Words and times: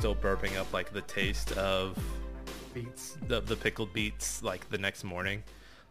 still 0.00 0.14
burping 0.16 0.56
up 0.56 0.72
like 0.72 0.90
the 0.94 1.02
taste 1.02 1.52
of 1.58 1.94
beets. 2.72 3.18
the 3.28 3.40
the 3.42 3.54
pickled 3.54 3.92
beets 3.92 4.42
like 4.42 4.66
the 4.70 4.78
next 4.78 5.04
morning. 5.04 5.42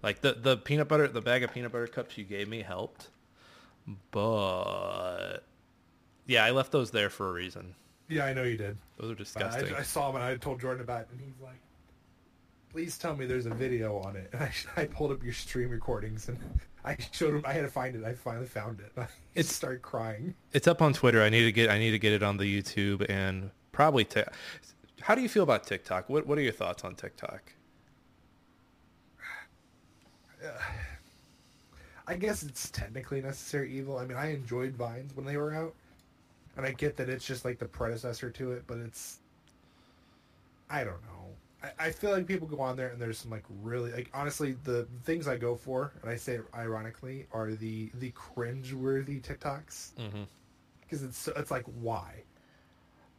Like 0.02 0.22
the 0.22 0.34
the 0.34 0.58
peanut 0.58 0.88
butter, 0.88 1.08
the 1.08 1.22
bag 1.22 1.44
of 1.44 1.54
peanut 1.54 1.72
butter 1.72 1.86
cups 1.86 2.18
you 2.18 2.24
gave 2.24 2.48
me 2.50 2.62
helped, 2.64 3.10
but 4.10 5.40
yeah, 6.26 6.44
I 6.44 6.52
left 6.52 6.72
those 6.72 6.90
there 6.90 7.12
for 7.12 7.30
a 7.30 7.34
reason. 7.34 7.76
Yeah, 8.08 8.26
I 8.26 8.34
know 8.34 8.44
you 8.44 8.58
did. 8.58 8.78
Those 8.98 9.12
are 9.12 9.16
disgusting. 9.16 9.76
I, 9.76 9.80
I 9.80 9.84
saw 9.84 10.08
them 10.08 10.16
and 10.16 10.26
I 10.26 10.36
told 10.38 10.60
Jordan 10.60 10.82
about 10.82 11.02
it, 11.02 11.08
and 11.12 11.22
he's 11.22 11.40
like, 11.40 11.60
"Please 12.72 12.98
tell 12.98 13.16
me 13.16 13.28
there's 13.28 13.46
a 13.46 13.54
video 13.54 14.00
on 14.00 14.16
it." 14.16 14.30
And 14.34 14.42
I, 14.76 14.82
I 14.82 14.86
pulled 14.86 15.12
up 15.12 15.24
your 15.24 15.34
stream 15.34 15.70
recordings 15.70 16.30
and 16.30 16.40
I 16.84 16.98
showed 17.12 17.36
him. 17.36 17.44
I 17.46 17.54
had 17.54 17.62
to 17.62 17.68
find 17.68 17.96
it. 17.96 18.04
I 18.04 18.14
finally 18.14 18.48
found 18.48 18.80
it. 18.80 18.92
I 18.98 19.04
It's- 19.36 19.54
started 19.54 19.84
crying. 19.84 20.34
It's 20.52 20.68
up 20.68 20.82
on 20.82 20.94
Twitter. 20.94 21.22
I 21.22 21.30
need 21.30 21.44
to 21.44 21.52
get 21.52 21.70
I 21.70 21.78
need 21.78 21.92
to 21.92 22.00
get 22.00 22.14
it 22.14 22.24
on 22.24 22.38
the 22.38 22.46
YouTube 22.46 23.08
and 23.08 23.52
probably. 23.80 24.04
Ti- 24.04 24.24
How 25.00 25.16
do 25.16 25.22
you 25.22 25.30
feel 25.30 25.44
about 25.44 25.64
TikTok? 25.66 26.10
What 26.10 26.28
What 26.28 26.38
are 26.38 26.42
your 26.42 26.52
thoughts 26.52 26.84
on 26.84 26.96
TikTok? 26.96 27.54
I 32.06 32.16
guess 32.18 32.44
it's 32.44 32.70
technically 32.72 33.22
necessary 33.22 33.72
evil. 33.72 33.98
I 33.98 34.06
mean, 34.06 34.18
I 34.18 34.34
enjoyed 34.34 34.74
Vines 34.76 35.16
when 35.16 35.26
they 35.26 35.38
were 35.38 35.54
out, 35.54 35.74
and 36.58 36.66
I 36.66 36.72
get 36.72 36.98
that 36.98 37.08
it's 37.08 37.26
just 37.26 37.46
like 37.46 37.58
the 37.58 37.66
predecessor 37.68 38.30
to 38.32 38.52
it, 38.52 38.64
but 38.68 38.80
it's. 38.80 39.20
I 40.70 40.84
don't 40.84 41.02
know. 41.04 41.30
I, 41.80 41.88
I 41.88 41.92
feel 41.92 42.12
like 42.12 42.28
people 42.28 42.48
go 42.48 42.60
on 42.60 42.76
there 42.76 42.90
and 42.90 43.02
there's 43.02 43.18
some 43.18 43.32
like 43.32 43.44
really 43.64 43.92
like 43.94 44.10
honestly 44.14 44.58
the 44.66 44.88
things 45.06 45.26
I 45.30 45.38
go 45.38 45.56
for, 45.56 45.94
and 46.02 46.12
I 46.12 46.18
say 46.18 46.36
it 46.36 46.44
ironically, 46.54 47.28
are 47.32 47.52
the 47.52 47.92
the 47.96 48.12
cringe-worthy 48.12 49.22
TikToks 49.22 49.94
Mm-hmm. 49.94 50.24
because 50.82 51.02
it's 51.04 51.30
it's 51.30 51.52
like 51.52 51.64
why. 51.80 52.24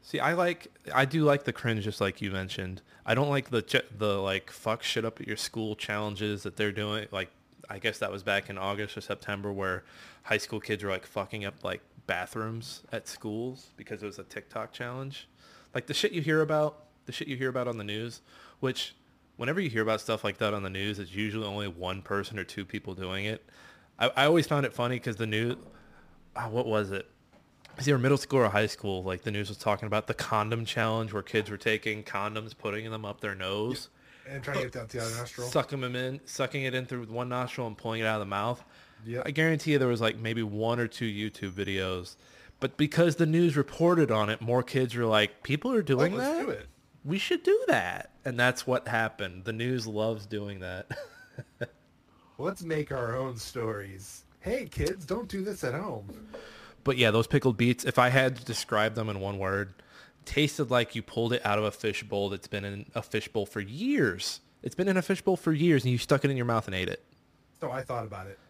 See, 0.03 0.19
I 0.19 0.33
like 0.33 0.69
I 0.93 1.05
do 1.05 1.25
like 1.25 1.45
the 1.45 1.53
cringe, 1.53 1.84
just 1.84 2.01
like 2.01 2.20
you 2.20 2.31
mentioned. 2.31 2.83
I 3.05 3.15
don't 3.15 3.29
like 3.29 3.51
the 3.51 3.62
ch- 3.62 3.87
the 3.97 4.20
like 4.20 4.51
fuck 4.51 4.83
shit 4.83 5.05
up 5.05 5.20
at 5.20 5.27
your 5.27 5.37
school 5.37 5.77
challenges 5.77 6.42
that 6.42 6.57
they're 6.57 6.73
doing. 6.73 7.07
Like, 7.11 7.31
I 7.69 7.79
guess 7.79 7.98
that 7.98 8.11
was 8.11 8.23
back 8.23 8.51
in 8.51 8.59
August 8.59 8.97
or 8.97 9.01
September, 9.01 9.53
where 9.53 9.84
high 10.23 10.39
school 10.39 10.61
kids 10.61 10.83
were 10.83 10.91
like 10.91 11.07
fucking 11.07 11.45
up 11.45 11.62
like 11.62 11.83
bathrooms 12.07 12.83
at 12.92 13.07
schools 13.07 13.69
because 13.77 14.03
it 14.03 14.07
was 14.07 14.19
a 14.19 14.25
TikTok 14.25 14.73
challenge. 14.73 15.29
Like 15.75 15.87
the 15.87 15.95
shit 15.95 16.12
you 16.12 16.23
hear 16.23 16.41
about, 16.41 16.87
the 17.07 17.12
shit 17.12 17.29
you 17.29 17.37
hear 17.37 17.48
about 17.48 17.69
on 17.69 17.79
the 17.79 17.85
news, 17.85 18.20
which 18.59 18.95
whenever 19.37 19.61
you 19.61 19.70
hear 19.70 19.83
about 19.83 20.01
stuff 20.01 20.25
like 20.25 20.39
that 20.39 20.53
on 20.53 20.62
the 20.62 20.70
news, 20.70 20.98
it's 20.98 21.14
usually 21.14 21.47
only 21.47 21.69
one 21.69 22.03
person 22.03 22.39
or 22.39 22.45
two 22.45 22.64
people 22.64 22.95
doing 22.95 23.27
it. 23.27 23.45
I, 23.98 24.11
I 24.17 24.25
always 24.25 24.47
found 24.47 24.67
it 24.67 24.73
funny 24.73 24.97
because 24.97 25.17
the 25.17 25.27
news, 25.27 25.57
ah, 26.35 26.48
what 26.48 26.67
was 26.67 26.91
it? 26.91 27.09
It's 27.81 27.89
either 27.89 27.97
middle 27.98 28.19
school 28.19 28.41
or 28.41 28.48
high 28.50 28.67
school. 28.67 29.03
Like 29.03 29.23
the 29.23 29.31
news 29.31 29.48
was 29.48 29.56
talking 29.56 29.86
about 29.86 30.06
the 30.06 30.12
condom 30.12 30.67
challenge 30.67 31.14
where 31.14 31.23
kids 31.23 31.50
were 31.50 31.56
taking 31.56 32.03
condoms, 32.05 32.56
putting 32.56 32.91
them 32.91 33.06
up 33.06 33.20
their 33.23 33.34
nose, 33.34 33.89
And 34.28 34.45
trying 34.45 34.59
to 34.59 34.62
get 34.64 34.73
that 34.73 34.89
the 34.91 35.00
other 35.00 35.17
nostril. 35.17 35.48
sucking 35.48 35.81
them 35.81 35.97
in, 35.97 36.20
sucking 36.27 36.62
it 36.64 36.75
in 36.75 36.84
through 36.84 37.06
one 37.06 37.31
nostril 37.31 37.67
and 37.67 37.78
pulling 37.78 38.03
it 38.03 38.05
out 38.06 38.17
of 38.17 38.20
the 38.20 38.27
mouth. 38.31 38.62
Yep. 39.06 39.23
I 39.25 39.31
guarantee 39.31 39.73
you 39.73 39.78
there 39.78 39.89
was 39.89 40.03
like 40.03 40.19
maybe 40.19 40.42
one 40.42 40.78
or 40.78 40.86
two 40.89 41.06
YouTube 41.06 41.53
videos, 41.53 42.17
but 42.61 42.77
because 42.77 43.17
the 43.17 43.25
news 43.25 43.56
reported 43.56 44.11
on 44.11 44.28
it, 44.28 44.42
more 44.42 44.62
kids 44.62 44.95
were 44.95 45.06
like, 45.06 45.42
"People 45.42 45.73
are 45.73 45.78
Oh, 45.78 45.83
doing 45.83 46.14
let's 46.14 46.36
that. 46.36 46.45
do 46.45 46.51
it. 46.51 46.67
We 47.03 47.17
should 47.17 47.42
do 47.42 47.64
that." 47.69 48.11
And 48.27 48.39
that's 48.39 48.67
what 48.67 48.86
happened. 48.89 49.47
The 49.47 49.55
news 49.55 49.86
loves 49.86 50.27
doing 50.27 50.61
that. 50.61 50.86
Let's 52.39 52.62
make 52.62 52.92
our 52.92 53.17
own 53.17 53.36
stories. 53.39 54.24
Hey 54.41 54.67
kids, 54.67 55.05
don't 55.07 55.29
do 55.29 55.42
this 55.42 55.62
at 55.64 55.74
home. 55.74 56.08
But 56.90 56.98
yeah, 56.98 57.12
those 57.12 57.28
pickled 57.28 57.56
beets, 57.56 57.84
if 57.84 58.01
I 58.01 58.08
had 58.08 58.34
to 58.34 58.45
describe 58.45 58.96
them 58.96 59.08
in 59.08 59.20
one 59.20 59.39
word, 59.39 59.74
tasted 60.24 60.73
like 60.73 60.96
you 60.96 61.02
pulled 61.02 61.33
it 61.33 61.40
out 61.46 61.56
of 61.56 61.62
a 61.62 61.70
fish 61.70 62.02
bowl 62.02 62.30
that's 62.30 62.48
been 62.48 62.64
in 62.64 62.86
a 62.96 63.01
fish 63.01 63.28
bowl 63.28 63.46
for 63.46 63.61
years. 63.61 64.40
It's 64.64 64.74
been 64.74 64.89
in 64.89 64.96
a 64.96 65.02
fish 65.02 65.23
bowl 65.23 65.36
for 65.36 65.52
years 65.52 65.84
and 65.84 65.92
you 65.92 65.98
stuck 65.98 66.24
it 66.24 66.33
in 66.33 66.36
your 66.36 66.46
mouth 66.46 66.67
and 66.67 66.74
ate 66.74 66.89
it. 66.89 67.05
So 67.61 67.70
I 67.70 67.83
thought 67.83 68.05
about 68.05 68.27
it. 68.27 68.40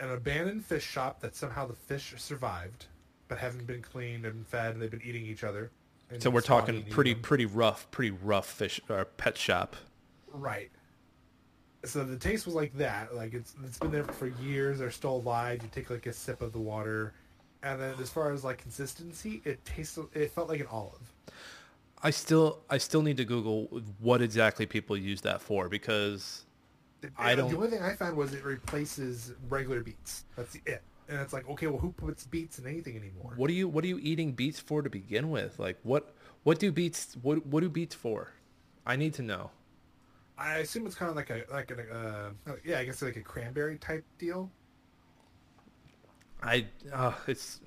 An 0.00 0.10
abandoned 0.10 0.66
fish 0.66 0.84
shop 0.84 1.20
that 1.20 1.34
somehow 1.34 1.66
the 1.66 1.72
fish 1.72 2.12
survived, 2.18 2.84
but 3.26 3.38
haven't 3.38 3.66
been 3.66 3.80
cleaned 3.80 4.26
and 4.26 4.46
fed, 4.46 4.74
and 4.74 4.82
they've 4.82 4.90
been 4.90 5.00
eating 5.02 5.24
each 5.24 5.42
other. 5.42 5.70
So 6.18 6.28
we're 6.28 6.42
talking 6.42 6.82
pretty 6.90 7.14
them. 7.14 7.22
pretty 7.22 7.46
rough, 7.46 7.90
pretty 7.90 8.10
rough 8.10 8.50
fish 8.50 8.82
or 8.90 9.06
pet 9.06 9.38
shop. 9.38 9.76
right. 10.34 10.70
So 11.84 12.04
the 12.04 12.18
taste 12.18 12.44
was 12.44 12.54
like 12.54 12.76
that. 12.76 13.14
Like 13.14 13.32
it's 13.32 13.54
it's 13.64 13.78
been 13.78 13.92
there 13.92 14.04
for 14.04 14.26
years. 14.26 14.80
They're 14.80 14.90
still 14.90 15.16
alive. 15.16 15.62
You 15.62 15.70
take 15.72 15.88
like 15.88 16.04
a 16.04 16.12
sip 16.12 16.42
of 16.42 16.52
the 16.52 16.58
water, 16.58 17.14
and 17.62 17.80
then 17.80 17.94
as 18.00 18.10
far 18.10 18.32
as 18.32 18.44
like 18.44 18.58
consistency, 18.58 19.42
it 19.44 19.64
tasted. 19.64 20.06
It 20.14 20.30
felt 20.32 20.48
like 20.48 20.60
an 20.60 20.66
olive. 20.70 21.12
I 22.02 22.10
still 22.10 22.60
I 22.70 22.78
still 22.78 23.02
need 23.02 23.16
to 23.16 23.24
Google 23.24 23.64
what 23.98 24.22
exactly 24.22 24.66
people 24.66 24.96
use 24.96 25.20
that 25.22 25.40
for 25.42 25.68
because 25.68 26.44
I 27.16 27.34
don't- 27.34 27.50
The 27.50 27.56
only 27.56 27.70
thing 27.70 27.82
I 27.82 27.94
found 27.94 28.16
was 28.16 28.34
it 28.34 28.44
replaces 28.44 29.32
regular 29.48 29.82
beets. 29.82 30.24
That's 30.36 30.56
it. 30.66 30.82
And 31.08 31.18
it's 31.20 31.32
like, 31.32 31.48
okay, 31.48 31.66
well, 31.68 31.78
who 31.78 31.92
puts 31.92 32.26
beets 32.26 32.58
in 32.58 32.66
anything 32.66 32.96
anymore? 32.96 33.32
what 33.36 33.48
are 33.50 33.54
you 33.54 33.66
what 33.68 33.82
are 33.84 33.88
you 33.88 33.98
eating 34.00 34.32
beets 34.32 34.60
for 34.60 34.82
to 34.82 34.90
begin 34.90 35.30
with? 35.30 35.58
Like 35.58 35.78
what 35.82 36.14
what 36.44 36.58
do 36.58 36.70
beets 36.70 37.16
what 37.22 37.44
what 37.46 37.60
do 37.60 37.68
beets 37.68 37.94
for? 37.94 38.32
I 38.86 38.96
need 38.96 39.14
to 39.14 39.22
know. 39.22 39.50
I 40.36 40.58
assume 40.58 40.86
it's 40.86 40.94
kind 40.94 41.10
of 41.10 41.16
like 41.16 41.30
a 41.30 41.42
like 41.50 41.70
a 41.72 42.32
uh, 42.46 42.52
yeah, 42.64 42.78
I 42.78 42.84
guess 42.84 43.02
like 43.02 43.16
a 43.16 43.22
cranberry 43.22 43.76
type 43.78 44.04
deal. 44.18 44.50
I 46.42 46.66
uh, 46.92 47.12
it's. 47.26 47.60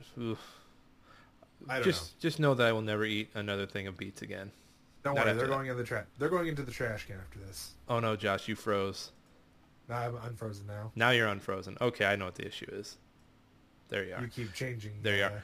I 1.69 1.75
don't 1.75 1.83
just 1.83 2.19
just 2.19 2.39
know 2.39 2.53
that 2.53 2.65
I 2.65 2.71
will 2.71 2.81
never 2.81 3.05
eat 3.05 3.29
another 3.33 3.65
thing 3.65 3.87
of 3.87 3.97
beets 3.97 4.21
again. 4.21 4.51
Don't 5.03 5.15
not 5.15 5.25
worry, 5.25 5.33
they're 5.35 5.47
that. 5.47 5.53
going 5.53 5.67
in 5.67 5.77
the 5.77 5.83
trash. 5.83 6.05
They're 6.17 6.29
going 6.29 6.47
into 6.47 6.63
the 6.63 6.71
trash 6.71 7.05
can 7.05 7.17
after 7.17 7.39
this. 7.39 7.71
Oh 7.89 7.99
no, 7.99 8.15
Josh, 8.15 8.47
you 8.47 8.55
froze. 8.55 9.11
Now 9.89 9.97
I'm 9.97 10.15
unfrozen 10.23 10.67
now. 10.67 10.91
Now 10.95 11.09
you're 11.09 11.27
unfrozen. 11.27 11.77
Okay, 11.81 12.05
I 12.05 12.15
know 12.15 12.25
what 12.25 12.35
the 12.35 12.47
issue 12.47 12.67
is. 12.71 12.97
There 13.89 14.05
you 14.05 14.13
are. 14.13 14.21
You 14.21 14.27
keep 14.27 14.53
changing. 14.53 14.93
There 15.01 15.17
you 15.17 15.23
uh, 15.23 15.29
are. 15.29 15.43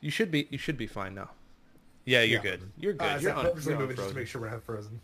You 0.00 0.10
should 0.10 0.30
be 0.30 0.46
you 0.50 0.58
should 0.58 0.76
be 0.76 0.86
fine 0.86 1.14
now. 1.14 1.30
Yeah, 2.04 2.22
you're 2.22 2.38
Yeah. 2.44 2.50
good. 2.50 2.72
You're 2.78 2.92
good. 2.94 3.02
Uh, 3.02 3.18
you're 3.20 3.32
so 3.32 3.38
un- 3.38 3.44
purposely 3.46 3.74
moving 3.76 3.96
just 3.96 4.08
to 4.08 4.14
make 4.14 4.26
sure 4.26 4.40
we're 4.40 4.50
not 4.50 4.62
frozen. 4.62 5.00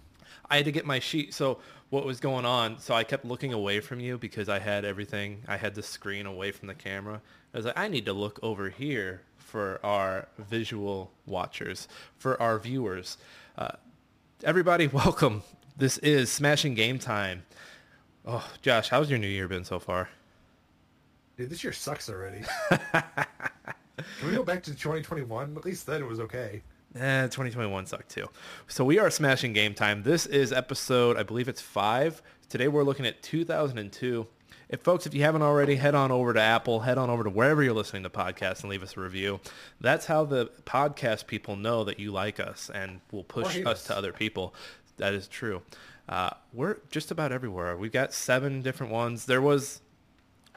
I 0.51 0.57
had 0.57 0.65
to 0.65 0.73
get 0.73 0.87
my 0.87 0.99
sheet. 0.99 1.35
So 1.35 1.59
what 1.91 2.05
was 2.05 2.21
going 2.21 2.45
on? 2.45 2.79
So 2.79 2.95
I 2.95 3.05
kept 3.05 3.25
looking 3.25 3.53
away 3.53 3.81
from 3.81 4.01
you 4.01 4.19
because 4.19 4.49
I 4.49 4.59
had 4.59 4.85
everything. 4.85 5.43
I 5.47 5.57
had 5.57 5.75
the 5.75 5.83
screen 5.83 6.27
away 6.27 6.53
from 6.53 6.69
the 6.69 6.75
camera. 6.75 7.21
I 7.53 7.57
was 7.57 7.67
like, 7.67 7.79
I 7.79 7.89
need 7.89 8.07
to 8.07 8.13
look 8.13 8.39
over 8.43 8.69
here 8.69 9.23
for 9.37 9.81
our 9.83 10.29
visual 10.39 11.11
watchers, 11.27 11.89
for 12.19 12.41
our 12.41 12.59
viewers. 12.59 13.17
Uh, 13.57 13.73
everybody, 14.45 14.87
welcome. 14.93 15.43
This 15.77 15.99
is 15.99 16.31
Smashing 16.31 16.75
Game 16.75 16.99
Time. 16.99 17.45
Oh, 18.27 18.47
Josh, 18.61 18.89
how's 18.91 19.09
your 19.09 19.19
new 19.19 19.29
year 19.29 19.49
been 19.49 19.65
so 19.65 19.79
far? 19.79 20.11
Dude, 21.37 21.49
this 21.51 21.63
year 21.65 21.73
sucks 21.73 22.11
already. 22.11 22.43
Can 22.71 24.29
we 24.29 24.35
go 24.35 24.43
back 24.43 24.63
to 24.65 24.73
2021? 24.73 25.57
At 25.57 25.65
least 25.65 25.87
then 25.87 26.03
it 26.03 26.07
was 26.07 26.21
okay. 26.21 26.63
Eh, 26.95 27.25
2021 27.25 27.87
sucked 27.87 28.09
too. 28.09 28.27
So 28.67 28.83
we 28.85 28.99
are 28.99 29.11
smashing 29.11 29.53
game 29.53 29.75
time. 29.75 30.03
This 30.03 30.25
is 30.25 30.53
episode, 30.53 31.19
I 31.19 31.23
believe 31.23 31.47
it's 31.47 31.61
five. 31.61 32.23
Today 32.49 32.67
we're 32.67 32.83
looking 32.83 33.05
at 33.05 33.23
2002. 33.23 34.27
If 34.71 34.81
folks, 34.81 35.07
if 35.07 35.15
you 35.15 35.23
haven't 35.23 35.43
already, 35.43 35.77
head 35.77 35.95
on 35.95 36.11
over 36.11 36.33
to 36.33 36.41
Apple, 36.41 36.81
head 36.81 36.97
on 36.97 37.11
over 37.11 37.25
to 37.25 37.31
wherever 37.31 37.63
you're 37.63 37.75
listening 37.75 38.05
to 38.05 38.11
podcasts 38.11 38.63
and 38.63 38.71
leave 38.71 38.83
us 38.83 38.97
a 38.97 39.01
review. 39.01 39.41
That's 39.81 40.07
how 40.07 40.25
the 40.25 40.47
podcast 40.65 41.27
people 41.27 41.57
know 41.57 41.85
that 41.85 42.01
you 42.01 42.11
like 42.11 42.41
us 42.41 42.71
and 42.75 43.01
will 43.13 43.25
push 43.25 43.59
us 43.59 43.67
us. 43.67 43.85
to 43.85 43.97
other 43.97 44.13
people. 44.13 44.55
That 44.97 45.13
is 45.13 45.29
true. 45.29 45.63
Uh, 46.09 46.31
we're 46.55 46.79
just 46.91 47.11
about 47.11 47.33
everywhere. 47.33 47.77
We've 47.77 47.93
got 47.93 48.15
seven 48.15 48.63
different 48.63 48.93
ones. 48.93 49.27
There 49.27 49.43
was 49.43 49.83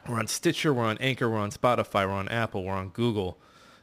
we're 0.08 0.18
on 0.18 0.26
Stitcher, 0.26 0.72
we're 0.72 0.84
on 0.84 0.98
Anchor, 0.98 1.28
we're 1.28 1.38
on 1.38 1.50
Spotify, 1.50 2.06
we're 2.06 2.12
on 2.12 2.28
Apple, 2.28 2.64
we're 2.64 2.72
on 2.72 2.88
Google. 2.88 3.38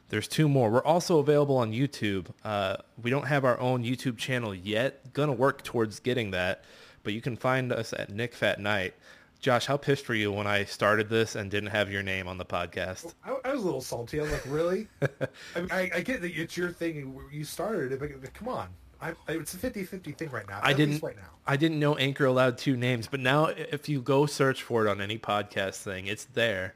There's 0.10 0.28
two 0.28 0.50
more. 0.50 0.70
We're 0.70 0.84
also 0.84 1.20
available 1.20 1.58
on 1.58 1.72
YouTube. 1.72 2.28
Uh, 2.44 2.78
we 3.02 3.10
don't 3.10 3.28
have 3.28 3.46
our 3.46 3.60
own 3.60 3.84
YouTube 3.84 4.18
channel 4.18 4.54
yet. 4.54 5.14
Gonna 5.14 5.34
work 5.34 5.64
towards 5.64 6.00
getting 6.00 6.32
that, 6.32 6.66
but 7.04 7.14
you 7.14 7.22
can 7.22 7.36
find 7.36 7.72
us 7.72 7.94
at 7.94 8.10
Nick 8.10 8.34
Fat 8.34 8.60
Night. 8.60 8.96
Josh, 9.40 9.68
how 9.68 9.78
pissed 9.78 10.10
were 10.10 10.16
you 10.16 10.32
when 10.34 10.48
I 10.48 10.66
started 10.66 11.08
this 11.08 11.36
and 11.36 11.50
didn't 11.50 11.70
have 11.70 11.90
your 11.90 12.04
name 12.04 12.28
on 12.28 12.38
the 12.38 12.46
podcast? 12.46 13.14
I, 13.24 13.38
I 13.46 13.54
was 13.54 13.62
a 13.62 13.66
little 13.66 13.82
salty. 13.82 14.20
I 14.20 14.24
was 14.24 14.32
like, 14.34 14.44
really? 14.48 14.88
I, 15.02 15.60
mean, 15.60 15.72
I, 15.72 15.92
I 15.96 16.02
get 16.02 16.22
that 16.22 16.36
it's 16.36 16.58
your 16.58 16.72
thing 16.72 17.18
you 17.32 17.46
started 17.46 17.94
it, 17.94 18.00
but 18.00 18.34
come 18.34 18.50
on. 18.50 18.68
I, 19.02 19.12
I, 19.30 19.34
it's 19.34 19.54
a 19.54 19.58
50-50 19.58 20.18
thing 20.18 20.30
right 20.30 20.48
now. 20.48 20.60
I 20.62 20.74
didn't. 20.74 21.02
right 21.02 21.16
now. 21.16 21.30
I 21.48 21.56
didn't 21.56 21.80
know 21.80 21.96
Anchor 21.96 22.26
allowed 22.26 22.58
two 22.58 22.76
names, 22.76 23.08
but 23.08 23.22
now 23.22 23.46
if 23.46 23.88
you 23.88 24.02
go 24.02 24.26
search 24.26 24.62
for 24.62 24.86
it 24.86 24.90
on 24.90 25.00
any 25.00 25.18
podcast 25.18 25.76
thing, 25.84 26.08
it's 26.08 26.26
there. 26.26 26.76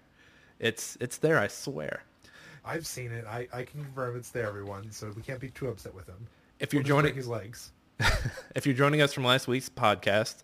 It's 0.58 0.98
it's 1.02 1.18
there. 1.18 1.38
I 1.38 1.48
swear. 1.48 2.04
I've 2.66 2.86
seen 2.88 3.12
it. 3.12 3.26
I, 3.28 3.48
I 3.54 3.64
can 3.64 3.84
confirm 3.84 4.16
it's 4.16 4.30
there, 4.30 4.48
everyone. 4.48 4.92
So 4.92 5.12
we 5.16 5.22
can't 5.22 5.40
be 5.40 5.50
too 5.50 5.68
upset 5.68 5.94
with 5.94 6.08
him. 6.08 6.28
If 6.60 6.74
you're 6.74 6.82
We'll 6.82 6.88
joining, 6.88 7.16
his 7.16 7.28
legs. 7.28 7.72
if 8.56 8.66
you're 8.66 8.76
joining 8.76 9.02
us 9.02 9.14
from 9.14 9.24
last 9.26 9.48
week's 9.48 9.70
podcast, 9.70 10.44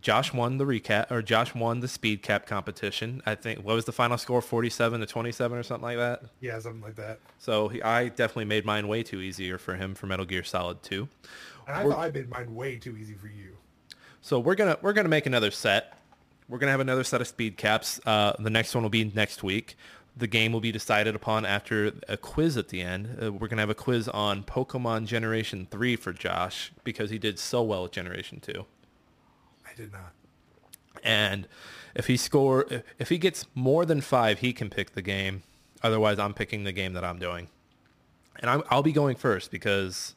Josh 0.00 0.32
won 0.32 0.58
the 0.58 0.64
recap, 0.64 1.10
or 1.10 1.22
Josh 1.22 1.54
won 1.54 1.80
the 1.80 1.88
speed 1.88 2.22
cap 2.22 2.46
competition. 2.46 3.22
I 3.26 3.34
think 3.34 3.60
what 3.64 3.74
was 3.74 3.86
the 3.86 3.92
final 3.92 4.18
score, 4.18 4.40
forty-seven 4.42 5.00
to 5.00 5.06
twenty-seven 5.06 5.56
or 5.58 5.62
something 5.62 5.82
like 5.82 5.96
that. 5.96 6.22
Yeah, 6.40 6.58
something 6.60 6.82
like 6.82 6.96
that. 6.96 7.18
So 7.38 7.68
he, 7.68 7.82
I 7.82 8.08
definitely 8.08 8.44
made 8.44 8.64
mine 8.64 8.86
way 8.86 9.02
too 9.02 9.20
easier 9.20 9.58
for 9.58 9.74
him 9.74 9.94
for 9.94 10.06
Metal 10.06 10.26
Gear 10.26 10.44
Solid 10.44 10.82
Two. 10.82 11.08
And 11.66 11.74
I 11.76 11.82
We're- 11.84 11.94
thought 11.94 12.04
I 12.04 12.10
made 12.10 12.28
mine 12.30 12.54
way 12.54 12.76
too 12.76 12.96
easy 12.96 13.14
for 13.14 13.28
you. 13.28 13.56
So 14.20 14.38
we're 14.38 14.54
gonna 14.54 14.76
we're 14.82 14.92
gonna 14.92 15.08
make 15.08 15.26
another 15.26 15.50
set. 15.50 15.94
We're 16.48 16.58
gonna 16.58 16.72
have 16.72 16.80
another 16.80 17.04
set 17.04 17.20
of 17.20 17.26
speed 17.28 17.56
caps. 17.56 17.98
Uh, 18.06 18.34
the 18.38 18.50
next 18.50 18.74
one 18.74 18.82
will 18.82 18.90
be 18.90 19.04
next 19.04 19.42
week. 19.42 19.76
The 20.18 20.26
game 20.26 20.52
will 20.52 20.60
be 20.60 20.72
decided 20.72 21.14
upon 21.14 21.46
after 21.46 21.92
a 22.08 22.16
quiz 22.16 22.56
at 22.56 22.68
the 22.68 22.80
end. 22.80 23.18
Uh, 23.22 23.32
we're 23.32 23.46
gonna 23.46 23.62
have 23.62 23.70
a 23.70 23.74
quiz 23.74 24.08
on 24.08 24.42
Pokemon 24.42 25.06
Generation 25.06 25.68
Three 25.70 25.94
for 25.94 26.12
Josh 26.12 26.72
because 26.82 27.10
he 27.10 27.18
did 27.18 27.38
so 27.38 27.62
well 27.62 27.84
with 27.84 27.92
Generation 27.92 28.40
Two. 28.40 28.66
I 29.64 29.74
did 29.76 29.92
not. 29.92 30.12
And 31.04 31.46
if 31.94 32.08
he 32.08 32.16
score, 32.16 32.66
if- 32.98 33.08
he 33.08 33.18
gets 33.18 33.46
more 33.54 33.86
than 33.86 34.00
five, 34.00 34.40
he 34.40 34.52
can 34.52 34.70
pick 34.70 34.94
the 34.94 35.02
game. 35.02 35.44
Otherwise, 35.84 36.18
I'm 36.18 36.34
picking 36.34 36.64
the 36.64 36.72
game 36.72 36.94
that 36.94 37.04
I'm 37.04 37.20
doing, 37.20 37.48
and 38.40 38.50
I'm, 38.50 38.64
I'll 38.68 38.82
be 38.82 38.90
going 38.90 39.14
first 39.14 39.52
because 39.52 40.16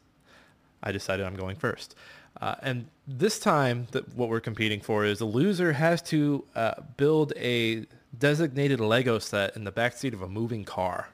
I 0.82 0.90
decided 0.90 1.24
I'm 1.24 1.36
going 1.36 1.54
first. 1.54 1.94
Uh, 2.40 2.56
and 2.62 2.86
this 3.06 3.38
time, 3.38 3.86
that 3.92 4.16
what 4.16 4.28
we're 4.28 4.40
competing 4.40 4.80
for 4.80 5.04
is 5.04 5.20
the 5.20 5.24
loser 5.24 5.74
has 5.74 6.02
to 6.02 6.44
uh, 6.56 6.74
build 6.96 7.32
a 7.36 7.86
designated 8.16 8.80
Lego 8.80 9.18
set 9.18 9.56
in 9.56 9.64
the 9.64 9.72
backseat 9.72 10.12
of 10.12 10.22
a 10.22 10.28
moving 10.28 10.64
car. 10.64 11.08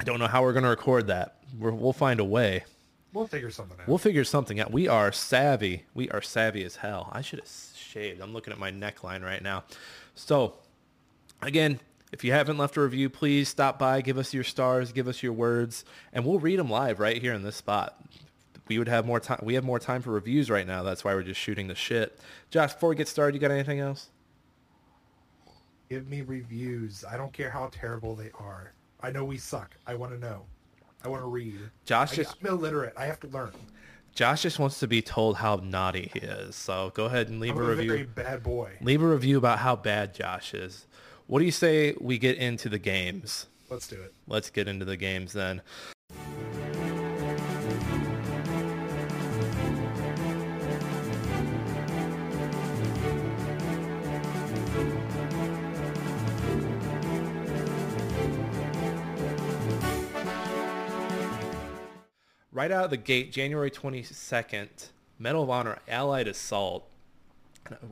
I 0.00 0.04
don't 0.04 0.18
know 0.18 0.26
how 0.26 0.42
we're 0.42 0.52
going 0.52 0.64
to 0.64 0.70
record 0.70 1.08
that. 1.08 1.36
We're, 1.58 1.72
we'll 1.72 1.92
find 1.92 2.20
a 2.20 2.24
way. 2.24 2.64
We'll 3.12 3.26
figure 3.26 3.50
something 3.50 3.78
out. 3.80 3.88
We'll 3.88 3.98
figure 3.98 4.24
something 4.24 4.60
out. 4.60 4.70
We 4.70 4.86
are 4.86 5.10
savvy. 5.12 5.84
We 5.94 6.08
are 6.10 6.22
savvy 6.22 6.64
as 6.64 6.76
hell. 6.76 7.08
I 7.12 7.20
should 7.20 7.40
have 7.40 7.48
shaved. 7.74 8.20
I'm 8.20 8.32
looking 8.32 8.52
at 8.52 8.58
my 8.58 8.70
neckline 8.70 9.24
right 9.24 9.42
now. 9.42 9.64
So, 10.14 10.54
again, 11.42 11.80
if 12.12 12.22
you 12.22 12.32
haven't 12.32 12.58
left 12.58 12.76
a 12.76 12.80
review, 12.82 13.10
please 13.10 13.48
stop 13.48 13.78
by, 13.78 14.00
give 14.00 14.18
us 14.18 14.32
your 14.32 14.44
stars, 14.44 14.92
give 14.92 15.08
us 15.08 15.22
your 15.22 15.32
words, 15.32 15.84
and 16.12 16.24
we'll 16.24 16.38
read 16.38 16.58
them 16.58 16.70
live 16.70 17.00
right 17.00 17.20
here 17.20 17.32
in 17.34 17.42
this 17.42 17.56
spot. 17.56 18.00
We 18.68 18.78
would 18.78 18.88
have 18.88 19.06
more 19.06 19.20
time. 19.20 19.40
We 19.42 19.54
have 19.54 19.64
more 19.64 19.78
time 19.78 20.02
for 20.02 20.10
reviews 20.10 20.50
right 20.50 20.66
now. 20.66 20.82
That's 20.82 21.04
why 21.04 21.14
we're 21.14 21.22
just 21.22 21.40
shooting 21.40 21.68
the 21.68 21.74
shit. 21.74 22.18
Josh, 22.50 22.74
before 22.74 22.90
we 22.90 22.96
get 22.96 23.08
started, 23.08 23.34
you 23.34 23.40
got 23.40 23.50
anything 23.50 23.80
else? 23.80 24.10
Give 25.88 26.06
me 26.08 26.20
reviews. 26.20 27.04
I 27.10 27.16
don't 27.16 27.32
care 27.32 27.50
how 27.50 27.70
terrible 27.72 28.14
they 28.14 28.30
are. 28.38 28.72
I 29.00 29.10
know 29.10 29.24
we 29.24 29.38
suck. 29.38 29.74
I 29.86 29.94
want 29.94 30.12
to 30.12 30.18
know. 30.18 30.44
I 31.04 31.08
want 31.08 31.22
to 31.22 31.28
read. 31.28 31.58
Josh 31.86 32.12
I, 32.12 32.16
just 32.16 32.36
I'm 32.40 32.48
illiterate. 32.48 32.92
I 32.96 33.06
have 33.06 33.20
to 33.20 33.28
learn. 33.28 33.52
Josh 34.14 34.42
just 34.42 34.58
wants 34.58 34.80
to 34.80 34.88
be 34.88 35.00
told 35.00 35.36
how 35.36 35.56
naughty 35.62 36.10
he 36.12 36.18
is. 36.18 36.56
So 36.56 36.90
go 36.94 37.04
ahead 37.04 37.28
and 37.28 37.40
leave 37.40 37.52
I'm 37.52 37.62
a 37.62 37.64
a 37.64 37.68
review. 37.68 37.88
very 37.88 38.02
bad 38.02 38.42
boy. 38.42 38.72
Leave 38.80 39.00
a 39.00 39.06
review 39.06 39.38
about 39.38 39.60
how 39.60 39.76
bad 39.76 40.12
Josh 40.14 40.54
is. 40.54 40.86
What 41.26 41.38
do 41.38 41.44
you 41.44 41.52
say 41.52 41.94
we 42.00 42.18
get 42.18 42.36
into 42.36 42.68
the 42.68 42.78
games? 42.78 43.46
Let's 43.70 43.86
do 43.86 43.96
it. 44.00 44.12
Let's 44.26 44.50
get 44.50 44.66
into 44.66 44.84
the 44.84 44.96
games 44.96 45.32
then. 45.34 45.62
Right 62.58 62.72
out 62.72 62.82
of 62.82 62.90
the 62.90 62.96
gate, 62.96 63.30
January 63.30 63.70
22nd, 63.70 64.88
Medal 65.16 65.44
of 65.44 65.50
Honor 65.50 65.78
Allied 65.86 66.26
Assault. 66.26 66.88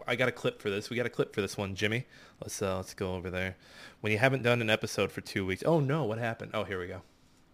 I 0.08 0.16
got 0.16 0.28
a 0.28 0.32
clip 0.32 0.60
for 0.60 0.70
this. 0.70 0.90
We 0.90 0.96
got 0.96 1.06
a 1.06 1.08
clip 1.08 1.32
for 1.32 1.40
this 1.40 1.56
one, 1.56 1.76
Jimmy. 1.76 2.04
Let's 2.42 2.60
uh, 2.60 2.78
let's 2.78 2.92
go 2.92 3.14
over 3.14 3.30
there. 3.30 3.54
When 4.00 4.12
you 4.12 4.18
haven't 4.18 4.42
done 4.42 4.60
an 4.60 4.68
episode 4.68 5.12
for 5.12 5.20
two 5.20 5.46
weeks. 5.46 5.62
Oh 5.64 5.78
no, 5.78 6.02
what 6.02 6.18
happened? 6.18 6.50
Oh, 6.52 6.64
here 6.64 6.80
we 6.80 6.88
go. 6.88 7.02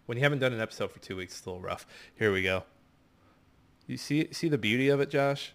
When 0.07 0.17
you 0.17 0.23
haven't 0.23 0.39
done 0.39 0.53
an 0.53 0.59
episode 0.59 0.91
for 0.91 0.97
two 0.97 1.15
weeks, 1.15 1.37
it's 1.37 1.45
a 1.45 1.49
little 1.51 1.61
rough. 1.61 1.85
Here 2.17 2.33
we 2.33 2.41
go. 2.41 2.63
You 3.85 3.97
see 3.97 4.29
see 4.31 4.49
the 4.49 4.57
beauty 4.57 4.89
of 4.89 4.99
it, 4.99 5.11
Josh? 5.11 5.53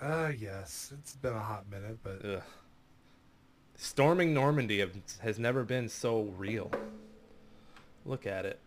Uh, 0.00 0.32
yes. 0.34 0.94
It's 0.98 1.14
been 1.16 1.34
a 1.34 1.40
hot 1.40 1.70
minute, 1.70 1.98
but 2.02 2.24
Ugh. 2.24 2.42
Storming 3.76 4.32
Normandy 4.32 4.78
have, 4.78 4.96
has 5.20 5.38
never 5.38 5.62
been 5.62 5.90
so 5.90 6.22
real. 6.38 6.70
Look 8.06 8.26
at 8.26 8.46
it. 8.46 8.60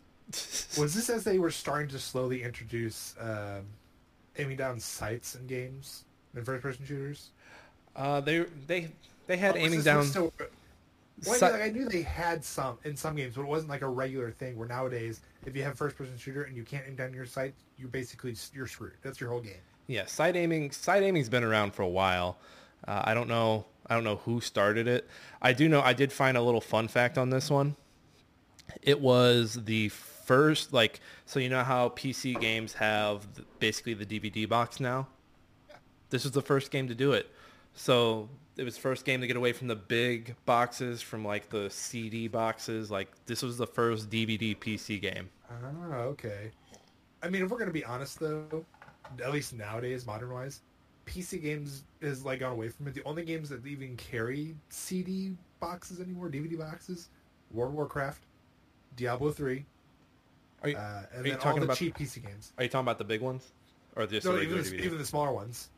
Was 0.77 0.94
this 0.94 1.09
as 1.09 1.24
they 1.24 1.39
were 1.39 1.51
starting 1.51 1.89
to 1.89 2.00
slowly 2.00 2.44
introduce 2.44 3.15
um, 3.19 3.65
aiming 4.38 4.57
down 4.57 4.80
sights 4.80 5.35
in 5.35 5.47
games 5.47 6.06
in 6.35 6.44
first-person 6.44 6.85
shooters? 6.85 7.30
uh, 7.95 8.21
they 8.21 8.45
they 8.68 8.89
they 9.27 9.38
had 9.38 9.56
was 9.56 9.63
aiming 9.63 9.81
down. 9.81 10.06
Still, 10.06 10.33
well, 11.25 11.38
I, 11.38 11.45
mean, 11.45 11.51
like, 11.51 11.62
I 11.62 11.69
knew 11.69 11.88
they 11.88 12.01
had 12.01 12.44
some 12.44 12.77
in 12.83 12.95
some 12.97 13.15
games, 13.15 13.35
but 13.35 13.44
it 13.44 13.47
wasn't 13.47 13.69
like 13.69 13.81
a 13.81 13.88
regular 13.88 14.31
thing. 14.31 14.57
Where 14.57 14.68
nowadays, 14.68 15.21
if 15.45 15.56
you 15.56 15.63
have 15.63 15.77
first-person 15.77 16.18
shooter 16.18 16.44
and 16.44 16.56
you 16.56 16.63
can't 16.63 16.83
aim 16.88 16.95
down 16.95 17.13
your 17.13 17.25
sight, 17.25 17.53
you 17.77 17.88
basically 17.88 18.35
you're 18.53 18.68
screwed. 18.68 18.94
That's 19.01 19.19
your 19.19 19.30
whole 19.30 19.41
game. 19.41 19.62
Yeah, 19.88 20.06
side 20.06 20.35
aiming. 20.35 20.71
Side 20.71 21.03
aiming's 21.03 21.30
been 21.30 21.44
around 21.44 21.74
for 21.74 21.83
a 21.83 21.89
while. 21.89 22.38
Uh, 22.88 23.01
I 23.06 23.13
don't 23.13 23.27
know. 23.27 23.65
I 23.88 23.95
don't 23.95 24.03
know 24.03 24.18
who 24.18 24.41
started 24.41 24.88
it. 24.88 25.07
I 25.41 25.53
do 25.53 25.69
know. 25.69 25.81
I 25.81 25.94
did 25.94 26.12
find 26.12 26.38
a 26.38 26.41
little 26.41 26.62
fun 26.62 26.88
fact 26.88 27.18
on 27.18 27.30
this 27.30 27.50
one. 27.50 27.75
It 28.81 29.00
was 29.00 29.63
the 29.65 29.89
first, 30.25 30.74
like, 30.74 31.00
so 31.25 31.40
you 31.40 31.50
know 31.50 31.64
how 31.64 31.90
PC 31.90 32.40
games 32.40 32.74
have 32.74 33.28
basically 33.60 33.94
the 33.94 34.06
DVD 34.06 34.48
box 34.48 34.80
now. 34.80 35.08
This 36.10 36.24
was 36.24 36.34
the 36.34 36.42
first 36.42 36.72
game 36.72 36.88
to 36.88 36.96
do 36.96 37.14
it. 37.14 37.30
So 37.74 38.30
it 38.56 38.64
was 38.64 38.78
first 38.78 39.06
game 39.06 39.22
to 39.22 39.28
get 39.28 39.36
away 39.36 39.52
from 39.52 39.68
the 39.68 39.75
big 39.75 40.36
boxes, 40.46 41.02
from 41.02 41.25
like 41.25 41.50
the 41.50 41.70
CD 41.70 42.28
boxes. 42.28 42.92
Like 42.92 43.10
this 43.25 43.42
was 43.42 43.58
the 43.58 43.68
first 43.68 44.10
DVD 44.10 44.58
PC 44.58 45.02
game. 45.02 45.30
Ah, 45.50 45.96
okay. 46.02 46.52
I 47.22 47.30
mean, 47.30 47.44
if 47.44 47.50
we're 47.50 47.58
gonna 47.58 47.72
be 47.72 47.86
honest, 47.86 48.19
though, 48.19 48.66
at 49.24 49.31
least 49.31 49.54
nowadays, 49.54 50.06
modern-wise, 50.06 50.62
PC 51.06 51.42
games 51.42 51.84
has 52.02 52.24
like 52.24 52.40
gone 52.42 52.54
away 52.54 52.69
from 52.69 52.88
it. 52.88 52.94
The 52.94 53.04
only 53.06 53.24
games 53.24 53.50
that 53.50 53.66
even 53.66 53.98
carry 53.98 54.56
CD 54.69 55.31
boxes 55.60 56.00
anymore, 56.00 56.30
DVD 56.30 56.58
boxes, 56.58 57.10
World 57.52 57.72
of 57.72 57.76
Warcraft, 57.76 58.24
Diablo 58.95 59.31
three, 59.31 59.66
Are 60.64 60.70
you, 60.70 60.78
uh, 60.78 60.80
are 60.80 61.08
and 61.16 61.26
you 61.26 61.32
then 61.32 61.34
all 61.34 61.44
talking 61.44 61.60
the 61.60 61.66
about? 61.66 61.78
cheap 61.78 61.98
PC 61.98 62.24
games. 62.26 62.54
Are 62.58 62.64
you 62.64 62.70
talking 62.70 62.86
about 62.86 62.98
the 62.98 63.04
big 63.04 63.22
ones, 63.22 63.52
or 63.96 64.08
just 64.08 64.26
No, 64.26 64.34
the 64.34 64.42
even 64.42 64.58
regular 64.58 64.78
the, 64.78 64.86
even 64.86 64.98
the 64.98 65.06
smaller 65.06 65.34
ones, 65.34 65.70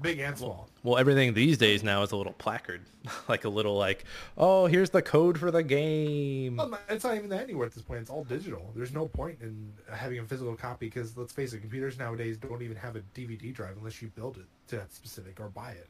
big 0.00 0.18
and 0.18 0.36
small. 0.36 0.68
Well, 0.82 0.98
everything 0.98 1.32
these 1.34 1.58
days 1.58 1.82
now 1.82 2.02
is 2.02 2.12
a 2.12 2.16
little 2.16 2.32
placard, 2.34 2.82
like 3.28 3.44
a 3.44 3.48
little 3.48 3.76
like, 3.76 4.04
oh, 4.36 4.66
here's 4.66 4.90
the 4.90 5.02
code 5.02 5.38
for 5.38 5.50
the 5.50 5.62
game. 5.62 6.56
Well, 6.56 6.78
it's 6.88 7.04
not 7.04 7.16
even 7.16 7.30
that 7.30 7.42
anymore 7.42 7.64
at 7.64 7.72
this 7.72 7.82
point. 7.82 8.00
It's 8.00 8.10
all 8.10 8.24
digital. 8.24 8.70
There's 8.74 8.92
no 8.92 9.06
point 9.08 9.38
in 9.40 9.72
having 9.90 10.18
a 10.18 10.24
physical 10.24 10.54
copy 10.54 10.86
because 10.86 11.16
let's 11.16 11.32
face 11.32 11.52
it, 11.52 11.60
computers 11.60 11.98
nowadays 11.98 12.36
don't 12.36 12.62
even 12.62 12.76
have 12.76 12.96
a 12.96 13.00
DVD 13.14 13.52
drive 13.54 13.76
unless 13.78 14.02
you 14.02 14.08
build 14.08 14.36
it 14.36 14.46
to 14.68 14.76
that 14.76 14.92
specific 14.92 15.40
or 15.40 15.48
buy 15.48 15.70
it. 15.72 15.88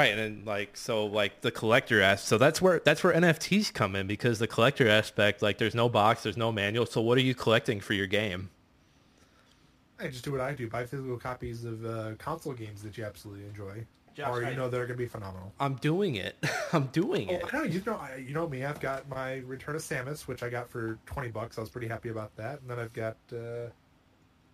Right, 0.00 0.12
and 0.12 0.18
then 0.18 0.42
like 0.46 0.76
so 0.78 1.04
like 1.06 1.42
the 1.42 1.50
collector 1.50 2.00
aspect. 2.00 2.28
So 2.28 2.38
that's 2.38 2.62
where 2.62 2.80
that's 2.84 3.04
where 3.04 3.12
NFTs 3.12 3.72
come 3.72 3.94
in 3.94 4.06
because 4.06 4.38
the 4.38 4.46
collector 4.46 4.88
aspect, 4.88 5.42
like 5.42 5.58
there's 5.58 5.74
no 5.74 5.88
box, 5.90 6.22
there's 6.22 6.38
no 6.38 6.50
manual. 6.50 6.86
So 6.86 7.00
what 7.02 7.18
are 7.18 7.22
you 7.22 7.34
collecting 7.34 7.80
for 7.80 7.92
your 7.92 8.06
game? 8.06 8.48
I 9.98 10.08
just 10.08 10.24
do 10.24 10.32
what 10.32 10.40
I 10.40 10.54
do: 10.54 10.68
buy 10.70 10.86
physical 10.86 11.18
copies 11.18 11.64
of 11.66 11.84
uh, 11.84 12.12
console 12.18 12.54
games 12.54 12.82
that 12.82 12.96
you 12.96 13.04
absolutely 13.04 13.44
enjoy, 13.44 13.84
Josh, 14.14 14.28
or 14.30 14.46
I- 14.46 14.50
you 14.50 14.56
know 14.56 14.70
they're 14.70 14.86
going 14.86 14.96
to 14.96 15.02
be 15.02 15.06
phenomenal. 15.06 15.52
I'm 15.60 15.74
doing 15.74 16.14
it. 16.14 16.36
I'm 16.72 16.86
doing 16.86 17.28
Oh, 17.28 17.34
it. 17.34 17.44
I 17.52 17.58
know 17.58 17.62
you 17.64 17.82
know 17.84 17.96
I, 17.96 18.16
you 18.16 18.32
know 18.32 18.48
me. 18.48 18.64
I've 18.64 18.80
got 18.80 19.06
my 19.10 19.36
Return 19.46 19.76
of 19.76 19.82
Samus, 19.82 20.26
which 20.26 20.42
I 20.42 20.48
got 20.48 20.70
for 20.70 20.98
twenty 21.04 21.28
bucks. 21.28 21.58
I 21.58 21.60
was 21.60 21.68
pretty 21.68 21.88
happy 21.88 22.08
about 22.08 22.34
that. 22.36 22.62
And 22.62 22.70
then 22.70 22.78
I've 22.78 22.94
got 22.94 23.18
uh, 23.34 23.68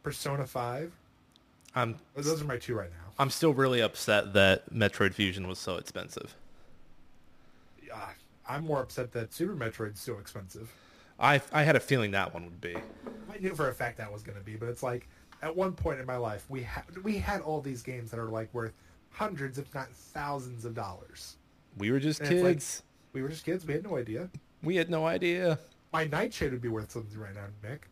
Persona 0.03 0.45
Five. 0.45 0.93
I'm 1.77 1.95
Those 2.17 2.43
are 2.43 2.47
my 2.47 2.57
two 2.57 2.75
right 2.75 2.91
now. 2.91 3.06
I'm 3.19 3.31
still 3.31 3.55
really 3.55 3.81
upset 3.81 4.35
that 4.35 4.73
Metroid 4.73 5.15
Fusion 5.15 5.49
was 5.49 5.59
so 5.59 5.77
expensive. 5.77 6.35
Uh, 7.93 7.97
I'm 8.49 8.65
more 8.65 8.83
upset 8.83 9.13
that 9.13 9.33
Super 9.33 9.55
Metroid's 9.55 10.01
so 10.01 10.19
expensive. 10.19 10.73
I 11.19 11.41
I 11.53 11.63
had 11.63 11.77
a 11.77 11.81
feeling 11.81 12.11
that 12.11 12.35
one 12.35 12.45
would 12.45 12.61
be. 12.61 12.77
I 13.33 13.39
knew 13.39 13.55
for 13.55 13.69
a 13.71 13.75
fact 13.75 13.97
that 13.99 14.13
was 14.13 14.23
going 14.23 14.37
to 14.39 14.45
be, 14.45 14.57
but 14.57 14.69
it's 14.69 14.83
like 14.83 15.09
at 15.43 15.55
one 15.55 15.73
point 15.73 15.99
in 16.01 16.07
my 16.07 16.17
life 16.17 16.45
we 16.49 16.63
had 16.63 16.85
we 17.03 17.17
had 17.17 17.41
all 17.41 17.61
these 17.61 17.83
games 17.83 18.11
that 18.11 18.21
are 18.21 18.29
like 18.29 18.53
worth 18.53 18.75
hundreds, 19.11 19.57
if 19.59 19.73
not 19.75 19.89
thousands, 19.91 20.65
of 20.67 20.75
dollars. 20.75 21.37
We 21.79 21.91
were 21.91 22.01
just 22.01 22.21
And 22.21 22.31
it's 22.33 22.43
like- 22.43 22.55
kids. 22.57 22.83
We 23.15 23.23
were 23.23 23.31
just 23.31 23.47
kids. 23.47 23.65
We 23.65 23.73
had 23.73 23.83
no 23.85 23.97
idea. 23.97 24.29
we 24.63 24.77
had 24.77 24.91
no 24.91 25.07
idea. 25.07 25.59
My 25.91 26.05
Nightshade 26.05 26.53
would 26.53 26.61
be 26.61 26.69
worth 26.69 26.91
something 26.91 27.19
right 27.19 27.35
now, 27.35 27.47
Nick. 27.67 27.89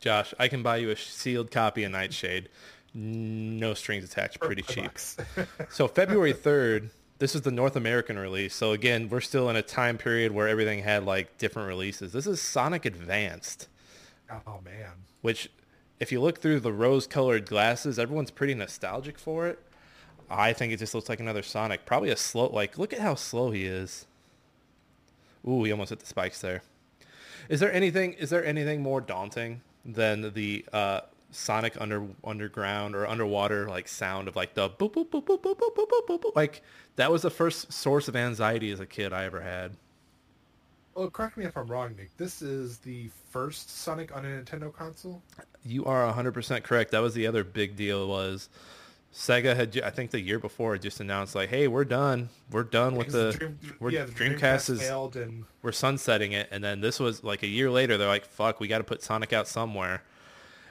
Josh, 0.00 0.34
I 0.40 0.48
can 0.48 0.64
buy 0.64 0.78
you 0.78 0.90
a 0.90 0.96
sealed 0.96 1.52
copy 1.52 1.84
of 1.84 1.92
Nightshade. 1.92 2.48
No 2.98 3.74
strings 3.74 4.04
attached, 4.04 4.40
pretty 4.40 4.62
cheap. 4.62 4.90
So 5.68 5.86
February 5.86 6.32
3rd, 6.32 6.88
this 7.18 7.34
is 7.34 7.42
the 7.42 7.50
North 7.50 7.76
American 7.76 8.18
release. 8.18 8.54
So 8.54 8.72
again, 8.72 9.10
we're 9.10 9.20
still 9.20 9.50
in 9.50 9.56
a 9.56 9.60
time 9.62 9.98
period 9.98 10.32
where 10.32 10.48
everything 10.48 10.82
had 10.82 11.04
like 11.04 11.36
different 11.36 11.68
releases. 11.68 12.12
This 12.12 12.26
is 12.26 12.40
Sonic 12.40 12.86
Advanced, 12.86 13.68
oh 14.30 14.60
man, 14.64 14.92
which 15.20 15.50
if 16.00 16.10
you 16.10 16.22
look 16.22 16.40
through 16.40 16.60
the 16.60 16.72
rose-colored 16.72 17.44
glasses, 17.44 17.98
everyone's 17.98 18.30
pretty 18.30 18.54
nostalgic 18.54 19.18
for 19.18 19.46
it. 19.46 19.58
I 20.30 20.54
think 20.54 20.72
it 20.72 20.78
just 20.78 20.94
looks 20.94 21.10
like 21.10 21.20
another 21.20 21.42
Sonic. 21.42 21.84
Probably 21.84 22.08
a 22.08 22.16
slow, 22.16 22.48
like, 22.48 22.78
look 22.78 22.94
at 22.94 23.00
how 23.00 23.14
slow 23.14 23.50
he 23.50 23.66
is. 23.66 24.06
Ooh, 25.46 25.64
he 25.64 25.70
almost 25.70 25.90
hit 25.90 26.00
the 26.00 26.06
spikes 26.06 26.40
there. 26.40 26.62
Is 27.50 27.60
there 27.60 27.72
anything, 27.72 28.14
is 28.14 28.30
there 28.30 28.44
anything 28.44 28.82
more 28.82 29.02
daunting 29.02 29.60
than 29.84 30.32
the 30.32 30.64
uh, 30.72 31.02
Sonic 31.30 31.80
under 31.80 32.06
underground 32.24 32.94
or 32.94 33.06
underwater 33.06 33.68
like 33.68 33.88
sound 33.88 34.28
of 34.28 34.36
like 34.36 34.54
the 34.54 34.70
boop 34.70 34.92
boop 34.92 35.08
boop 35.10 35.24
boop 35.24 35.42
boop 35.42 35.56
boop 35.56 35.74
boop 35.74 35.88
boop 35.88 36.06
boop? 36.08 36.22
boop? 36.22 36.36
Like 36.36 36.62
that 36.96 37.10
was 37.10 37.22
the 37.22 37.30
first 37.30 37.72
source 37.72 38.08
of 38.08 38.16
anxiety 38.16 38.70
as 38.70 38.80
a 38.80 38.86
kid 38.86 39.12
I 39.12 39.24
ever 39.24 39.40
had. 39.40 39.72
Well, 40.94 41.10
correct 41.10 41.36
me 41.36 41.44
if 41.44 41.56
I'm 41.58 41.66
wrong, 41.66 41.94
Nick. 41.96 42.16
This 42.16 42.40
is 42.40 42.78
the 42.78 43.10
first 43.30 43.68
Sonic 43.68 44.16
on 44.16 44.24
a 44.24 44.28
Nintendo 44.28 44.72
console. 44.72 45.22
You 45.62 45.84
are 45.84 46.10
100% 46.10 46.62
correct. 46.62 46.92
That 46.92 47.00
was 47.00 47.12
the 47.12 47.26
other 47.26 47.44
big 47.44 47.76
deal 47.76 48.08
was 48.08 48.48
Sega 49.16 49.56
had 49.56 49.78
I 49.82 49.90
think 49.90 50.10
the 50.10 50.20
year 50.20 50.38
before 50.38 50.76
just 50.76 51.00
announced 51.00 51.34
like, 51.34 51.48
"Hey, 51.48 51.68
we're 51.68 51.84
done. 51.84 52.28
We're 52.50 52.64
done 52.64 52.96
with 52.96 53.08
Because 53.08 53.32
the, 53.34 53.38
Dream- 53.38 53.58
we're, 53.80 53.90
yeah, 53.90 54.04
the 54.04 54.12
Dreamcast, 54.12 54.68
is 54.70 54.80
failed, 54.80 55.16
and 55.16 55.44
we're 55.62 55.72
sunsetting 55.72 56.32
it." 56.32 56.48
And 56.50 56.62
then 56.62 56.80
this 56.82 57.00
was 57.00 57.24
like 57.24 57.42
a 57.42 57.46
year 57.46 57.70
later. 57.70 57.96
They're 57.96 58.08
like, 58.08 58.26
"Fuck, 58.26 58.60
we 58.60 58.68
got 58.68 58.78
to 58.78 58.84
put 58.84 59.02
Sonic 59.02 59.32
out 59.32 59.48
somewhere." 59.48 60.02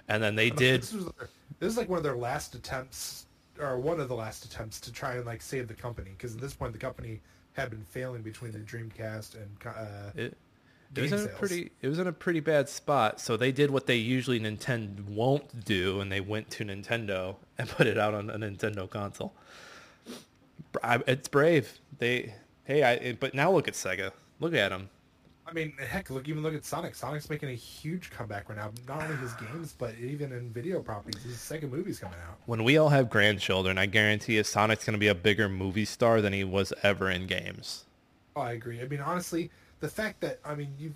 And 0.08 0.22
then 0.22 0.36
they 0.36 0.50
did. 0.50 0.82
This 0.82 0.94
was 0.94 1.06
this 1.60 1.72
is 1.72 1.78
like 1.78 1.90
one 1.90 1.98
of 1.98 2.04
their 2.04 2.16
last 2.16 2.54
attempts, 2.56 3.26
or 3.60 3.80
one 3.80 4.00
of 4.00 4.08
the 4.08 4.16
last 4.16 4.46
attempts 4.46 4.80
to 4.82 4.92
try 4.92 5.16
and 5.16 5.26
like 5.26 5.42
save 5.42 5.68
the 5.68 5.74
company. 5.74 6.12
Because 6.18 6.36
at 6.36 6.42
this 6.42 6.54
point, 6.54 6.74
the 6.74 6.80
company 6.80 7.22
had 7.54 7.70
been 7.70 7.86
failing 7.86 8.22
between 8.22 8.52
the 8.52 8.60
Dreamcast 8.60 9.36
and 9.36 9.50
uh, 9.66 10.12
It, 10.14 10.38
it 10.96 11.02
was 11.02 11.12
in 11.14 11.24
a 11.24 11.28
pretty 11.28 11.72
it 11.82 11.88
was 11.88 12.00
in 12.00 12.08
a 12.08 12.12
pretty 12.12 12.40
bad 12.42 12.70
spot. 12.70 13.20
So 13.20 13.38
they 13.38 13.52
did 13.52 13.72
what 13.72 13.88
they 13.88 13.96
usually 13.96 14.40
Nintendo 14.40 15.04
won't 15.08 15.66
do, 15.66 16.02
and 16.02 16.12
they 16.12 16.22
went 16.22 16.50
to 16.52 16.66
Nintendo 16.66 17.36
and 17.58 17.68
put 17.78 17.88
it 17.88 17.98
out 17.98 18.14
on 18.14 18.30
a 18.30 18.38
Nintendo 18.38 18.90
console. 18.90 19.34
I- 20.84 21.04
It's 21.08 21.28
brave. 21.28 21.80
They 21.98 22.36
hey, 22.66 22.84
I 22.84 23.14
but 23.14 23.34
now 23.34 23.52
look 23.52 23.68
at 23.68 23.74
Sega. 23.74 24.12
Look 24.40 24.54
at 24.54 24.70
them. 24.70 24.90
I 25.48 25.54
mean, 25.54 25.74
heck, 25.78 26.10
look 26.10 26.28
even 26.28 26.42
look 26.42 26.56
at 26.56 26.66
Sonic. 26.66 26.96
Sonic's 26.96 27.30
making 27.30 27.50
a 27.50 27.54
huge 27.54 28.10
comeback 28.10 28.50
right 28.50 28.58
now. 28.58 28.72
Not 28.88 29.04
only 29.04 29.16
his 29.18 29.34
games, 29.34 29.76
but 29.78 29.94
even 30.00 30.32
in 30.32 30.50
video 30.50 30.82
properties. 30.82 31.22
His 31.22 31.40
second 31.40 31.72
movie's 31.72 32.00
coming 32.00 32.18
out. 32.28 32.40
When 32.48 32.64
we 32.64 32.78
all 32.78 32.90
have 32.90 33.12
grandchildren, 33.12 33.78
I 33.78 33.86
guarantee 33.86 34.38
you 34.38 34.44
Sonic's 34.44 34.86
going 34.86 34.94
to 34.94 35.00
be 35.00 35.08
a 35.08 35.16
bigger 35.16 35.48
movie 35.48 35.86
star 35.86 36.20
than 36.20 36.34
he 36.34 36.44
was 36.44 36.74
ever 36.82 37.12
in 37.12 37.28
games. 37.28 37.86
Oh, 38.36 38.42
I 38.42 38.54
agree. 38.54 38.82
I 38.82 38.88
mean, 38.88 39.02
honestly, 39.02 39.52
the 39.82 39.88
fact 39.88 40.20
that 40.22 40.40
I 40.44 40.56
mean 40.56 40.74
you've 40.80 40.96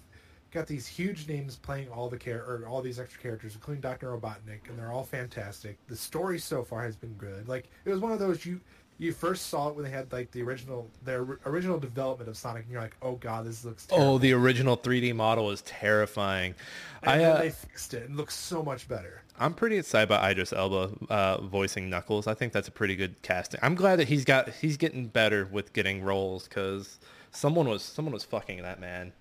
got 0.52 0.66
these 0.66 0.88
huge 0.88 1.28
names 1.28 1.56
playing 1.56 1.90
all 1.90 2.10
the 2.10 2.18
char- 2.18 2.40
or 2.40 2.66
all 2.68 2.82
these 2.82 3.00
extra 3.00 3.22
characters, 3.22 3.54
including 3.54 3.82
Doctor 3.82 4.08
Robotnik, 4.08 4.68
and 4.68 4.78
they're 4.78 4.92
all 4.92 5.04
fantastic. 5.04 5.78
The 5.88 5.96
story 5.96 6.40
so 6.40 6.64
far 6.64 6.84
has 6.84 6.96
been 6.96 7.14
good. 7.14 7.48
Like 7.48 7.70
it 7.86 7.90
was 7.92 8.00
one 8.00 8.12
of 8.12 8.20
those 8.20 8.46
you 8.46 8.60
you 9.00 9.14
first 9.14 9.48
saw 9.48 9.70
it 9.70 9.76
when 9.76 9.86
they 9.86 9.90
had 9.90 10.12
like 10.12 10.30
the 10.32 10.44
original 10.44 10.86
their 11.04 11.26
original 11.46 11.80
development 11.80 12.30
of 12.30 12.36
Sonic, 12.36 12.64
and 12.64 12.72
you're 12.72 12.82
like, 12.82 12.98
oh 13.02 13.14
god, 13.14 13.46
this 13.46 13.64
looks. 13.64 13.86
Terrible. 13.86 14.16
Oh, 14.16 14.18
the 14.18 14.34
original 14.34 14.78
3D 14.78 15.16
model 15.16 15.50
is 15.52 15.62
terrifying. 15.62 16.54
and 17.02 17.12
I 17.12 17.18
then 17.18 17.32
uh, 17.32 17.40
they 17.40 17.50
fixed 17.50 17.94
it 17.94 18.10
and 18.10 18.18
looks 18.18 18.36
so 18.36 18.62
much 18.62 18.90
better. 18.90 19.22
I'm 19.40 19.54
pretty 19.54 19.78
excited 19.78 20.04
about 20.04 20.30
Idris 20.30 20.52
Elba 20.52 20.92
uh, 21.10 21.42
voicing 21.42 21.90
Knuckles. 21.90 22.28
I 22.28 22.34
think 22.34 22.52
that's 22.52 22.68
a 22.68 22.72
pretty 22.72 22.98
good 22.98 23.22
casting. 23.22 23.62
I'm 23.64 23.74
glad 23.74 23.96
that 24.00 24.10
he's 24.10 24.26
got 24.26 24.50
he's 24.50 24.76
getting 24.76 25.08
better 25.08 25.48
with 25.50 25.72
getting 25.72 26.04
roles 26.04 26.50
because 26.50 27.00
someone 27.32 27.70
was 27.70 27.82
someone 27.82 28.14
was 28.14 28.26
fucking 28.26 28.62
that 28.64 28.82
man. 28.82 29.14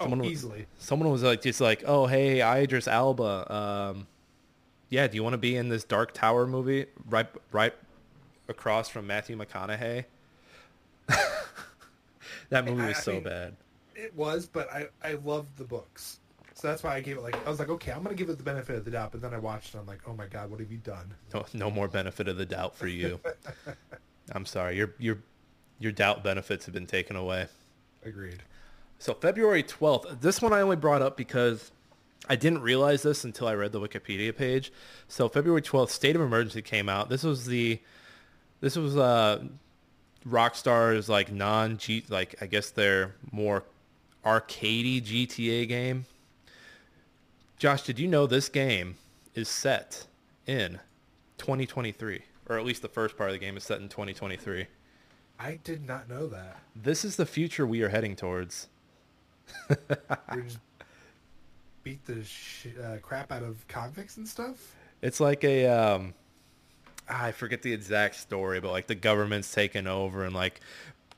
Someone 0.00 0.20
oh, 0.20 0.22
was, 0.22 0.32
easily. 0.32 0.66
someone 0.78 1.10
was 1.10 1.22
like 1.22 1.42
just 1.42 1.60
like, 1.60 1.84
oh 1.86 2.06
hey, 2.06 2.40
Idris 2.40 2.88
Elba, 2.88 3.52
um, 3.54 4.06
yeah, 4.88 5.06
do 5.06 5.16
you 5.16 5.22
want 5.22 5.34
to 5.34 5.38
be 5.38 5.54
in 5.54 5.68
this 5.68 5.84
Dark 5.84 6.14
Tower 6.14 6.46
movie 6.46 6.86
right 7.10 7.26
right 7.52 7.74
across 8.48 8.88
from 8.88 9.06
Matthew 9.06 9.36
McConaughey? 9.36 10.04
that 12.50 12.64
movie 12.64 12.82
I- 12.82 12.88
was 12.88 12.96
I 12.98 13.00
so 13.00 13.12
mean- 13.12 13.22
bad. 13.24 13.56
It 13.94 14.14
was, 14.14 14.46
but 14.46 14.72
I 14.72 14.86
I 15.02 15.14
loved 15.24 15.56
the 15.56 15.64
books. 15.64 16.20
So 16.54 16.68
that's 16.68 16.84
why 16.84 16.94
I 16.94 17.00
gave 17.00 17.16
it 17.16 17.22
like 17.22 17.36
I 17.44 17.50
was 17.50 17.58
like, 17.58 17.68
okay, 17.68 17.90
I'm 17.90 18.02
gonna 18.04 18.14
give 18.14 18.28
it 18.28 18.36
the 18.38 18.44
benefit 18.44 18.76
of 18.76 18.84
the 18.84 18.92
doubt. 18.92 19.10
But 19.10 19.20
then 19.22 19.34
I 19.34 19.38
watched 19.38 19.74
it, 19.74 19.78
I'm 19.78 19.86
like, 19.86 20.00
oh 20.06 20.12
my 20.14 20.26
god, 20.26 20.50
what 20.50 20.60
have 20.60 20.70
you 20.70 20.78
done? 20.78 21.14
No, 21.34 21.44
no 21.52 21.70
more 21.70 21.88
benefit 21.88 22.28
of 22.28 22.36
the 22.36 22.46
doubt 22.46 22.76
for 22.76 22.86
you. 22.86 23.18
I'm 24.32 24.46
sorry, 24.46 24.76
your 24.76 24.94
your 24.98 25.18
your 25.80 25.90
doubt 25.90 26.22
benefits 26.22 26.64
have 26.66 26.74
been 26.74 26.86
taken 26.86 27.16
away. 27.16 27.48
Agreed. 28.04 28.42
So 29.00 29.14
February 29.14 29.64
12th. 29.64 30.20
This 30.20 30.40
one 30.40 30.52
I 30.52 30.60
only 30.60 30.76
brought 30.76 31.02
up 31.02 31.16
because 31.16 31.72
I 32.28 32.36
didn't 32.36 32.62
realize 32.62 33.02
this 33.02 33.24
until 33.24 33.48
I 33.48 33.54
read 33.54 33.72
the 33.72 33.80
Wikipedia 33.80 34.36
page. 34.36 34.72
So 35.08 35.28
February 35.28 35.62
12th, 35.62 35.90
State 35.90 36.14
of 36.14 36.22
Emergency 36.22 36.62
came 36.62 36.88
out. 36.88 37.08
This 37.08 37.22
was 37.24 37.46
the 37.46 37.80
this 38.60 38.76
was 38.76 38.96
uh 38.96 39.44
Rockstar's 40.26 41.08
like 41.08 41.32
non 41.32 41.78
G 41.78 42.04
like 42.08 42.34
I 42.40 42.46
guess 42.46 42.70
their 42.70 43.14
more 43.32 43.64
arcadey 44.24 45.02
GTA 45.02 45.68
game. 45.68 46.06
Josh, 47.58 47.82
did 47.82 47.98
you 47.98 48.06
know 48.06 48.26
this 48.26 48.48
game 48.48 48.96
is 49.34 49.48
set 49.48 50.06
in 50.46 50.78
2023 51.38 52.22
or 52.48 52.58
at 52.58 52.64
least 52.64 52.82
the 52.82 52.88
first 52.88 53.16
part 53.16 53.30
of 53.30 53.34
the 53.34 53.38
game 53.38 53.56
is 53.56 53.64
set 53.64 53.80
in 53.80 53.88
2023. 53.88 54.66
I 55.38 55.58
did 55.62 55.86
not 55.86 56.08
know 56.08 56.26
that. 56.28 56.58
This 56.74 57.04
is 57.04 57.16
the 57.16 57.26
future 57.26 57.66
we 57.66 57.82
are 57.82 57.90
heading 57.90 58.16
towards. 58.16 58.68
Beat 61.82 62.04
the 62.06 62.24
sh- 62.24 62.66
uh, 62.82 62.96
crap 63.00 63.30
out 63.30 63.42
of 63.42 63.66
convicts 63.68 64.16
and 64.16 64.26
stuff. 64.26 64.74
It's 65.00 65.20
like 65.20 65.44
a 65.44 65.66
um 65.66 66.14
I 67.08 67.32
forget 67.32 67.62
the 67.62 67.72
exact 67.72 68.16
story, 68.16 68.60
but 68.60 68.70
like 68.70 68.86
the 68.86 68.94
government's 68.94 69.52
taken 69.52 69.86
over 69.86 70.24
and 70.24 70.34
like 70.34 70.60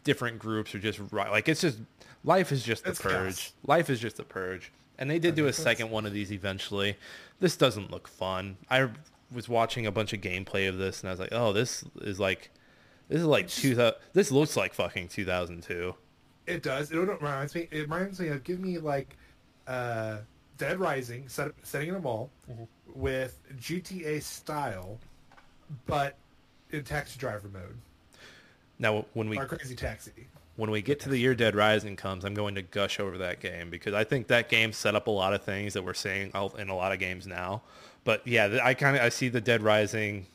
different 0.05 0.39
groups 0.39 0.75
are 0.75 0.79
just 0.79 0.99
ri- 0.99 1.29
like 1.31 1.49
it's 1.49 1.61
just 1.61 1.79
life 2.25 2.53
is 2.53 2.63
just 2.63 2.85
the 2.85 2.91
It's 2.91 3.01
purge. 3.01 3.13
chaos. 3.13 3.53
Life 3.67 3.91
is 3.91 4.01
just 4.01 4.17
the 4.17 4.25
purge. 4.25 4.73
And 4.99 5.11
they 5.11 5.19
did 5.19 5.35
do 5.35 5.47
a 5.47 5.53
sense. 5.53 5.65
second 5.65 5.91
one 5.91 6.07
of 6.07 6.13
these 6.13 6.31
eventually. 6.33 6.97
This 7.41 7.57
doesn't 7.57 7.91
look 7.91 8.07
fun. 8.07 8.57
I 8.71 8.89
was 9.33 9.49
watching 9.49 9.87
a 9.87 9.93
bunch 9.93 10.13
of 10.13 10.21
gameplay 10.21 10.69
of 10.69 10.77
this 10.79 11.01
and 11.01 11.09
I 11.09 11.13
was 11.13 11.21
like, 11.21 11.33
"Oh, 11.33 11.53
this 11.53 11.85
is 12.03 12.21
like 12.21 12.51
this 13.09 13.19
is 13.21 13.27
like 13.27 13.49
2000 13.49 13.95
this 14.13 14.31
looks 14.31 14.57
like 14.57 14.75
fucking 14.75 15.09
2002." 15.09 15.95
It 16.47 16.63
does. 16.63 16.91
It 16.93 16.97
reminds 16.99 17.55
me. 17.55 17.69
It 17.71 17.81
reminds 17.83 18.21
me 18.21 18.29
of 18.29 18.43
give 18.45 18.61
me 18.61 18.79
like 18.79 19.17
uh, 19.67 20.19
Dead 20.59 20.79
Rising, 20.81 21.29
set, 21.29 21.53
setting 21.63 21.89
in 21.91 21.95
a 21.95 22.01
mall 22.01 22.31
Mm-hmm. 22.51 22.65
with 23.01 23.39
GTA 23.59 24.21
style, 24.23 24.99
but 25.87 26.17
in 26.71 26.85
taxi 26.85 27.19
driver 27.19 27.49
mode 27.49 27.77
Now, 28.79 29.05
when 29.15 29.29
we 29.29 29.39
or 29.39 29.47
Crazy 29.47 29.75
Taxi. 29.75 30.13
when 30.57 30.71
we 30.71 30.83
get 30.83 31.01
to 31.01 31.09
the 31.09 31.19
year 31.19 31.35
Dead 31.35 31.55
Rising 31.55 31.97
comes, 31.97 32.25
I'm 32.25 32.35
going 32.35 32.55
to 32.55 32.63
gush 32.63 33.01
over 33.01 33.19
that 33.19 33.41
game 33.41 33.71
because 33.71 33.95
I 33.95 34.05
think 34.05 34.29
that 34.29 34.49
game 34.49 34.73
set 34.73 34.95
up 34.95 35.07
a 35.07 35.11
lot 35.11 35.35
of 35.35 35.43
things 35.43 35.75
that 35.75 35.83
we're 35.85 35.95
seeing 35.95 36.31
in 36.59 36.69
a 36.69 36.77
lot 36.77 36.93
of 36.93 36.99
games 36.99 37.27
now. 37.27 37.63
But 38.05 38.27
yeah, 38.27 38.59
I 38.63 38.75
kind 38.75 38.97
of 38.97 39.03
I 39.03 39.09
see 39.09 39.29
the 39.29 39.41
Dead 39.41 39.63
Rising 39.63 40.27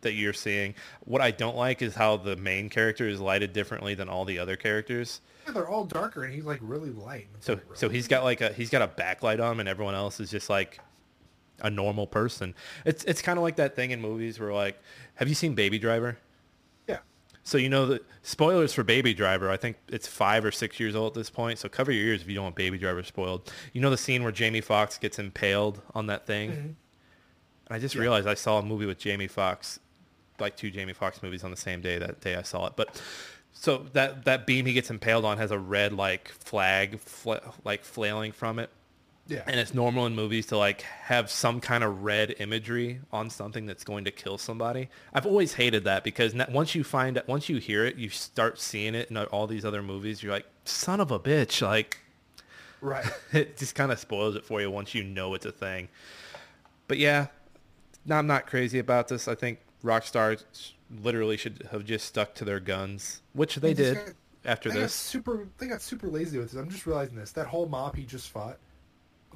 that 0.00 0.12
you're 0.12 0.32
seeing. 0.32 0.74
What 1.04 1.20
I 1.20 1.30
don't 1.30 1.56
like 1.56 1.82
is 1.82 1.94
how 1.94 2.16
the 2.16 2.36
main 2.36 2.68
character 2.68 3.08
is 3.08 3.20
lighted 3.20 3.52
differently 3.52 3.94
than 3.94 4.08
all 4.08 4.24
the 4.24 4.38
other 4.38 4.54
characters. 4.56 5.20
Yeah, 5.46 5.52
they're 5.52 5.68
all 5.68 5.84
darker, 5.84 6.24
and 6.24 6.32
he's 6.32 6.44
like 6.44 6.60
really 6.62 6.90
light. 6.90 7.26
It's 7.36 7.46
So 7.46 7.54
like, 7.54 7.62
so 7.74 7.88
he's 7.88 8.06
got 8.08 8.22
like 8.24 8.40
a 8.40 8.52
he's 8.52 8.70
got 8.70 8.82
a 8.82 8.88
backlight 8.88 9.42
on 9.42 9.52
him, 9.52 9.60
and 9.60 9.68
everyone 9.68 9.94
else 9.94 10.20
is 10.20 10.30
just 10.30 10.48
like 10.48 10.78
a 11.60 11.70
normal 11.70 12.06
person. 12.06 12.54
It's 12.84 13.04
it's 13.04 13.22
kind 13.22 13.38
of 13.38 13.42
like 13.42 13.56
that 13.56 13.76
thing 13.76 13.90
in 13.92 14.00
movies 14.00 14.38
where 14.40 14.52
like, 14.52 14.78
have 15.14 15.28
you 15.28 15.34
seen 15.34 15.54
Baby 15.54 15.78
Driver? 15.78 16.18
yeah. 16.88 16.98
So 17.44 17.58
you 17.58 17.68
know 17.68 17.86
the 17.86 18.00
spoilers 18.22 18.72
for 18.72 18.82
Baby 18.82 19.14
Driver. 19.14 19.50
I 19.50 19.56
think 19.56 19.76
it's 19.88 20.06
five 20.08 20.44
or 20.44 20.50
six 20.52 20.80
years 20.80 20.94
old 20.96 21.12
at 21.12 21.14
this 21.14 21.30
point. 21.30 21.58
So 21.58 21.68
cover 21.68 21.92
your 21.92 22.04
ears 22.06 22.22
if 22.22 22.28
you 22.28 22.34
don't 22.34 22.44
want 22.44 22.56
Baby 22.56 22.78
Driver 22.78 23.02
spoiled. 23.02 23.52
You 23.72 23.80
know 23.80 23.90
the 23.90 23.96
scene 23.98 24.22
where 24.22 24.32
Jamie 24.32 24.60
Foxx 24.60 24.98
gets 24.98 25.18
impaled 25.18 25.80
on 25.94 26.06
that 26.08 26.26
thing. 26.26 26.50
Mm-hmm. 26.50 26.60
And 26.66 26.76
I 27.70 27.78
just 27.78 27.94
Yeah. 27.94 28.00
realized 28.02 28.26
I 28.26 28.34
saw 28.34 28.58
a 28.58 28.62
movie 28.62 28.86
with 28.86 28.98
Jamie 28.98 29.28
Foxx, 29.28 29.78
like 30.40 30.56
two 30.56 30.70
Jamie 30.70 30.92
Foxx 30.92 31.22
movies 31.22 31.44
on 31.44 31.50
the 31.50 31.56
same 31.56 31.80
day. 31.80 31.98
That 31.98 32.20
day 32.20 32.34
I 32.34 32.42
saw 32.42 32.66
it. 32.66 32.74
But 32.76 33.00
so 33.52 33.86
that 33.92 34.24
that 34.24 34.46
beam 34.46 34.66
he 34.66 34.72
gets 34.72 34.90
impaled 34.90 35.24
on 35.24 35.38
has 35.38 35.50
a 35.50 35.58
red 35.58 35.92
like 35.92 36.28
flag, 36.28 36.98
fla- 37.00 37.52
like 37.64 37.84
flailing 37.84 38.32
from 38.32 38.58
it. 38.58 38.70
Yeah. 39.26 39.42
And 39.46 39.58
it's 39.58 39.72
normal 39.72 40.04
in 40.04 40.14
movies 40.14 40.46
to 40.46 40.58
like 40.58 40.82
have 40.82 41.30
some 41.30 41.58
kind 41.60 41.82
of 41.82 42.02
red 42.04 42.34
imagery 42.40 43.00
on 43.10 43.30
something 43.30 43.64
that's 43.64 43.82
going 43.82 44.04
to 44.04 44.10
kill 44.10 44.36
somebody. 44.36 44.90
I've 45.14 45.24
always 45.24 45.54
hated 45.54 45.84
that 45.84 46.04
because 46.04 46.34
once 46.50 46.74
you 46.74 46.84
find 46.84 47.16
it, 47.16 47.26
once 47.26 47.48
you 47.48 47.56
hear 47.56 47.86
it, 47.86 47.96
you 47.96 48.10
start 48.10 48.60
seeing 48.60 48.94
it 48.94 49.10
in 49.10 49.16
all 49.16 49.46
these 49.46 49.64
other 49.64 49.82
movies. 49.82 50.22
You're 50.22 50.32
like, 50.32 50.46
son 50.66 51.00
of 51.00 51.10
a 51.10 51.18
bitch! 51.18 51.62
Like 51.62 52.00
right. 52.82 53.06
it 53.32 53.56
just 53.56 53.74
kind 53.74 53.90
of 53.90 53.98
spoils 53.98 54.36
it 54.36 54.44
for 54.44 54.60
you 54.60 54.70
once 54.70 54.94
you 54.94 55.02
know 55.02 55.32
it's 55.32 55.46
a 55.46 55.52
thing. 55.52 55.88
But 56.86 56.98
yeah, 56.98 57.28
no, 58.04 58.16
I'm 58.16 58.26
not 58.26 58.46
crazy 58.46 58.78
about 58.78 59.08
this. 59.08 59.26
I 59.26 59.34
think 59.34 59.58
Rockstar 59.82 60.42
literally 61.02 61.38
should 61.38 61.66
have 61.72 61.86
just 61.86 62.04
stuck 62.06 62.34
to 62.34 62.44
their 62.44 62.60
guns, 62.60 63.22
which 63.32 63.54
they 63.56 63.72
They 63.72 63.84
did 63.84 63.94
got- 63.94 64.14
after 64.44 64.68
They 64.70 64.80
this. 64.80 64.92
super. 64.92 65.48
They 65.56 65.66
got 65.66 65.80
super 65.80 66.08
lazy 66.08 66.36
with 66.38 66.50
this. 66.52 66.60
I'm 66.60 66.68
just 66.68 66.84
realizing 66.84 67.16
this. 67.16 67.32
That 67.32 67.46
whole 67.46 67.66
mob 67.66 67.96
he 67.96 68.04
just 68.04 68.28
fought, 68.28 68.58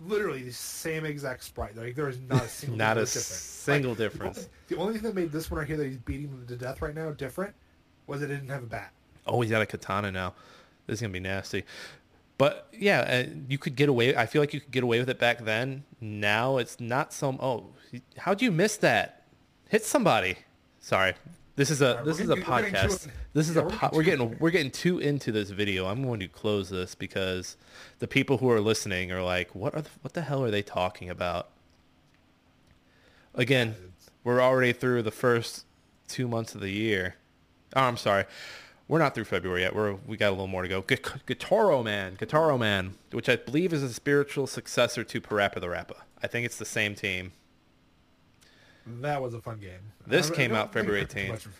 literally 0.07 0.43
the 0.43 0.53
same 0.53 1.05
exact 1.05 1.45
sprite. 1.45 1.77
Like 1.77 1.95
there 1.95 2.09
is 2.09 2.19
not 2.21 2.45
a 2.45 2.49
single 2.49 2.77
Not 2.79 2.97
a 2.97 3.01
difference. 3.01 3.27
single 3.27 3.91
Like, 3.91 3.99
difference. 3.99 4.49
The 4.69 4.77
only 4.77 4.95
thing 4.95 5.03
that 5.03 5.15
made 5.15 5.33
this 5.33 5.51
one 5.51 5.59
right 5.59 5.67
here 5.67 5.77
that 5.77 5.87
he's 5.87 5.97
beating 5.99 6.31
them 6.31 6.47
to 6.47 6.57
death 6.57 6.81
right 6.83 6.95
now 6.95 7.11
different 7.11 7.55
was 8.07 8.23
it 8.23 8.29
didn't 8.29 8.49
have 8.49 8.63
a 8.63 8.67
bat. 8.67 8.93
Oh, 9.27 9.41
he's 9.41 9.51
got 9.51 9.63
a 9.63 9.67
katana 9.67 10.11
now. 10.11 10.35
This 10.87 10.95
is 10.99 11.01
gonna 11.03 11.13
be 11.13 11.21
nasty. 11.21 11.65
But 12.39 12.69
yeah, 12.73 13.01
uh, 13.27 13.31
you 13.49 13.59
could 13.59 13.75
get 13.77 13.89
away. 13.89 14.17
I 14.17 14.27
feel 14.27 14.41
like 14.41 14.55
you 14.55 14.61
could 14.61 14.71
get 14.71 14.85
away 14.85 15.01
with 15.01 15.11
it 15.11 15.19
back 15.19 15.45
then. 15.45 15.85
Now 16.01 16.59
it's 16.59 16.79
not 16.81 17.13
some. 17.13 17.39
Oh, 17.41 17.71
how'd 18.17 18.41
you 18.41 18.51
miss 18.53 18.77
that? 18.79 19.25
Hit 19.69 19.85
somebody. 19.85 20.39
Sorry. 20.81 21.15
This 21.59 21.71
is 21.73 21.83
a 21.83 21.89
Alright, 21.91 22.05
this 22.05 22.21
is 22.21 22.31
a 22.31 22.37
getting- 22.37 22.49
we're 22.53 22.61
getting 22.71 22.73
too 22.73 22.87
podcast. 22.95 23.09
This 23.33 23.49
is 23.49 23.57
yeah, 23.57 23.63
a 23.63 23.65
we're 23.65 23.71
po- 23.73 23.89
getting 23.89 23.99
we're 23.99 24.03
too 24.05 24.05
getting 24.05 24.39
we're 24.39 24.51
getting 24.51 24.71
too 24.71 24.99
into 25.01 25.33
this 25.33 25.51
video. 25.51 25.87
I'm 25.87 26.05
going 26.05 26.21
to 26.21 26.29
close 26.29 26.71
this 26.71 26.95
because 26.95 27.57
the 27.99 28.07
people 28.07 28.39
who 28.39 28.49
are 28.49 28.61
listening 28.61 29.11
are 29.11 29.25
like, 29.25 29.57
what 29.57 29.75
are 29.75 29.83
the, 29.83 29.91
what 30.03 30.13
the 30.15 30.23
hell 30.23 30.45
are 30.45 30.53
they 30.53 30.63
talking 30.63 31.11
about? 31.11 31.49
Again, 33.35 33.75
we're 34.23 34.41
already 34.41 34.73
through 34.73 35.03
the 35.03 35.11
first 35.11 35.67
two 36.07 36.29
months 36.29 36.55
of 36.55 36.61
the 36.61 36.71
year. 36.71 37.17
Oh, 37.75 37.81
I'm 37.83 37.97
sorry. 37.97 38.27
We're 38.87 39.01
not 39.01 39.17
through 39.17 39.25
February 39.25 39.63
yet. 39.63 39.75
We're 39.75 39.95
we 39.95 40.17
got 40.17 40.29
a 40.29 40.31
little 40.31 40.47
more 40.47 40.63
to 40.63 40.69
go. 40.69 40.83
Gu- 40.83 40.95
Guitaroo 40.97 41.83
Man, 41.83 42.15
Guitaroo 42.15 42.57
Man, 42.57 42.95
which 43.11 43.29
I 43.29 43.35
believe 43.35 43.73
is 43.73 43.83
a 43.83 43.93
spiritual 43.93 44.47
successor 44.47 45.03
to 45.03 45.21
PaRappa 45.21 45.61
the 45.61 45.69
Rapper. 45.69 45.97
I 46.23 46.29
think 46.29 46.47
it's 46.47 46.57
the 46.57 46.65
same 46.65 46.95
team. 46.95 47.33
That 49.01 49.23
was 49.23 49.35
a 49.35 49.41
fun 49.41 49.59
game. 49.59 49.81
This 50.07 50.31
I- 50.31 50.35
I 50.35 50.37
came 50.37 50.51
don't 50.51 50.59
out 50.59 50.73
February 50.73 51.05
18th. 51.05 51.47
of- 51.47 51.57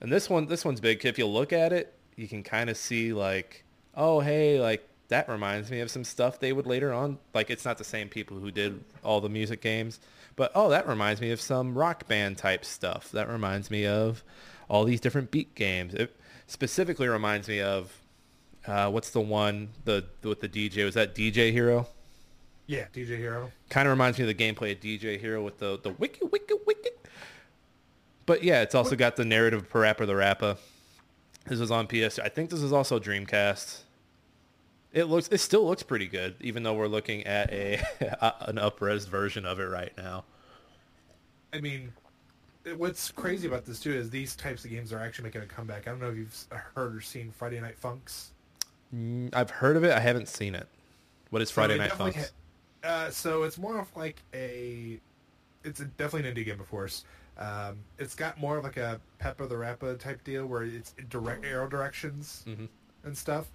And 0.00 0.12
this 0.12 0.30
one, 0.30 0.46
this 0.46 0.64
one's 0.64 0.80
big. 0.80 1.04
If 1.04 1.18
you 1.18 1.26
look 1.26 1.52
at 1.52 1.72
it, 1.72 1.94
you 2.16 2.28
can 2.28 2.42
kind 2.42 2.70
of 2.70 2.76
see 2.76 3.12
like, 3.12 3.64
oh 3.94 4.20
hey, 4.20 4.60
like 4.60 4.88
that 5.08 5.28
reminds 5.28 5.70
me 5.70 5.80
of 5.80 5.90
some 5.90 6.04
stuff 6.04 6.38
they 6.38 6.52
would 6.52 6.66
later 6.66 6.92
on. 6.92 7.18
Like 7.34 7.50
it's 7.50 7.64
not 7.64 7.78
the 7.78 7.84
same 7.84 8.08
people 8.08 8.38
who 8.38 8.50
did 8.50 8.84
all 9.02 9.20
the 9.20 9.28
music 9.28 9.60
games, 9.60 10.00
but 10.36 10.52
oh 10.54 10.68
that 10.70 10.86
reminds 10.88 11.20
me 11.20 11.30
of 11.30 11.40
some 11.40 11.76
rock 11.76 12.06
band 12.08 12.38
type 12.38 12.64
stuff. 12.64 13.10
That 13.12 13.28
reminds 13.28 13.70
me 13.70 13.86
of 13.86 14.22
all 14.68 14.84
these 14.84 15.00
different 15.00 15.30
beat 15.30 15.54
games. 15.54 15.94
It 15.94 16.14
specifically 16.46 17.08
reminds 17.08 17.48
me 17.48 17.60
of 17.60 17.92
uh, 18.66 18.90
what's 18.90 19.10
the 19.10 19.20
one 19.20 19.70
the 19.84 20.04
with 20.22 20.40
the 20.40 20.48
DJ 20.48 20.84
was 20.84 20.94
that 20.94 21.14
DJ 21.14 21.50
Hero? 21.52 21.86
Yeah, 22.68 22.84
DJ 22.94 23.16
Hero. 23.16 23.50
Kind 23.70 23.88
of 23.88 23.90
reminds 23.90 24.18
me 24.18 24.28
of 24.30 24.36
the 24.36 24.44
gameplay 24.44 24.72
of 24.72 24.80
DJ 24.80 25.18
Hero 25.18 25.42
with 25.42 25.58
the 25.58 25.80
the 25.82 25.90
wiki 25.90 26.24
wiki 26.30 26.54
wiki. 26.66 26.90
But 28.26 28.44
yeah, 28.44 28.60
it's 28.60 28.74
also 28.74 28.94
got 28.94 29.16
the 29.16 29.24
narrative 29.24 29.62
of 29.62 29.70
PaRappa 29.70 30.06
the 30.06 30.14
Rapper. 30.14 30.58
This 31.46 31.58
was 31.58 31.70
on 31.70 31.86
PS. 31.86 32.18
I 32.18 32.28
think 32.28 32.50
this 32.50 32.60
is 32.60 32.74
also 32.74 33.00
Dreamcast. 33.00 33.80
It 34.92 35.04
looks 35.04 35.28
it 35.28 35.38
still 35.38 35.66
looks 35.66 35.82
pretty 35.82 36.06
good, 36.06 36.36
even 36.40 36.62
though 36.62 36.74
we're 36.74 36.88
looking 36.88 37.26
at 37.26 37.50
a 37.50 37.80
an 38.20 38.56
upres 38.56 39.08
version 39.08 39.46
of 39.46 39.58
it 39.60 39.64
right 39.64 39.96
now. 39.96 40.24
I 41.54 41.62
mean, 41.62 41.90
what's 42.76 43.10
crazy 43.10 43.48
about 43.48 43.64
this 43.64 43.80
too 43.80 43.94
is 43.94 44.10
these 44.10 44.36
types 44.36 44.62
of 44.66 44.70
games 44.70 44.92
are 44.92 44.98
actually 44.98 45.24
making 45.24 45.40
a 45.40 45.46
comeback. 45.46 45.88
I 45.88 45.90
don't 45.92 46.00
know 46.00 46.10
if 46.10 46.16
you've 46.18 46.46
heard 46.50 46.94
or 46.94 47.00
seen 47.00 47.32
Friday 47.32 47.60
Night 47.62 47.76
Funkin'. 47.80 49.30
I've 49.32 49.50
heard 49.50 49.78
of 49.78 49.84
it. 49.84 49.92
I 49.92 50.00
haven't 50.00 50.28
seen 50.28 50.54
it. 50.54 50.68
What 51.30 51.40
is 51.40 51.50
Friday 51.50 51.74
So 51.74 51.78
Night 51.78 51.92
Funkin'? 51.92 52.30
Uh, 52.84 53.10
so 53.10 53.42
it's 53.42 53.58
more 53.58 53.78
of 53.78 53.94
like 53.96 54.22
a, 54.34 55.00
it's 55.64 55.80
a, 55.80 55.84
definitely 55.84 56.28
an 56.28 56.34
indie 56.36 56.44
game, 56.44 56.60
of 56.60 56.68
course. 56.70 57.04
Um, 57.38 57.78
it's 57.98 58.14
got 58.14 58.38
more 58.38 58.58
of 58.58 58.64
like 58.64 58.76
a 58.78 59.00
Peppa 59.18 59.46
the 59.46 59.56
Rappa 59.56 59.94
type 59.94 60.24
deal 60.24 60.46
where 60.46 60.64
it's 60.64 60.94
direct 61.08 61.44
arrow 61.44 61.68
directions 61.68 62.44
Mhm. 62.48 62.68
and 63.04 63.16
stuff. 63.16 63.50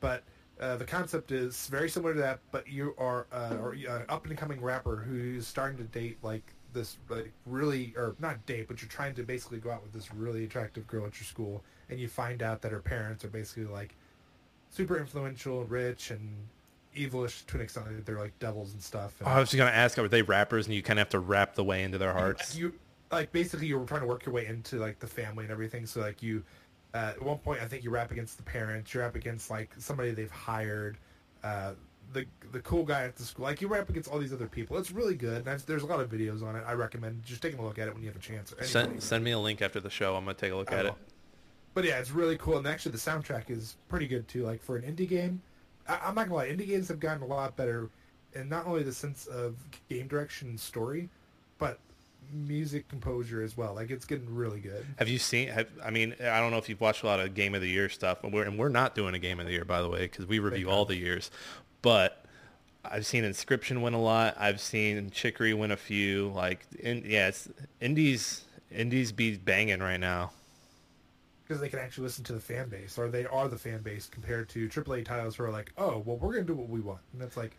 But 0.00 0.22
uh, 0.58 0.76
the 0.76 0.84
concept 0.86 1.32
is 1.32 1.66
very 1.66 1.88
similar 1.90 2.14
to 2.14 2.20
that. 2.20 2.40
But 2.50 2.66
you 2.66 2.94
are 2.96 3.26
uh, 3.32 3.56
or 3.60 3.76
uh, 3.88 4.02
up 4.08 4.26
and 4.26 4.38
coming 4.38 4.60
rapper 4.62 4.96
who's 4.96 5.46
starting 5.46 5.76
to 5.78 5.84
date 5.84 6.16
like 6.22 6.54
this 6.72 6.96
like 7.10 7.30
really 7.44 7.92
or 7.96 8.16
not 8.18 8.44
date, 8.46 8.68
but 8.68 8.80
you're 8.80 8.88
trying 8.88 9.14
to 9.16 9.22
basically 9.22 9.58
go 9.58 9.70
out 9.70 9.82
with 9.82 9.92
this 9.92 10.12
really 10.14 10.44
attractive 10.44 10.86
girl 10.86 11.04
at 11.06 11.18
your 11.18 11.24
school, 11.26 11.62
and 11.90 12.00
you 12.00 12.08
find 12.08 12.42
out 12.42 12.62
that 12.62 12.72
her 12.72 12.80
parents 12.80 13.22
are 13.24 13.28
basically 13.28 13.64
like 13.64 13.94
super 14.70 14.98
influential, 14.98 15.64
rich, 15.64 16.10
and 16.10 16.36
evilish 16.96 17.46
to 17.46 17.56
an 17.56 17.62
extent 17.62 18.04
they're 18.04 18.18
like 18.18 18.38
devils 18.38 18.72
and 18.72 18.82
stuff. 18.82 19.14
And 19.20 19.28
Oh, 19.28 19.32
I 19.32 19.40
was 19.40 19.50
just 19.50 19.58
gonna 19.58 19.70
ask, 19.70 19.98
are 19.98 20.08
they 20.08 20.22
rappers, 20.22 20.66
and 20.66 20.74
you 20.74 20.82
kind 20.82 20.98
of 20.98 21.02
have 21.06 21.10
to 21.10 21.20
rap 21.20 21.54
the 21.54 21.64
way 21.64 21.82
into 21.82 21.98
their 21.98 22.12
hearts? 22.12 22.56
you 22.56 22.72
like 23.12 23.30
basically 23.32 23.66
you 23.66 23.78
were 23.78 23.86
trying 23.86 24.00
to 24.00 24.06
work 24.06 24.26
your 24.26 24.34
way 24.34 24.46
into 24.46 24.76
like 24.76 24.98
the 24.98 25.06
family 25.06 25.44
and 25.44 25.52
everything. 25.52 25.86
So 25.86 26.00
like 26.00 26.22
you, 26.22 26.42
uh, 26.94 27.12
at 27.14 27.22
one 27.22 27.38
point 27.38 27.60
I 27.60 27.66
think 27.66 27.84
you 27.84 27.90
rap 27.90 28.10
against 28.10 28.36
the 28.36 28.42
parents. 28.42 28.92
You're 28.92 29.04
up 29.04 29.14
against 29.14 29.50
like 29.50 29.70
somebody 29.78 30.10
they've 30.10 30.30
hired. 30.30 30.98
Uh, 31.44 31.72
the 32.12 32.24
the 32.52 32.60
cool 32.60 32.84
guy 32.84 33.04
at 33.04 33.16
the 33.16 33.22
school. 33.24 33.44
Like 33.44 33.60
you 33.60 33.68
rap 33.68 33.88
against 33.88 34.10
all 34.10 34.18
these 34.18 34.32
other 34.32 34.46
people. 34.48 34.76
It's 34.78 34.90
really 34.90 35.14
good. 35.14 35.46
And 35.46 35.60
there's 35.60 35.82
a 35.82 35.86
lot 35.86 36.00
of 36.00 36.10
videos 36.10 36.42
on 36.42 36.56
it. 36.56 36.64
I 36.66 36.72
recommend 36.72 37.22
just 37.24 37.42
taking 37.42 37.58
a 37.58 37.64
look 37.64 37.78
at 37.78 37.88
it 37.88 37.94
when 37.94 38.02
you 38.02 38.08
have 38.08 38.16
a 38.16 38.20
chance. 38.20 38.54
Send 38.62 39.02
send 39.02 39.24
me 39.24 39.32
a 39.32 39.38
link 39.38 39.62
after 39.62 39.80
the 39.80 39.90
show. 39.90 40.16
I'm 40.16 40.24
gonna 40.24 40.34
take 40.34 40.52
a 40.52 40.56
look 40.56 40.72
I 40.72 40.76
at 40.76 40.86
it. 40.86 40.94
But 41.74 41.84
yeah, 41.84 41.98
it's 41.98 42.10
really 42.10 42.38
cool, 42.38 42.56
and 42.56 42.66
actually 42.66 42.92
the 42.92 42.98
soundtrack 42.98 43.50
is 43.50 43.76
pretty 43.88 44.06
good 44.06 44.26
too. 44.28 44.44
Like 44.44 44.62
for 44.62 44.76
an 44.76 44.82
indie 44.82 45.08
game, 45.08 45.42
I, 45.88 45.98
I'm 46.04 46.14
not 46.14 46.28
gonna 46.28 46.34
lie, 46.34 46.48
indie 46.48 46.66
games 46.66 46.88
have 46.88 47.00
gotten 47.00 47.22
a 47.22 47.26
lot 47.26 47.56
better, 47.56 47.90
and 48.34 48.48
not 48.48 48.66
only 48.66 48.82
the 48.82 48.92
sense 48.92 49.26
of 49.26 49.56
game 49.88 50.06
direction 50.08 50.48
and 50.48 50.60
story, 50.60 51.08
but 51.58 51.78
music 52.32 52.88
composure 52.88 53.42
as 53.42 53.56
well. 53.56 53.74
Like 53.74 53.90
it's 53.90 54.04
getting 54.04 54.34
really 54.34 54.60
good. 54.60 54.84
Have 54.96 55.08
you 55.08 55.18
seen? 55.18 55.48
Have, 55.48 55.68
I 55.84 55.90
mean, 55.90 56.14
I 56.20 56.40
don't 56.40 56.50
know 56.50 56.58
if 56.58 56.68
you've 56.68 56.80
watched 56.80 57.02
a 57.02 57.06
lot 57.06 57.20
of 57.20 57.34
Game 57.34 57.54
of 57.54 57.60
the 57.60 57.68
Year 57.68 57.88
stuff, 57.88 58.24
and 58.24 58.32
we're, 58.32 58.44
and 58.44 58.58
we're 58.58 58.68
not 58.68 58.94
doing 58.94 59.14
a 59.14 59.18
Game 59.18 59.40
of 59.40 59.46
the 59.46 59.52
Year, 59.52 59.64
by 59.64 59.80
the 59.80 59.88
way, 59.88 60.00
because 60.00 60.26
we 60.26 60.38
review 60.38 60.70
all 60.70 60.84
the 60.84 60.96
years. 60.96 61.30
But 61.82 62.24
I've 62.84 63.06
seen 63.06 63.24
Inscryption 63.24 63.80
win 63.82 63.94
a 63.94 64.00
lot. 64.00 64.36
I've 64.38 64.60
seen 64.60 65.10
Chicory 65.10 65.54
win 65.54 65.70
a 65.70 65.76
few. 65.76 66.28
Like, 66.34 66.66
in, 66.78 67.04
yeah, 67.06 67.28
it's 67.28 67.48
indies. 67.80 68.44
Indies 68.70 69.12
be 69.12 69.36
banging 69.36 69.80
right 69.80 70.00
now. 70.00 70.32
Because 71.46 71.60
they 71.60 71.68
can 71.68 71.78
actually 71.78 72.04
listen 72.04 72.24
to 72.24 72.32
the 72.32 72.40
fan 72.40 72.68
base, 72.68 72.98
or 72.98 73.08
they 73.08 73.24
are 73.26 73.48
the 73.48 73.58
fan 73.58 73.82
base 73.82 74.08
compared 74.08 74.48
to 74.48 74.68
AAA 74.68 75.04
titles 75.04 75.36
who 75.36 75.44
are 75.44 75.50
like, 75.50 75.72
oh, 75.78 76.02
well, 76.04 76.16
we're 76.16 76.32
gonna 76.32 76.44
do 76.44 76.54
what 76.54 76.68
we 76.68 76.80
want, 76.80 77.00
and 77.12 77.22
it's 77.22 77.36
like, 77.36 77.56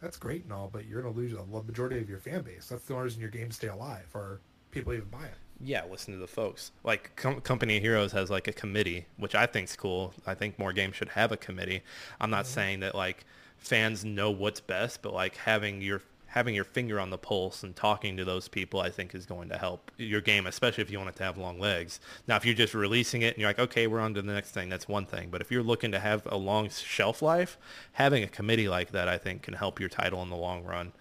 that's 0.00 0.16
great 0.16 0.44
and 0.44 0.52
all, 0.52 0.68
but 0.72 0.86
you're 0.86 1.02
gonna 1.02 1.14
lose 1.14 1.32
the 1.32 1.62
majority 1.62 1.98
of 1.98 2.08
your 2.08 2.18
fan 2.18 2.42
base. 2.42 2.68
That's 2.68 2.84
the 2.84 2.94
only 2.94 3.04
reason 3.04 3.20
your 3.20 3.30
games 3.30 3.56
stay 3.56 3.68
alive, 3.68 4.06
or 4.12 4.40
people 4.70 4.92
even 4.92 5.08
buy 5.08 5.24
it. 5.24 5.34
Yeah, 5.60 5.84
listen 5.90 6.12
to 6.14 6.18
the 6.18 6.26
folks. 6.26 6.72
Like 6.84 7.14
Com- 7.16 7.40
Company 7.40 7.76
of 7.76 7.82
Heroes 7.82 8.12
has 8.12 8.28
like 8.28 8.48
a 8.48 8.52
committee, 8.52 9.06
which 9.16 9.34
I 9.34 9.46
think's 9.46 9.74
cool. 9.74 10.12
I 10.26 10.34
think 10.34 10.58
more 10.58 10.72
games 10.72 10.96
should 10.96 11.08
have 11.10 11.32
a 11.32 11.36
committee. 11.36 11.82
I'm 12.20 12.30
not 12.30 12.44
mm-hmm. 12.44 12.54
saying 12.54 12.80
that 12.80 12.94
like 12.94 13.24
fans 13.56 14.04
know 14.04 14.30
what's 14.30 14.60
best, 14.60 15.00
but 15.00 15.14
like 15.14 15.36
having 15.36 15.80
your 15.80 16.02
having 16.36 16.54
your 16.54 16.64
finger 16.64 17.00
on 17.00 17.08
the 17.08 17.16
pulse 17.16 17.62
and 17.62 17.74
talking 17.74 18.14
to 18.14 18.22
those 18.22 18.46
people, 18.46 18.78
I 18.78 18.90
think 18.90 19.14
is 19.14 19.24
going 19.24 19.48
to 19.48 19.56
help 19.56 19.90
your 19.96 20.20
game, 20.20 20.46
especially 20.46 20.82
if 20.82 20.90
you 20.90 20.98
want 20.98 21.08
it 21.08 21.16
to 21.16 21.22
have 21.22 21.38
long 21.38 21.58
legs. 21.58 21.98
Now, 22.28 22.36
if 22.36 22.44
you're 22.44 22.54
just 22.54 22.74
releasing 22.74 23.22
it 23.22 23.32
and 23.32 23.38
you're 23.38 23.48
like, 23.48 23.58
okay, 23.58 23.86
we're 23.86 24.00
on 24.00 24.12
to 24.12 24.20
the 24.20 24.34
next 24.34 24.50
thing, 24.50 24.68
that's 24.68 24.86
one 24.86 25.06
thing. 25.06 25.30
But 25.30 25.40
if 25.40 25.50
you're 25.50 25.62
looking 25.62 25.92
to 25.92 25.98
have 25.98 26.26
a 26.26 26.36
long 26.36 26.68
shelf 26.68 27.22
life, 27.22 27.56
having 27.92 28.22
a 28.22 28.28
committee 28.28 28.68
like 28.68 28.90
that, 28.90 29.08
I 29.08 29.16
think, 29.16 29.44
can 29.44 29.54
help 29.54 29.80
your 29.80 29.88
title 29.88 30.22
in 30.22 30.28
the 30.28 30.36
long 30.36 30.62
run. 30.62 30.92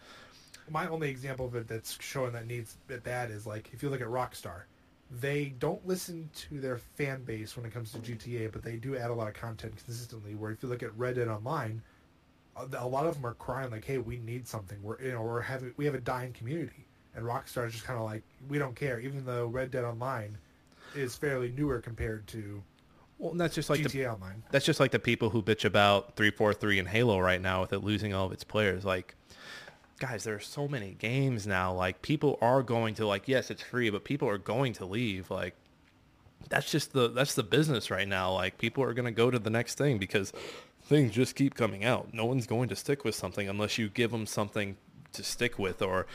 my 0.69 0.87
only 0.87 1.09
example 1.09 1.47
of 1.47 1.55
it 1.55 1.67
that's 1.67 1.97
showing 1.99 2.31
that 2.31 2.47
needs 2.47 2.77
bad 3.03 3.29
is 3.29 3.45
like 3.45 3.71
if 3.73 3.83
you 3.83 3.89
look 3.89 3.99
at 3.99 4.07
Rockstar, 4.07 4.61
they 5.11 5.53
don't 5.59 5.85
listen 5.85 6.29
to 6.47 6.61
their 6.61 6.77
fan 6.77 7.25
base 7.25 7.57
when 7.57 7.65
it 7.65 7.73
comes 7.73 7.91
to 7.91 7.97
GTA, 7.97 8.53
but 8.53 8.63
they 8.63 8.77
do 8.77 8.95
add 8.95 9.09
a 9.11 9.13
lot 9.13 9.27
of 9.27 9.33
content 9.33 9.75
consistently. 9.85 10.33
Where 10.33 10.51
if 10.51 10.63
you 10.63 10.69
look 10.69 10.81
at 10.81 10.97
Red 10.97 11.15
Dead 11.15 11.27
Online, 11.27 11.81
a 12.55 12.87
lot 12.87 13.05
of 13.05 13.15
them 13.15 13.25
are 13.25 13.33
crying 13.33 13.71
like, 13.71 13.85
"Hey, 13.85 13.97
we 13.97 14.17
need 14.17 14.47
something. 14.47 14.77
We're 14.81 15.01
you 15.01 15.11
know 15.11 15.21
we're 15.21 15.41
having 15.41 15.73
we 15.77 15.85
have 15.85 15.95
a 15.95 15.99
dying 15.99 16.33
community," 16.33 16.85
and 17.15 17.25
Rockstar 17.25 17.67
is 17.67 17.73
just 17.73 17.85
kind 17.85 17.99
of 17.99 18.05
like, 18.05 18.23
"We 18.47 18.57
don't 18.57 18.75
care," 18.75 18.99
even 18.99 19.25
though 19.25 19.47
Red 19.47 19.71
Dead 19.71 19.83
Online 19.83 20.37
is 20.95 21.15
fairly 21.15 21.51
newer 21.51 21.81
compared 21.81 22.25
to 22.27 22.63
Well, 23.17 23.31
and 23.31 23.39
that's 23.39 23.55
just 23.55 23.69
like 23.69 23.83
the 23.83 24.07
Online. 24.07 24.43
That's 24.51 24.65
just 24.65 24.79
like 24.79 24.91
the 24.91 24.99
people 24.99 25.29
who 25.29 25.41
bitch 25.41 25.65
about 25.65 26.15
343 26.15 26.79
and 26.79 26.87
Halo 26.87 27.19
right 27.19 27.41
now 27.41 27.61
with 27.61 27.73
it 27.73 27.79
losing 27.79 28.13
all 28.13 28.25
of 28.25 28.31
its 28.31 28.43
players. 28.43 28.85
Like, 28.85 29.15
guys, 29.99 30.23
there 30.23 30.35
are 30.35 30.39
so 30.39 30.67
many 30.67 30.95
games 30.99 31.47
now. 31.47 31.73
Like, 31.73 32.01
people 32.01 32.37
are 32.41 32.63
going 32.63 32.95
to 32.95 33.07
like, 33.07 33.27
yes, 33.27 33.51
it's 33.51 33.61
free, 33.61 33.89
but 33.89 34.03
people 34.03 34.27
are 34.29 34.37
going 34.37 34.73
to 34.73 34.85
leave. 34.85 35.29
Like, 35.31 35.55
that's 36.49 36.69
just 36.69 36.93
the 36.93 37.07
that's 37.09 37.35
the 37.35 37.43
business 37.43 37.89
right 37.89 38.07
now. 38.07 38.33
Like, 38.33 38.57
people 38.57 38.83
are 38.83 38.93
going 38.93 39.05
to 39.05 39.11
go 39.11 39.31
to 39.31 39.39
the 39.39 39.49
next 39.49 39.77
thing 39.77 39.97
because 39.97 40.31
things 40.85 41.11
just 41.11 41.35
keep 41.35 41.55
coming 41.55 41.83
out. 41.83 42.13
No 42.13 42.25
one's 42.25 42.47
going 42.47 42.69
to 42.69 42.75
stick 42.75 43.03
with 43.03 43.15
something 43.15 43.49
unless 43.49 43.77
you 43.77 43.89
give 43.89 44.11
them 44.11 44.25
something 44.25 44.77
to 45.13 45.23
stick 45.23 45.57
with 45.57 45.81
or 45.81 46.05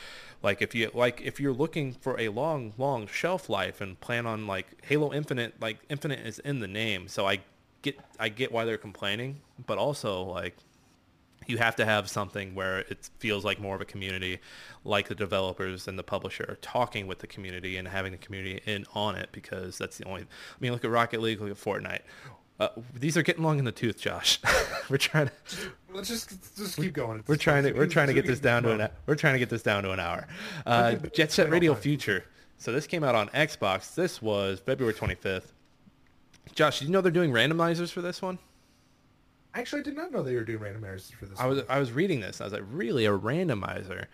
like 0.43 0.63
if 0.63 0.75
you 0.75 0.91
like 0.95 1.21
if 1.25 1.41
you're 1.41 1.53
looking 1.53 1.93
for 1.93 2.19
a 2.21 2.29
long 2.29 2.73
long 2.79 3.07
shelf 3.07 3.49
life 3.49 3.81
and 3.81 3.99
plan 4.01 4.27
on 4.27 4.47
like 4.47 4.67
Halo 4.85 5.13
Infinite 5.13 5.55
like 5.61 5.79
Infinite 5.89 6.21
is 6.27 6.39
in 6.41 6.61
the 6.61 6.69
name 6.69 7.09
so 7.09 7.27
I 7.27 7.41
get 7.83 7.99
I 8.19 8.29
get 8.29 8.53
why 8.53 8.65
they're 8.65 8.77
complaining 8.77 9.41
but 9.67 9.79
also 9.79 10.23
like 10.23 10.55
you 11.47 11.57
have 11.57 11.77
to 11.77 11.85
have 11.87 12.09
something 12.11 12.55
where 12.55 12.81
it 12.81 13.09
feels 13.19 13.45
like 13.45 13.59
more 13.59 13.75
of 13.75 13.81
a 13.81 13.87
community 13.87 14.39
like 14.85 15.09
the 15.09 15.15
developers 15.15 15.89
and 15.89 15.99
the 15.99 16.03
publisher 16.03 16.45
are 16.49 16.57
talking 16.57 17.07
with 17.07 17.21
the 17.21 17.27
community 17.27 17.79
and 17.79 17.89
having 17.89 18.13
the 18.13 18.19
community 18.19 18.61
in 18.67 18.85
on 18.95 19.17
it 19.17 19.31
because 19.33 19.79
that's 19.79 19.97
the 19.97 20.05
only 20.05 20.23
I 20.23 20.27
mean 20.61 20.73
look 20.73 20.85
at 20.85 20.91
Rocket 20.91 21.21
League 21.23 21.41
look 21.41 21.51
at 21.51 21.57
Fortnite 21.57 22.03
uh, 22.61 22.69
these 22.95 23.17
are 23.17 23.23
getting 23.23 23.43
long 23.43 23.59
in 23.59 23.65
the 23.65 23.73
tooth 23.73 23.99
Josh 24.01 24.41
we're 24.91 24.99
trying 24.99 25.27
to 25.27 25.33
let's 25.93 26.09
just 26.09 26.57
just 26.57 26.77
keep 26.77 26.93
going. 26.93 27.23
We're 27.27 27.37
trying 27.37 27.65
to 27.65 27.73
we're 27.73 27.87
trying 27.87 28.09
to 28.09 28.15
get 28.15 28.27
this 28.27 28.41
down 28.41 28.63
to 28.65 28.73
an 28.73 28.89
we're 29.07 29.15
trying 29.15 29.35
to 29.35 29.39
get 29.39 29.49
this 29.49 29.63
down 29.63 29.83
to 29.85 29.93
an 29.93 30.01
hour. 30.01 30.27
Uh, 30.67 30.95
Jet 30.95 31.33
Set 31.33 31.51
Radio 31.51 31.75
Future. 31.75 32.25
So 32.59 32.73
this 32.73 32.87
came 32.87 33.05
out 33.05 33.15
on 33.15 33.29
Xbox. 33.29 33.95
This 33.95 34.21
was 34.21 34.61
February 34.61 34.93
25th. 34.93 35.53
Josh, 36.55 36.81
did 36.81 36.87
you 36.87 36.91
know 36.93 37.01
they're 37.01 37.11
doing 37.11 37.31
randomizers 37.31 37.91
for 37.91 38.03
this 38.03 38.21
one? 38.21 38.39
Actually, 39.55 39.81
I 39.81 39.85
did 39.85 39.97
not 39.97 40.13
know 40.13 40.23
they 40.23 40.35
were 40.35 40.45
doing 40.45 40.59
randomizers 40.59 41.13
for 41.13 41.27
this. 41.27 41.39
I 41.39 41.47
was 41.47 41.63
I 41.69 41.79
was 41.79 41.93
reading 41.93 42.21
this. 42.21 42.41
I 42.41 42.45
was 42.45 42.53
like, 42.53 42.63
really 42.71 43.07
a 43.07 43.17
randomizer? 43.17 44.07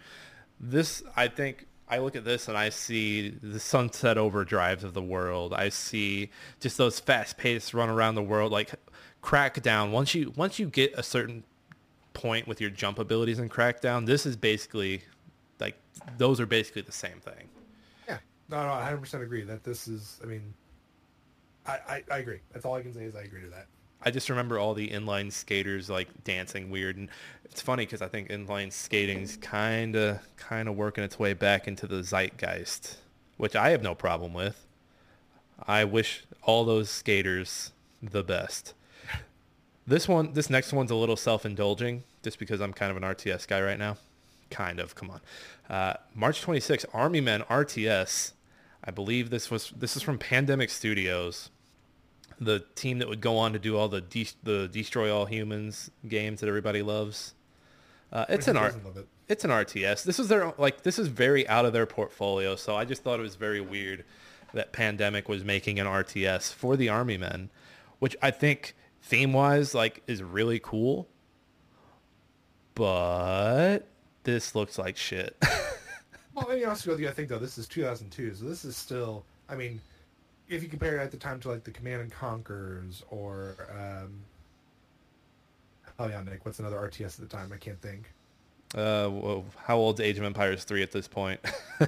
This 0.61 1.03
I 1.17 1.29
think 1.29 1.67
I 1.89 1.99
look 1.99 2.17
at 2.17 2.25
this 2.25 2.49
and 2.49 2.59
I 2.59 2.71
see 2.71 3.31
the 3.43 3.61
Sunset 3.61 4.17
Overdrives 4.17 4.83
of 4.83 4.93
the 4.93 5.03
world. 5.03 5.55
I 5.55 5.69
see 5.69 6.31
just 6.61 6.79
those 6.79 6.99
fast-paced 6.99 7.75
run 7.75 7.89
around 7.89 8.17
the 8.17 8.23
world 8.23 8.51
like 8.51 8.75
Crackdown. 9.23 9.93
Once 9.93 10.15
you 10.15 10.33
once 10.37 10.59
you 10.59 10.69
get 10.69 10.93
a 10.95 11.03
certain 11.03 11.45
point 12.13 12.49
with 12.49 12.61
your 12.61 12.71
jump 12.71 12.99
abilities 12.99 13.39
in 13.39 13.49
Crackdown, 13.49 14.07
this 14.07 14.27
is 14.27 14.37
basically 14.37 15.03
like 15.61 15.77
those 16.19 16.41
are 16.41 16.47
basically 16.47 16.83
the 16.83 16.93
same 16.93 17.21
thing. 17.21 17.49
Yeah, 18.09 18.19
no, 18.49 18.63
no, 18.65 18.73
I 18.73 18.93
100% 18.93 19.23
agree 19.23 19.43
that 19.43 19.63
this 19.63 19.87
is. 19.87 20.21
I 20.23 20.27
mean, 20.27 20.55
I, 21.67 21.79
I, 21.89 22.05
I 22.11 22.19
agree. 22.19 22.41
That's 22.53 22.65
all 22.65 22.75
I 22.75 22.83
can 22.83 22.95
say 22.95 23.05
is 23.05 23.15
I 23.15 23.23
agree 23.23 23.43
to 23.43 23.51
that. 23.51 23.67
I 24.03 24.11
just 24.11 24.29
remember 24.31 24.59
all 24.59 24.75
the 24.75 24.89
inline 24.89 25.33
skaters 25.33 25.91
like 25.91 26.09
dancing 26.25 26.71
weird, 26.71 26.97
and 26.97 27.09
it's 27.45 27.61
funny 27.61 27.85
because 27.85 28.03
I 28.03 28.09
think 28.09 28.29
inline 28.29 28.73
skating's 28.73 29.37
kind 29.37 29.97
of 29.97 30.21
kind 30.37 30.69
of 30.69 30.77
working 30.77 31.03
its 31.03 31.19
way 31.19 31.33
back 31.33 31.67
into 31.67 31.87
the 31.87 32.03
zeitgeist, 32.03 32.97
which 33.37 33.57
I 33.57 33.71
have 33.71 33.83
no 33.83 33.95
problem 33.95 34.33
with. 34.33 34.67
I 35.67 35.85
wish 35.85 36.25
all 36.43 36.65
those 36.65 36.91
skaters 36.91 37.73
the 38.03 38.23
best. 38.23 38.75
This 39.87 40.09
one, 40.09 40.33
this 40.33 40.51
next 40.51 40.73
one's 40.73 40.91
a 40.91 40.97
little 40.97 41.17
self-indulging, 41.17 42.03
just 42.23 42.39
because 42.39 42.61
I'm 42.61 42.73
kind 42.73 42.91
of 42.91 42.97
an 42.97 43.05
RTS 43.05 43.47
guy 43.47 43.63
right 43.63 43.79
now. 43.79 43.97
Kind 44.51 44.81
of, 44.81 44.95
come 44.95 45.11
on. 45.11 45.21
Uh, 45.69 45.95
March 46.15 46.43
26, 46.43 46.87
Army 46.93 47.21
Men 47.21 47.43
RTS. 47.43 48.33
I 48.85 48.91
believe 48.91 49.31
this 49.31 49.51
was 49.51 49.73
this 49.77 49.97
is 49.97 50.03
from 50.03 50.19
Pandemic 50.19 50.71
Studios 50.71 51.51
the 52.41 52.61
team 52.75 52.99
that 52.99 53.09
would 53.09 53.21
go 53.21 53.39
on 53.39 53.53
to 53.53 53.59
do 53.59 53.77
all 53.77 53.89
the 53.89 54.01
de- 54.01 54.29
the 54.43 54.69
destroy 54.69 55.15
all 55.15 55.27
humans 55.27 55.91
games 56.07 56.41
that 56.41 56.49
everybody 56.49 56.83
loves. 56.83 57.35
Uh, 58.13 58.25
it's 58.29 58.49
an 58.49 58.57
art. 58.57 58.75
It. 58.75 59.09
It's 59.29 59.45
an 59.45 59.51
RTS. 59.51 60.05
This 60.05 60.19
is 60.19 60.29
their 60.29 60.53
like 60.59 60.83
this 60.83 60.99
is 60.99 61.09
very 61.09 61.49
out 61.49 61.65
of 61.65 61.73
their 61.73 61.87
portfolio. 61.87 62.57
So 62.57 62.77
I 62.77 62.85
just 62.85 63.03
thought 63.03 63.19
it 63.19 63.23
was 63.23 63.37
very 63.37 63.61
weird 63.61 64.05
that 64.53 64.73
Pandemic 64.73 65.29
was 65.29 65.45
making 65.45 65.81
an 65.81 65.87
RTS 65.87 66.53
for 66.53 66.77
the 66.77 66.89
Army 66.89 67.17
Men, 67.17 67.51
which 67.99 68.17
I 68.23 68.31
think 68.31 68.75
theme 69.03 69.33
wise 69.33 69.75
like 69.75 70.03
is 70.07 70.23
really 70.23 70.61
cool. 70.61 71.09
But 72.75 73.81
this 74.25 74.55
looks 74.55 74.79
like 74.79 74.97
shit. 74.97 75.37
well, 76.35 76.47
let 76.49 76.59
me 76.59 76.65
also 76.65 76.91
with 76.91 77.01
you. 77.01 77.09
I 77.09 77.13
think 77.13 77.29
though 77.29 77.39
this 77.39 77.59
is 77.59 77.67
2002, 77.67 78.35
so 78.35 78.45
this 78.45 78.65
is 78.65 78.77
still. 78.77 79.25
I 79.49 79.55
mean, 79.55 79.81
if 80.49 80.63
you 80.63 80.69
compare 80.69 80.99
it 80.99 81.03
at 81.03 81.11
the 81.11 81.17
time 81.17 81.41
to 81.41 81.51
like 81.51 81.65
the 81.65 81.71
Command 81.71 82.03
and 82.03 82.13
Conquers 82.13 83.03
or 83.11 83.57
um, 83.71 84.13
hell 85.99 86.11
yeah, 86.11 86.23
Nick, 86.23 86.45
what's 86.45 86.59
another 86.59 86.77
RTS 86.77 87.21
at 87.21 87.29
the 87.29 87.37
time? 87.37 87.53
I 87.53 87.57
can't 87.57 87.81
think. 87.81 88.11
Uh, 88.75 89.09
well, 89.11 89.45
how 89.65 89.77
old's 89.77 90.01
Age 90.01 90.19
of 90.19 90.25
Empires 90.25 90.65
three 90.65 90.83
at 90.83 90.91
this 90.91 91.09
point? 91.09 91.41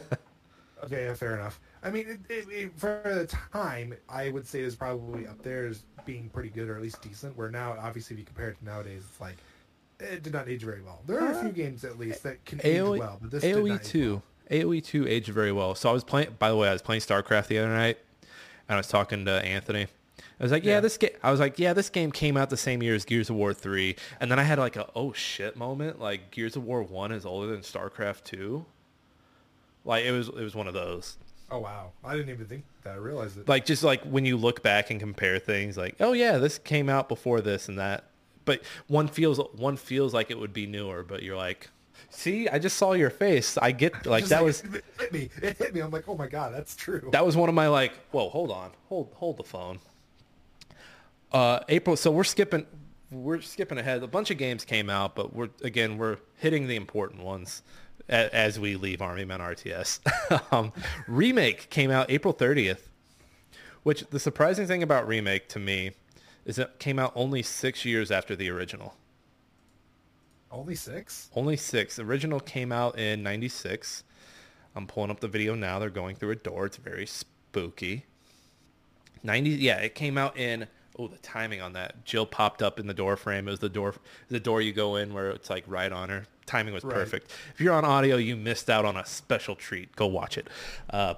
okay, 0.85 1.05
yeah, 1.05 1.15
fair 1.15 1.35
enough. 1.35 1.61
I 1.83 1.91
mean, 1.91 2.07
it, 2.09 2.33
it, 2.33 2.49
it, 2.51 2.73
for 2.77 3.01
the 3.05 3.27
time, 3.27 3.95
I 4.09 4.31
would 4.31 4.47
say 4.47 4.61
is 4.61 4.75
probably 4.75 5.27
up 5.27 5.43
there 5.43 5.67
as 5.67 5.85
being 6.05 6.29
pretty 6.29 6.49
good 6.49 6.69
or 6.69 6.77
at 6.77 6.83
least 6.83 7.03
decent. 7.03 7.37
Where 7.37 7.51
now, 7.51 7.77
obviously, 7.81 8.15
if 8.15 8.21
you 8.21 8.25
compare 8.25 8.51
it 8.51 8.59
to 8.59 8.65
nowadays, 8.65 9.03
it's 9.09 9.21
like 9.21 9.37
it 10.01 10.23
did 10.23 10.33
not 10.33 10.49
age 10.49 10.63
very 10.63 10.83
well. 10.83 11.01
There 11.07 11.21
are 11.21 11.33
uh, 11.33 11.39
a 11.39 11.43
few 11.43 11.53
games 11.53 11.85
at 11.85 11.99
least 11.99 12.23
that 12.23 12.45
can 12.45 12.59
AOE, 12.61 12.95
age 12.95 13.01
well, 13.01 13.19
but 13.21 13.31
this 13.31 13.45
AOE 13.45 13.85
two. 13.85 14.15
Well. 14.15 14.23
AOE 14.51 14.83
two 14.83 15.07
aged 15.07 15.29
very 15.29 15.53
well. 15.53 15.75
So 15.75 15.91
I 15.91 15.93
was 15.93 16.05
playing. 16.05 16.37
By 16.39 16.49
the 16.49 16.57
way, 16.57 16.69
I 16.69 16.73
was 16.73 16.83
playing 16.83 17.03
StarCraft 17.03 17.49
the 17.49 17.59
other 17.59 17.69
night, 17.69 17.99
and 17.99 18.08
I 18.69 18.77
was 18.77 18.89
talking 18.89 19.25
to 19.25 19.33
Anthony. 19.33 19.87
I 20.41 20.43
was 20.43 20.53
like, 20.53 20.65
yeah, 20.65 20.75
yeah, 20.75 20.81
this 20.81 20.97
game. 20.97 21.11
I 21.23 21.31
was 21.31 21.41
like, 21.41 21.59
yeah, 21.59 21.73
this 21.73 21.91
game 21.91 22.13
came 22.13 22.37
out 22.37 22.51
the 22.51 22.57
same 22.57 22.83
year 22.83 22.95
as 22.95 23.05
Gears 23.05 23.29
of 23.29 23.37
War 23.37 23.53
three, 23.53 23.97
and 24.21 24.31
then 24.31 24.39
I 24.39 24.45
had 24.45 24.59
like 24.59 24.77
a 24.77 24.89
oh 24.95 25.13
shit 25.13 25.57
moment. 25.57 26.01
Like 26.01 26.31
Gears 26.31 26.55
of 26.57 26.65
War 26.65 26.83
one 26.83 27.13
is 27.13 27.27
older 27.27 27.49
than 27.49 27.61
StarCraft 27.61 28.25
two. 28.25 28.65
Like 29.85 30.05
it 30.05 30.13
was, 30.13 30.29
it 30.29 30.37
was 30.37 30.55
one 30.55 30.69
of 30.69 30.75
those. 30.75 31.17
Oh 31.51 31.59
wow, 31.59 31.93
I 32.05 32.15
didn't 32.15 32.31
even 32.31 32.47
think 32.47 32.65
that. 32.83 32.95
I 32.95 32.97
realized 32.97 33.39
it. 33.39 33.49
Like 33.49 33.65
just 33.65 33.83
like 33.83 34.03
when 34.05 34.25
you 34.25 34.37
look 34.37 34.63
back 34.63 34.91
and 34.91 35.01
compare 35.01 35.39
things, 35.39 35.77
like 35.77 35.97
oh 35.99 36.13
yeah, 36.13 36.39
this 36.39 36.59
came 36.59 36.89
out 36.89 37.09
before 37.09 37.41
this 37.41 37.69
and 37.69 37.79
that. 37.79 38.05
But 38.45 38.63
one 38.87 39.09
feels 39.09 39.39
one 39.57 39.77
feels 39.77 40.15
like 40.15 40.31
it 40.31 40.39
would 40.39 40.53
be 40.53 40.67
newer, 40.67 41.03
but 41.03 41.23
you're 41.23 41.37
like, 41.37 41.71
See, 42.11 42.49
I 42.49 42.59
just 42.59 42.77
saw 42.77 42.93
your 42.93 43.11
face. 43.11 43.59
I 43.59 43.73
get 43.73 43.93
like 44.07 44.25
that 44.27 44.37
like, 44.37 44.45
was 44.45 44.61
it 44.63 44.85
hit 44.99 45.13
me. 45.13 45.31
It 45.43 45.57
hit 45.57 45.75
me. 45.75 45.81
I'm 45.81 45.91
like, 45.91 46.09
oh 46.09 46.17
my 46.17 46.27
god, 46.27 46.55
that's 46.55 46.75
true. 46.75 47.09
That 47.13 47.25
was 47.25 47.37
one 47.37 47.49
of 47.49 47.55
my 47.55 47.69
like, 47.69 47.93
whoa, 48.11 48.29
hold 48.29 48.51
on, 48.51 48.71
hold 48.89 49.13
hold 49.15 49.37
the 49.37 49.45
phone. 49.45 49.79
Uh, 51.33 51.61
April. 51.69 51.97
So 51.97 52.11
we're 52.11 52.25
skipping. 52.25 52.67
We're 53.11 53.41
skipping 53.41 53.79
ahead. 53.79 54.03
A 54.03 54.07
bunch 54.07 54.31
of 54.31 54.39
games 54.39 54.65
came 54.65 54.91
out, 54.91 55.15
but 55.15 55.35
we're 55.35 55.51
again 55.63 55.99
we're 55.99 56.19
hitting 56.37 56.67
the 56.67 56.77
important 56.77 57.23
ones 57.23 57.63
as, 58.09 58.31
as 58.31 58.61
we 58.61 58.77
leave 58.77 59.03
Army 59.03 59.25
Men 59.25 59.41
RTS. 59.41 60.53
um, 60.53 60.73
Remake 61.07 61.71
came 61.71 61.91
out 61.91 62.11
April 62.11 62.35
30th, 62.35 62.81
which 63.83 64.05
the 64.11 64.19
surprising 64.19 64.67
thing 64.67 64.83
about 64.83 65.07
Remake 65.07 65.49
to 65.49 65.59
me 65.59 65.93
is 66.45 66.59
it 66.59 66.79
came 66.79 66.99
out 66.99 67.13
only 67.15 67.43
six 67.43 67.85
years 67.85 68.11
after 68.11 68.35
the 68.35 68.49
original. 68.51 68.95
Only 70.51 70.75
six? 70.75 71.31
Only 71.35 71.57
six. 71.57 71.97
The 71.97 72.03
original 72.03 72.41
came 72.41 72.73
out 72.73 72.99
in 72.99 73.23
96. 73.23 74.05
I'm 74.75 74.87
pulling 74.87 75.11
up 75.11 75.21
the 75.21 75.29
video 75.29 75.55
now. 75.55 75.79
They're 75.79 75.91
going 75.91 76.17
through 76.17 76.31
a 76.31 76.37
door. 76.37 76.67
It's 76.67 76.77
very 76.77 77.07
spooky. 77.07 78.07
90, 79.23 79.51
yeah, 79.51 79.79
it 79.79 79.95
came 79.95 80.17
out 80.17 80.37
in, 80.39 80.67
oh, 80.99 81.09
the 81.09 81.19
timing 81.19 81.61
on 81.61 81.73
that. 81.73 82.05
Jill 82.05 82.25
popped 82.25 82.63
up 82.63 82.79
in 82.79 82.87
the 82.87 82.95
door 82.95 83.17
frame. 83.17 83.49
It 83.49 83.51
was 83.51 83.61
the 83.61 83.69
door, 83.69 83.95
the 84.29 84.41
door 84.41 84.63
you 84.63 84.73
go 84.73 84.97
in 84.97 85.13
where 85.13 85.31
it's 85.31 85.51
like 85.51 85.65
right 85.67 85.91
on 85.91 86.09
her. 86.09 86.25
Timing 86.47 86.73
was 86.73 86.85
right. 86.85 86.95
perfect. 86.95 87.31
If 87.53 87.61
you're 87.61 87.75
on 87.75 87.85
audio, 87.85 88.17
you 88.17 88.37
missed 88.37 88.71
out 88.71 88.85
on 88.85 88.97
a 88.97 89.05
special 89.05 89.55
treat. 89.55 89.95
Go 89.97 90.07
watch 90.07 90.39
it. 90.39 90.49
Uh, 90.89 91.15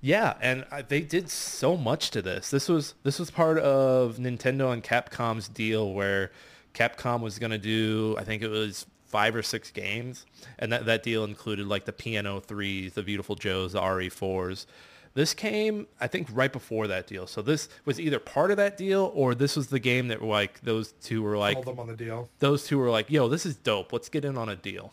yeah, 0.00 0.34
and 0.40 0.64
they 0.88 1.02
did 1.02 1.28
so 1.28 1.76
much 1.76 2.10
to 2.12 2.22
this. 2.22 2.50
This 2.50 2.68
was 2.68 2.94
this 3.02 3.18
was 3.18 3.30
part 3.30 3.58
of 3.58 4.16
Nintendo 4.16 4.72
and 4.72 4.82
Capcom's 4.82 5.46
deal 5.46 5.92
where 5.92 6.30
Capcom 6.74 7.20
was 7.20 7.38
going 7.38 7.50
to 7.50 7.58
do, 7.58 8.16
I 8.18 8.24
think 8.24 8.42
it 8.42 8.48
was 8.48 8.86
five 9.06 9.34
or 9.34 9.42
six 9.42 9.70
games, 9.70 10.24
and 10.58 10.72
that, 10.72 10.86
that 10.86 11.02
deal 11.02 11.24
included 11.24 11.66
like 11.66 11.84
the 11.84 11.92
P.N.03s, 11.92 12.92
the 12.94 13.02
Viewtiful 13.02 13.34
Joes, 13.34 13.72
the 13.72 13.80
RE4s. 13.80 14.66
This 15.14 15.34
came, 15.34 15.88
I 16.00 16.06
think, 16.06 16.28
right 16.32 16.52
before 16.52 16.86
that 16.86 17.08
deal. 17.08 17.26
So 17.26 17.42
this 17.42 17.68
was 17.84 17.98
either 17.98 18.20
part 18.20 18.52
of 18.52 18.56
that 18.58 18.76
deal 18.76 19.10
or 19.14 19.34
this 19.34 19.56
was 19.56 19.66
the 19.66 19.80
game 19.80 20.06
that 20.08 20.22
like 20.22 20.60
those 20.60 20.92
two 21.02 21.22
were 21.22 21.36
like, 21.36 21.54
Hold 21.54 21.66
them 21.66 21.80
on 21.80 21.88
the 21.88 21.96
deal. 21.96 22.28
Those 22.38 22.64
two 22.64 22.78
were 22.78 22.90
like, 22.90 23.10
yo, 23.10 23.28
this 23.28 23.44
is 23.44 23.56
dope. 23.56 23.92
Let's 23.92 24.08
get 24.08 24.24
in 24.24 24.38
on 24.38 24.48
a 24.48 24.54
deal. 24.54 24.92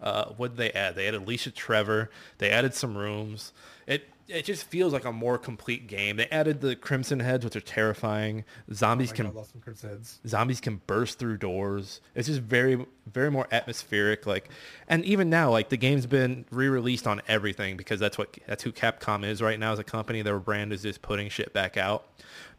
Uh, 0.00 0.26
what 0.36 0.52
did 0.52 0.56
they 0.58 0.70
add? 0.72 0.94
They 0.94 1.08
added 1.08 1.22
Alicia 1.22 1.50
Trevor. 1.50 2.10
They 2.38 2.50
added 2.50 2.74
some 2.74 2.96
rooms. 2.96 3.52
It 3.86 4.08
it 4.32 4.44
just 4.44 4.64
feels 4.64 4.92
like 4.92 5.04
a 5.04 5.12
more 5.12 5.36
complete 5.36 5.86
game. 5.86 6.16
They 6.16 6.26
added 6.28 6.60
the 6.60 6.74
Crimson 6.74 7.20
Heads, 7.20 7.44
which 7.44 7.54
are 7.54 7.60
terrifying. 7.60 8.44
Zombies 8.72 9.12
oh 9.12 9.16
can 9.16 9.30
God, 9.30 10.06
zombies 10.26 10.60
can 10.60 10.80
burst 10.86 11.18
through 11.18 11.36
doors. 11.36 12.00
It's 12.14 12.28
just 12.28 12.40
very 12.40 12.86
very 13.06 13.30
more 13.30 13.46
atmospheric. 13.52 14.26
Like, 14.26 14.48
and 14.88 15.04
even 15.04 15.28
now, 15.28 15.50
like 15.50 15.68
the 15.68 15.76
game's 15.76 16.06
been 16.06 16.46
re-released 16.50 17.06
on 17.06 17.20
everything 17.28 17.76
because 17.76 18.00
that's 18.00 18.16
what 18.16 18.36
that's 18.46 18.62
who 18.62 18.72
Capcom 18.72 19.24
is 19.24 19.42
right 19.42 19.58
now 19.58 19.72
as 19.72 19.78
a 19.78 19.84
company. 19.84 20.22
Their 20.22 20.38
brand 20.38 20.72
is 20.72 20.82
just 20.82 21.02
putting 21.02 21.28
shit 21.28 21.52
back 21.52 21.76
out. 21.76 22.06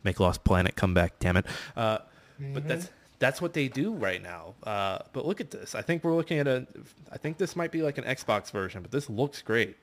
Make 0.04 0.20
Lost 0.20 0.44
Planet 0.44 0.76
come 0.76 0.94
back, 0.94 1.18
damn 1.20 1.38
it. 1.38 1.46
Uh, 1.76 1.98
mm-hmm. 2.40 2.54
But 2.54 2.68
that's 2.68 2.90
that's 3.20 3.42
what 3.42 3.54
they 3.54 3.68
do 3.68 3.94
right 3.94 4.22
now. 4.22 4.54
Uh, 4.64 5.00
but 5.14 5.26
look 5.26 5.42
at 5.42 5.50
this. 5.50 5.76
I 5.76 5.82
think 5.82 6.04
we're 6.04 6.16
looking 6.16 6.40
at 6.40 6.48
a. 6.48 6.68
I 7.12 7.18
think 7.18 7.38
this 7.38 7.56
might 7.56 7.72
be 7.72 7.82
like 7.82 7.98
an 7.98 8.04
Xbox 8.04 8.52
version, 8.52 8.82
but 8.82 8.92
this 8.92 9.10
looks 9.10 9.42
great. 9.42 9.78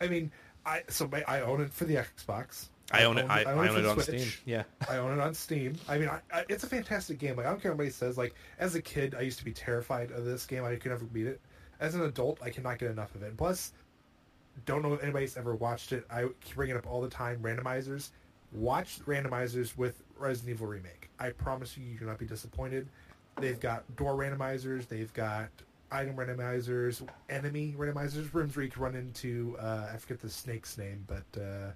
I 0.00 0.08
mean, 0.08 0.32
I 0.66 0.82
so 0.88 1.08
I 1.26 1.40
own 1.40 1.60
it 1.60 1.72
for 1.72 1.84
the 1.84 1.96
Xbox. 1.96 2.68
I, 2.92 3.04
own, 3.04 3.16
it. 3.16 3.26
I, 3.30 3.42
I 3.42 3.44
own, 3.44 3.58
I 3.58 3.68
own 3.68 3.76
it, 3.76 3.78
it 3.80 3.86
on 3.86 4.00
Switch. 4.00 4.20
Steam. 4.20 4.32
Yeah, 4.44 4.62
I 4.88 4.98
own 4.98 5.18
it 5.18 5.22
on 5.22 5.34
Steam. 5.34 5.74
I 5.88 5.98
mean, 5.98 6.08
I, 6.08 6.44
it's 6.48 6.64
a 6.64 6.66
fantastic 6.66 7.18
game. 7.18 7.36
Like 7.36 7.46
I 7.46 7.50
don't 7.50 7.60
care 7.60 7.72
what 7.72 7.80
anybody 7.80 7.90
says. 7.90 8.18
Like 8.18 8.34
as 8.58 8.74
a 8.74 8.82
kid, 8.82 9.14
I 9.18 9.22
used 9.22 9.38
to 9.38 9.44
be 9.44 9.52
terrified 9.52 10.10
of 10.10 10.24
this 10.24 10.44
game. 10.46 10.64
I 10.64 10.76
could 10.76 10.90
never 10.90 11.04
beat 11.04 11.26
it. 11.26 11.40
As 11.80 11.94
an 11.94 12.02
adult, 12.02 12.38
I 12.42 12.50
cannot 12.50 12.78
get 12.78 12.90
enough 12.90 13.14
of 13.14 13.22
it. 13.22 13.36
Plus, 13.36 13.72
don't 14.66 14.82
know 14.82 14.94
if 14.94 15.02
anybody's 15.02 15.36
ever 15.36 15.54
watched 15.54 15.92
it. 15.92 16.06
I 16.10 16.26
bring 16.54 16.70
it 16.70 16.76
up 16.76 16.86
all 16.86 17.00
the 17.00 17.08
time. 17.08 17.40
Randomizers, 17.42 18.10
watch 18.52 19.00
randomizers 19.06 19.76
with 19.76 20.02
Resident 20.18 20.50
Evil 20.50 20.66
Remake. 20.66 21.10
I 21.18 21.30
promise 21.30 21.76
you, 21.76 21.84
you 21.84 21.98
will 21.98 22.08
not 22.08 22.18
be 22.18 22.26
disappointed. 22.26 22.88
They've 23.40 23.58
got 23.58 23.96
door 23.96 24.14
randomizers. 24.14 24.86
They've 24.86 25.12
got 25.12 25.48
item 25.90 26.16
randomizers, 26.16 27.06
enemy 27.28 27.74
randomizers, 27.78 28.32
rooms 28.34 28.56
where 28.56 28.64
you 28.64 28.70
can 28.70 28.82
run 28.82 28.94
into 28.94 29.56
uh, 29.60 29.90
I 29.92 29.96
forget 29.96 30.20
the 30.20 30.30
snake's 30.30 30.76
name, 30.78 31.04
but 31.06 31.40
uh, 31.40 31.70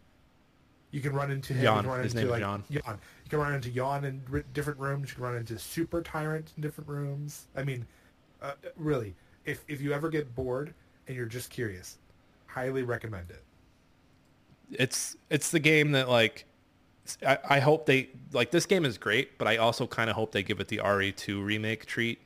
You 0.90 1.00
can 1.00 1.12
run 1.12 1.30
into 1.30 1.52
him. 1.52 1.62
Can 1.82 1.86
run 1.86 2.02
His 2.02 2.14
into 2.14 2.24
name 2.24 2.30
like 2.32 2.40
Yawn. 2.40 2.64
You 2.70 2.80
can 3.28 3.38
run 3.38 3.54
into 3.54 3.70
Yawn 3.70 4.04
in 4.04 4.22
r- 4.32 4.44
different 4.54 4.78
rooms. 4.80 5.10
You 5.10 5.16
can 5.16 5.24
run 5.24 5.36
into 5.36 5.58
Super 5.58 6.02
Tyrant 6.02 6.52
in 6.56 6.62
different 6.62 6.88
rooms. 6.88 7.46
I 7.56 7.62
mean, 7.62 7.86
uh, 8.42 8.52
really, 8.76 9.14
if 9.44 9.64
if 9.68 9.80
you 9.80 9.92
ever 9.92 10.08
get 10.08 10.34
bored 10.34 10.74
and 11.06 11.16
you're 11.16 11.26
just 11.26 11.50
curious, 11.50 11.98
highly 12.46 12.82
recommend 12.82 13.30
it. 13.30 13.42
it's 14.70 15.16
it's 15.30 15.50
the 15.50 15.58
game 15.60 15.92
that 15.92 16.08
like 16.08 16.44
I, 17.26 17.38
I 17.48 17.60
hope 17.60 17.86
they 17.86 18.10
like 18.32 18.50
this 18.50 18.66
game 18.66 18.84
is 18.84 18.98
great, 18.98 19.38
but 19.38 19.48
I 19.48 19.56
also 19.56 19.86
kind 19.86 20.10
of 20.10 20.16
hope 20.16 20.32
they 20.32 20.42
give 20.42 20.60
it 20.60 20.68
the 20.68 20.78
RE2 20.78 21.42
remake 21.44 21.86
treat. 21.86 22.20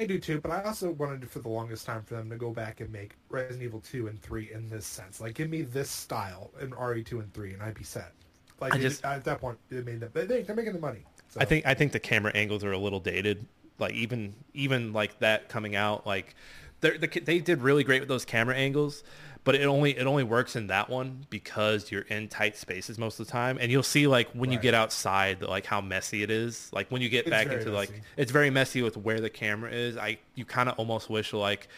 I 0.00 0.06
do 0.06 0.18
too, 0.18 0.40
but 0.40 0.50
I 0.50 0.62
also 0.62 0.92
wanted 0.92 1.28
for 1.30 1.40
the 1.40 1.48
longest 1.50 1.84
time 1.84 2.02
for 2.02 2.14
them 2.14 2.30
to 2.30 2.36
go 2.36 2.50
back 2.52 2.80
and 2.80 2.90
make 2.90 3.16
Resident 3.28 3.62
Evil 3.62 3.80
2 3.80 4.06
and 4.06 4.20
3 4.22 4.50
in 4.50 4.68
this 4.70 4.86
sense. 4.86 5.20
Like, 5.20 5.34
give 5.34 5.50
me 5.50 5.60
this 5.60 5.90
style 5.90 6.50
in 6.58 6.70
RE2 6.70 7.12
and 7.20 7.32
3, 7.34 7.52
and 7.52 7.62
I'd 7.62 7.74
be 7.74 7.84
set. 7.84 8.12
Like, 8.60 8.74
I 8.74 8.78
it- 8.78 9.04
at 9.04 9.24
that 9.24 9.40
point, 9.40 9.58
made 9.70 10.00
they, 10.00 10.42
they're 10.42 10.56
making 10.56 10.72
the 10.72 10.78
money. 10.78 11.04
So. 11.28 11.40
I 11.40 11.44
think 11.44 11.66
I 11.66 11.74
think 11.74 11.92
the 11.92 12.00
camera 12.00 12.32
angles 12.34 12.64
are 12.64 12.72
a 12.72 12.78
little 12.78 12.98
dated. 12.98 13.46
Like 13.78 13.92
even 13.94 14.34
even 14.52 14.92
like 14.92 15.18
that 15.20 15.48
coming 15.48 15.76
out, 15.76 16.06
like 16.06 16.34
the, 16.80 17.20
they 17.24 17.38
did 17.38 17.62
really 17.62 17.84
great 17.84 18.00
with 18.00 18.08
those 18.08 18.24
camera 18.24 18.54
angles, 18.56 19.02
but 19.44 19.54
it 19.54 19.64
only 19.64 19.96
it 19.96 20.06
only 20.06 20.24
works 20.24 20.56
in 20.56 20.66
that 20.68 20.88
one 20.88 21.26
because 21.30 21.90
you're 21.90 22.02
in 22.02 22.28
tight 22.28 22.56
spaces 22.56 22.98
most 22.98 23.20
of 23.20 23.26
the 23.26 23.32
time, 23.32 23.58
and 23.60 23.70
you'll 23.70 23.82
see 23.82 24.06
like 24.06 24.30
when 24.32 24.52
you 24.52 24.58
get 24.58 24.74
outside 24.74 25.42
like 25.42 25.66
how 25.66 25.80
messy 25.80 26.22
it 26.22 26.30
is. 26.30 26.70
Like 26.72 26.90
when 26.90 27.02
you 27.02 27.08
get 27.08 27.26
It's 27.26 27.30
back 27.30 27.46
into 27.48 27.70
like 27.70 27.90
it's 28.16 28.32
very 28.32 28.50
messy 28.50 28.82
with 28.82 28.96
where 28.96 29.20
the 29.20 29.30
camera 29.30 29.70
is. 29.70 29.96
I 29.96 30.18
you 30.34 30.44
kind 30.44 30.68
of 30.68 30.78
almost 30.78 31.08
wish 31.08 31.32
like 31.32 31.68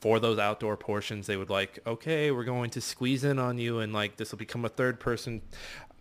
for 0.00 0.20
those 0.20 0.38
outdoor 0.38 0.76
portions 0.76 1.26
they 1.26 1.36
would 1.36 1.50
like 1.50 1.80
okay 1.84 2.30
we're 2.30 2.44
going 2.44 2.70
to 2.70 2.80
squeeze 2.80 3.24
in 3.24 3.36
on 3.36 3.58
you 3.58 3.80
and 3.80 3.92
like 3.92 4.16
this 4.16 4.30
will 4.30 4.38
become 4.38 4.64
a 4.64 4.68
third 4.68 5.00
person 5.00 5.42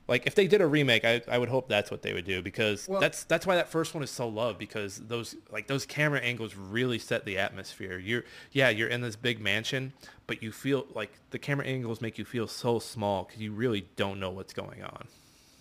like 0.08 0.26
if 0.26 0.36
they 0.36 0.48
did 0.48 0.62
a 0.62 0.68
remake 0.68 1.04
I, 1.06 1.22
I 1.28 1.38
would 1.38 1.50
hope 1.50 1.68
that's 1.68 1.92
what 1.92 2.02
they 2.02 2.14
would 2.14 2.26
do 2.26 2.42
because 2.42 2.88
Well- 2.88 3.02
that's 3.02 3.24
that's 3.26 3.46
why 3.46 3.56
that 3.56 3.70
first 3.70 3.94
one 3.94 4.04
is 4.04 4.10
so 4.12 4.28
loved 4.28 4.58
because 4.60 4.98
those 5.00 5.36
like 5.52 5.68
those 5.68 5.86
camera 5.86 6.20
angles 6.20 6.56
really 6.56 7.00
set 7.00 7.26
the 7.26 7.38
atmosphere 7.38 7.98
you're 7.98 8.24
yeah 8.52 8.70
you're 8.70 8.88
in 8.90 9.02
this 9.02 9.16
big 9.16 9.40
mansion 9.40 9.94
but 10.28 10.42
you 10.44 10.52
feel 10.52 10.86
like 10.94 11.12
the 11.32 11.40
camera 11.40 11.66
angles 11.66 12.02
make 12.02 12.18
you 12.18 12.26
feel 12.26 12.48
so 12.48 12.80
small 12.80 13.24
because 13.24 13.42
you 13.42 13.52
really 13.52 13.88
don't 13.96 14.20
know 14.20 14.30
what's 14.30 14.54
going 14.54 14.84
on 14.84 15.08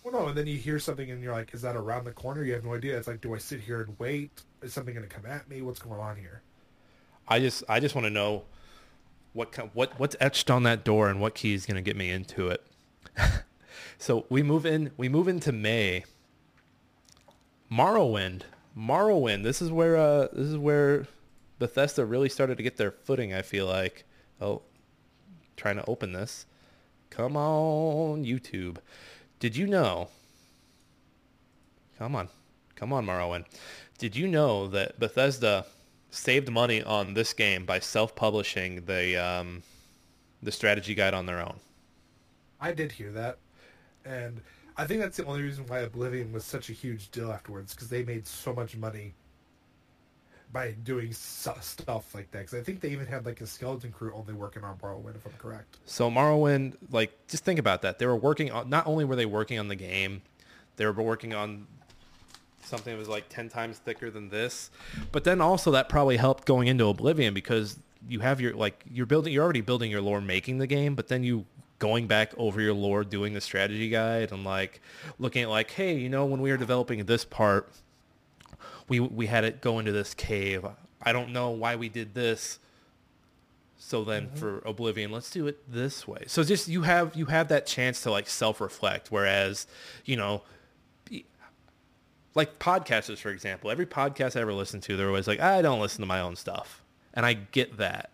Well, 0.03 0.13
no, 0.13 0.27
and 0.29 0.37
then 0.37 0.47
you 0.47 0.57
hear 0.57 0.79
something 0.79 1.11
and 1.11 1.21
you're 1.21 1.33
like, 1.33 1.53
is 1.53 1.61
that 1.63 1.75
around 1.75 2.05
the 2.05 2.13
corner? 2.13 2.41
You 2.41 2.53
have 2.53 2.63
no 2.63 2.73
idea. 2.75 2.97
It's 2.97 3.07
like, 3.09 3.19
do 3.19 3.35
I 3.35 3.39
sit 3.39 3.59
here 3.59 3.81
and 3.81 3.93
wait? 3.99 4.31
Is 4.61 4.71
something 4.71 4.93
going 4.95 5.05
to 5.05 5.13
come 5.13 5.25
at 5.25 5.49
me? 5.49 5.61
What's 5.61 5.79
going 5.79 5.99
on 5.99 6.15
here? 6.15 6.41
I 7.27 7.39
just 7.41 7.65
I 7.67 7.81
just 7.81 7.93
want 7.93 8.05
to 8.05 8.09
know 8.09 8.43
what 9.33 9.53
what 9.75 9.99
what's 9.99 10.15
etched 10.21 10.49
on 10.49 10.63
that 10.63 10.85
door 10.85 11.09
and 11.09 11.19
what 11.19 11.35
key 11.35 11.53
is 11.53 11.65
going 11.65 11.75
to 11.75 11.81
get 11.81 11.97
me 11.97 12.09
into 12.09 12.47
it. 12.47 12.65
so 13.97 14.25
we 14.29 14.43
move 14.43 14.65
in 14.65 14.91
we 14.97 15.09
move 15.09 15.27
into 15.27 15.51
May. 15.51 16.05
Morrowind, 17.71 18.43
Morrowind. 18.77 19.43
This 19.43 19.61
is 19.61 19.71
where 19.71 19.97
uh 19.97 20.27
this 20.31 20.47
is 20.47 20.57
where 20.57 21.07
Bethesda 21.59 22.05
really 22.05 22.29
started 22.29 22.57
to 22.57 22.63
get 22.63 22.77
their 22.77 22.91
footing. 22.91 23.33
I 23.33 23.41
feel 23.41 23.65
like. 23.65 24.05
Oh, 24.39 24.61
trying 25.55 25.77
to 25.77 25.85
open 25.89 26.13
this. 26.13 26.45
Come 27.09 27.35
on, 27.35 28.23
YouTube. 28.23 28.77
Did 29.39 29.55
you 29.55 29.65
know? 29.67 30.09
Come 31.97 32.15
on, 32.15 32.29
come 32.75 32.93
on, 32.93 33.05
Morrowind. 33.05 33.45
Did 33.97 34.15
you 34.15 34.27
know 34.27 34.67
that 34.67 34.99
Bethesda 34.99 35.65
saved 36.11 36.51
money 36.51 36.83
on 36.83 37.15
this 37.15 37.33
game 37.33 37.65
by 37.65 37.79
self-publishing 37.79 38.85
the 38.85 39.17
um, 39.17 39.63
the 40.43 40.51
strategy 40.51 40.93
guide 40.93 41.15
on 41.15 41.25
their 41.25 41.39
own? 41.39 41.59
I 42.61 42.71
did 42.71 42.91
hear 42.91 43.11
that, 43.13 43.39
and 44.07 44.41
I 44.77 44.85
think 44.85 45.01
that's 45.01 45.17
the 45.17 45.25
only 45.25 45.41
reason 45.41 45.65
why 45.67 45.79
Oblivion 45.79 46.31
was 46.31 46.45
such 46.45 46.69
a 46.69 46.73
huge 46.73 47.09
deal 47.11 47.31
afterwards 47.31 47.73
because 47.73 47.89
they 47.89 48.03
made 48.03 48.27
so 48.27 48.53
much 48.53 48.77
money 48.77 49.13
by 50.51 50.71
doing 50.83 51.11
stuff 51.13 52.13
like 52.13 52.31
that. 52.31 52.39
Because 52.39 52.53
I 52.53 52.61
think 52.61 52.79
they 52.79 52.89
even 52.89 53.05
had 53.05 53.25
like 53.25 53.41
a 53.41 53.47
skeleton 53.47 53.91
crew 53.91 54.13
only 54.13 54.33
working 54.33 54.63
on 54.63 54.77
Morrowind, 54.77 55.15
if 55.15 55.25
I'm 55.25 55.33
correct. 55.33 55.77
So 55.85 56.09
Morrowind, 56.09 56.75
like, 56.91 57.27
just 57.27 57.43
think 57.43 57.59
about 57.59 57.81
that. 57.81 57.99
They 57.99 58.05
were 58.05 58.15
working 58.15 58.51
on. 58.51 58.69
Not 58.69 58.87
only 58.87 59.03
were 59.03 59.15
they 59.15 59.25
working 59.25 59.59
on 59.59 59.67
the 59.67 59.75
game, 59.75 60.21
they 60.77 60.85
were 60.85 60.93
working 60.93 61.33
on 61.33 61.67
something 62.63 62.93
that 62.93 62.99
was 62.99 63.09
like 63.09 63.29
ten 63.29 63.49
times 63.49 63.79
thicker 63.79 64.09
than 64.09 64.29
this. 64.29 64.69
But 65.11 65.23
then 65.23 65.41
also 65.41 65.71
that 65.71 65.89
probably 65.89 66.17
helped 66.17 66.45
going 66.45 66.67
into 66.67 66.85
Oblivion 66.85 67.33
because 67.33 67.79
you 68.07 68.19
have 68.19 68.39
your 68.39 68.53
like 68.53 68.83
you're 68.89 69.05
building. 69.05 69.33
You're 69.33 69.43
already 69.43 69.61
building 69.61 69.91
your 69.91 70.01
lore, 70.01 70.21
making 70.21 70.59
the 70.59 70.67
game, 70.67 70.95
but 70.95 71.07
then 71.07 71.23
you 71.23 71.45
going 71.79 72.07
back 72.07 72.33
over 72.37 72.61
your 72.61 72.73
lore, 72.73 73.03
doing 73.03 73.33
the 73.33 73.41
strategy 73.41 73.89
guide, 73.89 74.31
and 74.31 74.43
like 74.43 74.81
looking 75.19 75.43
at 75.43 75.49
like, 75.49 75.71
hey, 75.71 75.95
you 75.95 76.09
know, 76.09 76.25
when 76.25 76.41
we 76.41 76.51
were 76.51 76.57
developing 76.57 77.05
this 77.05 77.25
part, 77.25 77.71
we 78.87 78.99
we 78.99 79.27
had 79.27 79.43
it 79.43 79.61
go 79.61 79.79
into 79.79 79.91
this 79.91 80.13
cave. 80.13 80.65
I 81.03 81.13
don't 81.13 81.31
know 81.31 81.49
why 81.49 81.75
we 81.75 81.89
did 81.89 82.13
this. 82.13 82.59
So 83.77 84.03
then 84.03 84.27
mm-hmm. 84.27 84.35
for 84.35 84.61
Oblivion, 84.65 85.11
let's 85.11 85.29
do 85.29 85.45
it 85.47 85.71
this 85.71 86.07
way. 86.07 86.23
So 86.27 86.43
just 86.43 86.67
you 86.67 86.81
have 86.81 87.15
you 87.15 87.27
have 87.27 87.49
that 87.49 87.67
chance 87.67 88.01
to 88.01 88.11
like 88.11 88.27
self-reflect 88.27 89.11
whereas, 89.11 89.67
you 90.03 90.15
know, 90.17 90.43
like 92.33 92.59
podcasters 92.59 93.19
for 93.19 93.29
example, 93.29 93.69
every 93.69 93.85
podcast 93.85 94.35
I 94.35 94.41
ever 94.41 94.53
listened 94.53 94.83
to, 94.83 94.97
they're 94.97 95.07
always 95.07 95.27
like, 95.27 95.39
"I 95.39 95.61
don't 95.61 95.79
listen 95.79 96.01
to 96.01 96.07
my 96.07 96.19
own 96.19 96.35
stuff." 96.35 96.83
And 97.13 97.25
I 97.25 97.33
get 97.33 97.77
that. 97.77 98.11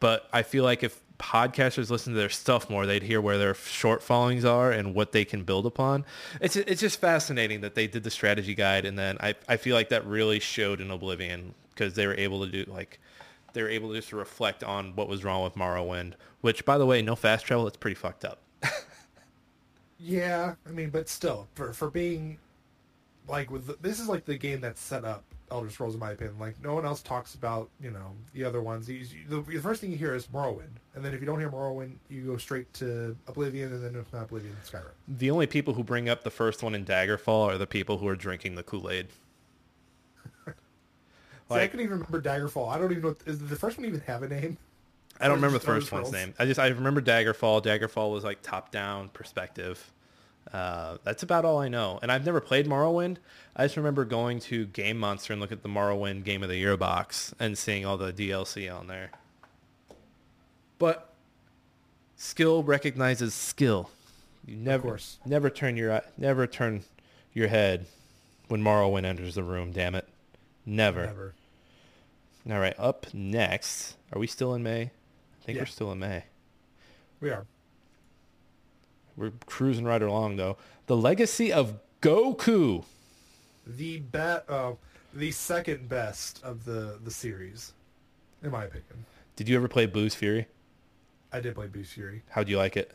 But 0.00 0.28
I 0.32 0.42
feel 0.42 0.64
like 0.64 0.82
if 0.82 1.00
podcasters 1.18 1.90
listen 1.90 2.12
to 2.12 2.18
their 2.18 2.28
stuff 2.28 2.68
more, 2.68 2.86
they'd 2.86 3.02
hear 3.02 3.20
where 3.20 3.38
their 3.38 3.54
short 3.54 4.02
followings 4.02 4.44
are 4.44 4.70
and 4.70 4.94
what 4.94 5.12
they 5.12 5.24
can 5.24 5.44
build 5.44 5.66
upon. 5.66 6.04
It's 6.40 6.56
it's 6.56 6.80
just 6.80 7.00
fascinating 7.00 7.60
that 7.62 7.74
they 7.74 7.86
did 7.86 8.02
the 8.02 8.10
strategy 8.10 8.54
guide, 8.54 8.84
and 8.84 8.98
then 8.98 9.16
I 9.20 9.34
I 9.48 9.56
feel 9.56 9.74
like 9.74 9.88
that 9.90 10.06
really 10.06 10.40
showed 10.40 10.80
in 10.80 10.90
Oblivion 10.90 11.54
because 11.70 11.94
they 11.94 12.06
were 12.06 12.14
able 12.14 12.44
to 12.44 12.50
do 12.50 12.70
like 12.70 13.00
they 13.52 13.62
were 13.62 13.70
able 13.70 13.90
to 13.90 13.96
just 13.96 14.12
reflect 14.12 14.62
on 14.62 14.94
what 14.96 15.08
was 15.08 15.24
wrong 15.24 15.42
with 15.42 15.54
Morrowind. 15.54 16.14
Which, 16.42 16.64
by 16.64 16.78
the 16.78 16.86
way, 16.86 17.02
no 17.02 17.16
fast 17.16 17.46
travel. 17.46 17.66
It's 17.66 17.76
pretty 17.76 17.94
fucked 17.94 18.24
up. 18.24 18.40
Yeah, 19.98 20.54
I 20.66 20.70
mean, 20.72 20.90
but 20.90 21.08
still, 21.08 21.48
for 21.54 21.72
for 21.72 21.90
being 21.90 22.38
like 23.28 23.50
with 23.50 23.66
the, 23.66 23.76
this 23.80 23.98
is 23.98 24.08
like 24.08 24.24
the 24.24 24.36
game 24.36 24.60
that's 24.60 24.80
set 24.80 25.04
up 25.04 25.24
Elder 25.50 25.70
Scrolls 25.70 25.94
in 25.94 26.00
my 26.00 26.10
opinion. 26.10 26.38
Like 26.38 26.60
no 26.62 26.74
one 26.74 26.84
else 26.84 27.02
talks 27.02 27.34
about 27.34 27.68
you 27.80 27.90
know 27.90 28.12
the 28.34 28.44
other 28.44 28.60
ones. 28.62 28.88
You, 28.88 29.04
the, 29.28 29.40
the 29.40 29.58
first 29.60 29.80
thing 29.80 29.90
you 29.92 29.96
hear 29.96 30.14
is 30.14 30.26
Morrowind, 30.28 30.68
and 30.94 31.04
then 31.04 31.14
if 31.14 31.20
you 31.20 31.26
don't 31.26 31.38
hear 31.38 31.50
Morrowind, 31.50 31.94
you 32.08 32.22
go 32.26 32.36
straight 32.36 32.72
to 32.74 33.16
Oblivion, 33.28 33.72
and 33.72 33.84
then 33.84 33.94
if 33.94 34.12
not 34.12 34.24
Oblivion, 34.24 34.56
Skyrim. 34.64 34.90
The 35.08 35.30
only 35.30 35.46
people 35.46 35.74
who 35.74 35.84
bring 35.84 36.08
up 36.08 36.24
the 36.24 36.30
first 36.30 36.62
one 36.62 36.74
in 36.74 36.84
Daggerfall 36.84 37.46
are 37.46 37.58
the 37.58 37.66
people 37.66 37.98
who 37.98 38.08
are 38.08 38.16
drinking 38.16 38.54
the 38.56 38.62
Kool 38.62 38.90
Aid. 38.90 39.08
See, 40.46 40.52
I 41.50 41.54
Like- 41.54 41.70
couldn't 41.70 41.84
even 41.86 41.98
remember 42.00 42.20
Daggerfall. 42.20 42.68
I 42.68 42.78
don't 42.78 42.90
even 42.90 43.02
know. 43.04 43.16
Does 43.24 43.38
the 43.38 43.56
first 43.56 43.78
one 43.78 43.86
even 43.86 44.00
have 44.00 44.22
a 44.22 44.28
name? 44.28 44.56
I 45.20 45.28
don't 45.28 45.36
remember 45.36 45.58
the 45.58 45.66
Elder 45.66 45.80
first 45.80 45.92
one's 45.92 46.08
Scrolls? 46.08 46.12
name. 46.26 46.34
I 46.38 46.44
just 46.44 46.60
I 46.60 46.66
remember 46.68 47.00
Daggerfall. 47.00 47.62
Daggerfall 47.64 48.12
was 48.12 48.24
like 48.24 48.42
top 48.42 48.70
down 48.70 49.08
perspective. 49.10 49.92
Uh, 50.52 50.98
that's 51.04 51.22
about 51.22 51.44
all 51.44 51.58
I 51.58 51.68
know. 51.68 51.98
And 52.02 52.10
I've 52.12 52.24
never 52.24 52.40
played 52.40 52.66
Morrowind. 52.66 53.16
I 53.56 53.64
just 53.64 53.76
remember 53.76 54.04
going 54.04 54.38
to 54.40 54.66
Game 54.66 54.98
Monster 54.98 55.32
and 55.32 55.40
look 55.40 55.52
at 55.52 55.62
the 55.62 55.68
Morrowind 55.68 56.24
Game 56.24 56.42
of 56.42 56.48
the 56.48 56.56
Year 56.56 56.76
box 56.76 57.34
and 57.40 57.56
seeing 57.58 57.84
all 57.84 57.96
the 57.96 58.12
DLC 58.12 58.72
on 58.72 58.86
there. 58.86 59.10
But 60.78 61.12
skill 62.16 62.62
recognizes 62.62 63.34
skill. 63.34 63.90
You 64.46 64.56
never 64.56 64.82
course. 64.88 65.18
never 65.26 65.50
turn 65.50 65.76
your 65.76 66.00
never 66.16 66.46
turn 66.46 66.84
your 67.32 67.48
head 67.48 67.86
when 68.48 68.62
Morrowind 68.62 69.04
enters 69.04 69.34
the 69.34 69.42
room. 69.42 69.72
Damn 69.72 69.94
it, 69.94 70.06
never. 70.64 71.06
Never. 71.06 71.34
All 72.48 72.60
right, 72.60 72.74
up 72.78 73.06
next. 73.12 73.96
Are 74.12 74.20
we 74.20 74.28
still 74.28 74.54
in 74.54 74.62
May? 74.62 74.82
I 74.82 74.90
think 75.44 75.56
Yeah. 75.56 75.62
we're 75.62 75.66
still 75.66 75.90
in 75.90 75.98
May. 75.98 76.24
We 77.20 77.30
are. 77.30 77.46
We're 79.16 79.32
cruising 79.46 79.84
right 79.84 80.02
along 80.02 80.36
though. 80.36 80.56
The 80.86 80.96
Legacy 80.96 81.52
of 81.52 81.78
Goku. 82.00 82.84
The 83.66 83.98
bet. 84.00 84.44
Uh, 84.48 84.72
the 85.16 85.30
second 85.30 85.88
best 85.88 86.42
of 86.44 86.64
the 86.64 86.98
the 87.02 87.10
series, 87.10 87.72
in 88.42 88.50
my 88.50 88.64
opinion. 88.64 89.06
Did 89.34 89.48
you 89.48 89.56
ever 89.56 89.68
play 89.68 89.86
Buu's 89.86 90.14
Fury? 90.14 90.46
I 91.32 91.40
did 91.40 91.54
play 91.54 91.66
Buu's 91.66 91.90
Fury. 91.90 92.22
How'd 92.30 92.48
you 92.48 92.58
like 92.58 92.76
it? 92.76 92.92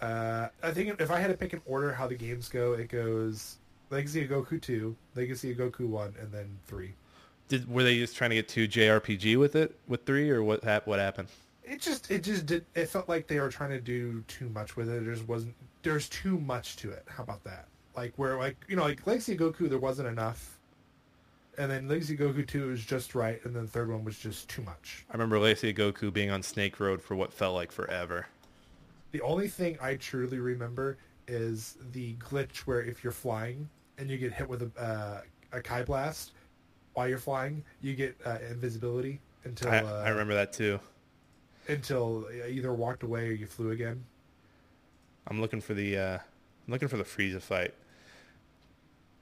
Uh, 0.00 0.48
I 0.62 0.72
think 0.72 1.00
if 1.00 1.10
I 1.10 1.20
had 1.20 1.28
to 1.28 1.36
pick 1.36 1.52
an 1.52 1.62
order 1.64 1.92
how 1.92 2.06
the 2.06 2.14
games 2.14 2.48
go, 2.48 2.72
it 2.72 2.88
goes 2.88 3.56
Legacy 3.90 4.24
of 4.24 4.30
Goku 4.30 4.60
2, 4.60 4.94
Legacy 5.14 5.52
of 5.52 5.58
Goku 5.58 5.86
1, 5.88 6.14
and 6.20 6.32
then 6.32 6.58
3. 6.66 6.92
Did 7.48 7.70
were 7.70 7.82
they 7.82 7.96
just 7.98 8.16
trying 8.16 8.30
to 8.30 8.36
get 8.36 8.48
too 8.48 8.66
JRPG 8.66 9.38
with 9.38 9.54
it 9.54 9.78
with 9.86 10.04
three 10.04 10.28
or 10.30 10.42
what 10.42 10.64
what 10.86 10.98
happened? 10.98 11.28
It 11.66 11.80
just 11.80 12.10
it 12.10 12.22
just 12.22 12.46
did 12.46 12.64
it 12.74 12.86
felt 12.86 13.08
like 13.08 13.26
they 13.26 13.40
were 13.40 13.48
trying 13.48 13.70
to 13.70 13.80
do 13.80 14.22
too 14.28 14.48
much 14.50 14.76
with 14.76 14.88
it. 14.88 15.04
There 15.04 15.12
just 15.14 15.26
wasn't 15.26 15.54
there's 15.82 16.08
too 16.08 16.38
much 16.38 16.76
to 16.76 16.90
it. 16.90 17.04
How 17.08 17.24
about 17.24 17.42
that? 17.44 17.66
Like 17.96 18.12
where 18.16 18.38
like 18.38 18.56
you 18.68 18.76
know 18.76 18.84
like 18.84 19.04
Legacy 19.06 19.32
of 19.32 19.40
Goku 19.40 19.68
there 19.68 19.78
wasn't 19.78 20.08
enough. 20.08 20.58
And 21.58 21.70
then 21.70 21.88
Legacy 21.88 22.14
of 22.14 22.20
Goku 22.20 22.46
2 22.46 22.68
was 22.68 22.84
just 22.84 23.14
right 23.14 23.44
and 23.44 23.56
then 23.56 23.62
the 23.64 23.70
third 23.70 23.90
one 23.90 24.04
was 24.04 24.18
just 24.18 24.48
too 24.48 24.62
much. 24.62 25.04
I 25.10 25.14
remember 25.14 25.38
Legacy 25.38 25.70
of 25.70 25.76
Goku 25.76 26.12
being 26.12 26.30
on 26.30 26.42
Snake 26.42 26.78
Road 26.78 27.02
for 27.02 27.16
what 27.16 27.32
felt 27.32 27.54
like 27.54 27.72
forever. 27.72 28.26
The 29.12 29.22
only 29.22 29.48
thing 29.48 29.76
I 29.80 29.94
truly 29.94 30.38
remember 30.38 30.98
is 31.26 31.78
the 31.92 32.14
glitch 32.14 32.58
where 32.58 32.82
if 32.82 33.02
you're 33.02 33.12
flying 33.12 33.68
and 33.98 34.08
you 34.08 34.18
get 34.18 34.32
hit 34.32 34.48
with 34.48 34.62
a 34.62 34.80
uh, 34.80 35.20
a 35.52 35.60
Kai 35.60 35.82
blast 35.82 36.32
while 36.94 37.08
you're 37.08 37.18
flying, 37.18 37.64
you 37.80 37.94
get 37.94 38.16
uh, 38.24 38.38
invisibility 38.50 39.20
until 39.44 39.70
I, 39.70 39.78
uh, 39.78 40.02
I 40.04 40.08
remember 40.10 40.34
that 40.34 40.52
too. 40.52 40.78
Until 41.68 42.26
either 42.48 42.72
walked 42.72 43.02
away 43.02 43.28
or 43.28 43.32
you 43.32 43.46
flew 43.46 43.70
again. 43.70 44.04
I'm 45.28 45.40
looking 45.40 45.60
for 45.60 45.74
the 45.74 45.98
uh, 45.98 46.18
I'm 46.18 46.72
looking 46.72 46.88
for 46.88 46.96
the 46.96 47.04
Frieza 47.04 47.40
fight. 47.40 47.74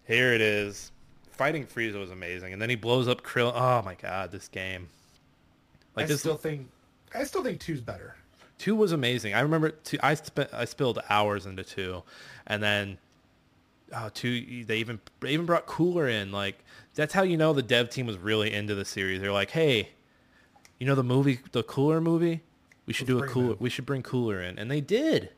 Here 0.07 0.33
it 0.33 0.40
is. 0.40 0.92
Fighting 1.30 1.66
Frieza 1.66 1.98
was 1.98 2.11
amazing, 2.11 2.52
and 2.52 2.62
then 2.62 2.70
he 2.70 2.76
blows 2.76 3.09
up 3.09 3.22
Krill. 3.22 3.52
Oh 3.54 3.83
my 3.85 3.94
god, 3.94 4.30
this 4.30 4.48
game! 4.48 4.88
Like 5.96 6.04
I 6.04 6.09
this 6.09 6.20
still 6.20 6.37
think 6.37 6.68
I 7.14 7.24
still 7.24 7.42
think 7.42 7.61
two's 7.61 7.80
better. 7.80 8.16
two 8.59 8.76
was 8.76 8.92
amazing. 8.92 9.35
I 9.35 9.40
remember 9.40 9.70
two. 9.70 9.98
I 10.02 10.14
spent 10.14 10.50
I 10.52 10.64
spilled 10.64 11.00
hours 11.09 11.46
into 11.46 11.64
two, 11.64 12.02
and 12.46 12.62
then 12.62 12.98
oh, 13.94 14.11
two. 14.12 14.64
They 14.64 14.78
even 14.78 15.00
they 15.20 15.33
even 15.33 15.46
brought 15.46 15.66
Cooler 15.66 16.09
in. 16.09 16.33
Like 16.33 16.64
that's 16.94 17.12
how 17.14 17.22
you 17.22 17.37
know 17.37 17.52
the 17.52 17.62
dev 17.62 17.90
team 17.90 18.07
was 18.07 18.18
really 18.18 18.52
into 18.52 18.74
the 18.74 18.85
series. 18.85 19.20
They're 19.20 19.33
like, 19.33 19.50
hey, 19.50 19.90
you 20.79 20.87
know 20.87 20.95
the 20.95 21.05
movie, 21.05 21.41
the 21.53 21.63
Cooler 21.63 22.01
movie. 22.01 22.43
We 22.87 22.93
should 22.93 23.09
Let's 23.09 23.19
do 23.21 23.25
a 23.25 23.29
cooler. 23.29 23.57
We 23.59 23.71
should 23.71 23.87
bring 23.87 24.03
Cooler 24.03 24.41
in, 24.43 24.59
and 24.59 24.71
they 24.71 24.81
did. 24.81 25.31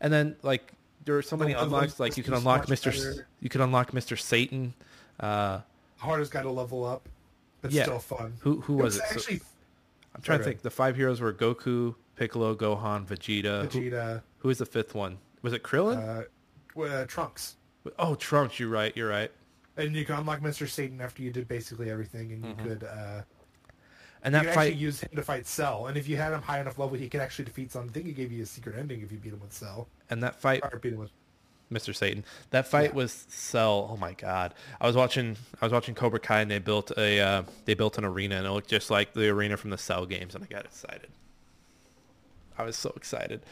And 0.00 0.12
then 0.12 0.36
like 0.42 0.72
there 1.04 1.16
are 1.16 1.22
so 1.22 1.36
many 1.36 1.52
the 1.52 1.62
unlocks. 1.62 2.00
Like 2.00 2.16
you 2.16 2.22
can 2.22 2.34
unlock 2.34 2.68
Mister. 2.68 2.90
S-. 2.90 3.20
You 3.40 3.48
can 3.50 3.60
unlock 3.60 3.92
Mister 3.92 4.16
Satan. 4.16 4.74
Uh, 5.20 5.60
Hardest 5.98 6.30
got 6.32 6.42
to 6.42 6.50
level 6.50 6.84
up, 6.84 7.08
but 7.62 7.70
Yeah. 7.72 7.84
still 7.84 7.98
fun. 7.98 8.34
who 8.40 8.60
who 8.62 8.74
was, 8.74 8.96
it? 8.96 9.02
So- 9.08 9.14
Actually, 9.16 9.40
I'm 10.14 10.22
trying 10.22 10.38
to 10.38 10.44
think. 10.44 10.62
The 10.62 10.70
five 10.70 10.96
heroes 10.96 11.20
were 11.20 11.32
Goku, 11.32 11.94
Piccolo, 12.16 12.54
Gohan, 12.54 13.06
Vegeta. 13.06 13.66
Vegeta, 13.68 14.22
who 14.38 14.48
was 14.48 14.58
the 14.58 14.66
fifth 14.66 14.94
one? 14.94 15.18
Was 15.42 15.52
it 15.52 15.62
Krillin? 15.62 16.26
uh, 16.76 16.80
uh, 16.80 17.04
Trunks. 17.06 17.56
oh, 17.98 18.14
Trunks. 18.14 18.58
You're 18.58 18.68
right. 18.68 18.94
You're 18.96 19.08
right. 19.10 19.30
And 19.78 19.94
you 19.94 20.04
can 20.06 20.16
unlock 20.18 20.40
Mr. 20.40 20.66
Satan 20.68 21.00
after 21.02 21.22
you 21.22 21.30
did 21.30 21.46
basically 21.48 21.90
everything, 21.90 22.32
and 22.32 22.42
you 22.44 22.50
Mm-hmm. 22.54 22.66
could 22.68 22.84
uh, 22.84 23.22
And 24.22 24.32
you 24.34 24.38
that 24.40 24.44
could 24.46 24.54
fight. 24.54 24.66
actually 24.68 24.80
use 24.80 25.00
him 25.00 25.10
to 25.14 25.22
fight 25.22 25.46
Cell. 25.46 25.86
And 25.86 25.96
if 25.96 26.08
you 26.08 26.16
had 26.16 26.32
him 26.32 26.42
high 26.42 26.60
enough 26.60 26.78
level, 26.78 26.96
he 26.96 27.08
could 27.08 27.20
actually 27.20 27.44
defeat 27.44 27.70
some. 27.72 27.86
I 27.88 27.92
think 27.92 28.06
he 28.06 28.12
gave 28.12 28.32
you 28.32 28.42
a 28.42 28.46
secret 28.46 28.76
ending 28.78 29.00
if 29.02 29.12
you 29.12 29.18
beat 29.18 29.32
him 29.32 29.40
with 29.40 29.52
Cell. 29.52 29.86
and 30.10 30.22
that 30.22 30.40
fight 30.40 30.62
Or 30.64 30.78
beat 30.78 30.92
him 30.94 30.98
with. 31.00 31.10
Mr. 31.72 31.94
Satan. 31.94 32.24
That 32.50 32.66
fight 32.68 32.90
Yeah. 32.90 32.96
was 32.96 33.26
Cell. 33.28 33.88
Oh 33.90 33.96
my 33.96 34.12
god! 34.12 34.54
I 34.80 34.86
was 34.86 34.94
watching. 34.94 35.36
I 35.60 35.64
was 35.66 35.72
watching 35.72 35.96
Cobra 35.96 36.20
Kai, 36.20 36.42
and 36.42 36.50
they 36.50 36.60
built 36.60 36.92
a. 36.96 37.20
Uh, 37.20 37.42
they 37.64 37.74
built 37.74 37.98
an 37.98 38.04
arena, 38.04 38.36
and 38.36 38.46
it 38.46 38.50
looked 38.52 38.68
just 38.70 38.88
like 38.88 39.14
the 39.14 39.28
arena 39.28 39.56
from 39.56 39.70
the 39.70 39.78
Cell 39.78 40.06
games, 40.06 40.36
and 40.36 40.44
I 40.44 40.46
got 40.46 40.64
excited. 40.64 41.08
I 42.56 42.62
was 42.62 42.76
so 42.76 42.92
excited. 42.96 43.42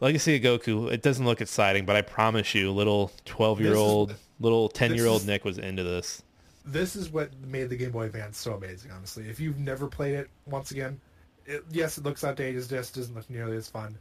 Legacy 0.00 0.36
of 0.36 0.42
Goku. 0.42 0.92
It 0.92 1.02
doesn't 1.02 1.24
look 1.24 1.40
exciting, 1.40 1.84
but 1.86 1.96
I 1.96 2.02
promise 2.02 2.54
you, 2.54 2.70
little 2.70 3.10
twelve-year-old, 3.24 4.14
little 4.38 4.68
ten-year-old 4.68 5.26
Nick 5.26 5.44
was 5.44 5.58
into 5.58 5.82
this. 5.82 6.22
This 6.66 6.96
is 6.96 7.10
what 7.10 7.30
made 7.46 7.68
the 7.70 7.76
Game 7.76 7.92
Boy 7.92 8.04
Advance 8.06 8.38
so 8.38 8.54
amazing, 8.54 8.90
honestly. 8.90 9.28
If 9.28 9.38
you've 9.38 9.58
never 9.58 9.86
played 9.86 10.14
it, 10.14 10.28
once 10.46 10.72
again, 10.72 11.00
it, 11.46 11.64
yes, 11.70 11.96
it 11.96 12.04
looks 12.04 12.24
outdated. 12.24 12.62
It 12.64 12.68
just 12.68 12.94
doesn't 12.94 13.14
look 13.14 13.30
nearly 13.30 13.56
as 13.56 13.68
fun. 13.68 13.96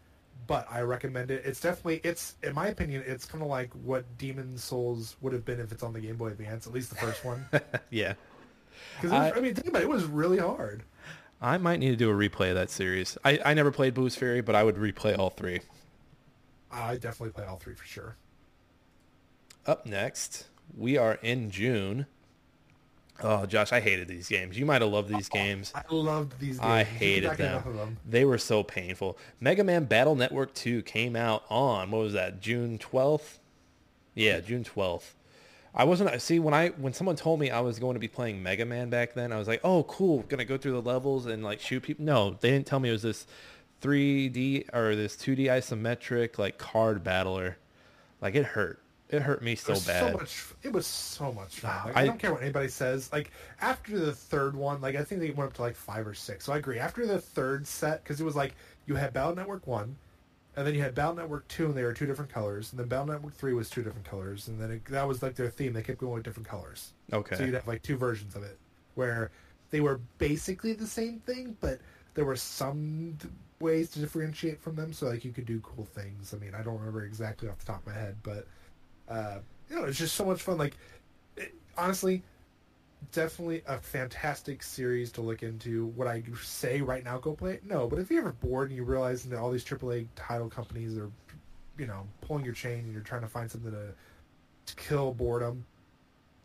But 0.48 0.68
I 0.70 0.82
recommend 0.82 1.30
it. 1.32 1.44
It's 1.46 1.60
definitely, 1.62 2.02
it's 2.04 2.36
in 2.44 2.54
my 2.56 2.68
opinion, 2.68 3.04
it's 3.06 3.26
kind 3.26 3.44
of 3.44 3.50
like 3.50 3.72
what 3.84 4.04
Demon's 4.18 4.64
Souls 4.64 5.16
would 5.22 5.34
have 5.34 5.46
been 5.46 5.60
if 5.60 5.72
it's 5.72 5.84
on 5.84 5.94
the 5.94 6.00
Game 6.02 6.18
Boy 6.18 6.28
Advance, 6.28 6.66
at 6.68 6.74
least 6.74 6.90
the 6.90 6.96
first 6.96 7.24
one. 7.24 7.46
yeah, 7.92 8.14
Because 8.96 9.12
I- 9.12 9.32
I, 9.32 9.40
mean, 9.42 9.54
think 9.54 9.68
about 9.68 9.82
it, 9.84 9.86
it 9.86 9.90
was 9.90 10.06
really 10.06 10.40
hard. 10.40 10.84
I 11.42 11.58
might 11.58 11.80
need 11.80 11.90
to 11.92 11.96
do 11.96 12.10
a 12.10 12.14
replay 12.14 12.50
of 12.50 12.56
that 12.56 12.70
series. 12.72 13.18
I, 13.24 13.40
I 13.46 13.54
never 13.54 13.72
played 13.72 13.94
Buu's 13.94 14.16
Fury, 14.16 14.42
but 14.42 14.56
I 14.56 14.64
would 14.64 14.76
replay 14.76 15.18
all 15.18 15.30
three. 15.30 15.60
I 16.72 16.96
definitely 16.96 17.32
play 17.34 17.46
all 17.46 17.58
three 17.58 17.76
for 17.76 17.86
sure. 17.86 18.16
Up 19.66 19.86
next, 19.86 20.48
we 20.76 20.98
are 20.98 21.16
in 21.22 21.50
June. 21.52 22.06
Oh, 23.24 23.46
Josh, 23.46 23.72
I 23.72 23.80
hated 23.80 24.08
these 24.08 24.28
games. 24.28 24.58
You 24.58 24.66
might 24.66 24.82
have 24.82 24.92
loved 24.92 25.10
these 25.10 25.30
oh, 25.32 25.36
games. 25.36 25.72
I 25.74 25.84
loved 25.90 26.40
these 26.40 26.60
games. 26.60 26.72
I 26.72 26.84
hated 26.84 27.38
them. 27.38 27.64
them. 27.76 27.98
They 28.08 28.26
were 28.26 28.38
so 28.38 28.62
painful. 28.62 29.18
Mega 29.40 29.64
Man 29.64 29.86
Battle 29.86 30.16
Network 30.16 30.54
2 30.54 30.82
came 30.82 31.16
out 31.16 31.44
on, 31.50 31.92
what 31.92 32.00
was 32.00 32.14
that, 32.14 32.42
June 32.42 32.78
12th? 32.78 33.40
Yeah, 34.16 34.42
June 34.42 34.64
12th. 34.64 35.14
I 35.78 35.84
wasn't 35.84 36.22
see 36.22 36.40
when 36.40 36.54
I 36.54 36.70
when 36.70 36.94
someone 36.94 37.18
told 37.18 37.42
me 37.42 37.52
I 37.52 37.60
was 37.60 37.80
going 37.80 37.96
to 37.96 38.00
be 38.00 38.08
playing 38.08 38.42
Mega 38.42 38.66
Man 38.66 38.90
back 38.90 39.14
then, 39.14 39.34
I 39.34 39.38
was 39.38 39.48
like, 39.48 39.60
"Oh, 39.62 39.84
cool, 39.84 40.24
gonna 40.30 40.46
go 40.46 40.58
through 40.58 40.72
the 40.72 40.82
levels 40.82 41.26
and 41.26 41.44
like 41.44 41.60
shoot 41.60 41.84
people." 41.84 42.06
No, 42.06 42.38
they 42.40 42.50
didn't 42.50 42.66
tell 42.66 42.80
me 42.80 42.88
it 42.88 42.94
was 42.94 43.02
this 43.02 43.28
3D 43.82 44.74
or 44.74 44.96
this 44.96 45.18
2D 45.18 45.48
isometric 45.48 46.38
like 46.38 46.58
card 46.58 47.04
battler. 47.04 47.58
Like 48.22 48.36
it 48.36 48.46
hurt. 48.46 48.82
It 49.10 49.22
hurt 49.22 49.42
me 49.44 49.52
It 49.54 49.60
so 49.60 49.74
was 49.74 49.86
bad. 49.86 50.12
so 50.12 50.18
much. 50.18 50.44
It 50.64 50.72
was 50.74 50.88
so 50.88 51.32
much 51.32 51.60
fun. 51.60 51.86
Like, 51.86 51.98
I- 51.98 52.02
I, 52.02 52.06
don't 52.08 52.18
care 52.18 52.34
what 52.34 52.42
anybody 52.42 52.70
says. 52.70 53.12
Like 53.14 53.32
after 53.62 54.00
the 54.00 54.12
third 54.14 54.56
one, 54.56 54.82
like 54.82 54.96
I 54.96 55.04
think 55.04 55.22
they 55.22 55.30
went 55.30 55.50
up 55.50 55.54
to 55.56 55.62
like 55.62 55.76
five 55.76 56.08
or 56.08 56.14
six. 56.16 56.46
So 56.46 56.54
I 56.54 56.58
agree. 56.58 56.80
After 56.80 57.06
the 57.06 57.20
third 57.22 57.68
set, 57.68 58.04
because 58.04 58.20
it 58.20 58.24
was 58.24 58.36
like 58.36 58.56
you 58.88 58.96
had 58.96 59.14
Battle 59.14 59.36
Network 59.36 59.68
one, 59.68 59.96
and 60.56 60.66
then 60.66 60.74
you 60.74 60.82
had 60.82 60.96
Battle 60.96 61.16
Network 61.16 61.48
two, 61.48 61.66
and 61.66 61.76
they 61.76 61.84
were 61.84 61.94
two 61.94 62.08
different 62.08 62.32
colors, 62.32 62.72
and 62.72 62.80
then 62.80 62.88
Battle 62.88 63.06
Network 63.08 63.36
three 63.36 63.54
was 63.54 63.70
two 63.70 63.84
different 63.84 64.08
colors, 64.10 64.48
and 64.48 64.60
then 64.60 64.72
it, 64.72 64.86
that 64.86 65.08
was 65.08 65.22
like 65.22 65.36
their 65.36 65.50
theme. 65.50 65.74
They 65.74 65.84
kept 65.84 66.00
going 66.00 66.14
with 66.14 66.24
different 66.24 66.48
colors. 66.48 66.94
okay. 67.14 67.36
So 67.36 67.44
you'd 67.46 67.54
have 67.54 67.68
like 67.68 67.84
two 67.84 67.98
versions 67.98 68.36
of 68.36 68.42
it, 68.44 68.58
where 68.96 69.30
they 69.70 69.82
were 69.82 70.00
basically 70.18 70.74
the 70.74 70.88
same 70.88 71.20
thing, 71.20 71.56
but 71.62 71.80
there 72.16 72.26
were 72.26 72.36
some 72.36 73.18
ways 73.60 73.92
to 73.92 74.00
differentiate 74.00 74.60
from 74.62 74.76
them. 74.76 74.94
So 74.94 75.08
like 75.08 75.24
you 75.24 75.32
could 75.32 75.46
do 75.46 75.60
cool 75.60 75.86
things. 75.86 76.34
I 76.34 76.38
mean, 76.38 76.56
I 76.56 76.64
don't 76.64 76.78
remember 76.80 77.04
exactly 77.04 77.48
off 77.50 77.60
the 77.60 77.66
top 77.66 77.82
of 77.82 77.94
my 77.94 78.00
head, 78.00 78.16
but 78.24 78.48
uh, 79.10 79.40
you 79.70 79.76
know, 79.76 79.84
it's 79.86 79.98
just 79.98 80.16
so 80.16 80.26
much 80.26 80.42
fun. 80.42 80.58
Like 80.58 80.78
it, 81.38 81.54
honestly, 81.78 82.22
definitely 83.12 83.62
a 83.68 83.78
fantastic 83.78 84.64
series 84.64 85.12
to 85.14 85.22
look 85.22 85.44
into. 85.44 85.88
Would 85.98 86.08
I 86.08 86.24
say 86.42 86.82
right 86.82 87.04
now 87.04 87.18
go 87.18 87.34
play 87.34 87.54
it? 87.54 87.66
No, 87.66 87.88
but 87.88 88.00
if 88.00 88.10
you're 88.10 88.22
ever 88.22 88.34
bored 88.34 88.70
and 88.70 88.78
you 88.78 88.84
realize 88.84 89.24
that 89.24 89.40
all 89.40 89.52
these 89.52 89.66
AAA 89.66 90.08
title 90.16 90.50
companies 90.50 90.98
are, 90.98 91.12
you 91.78 91.88
know, 91.88 92.06
pulling 92.22 92.46
your 92.46 92.54
chain 92.54 92.80
and 92.80 92.94
you're 92.94 93.02
trying 93.02 93.22
to 93.22 93.28
find 93.28 93.50
something 93.50 93.72
to, 93.72 93.94
to 94.66 94.76
kill 94.76 95.14
boredom, 95.14 95.66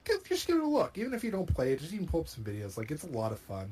give, 0.04 0.22
just 0.24 0.46
give 0.46 0.56
it 0.56 0.62
a 0.62 0.66
look. 0.66 0.98
Even 0.98 1.14
if 1.14 1.24
you 1.24 1.30
don't 1.30 1.46
play 1.46 1.72
it, 1.72 1.80
just 1.80 1.92
even 1.92 2.06
pull 2.06 2.20
up 2.20 2.28
some 2.28 2.44
videos. 2.44 2.76
Like 2.76 2.90
it's 2.90 3.04
a 3.04 3.08
lot 3.08 3.32
of 3.32 3.38
fun. 3.38 3.68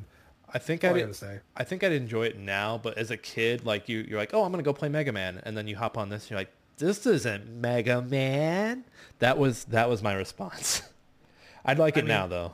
I 0.52 0.58
think 0.58 0.82
I 0.82 0.88
all 0.88 0.94
I 0.94 0.98
did, 0.98 1.02
gotta 1.04 1.14
say. 1.14 1.40
I 1.56 1.64
think 1.64 1.84
I'd 1.84 1.92
enjoy 1.92 2.24
it 2.26 2.38
now, 2.38 2.78
but 2.78 2.96
as 2.96 3.10
a 3.10 3.16
kid, 3.16 3.66
like 3.66 3.88
you, 3.88 4.04
you're 4.08 4.18
like, 4.18 4.32
oh, 4.32 4.44
I'm 4.44 4.50
gonna 4.50 4.62
go 4.62 4.72
play 4.72 4.88
Mega 4.88 5.12
Man, 5.12 5.42
and 5.44 5.56
then 5.56 5.66
you 5.66 5.76
hop 5.76 5.98
on 5.98 6.08
this, 6.08 6.24
and 6.24 6.30
you're 6.30 6.40
like, 6.40 6.52
this 6.78 7.06
isn't 7.06 7.48
Mega 7.60 8.02
Man. 8.02 8.84
That 9.18 9.38
was 9.38 9.64
that 9.66 9.88
was 9.88 10.02
my 10.02 10.14
response. 10.14 10.82
I'd 11.64 11.78
like 11.78 11.96
I 11.96 12.00
it 12.00 12.02
mean- 12.04 12.08
now 12.08 12.26
though. 12.26 12.52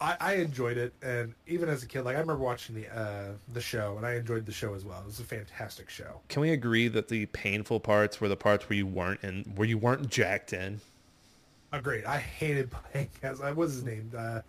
I, 0.00 0.16
I 0.20 0.34
enjoyed 0.34 0.76
it, 0.76 0.92
and 1.02 1.34
even 1.48 1.68
as 1.68 1.82
a 1.82 1.86
kid, 1.86 2.02
like 2.02 2.14
I 2.14 2.20
remember 2.20 2.40
watching 2.44 2.76
the 2.76 2.86
uh, 2.96 3.32
the 3.52 3.60
show, 3.60 3.96
and 3.96 4.06
I 4.06 4.14
enjoyed 4.14 4.46
the 4.46 4.52
show 4.52 4.72
as 4.74 4.84
well. 4.84 5.00
It 5.00 5.06
was 5.06 5.18
a 5.18 5.24
fantastic 5.24 5.90
show. 5.90 6.20
Can 6.28 6.40
we 6.40 6.50
agree 6.50 6.86
that 6.86 7.08
the 7.08 7.26
painful 7.26 7.80
parts 7.80 8.20
were 8.20 8.28
the 8.28 8.36
parts 8.36 8.68
where 8.68 8.76
you 8.76 8.86
weren't 8.86 9.24
in, 9.24 9.42
where 9.56 9.66
you 9.66 9.76
weren't 9.76 10.08
jacked 10.08 10.52
in? 10.52 10.80
Agreed. 11.72 12.04
I 12.04 12.18
hated 12.18 12.70
playing 12.92 13.08
as 13.24 13.40
I 13.40 13.50
was 13.50 13.72
his 13.74 13.82
name. 13.82 14.12
Uh, 14.16 14.40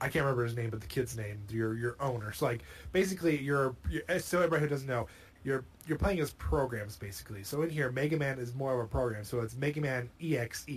I 0.00 0.04
can't 0.08 0.24
remember 0.24 0.44
his 0.44 0.56
name, 0.56 0.70
but 0.70 0.80
the 0.80 0.86
kid's 0.86 1.18
name, 1.18 1.38
your 1.50 1.74
your 1.74 1.96
owner. 2.00 2.32
So 2.32 2.46
like 2.46 2.62
basically, 2.92 3.38
you're, 3.38 3.74
you're 3.90 4.18
so 4.20 4.38
everybody 4.38 4.62
who 4.62 4.68
doesn't 4.68 4.88
know, 4.88 5.06
you're 5.44 5.64
you're 5.86 5.98
playing 5.98 6.20
as 6.20 6.32
programs 6.34 6.96
basically. 6.96 7.42
So 7.42 7.62
in 7.62 7.70
here, 7.70 7.90
Mega 7.90 8.16
Man 8.16 8.38
is 8.38 8.54
more 8.54 8.74
of 8.74 8.84
a 8.84 8.88
program. 8.88 9.24
So 9.24 9.40
it's 9.40 9.56
Mega 9.56 9.80
Man 9.80 10.08
EXE, 10.20 10.68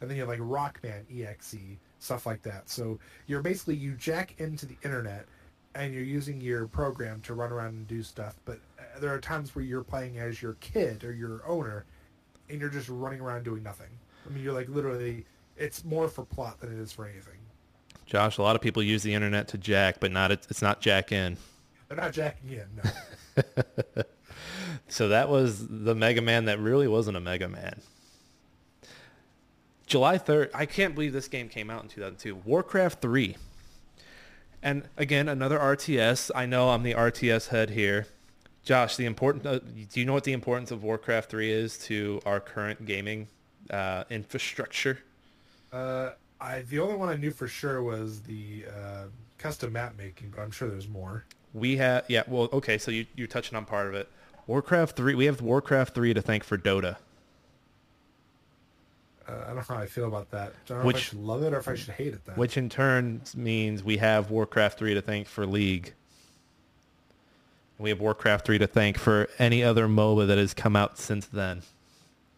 and 0.00 0.10
then 0.10 0.16
you 0.16 0.22
have 0.22 0.28
like 0.28 0.40
Rockman 0.40 1.04
EXE, 1.10 1.78
stuff 1.98 2.26
like 2.26 2.42
that. 2.42 2.68
So 2.68 2.98
you're 3.26 3.42
basically 3.42 3.76
you 3.76 3.92
jack 3.92 4.34
into 4.38 4.66
the 4.66 4.76
internet, 4.84 5.26
and 5.74 5.92
you're 5.92 6.04
using 6.04 6.40
your 6.40 6.66
program 6.66 7.20
to 7.22 7.34
run 7.34 7.52
around 7.52 7.68
and 7.68 7.86
do 7.86 8.02
stuff. 8.02 8.36
But 8.44 8.60
uh, 8.78 9.00
there 9.00 9.12
are 9.12 9.20
times 9.20 9.54
where 9.54 9.64
you're 9.64 9.84
playing 9.84 10.18
as 10.18 10.40
your 10.40 10.54
kid 10.54 11.04
or 11.04 11.12
your 11.12 11.42
owner, 11.46 11.84
and 12.48 12.60
you're 12.60 12.70
just 12.70 12.88
running 12.88 13.20
around 13.20 13.44
doing 13.44 13.62
nothing. 13.62 13.90
I 14.26 14.32
mean, 14.32 14.42
you're 14.42 14.54
like 14.54 14.68
literally. 14.68 15.24
It's 15.58 15.86
more 15.86 16.06
for 16.06 16.22
plot 16.22 16.60
than 16.60 16.70
it 16.70 16.78
is 16.78 16.92
for 16.92 17.06
anything. 17.06 17.38
Josh, 18.04 18.36
a 18.36 18.42
lot 18.42 18.56
of 18.56 18.62
people 18.62 18.82
use 18.82 19.02
the 19.02 19.14
internet 19.14 19.48
to 19.48 19.58
jack, 19.58 20.00
but 20.00 20.12
not 20.12 20.30
it's 20.30 20.62
not 20.62 20.80
jack 20.80 21.12
in. 21.12 21.36
They're 21.88 21.96
not 21.96 22.12
jacking 22.12 22.50
in. 22.50 22.66
No. 22.82 22.90
So 24.88 25.08
that 25.08 25.28
was 25.28 25.66
the 25.68 25.94
Mega 25.94 26.22
Man 26.22 26.44
that 26.44 26.60
really 26.60 26.86
wasn't 26.86 27.16
a 27.16 27.20
Mega 27.20 27.48
Man. 27.48 27.80
July 29.86 30.18
3rd, 30.18 30.50
I 30.54 30.66
can't 30.66 30.94
believe 30.94 31.12
this 31.12 31.28
game 31.28 31.48
came 31.48 31.70
out 31.70 31.82
in 31.82 31.88
2002. 31.88 32.36
Warcraft 32.44 33.00
3. 33.00 33.36
And 34.62 34.88
again, 34.96 35.28
another 35.28 35.58
RTS. 35.58 36.30
I 36.34 36.46
know 36.46 36.70
I'm 36.70 36.82
the 36.82 36.94
RTS 36.94 37.48
head 37.48 37.70
here. 37.70 38.06
Josh, 38.64 38.96
the 38.96 39.04
important 39.04 39.46
uh, 39.46 39.60
do 39.60 40.00
you 40.00 40.04
know 40.04 40.12
what 40.12 40.24
the 40.24 40.32
importance 40.32 40.72
of 40.72 40.82
Warcraft 40.82 41.30
3 41.30 41.52
is 41.52 41.78
to 41.78 42.20
our 42.26 42.40
current 42.40 42.84
gaming 42.84 43.28
uh, 43.70 44.04
infrastructure? 44.10 45.00
uh, 45.72 46.12
I 46.40 46.62
the 46.62 46.80
only 46.80 46.96
one 46.96 47.08
I 47.08 47.16
knew 47.16 47.30
for 47.30 47.46
sure 47.46 47.82
was 47.82 48.22
the 48.22 48.64
uh, 48.68 49.04
custom 49.38 49.72
map 49.72 49.96
making, 49.96 50.30
but 50.34 50.42
I'm 50.42 50.50
sure 50.50 50.68
there's 50.68 50.88
more. 50.88 51.24
We 51.56 51.78
have 51.78 52.04
yeah, 52.08 52.22
well, 52.28 52.50
okay, 52.52 52.76
so 52.76 52.90
you 52.90 53.06
you're 53.16 53.26
touching 53.26 53.56
on 53.56 53.64
part 53.64 53.86
of 53.86 53.94
it. 53.94 54.10
Warcraft 54.46 54.94
3, 54.94 55.14
we 55.14 55.24
have 55.24 55.40
Warcraft 55.40 55.94
3 55.94 56.12
to 56.14 56.20
thank 56.20 56.44
for 56.44 56.58
Dota. 56.58 56.96
Uh, 59.26 59.32
I 59.32 59.46
don't 59.46 59.56
know 59.56 59.62
how 59.62 59.76
I 59.76 59.86
feel 59.86 60.06
about 60.06 60.30
that. 60.30 60.50
I 60.50 60.68
don't 60.68 60.78
know 60.80 60.84
Which- 60.84 60.96
if 60.96 61.02
I 61.02 61.04
should 61.08 61.18
love 61.18 61.42
it 61.42 61.52
or 61.52 61.58
if 61.58 61.66
I 61.66 61.74
should 61.74 61.94
hate 61.94 62.12
it. 62.12 62.24
Then. 62.26 62.36
Which 62.36 62.56
in 62.56 62.68
turn 62.68 63.22
means 63.34 63.82
we 63.82 63.96
have 63.96 64.30
Warcraft 64.30 64.78
3 64.78 64.94
to 64.94 65.00
thank 65.00 65.26
for 65.26 65.46
League. 65.46 65.94
We 67.78 67.88
have 67.90 68.00
Warcraft 68.00 68.46
3 68.46 68.58
to 68.58 68.66
thank 68.66 68.98
for 68.98 69.28
any 69.38 69.64
other 69.64 69.88
MOBA 69.88 70.28
that 70.28 70.38
has 70.38 70.54
come 70.54 70.76
out 70.76 70.98
since 70.98 71.26
then. 71.26 71.62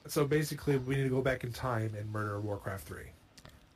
So 0.06 0.24
basically, 0.24 0.78
we 0.78 0.94
need 0.94 1.02
to 1.02 1.10
go 1.10 1.20
back 1.20 1.44
in 1.44 1.52
time 1.52 1.94
and 1.98 2.10
murder 2.10 2.40
Warcraft 2.40 2.86
three. 2.86 3.10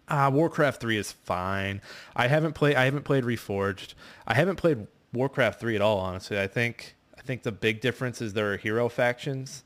Ah, 0.08 0.30
Warcraft 0.30 0.80
3 0.80 0.96
is 0.96 1.12
fine. 1.12 1.82
I 2.16 2.28
haven't 2.28 2.54
played 2.54 2.76
I 2.76 2.86
haven't 2.86 3.04
played 3.04 3.24
Reforged. 3.24 3.92
I 4.26 4.34
haven't 4.34 4.56
played 4.56 4.86
Warcraft 5.12 5.60
3 5.60 5.76
at 5.76 5.82
all, 5.82 5.98
honestly. 5.98 6.40
I 6.40 6.46
think 6.46 6.96
I 7.18 7.22
think 7.22 7.42
the 7.42 7.52
big 7.52 7.80
difference 7.80 8.20
is 8.20 8.32
there 8.32 8.52
are 8.52 8.56
hero 8.56 8.88
factions. 8.88 9.64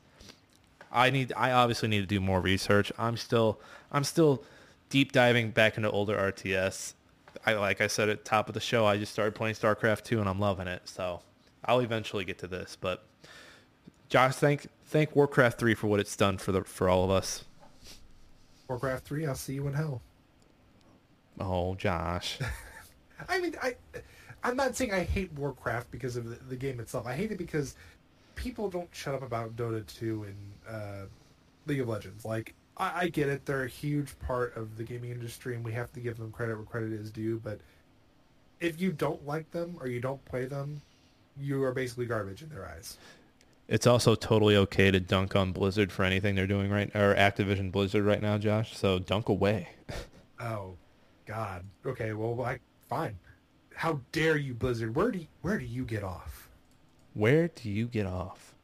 I 0.91 1.09
need 1.09 1.33
I 1.35 1.51
obviously 1.51 1.87
need 1.89 2.01
to 2.01 2.05
do 2.05 2.19
more 2.19 2.41
research. 2.41 2.91
I'm 2.97 3.17
still 3.17 3.59
I'm 3.91 4.03
still 4.03 4.43
deep 4.89 5.11
diving 5.11 5.51
back 5.51 5.77
into 5.77 5.89
older 5.89 6.15
RTS. 6.15 6.93
I 7.45 7.53
like 7.53 7.81
I 7.81 7.87
said 7.87 8.09
at 8.09 8.23
the 8.23 8.29
top 8.29 8.47
of 8.47 8.53
the 8.53 8.59
show, 8.59 8.85
I 8.85 8.97
just 8.97 9.11
started 9.11 9.35
playing 9.35 9.55
StarCraft 9.55 10.03
2 10.03 10.19
and 10.19 10.29
I'm 10.29 10.39
loving 10.39 10.67
it. 10.67 10.83
So 10.85 11.21
I'll 11.65 11.79
eventually 11.79 12.25
get 12.25 12.37
to 12.39 12.47
this, 12.47 12.77
but 12.79 13.03
Josh, 14.09 14.35
thank 14.35 14.67
thank 14.85 15.15
Warcraft 15.15 15.59
3 15.59 15.73
for 15.73 15.87
what 15.87 15.99
it's 15.99 16.15
done 16.15 16.37
for 16.37 16.51
the 16.51 16.63
for 16.63 16.89
all 16.89 17.03
of 17.03 17.11
us. 17.11 17.43
Warcraft 18.67 19.05
three. 19.05 19.25
I'll 19.25 19.35
see 19.35 19.53
you 19.53 19.67
in 19.67 19.73
hell. 19.73 20.01
Oh, 21.39 21.75
Josh. 21.75 22.39
I 23.29 23.39
mean, 23.39 23.55
I, 23.61 23.75
I'm 24.47 24.55
not 24.55 24.77
saying 24.77 24.93
I 24.93 25.03
hate 25.03 25.33
Warcraft 25.33 25.91
because 25.91 26.15
of 26.15 26.29
the, 26.29 26.37
the 26.47 26.55
game 26.55 26.79
itself. 26.79 27.05
I 27.05 27.13
hate 27.13 27.33
it 27.33 27.37
because 27.37 27.75
people 28.35 28.69
don't 28.69 28.87
shut 28.93 29.13
up 29.13 29.21
about 29.21 29.57
Dota 29.57 29.85
2 29.85 30.23
and 30.23 30.35
uh, 30.69 31.05
League 31.65 31.81
of 31.81 31.89
Legends. 31.89 32.23
Like, 32.23 32.53
I, 32.77 33.01
I 33.01 33.09
get 33.09 33.27
it; 33.27 33.45
they're 33.45 33.65
a 33.65 33.69
huge 33.69 34.17
part 34.19 34.55
of 34.55 34.77
the 34.77 34.85
gaming 34.85 35.11
industry, 35.11 35.55
and 35.55 35.65
we 35.65 35.73
have 35.73 35.91
to 35.93 35.99
give 35.99 36.17
them 36.17 36.31
credit 36.31 36.55
where 36.55 36.65
credit 36.65 36.93
is 36.93 37.11
due. 37.11 37.41
But 37.43 37.59
if 38.61 38.79
you 38.79 38.93
don't 38.93 39.27
like 39.27 39.51
them 39.51 39.75
or 39.81 39.87
you 39.87 39.99
don't 39.99 40.23
play 40.23 40.45
them, 40.45 40.81
you 41.37 41.61
are 41.63 41.73
basically 41.73 42.05
garbage 42.05 42.41
in 42.41 42.47
their 42.47 42.65
eyes. 42.65 42.97
It's 43.67 43.85
also 43.85 44.15
totally 44.15 44.55
okay 44.55 44.91
to 44.91 45.01
dunk 45.01 45.35
on 45.35 45.51
Blizzard 45.51 45.91
for 45.91 46.05
anything 46.05 46.35
they're 46.35 46.47
doing 46.47 46.71
right, 46.71 46.89
or 46.95 47.13
Activision 47.15 47.69
Blizzard 47.69 48.05
right 48.05 48.21
now, 48.21 48.37
Josh. 48.37 48.77
So 48.77 48.97
dunk 48.99 49.27
away. 49.27 49.69
Oh, 50.39 50.75
God. 51.25 51.65
Okay, 51.83 52.13
well, 52.13 52.39
I 52.43 52.59
fine. 52.87 53.17
How 53.77 54.01
dare 54.11 54.37
you, 54.37 54.55
Blizzard? 54.55 54.95
Where 54.95 55.11
do 55.11 55.19
you, 55.19 55.27
where 55.43 55.59
do 55.59 55.65
you 55.65 55.85
get 55.85 56.03
off? 56.03 56.49
Where 57.13 57.47
do 57.47 57.69
you 57.69 57.85
get 57.85 58.07
off? 58.07 58.55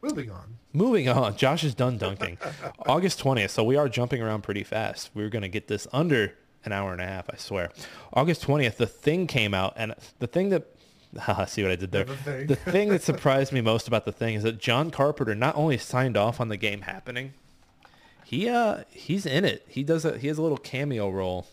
Moving 0.00 0.30
on. 0.30 0.56
Moving 0.72 1.10
on, 1.10 1.36
Josh 1.38 1.62
is 1.62 1.74
done 1.74 1.98
dunking. 1.98 2.38
August 2.86 3.22
20th, 3.22 3.50
so 3.50 3.62
we 3.62 3.76
are 3.76 3.86
jumping 3.86 4.22
around 4.22 4.42
pretty 4.44 4.64
fast. 4.64 5.10
We 5.12 5.22
are 5.24 5.28
going 5.28 5.42
to 5.42 5.48
get 5.48 5.68
this 5.68 5.86
under 5.92 6.32
an 6.64 6.72
hour 6.72 6.92
and 6.92 7.02
a 7.02 7.06
half, 7.06 7.28
I 7.30 7.36
swear. 7.36 7.70
August 8.14 8.46
20th, 8.46 8.76
the 8.76 8.86
thing 8.86 9.26
came 9.26 9.52
out, 9.52 9.74
and 9.76 9.94
the 10.20 10.26
thing 10.26 10.48
that, 10.48 10.66
see 11.46 11.62
what 11.62 11.70
I 11.70 11.76
did 11.76 11.92
there? 11.92 12.04
The 12.04 12.16
Thing. 12.16 12.46
The 12.46 12.56
thing 12.56 12.88
that 12.88 13.02
surprised 13.02 13.52
me 13.52 13.60
most 13.60 13.86
about 13.88 14.06
the 14.06 14.12
thing 14.12 14.36
is 14.36 14.42
that 14.42 14.56
John 14.58 14.90
Carpenter 14.90 15.34
not 15.34 15.54
only 15.54 15.76
signed 15.76 16.16
off 16.16 16.40
on 16.40 16.48
the 16.48 16.56
game 16.56 16.80
happening, 16.80 17.34
he 18.24 18.48
uh 18.48 18.84
he's 18.90 19.26
in 19.26 19.44
it. 19.44 19.64
He 19.68 19.84
does 19.84 20.04
a 20.06 20.18
he 20.18 20.26
has 20.28 20.38
a 20.38 20.42
little 20.42 20.58
cameo 20.58 21.08
role. 21.10 21.46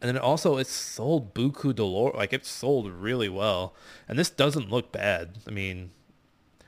And 0.00 0.08
then 0.08 0.18
also 0.18 0.58
it 0.58 0.66
sold 0.66 1.34
buku 1.34 1.74
dolor 1.74 2.12
like 2.14 2.32
it 2.32 2.44
sold 2.44 2.90
really 2.90 3.28
well. 3.28 3.74
And 4.08 4.18
this 4.18 4.28
doesn't 4.30 4.70
look 4.70 4.92
bad. 4.92 5.38
I 5.46 5.50
mean, 5.50 5.90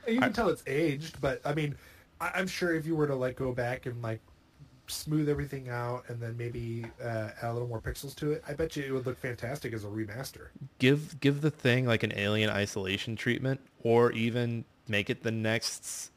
You 0.07 0.21
can 0.21 0.33
tell 0.33 0.49
it's 0.49 0.63
aged, 0.67 1.21
but 1.21 1.41
I 1.45 1.53
mean, 1.55 1.77
I, 2.21 2.31
I'm 2.35 2.47
sure 2.47 2.75
if 2.75 2.87
you 2.87 2.97
were 2.97 3.07
to 3.07 3.15
like 3.15 3.37
go 3.37 3.53
back 3.53 3.85
and 3.87 4.01
like 4.03 4.21
smooth 4.87 5.29
everything 5.29 5.69
out 5.69 6.05
and 6.09 6.19
then 6.19 6.35
maybe 6.39 6.87
uh, 7.05 7.29
add 7.43 7.51
a 7.51 7.53
little 7.53 7.69
more 7.69 7.81
pixels 7.81 8.15
to 8.17 8.33
it, 8.33 8.43
I 8.49 8.55
bet 8.55 8.75
you 8.77 8.85
it 8.85 8.91
would 8.93 9.05
look 9.05 9.19
fantastic 9.19 9.75
as 9.75 9.85
a 9.85 9.89
remaster. 9.89 10.49
give 10.79 11.21
give 11.21 11.43
the 11.43 11.51
thing 11.51 11.87
like 11.87 12.03
an 12.03 12.13
alien 12.17 12.49
isolation 12.49 13.15
treatment 13.15 13.61
or 13.83 14.11
even 14.13 14.65
make 14.89 15.11
it 15.11 15.23
the 15.23 15.31
next 15.31 16.11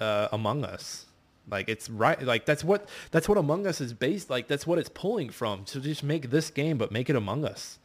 uh, 0.00 0.28
among 0.32 0.64
us 0.64 1.06
like 1.50 1.68
it's 1.68 1.90
right 1.90 2.22
like 2.22 2.46
that's 2.46 2.64
what 2.64 2.88
that's 3.10 3.28
what 3.28 3.36
among 3.38 3.66
us 3.66 3.80
is 3.80 3.92
based 3.92 4.30
like 4.30 4.48
that's 4.48 4.66
what 4.66 4.78
it's 4.78 4.88
pulling 4.88 5.28
from 5.28 5.66
so 5.66 5.78
just 5.80 6.02
make 6.02 6.30
this 6.30 6.50
game 6.50 6.78
but 6.78 6.90
make 6.90 7.10
it 7.10 7.16
among 7.16 7.44
us 7.44 7.78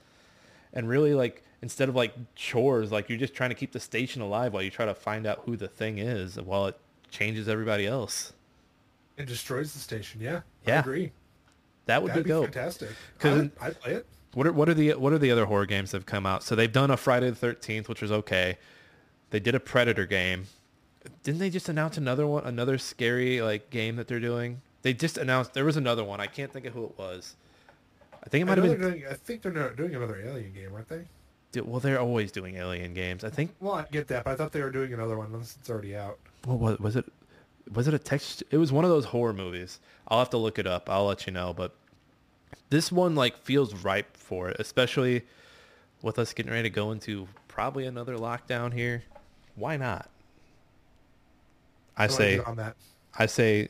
and 0.74 0.88
really 0.88 1.14
like 1.14 1.43
instead 1.62 1.89
of 1.89 1.95
like 1.95 2.14
chores 2.36 2.91
like 2.91 3.10
you're 3.10 3.18
just 3.18 3.34
trying 3.34 3.49
to 3.49 3.55
keep 3.55 3.72
the 3.74 3.80
station 3.80 4.22
alive 4.22 4.53
while 4.53 4.64
you 4.64 4.70
try 4.72 4.86
to 4.86 4.93
find 4.95 5.26
out 5.28 5.41
who 5.45 5.57
the 5.57 5.68
thing 5.68 5.97
is 5.97 6.39
while 6.39 6.68
it 6.68 6.78
changes 7.12 7.49
everybody 7.49 7.86
else 7.86 8.32
It 9.18 9.26
destroys 9.26 9.74
the 9.74 9.80
station. 9.80 10.22
Yeah, 10.22 10.38
I 10.66 10.70
Yeah. 10.72 10.80
agree. 10.80 11.12
that 11.88 12.01
would 12.01 12.12
That'd 12.12 12.24
be 12.24 12.32
be 12.32 12.41
fantastic. 12.41 12.89
'Cause 13.18 13.41
I'd, 13.41 13.51
I'd 13.60 13.80
play 13.82 13.93
it. 13.95 14.05
What 14.36 14.47
are 14.47 14.53
what 14.53 14.70
are 14.70 14.74
the 14.76 14.93
what 14.93 15.12
are 15.12 15.18
the 15.18 15.32
other 15.32 15.45
horror 15.47 15.66
games 15.66 15.91
that 15.91 15.97
have 15.97 16.05
come 16.05 16.26
out? 16.26 16.43
So 16.43 16.55
they've 16.55 16.72
done 16.72 16.91
a 16.91 16.95
Friday 16.97 17.30
the 17.30 17.36
Thirteenth, 17.36 17.89
which 17.89 18.01
was 18.01 18.12
okay. 18.12 18.57
They 19.32 19.39
did 19.41 19.55
a 19.55 19.60
Predator 19.60 20.05
game. 20.05 20.45
Didn't 21.24 21.39
they 21.39 21.50
just 21.50 21.70
announce 21.70 21.97
another 21.97 22.28
one, 22.28 22.43
another 22.45 22.78
scary 22.78 23.41
like 23.41 23.70
game 23.70 23.95
that 23.95 24.08
they're 24.08 24.20
doing? 24.20 24.62
They 24.82 24.93
just 24.93 25.18
announced 25.18 25.54
there 25.54 25.66
was 25.66 25.78
another 25.78 26.04
one. 26.04 26.20
I 26.20 26.28
can't 26.28 26.52
think 26.52 26.66
of 26.66 26.74
who 26.74 26.86
it 26.86 26.97
was. 26.97 27.36
I 28.24 28.30
think 28.30 28.43
it 28.43 28.45
might 28.45 28.58
have 28.58 28.68
been. 28.68 28.82
doing, 28.82 29.04
I 29.10 29.14
think 29.14 29.41
they're 29.41 29.52
not 29.52 29.76
doing 29.76 29.95
another 29.95 30.22
Alien 30.22 30.54
game, 30.54 30.74
aren't 30.74 30.89
they? 30.89 31.06
Well, 31.56 31.80
they're 31.80 32.00
always 32.00 32.32
doing 32.32 32.58
alien 32.58 32.93
games. 32.93 33.24
I 33.24 33.30
think. 33.30 33.56
Well, 33.60 33.74
I 33.74 33.86
get 33.91 34.08
that, 34.10 34.26
but 34.26 34.32
I 34.32 34.36
thought 34.36 34.52
they 34.52 34.62
were 34.62 34.70
doing 34.70 34.93
another 34.93 35.18
one 35.18 35.28
unless 35.28 35.58
it's 35.60 35.70
already 35.70 35.95
out. 35.95 36.20
What 36.45 36.60
was 36.60 36.80
was 36.80 36.95
it? 36.95 37.06
Was 37.74 37.88
it 37.88 37.93
a 37.93 38.00
text? 38.00 38.43
It 38.52 38.58
was 38.58 38.72
one 38.72 38.86
of 38.86 38.91
those 38.91 39.06
horror 39.06 39.34
movies. 39.34 39.80
I'll 40.08 40.20
have 40.20 40.30
to 40.32 40.38
look 40.38 40.60
it 40.60 40.68
up. 40.68 40.89
I'll 40.89 41.06
let 41.06 41.26
you 41.26 41.34
know. 41.34 41.54
But 41.54 41.74
this 42.70 42.91
one 42.91 43.16
like 43.16 43.38
feels 43.38 43.74
ripe 43.74 44.16
for 44.16 44.50
it, 44.50 44.58
especially 44.60 45.24
with 46.02 46.20
us 46.20 46.34
getting 46.34 46.52
ready 46.52 46.64
to 46.64 46.70
go 46.70 46.91
into 46.91 47.28
probably 47.47 47.86
another 47.86 48.16
lockdown 48.16 48.74
here. 48.74 49.04
Why 49.56 49.76
not? 49.76 50.10
I 52.00 52.08
say, 52.08 52.39
on 52.39 52.56
that. 52.58 52.76
I 53.18 53.26
say, 53.26 53.70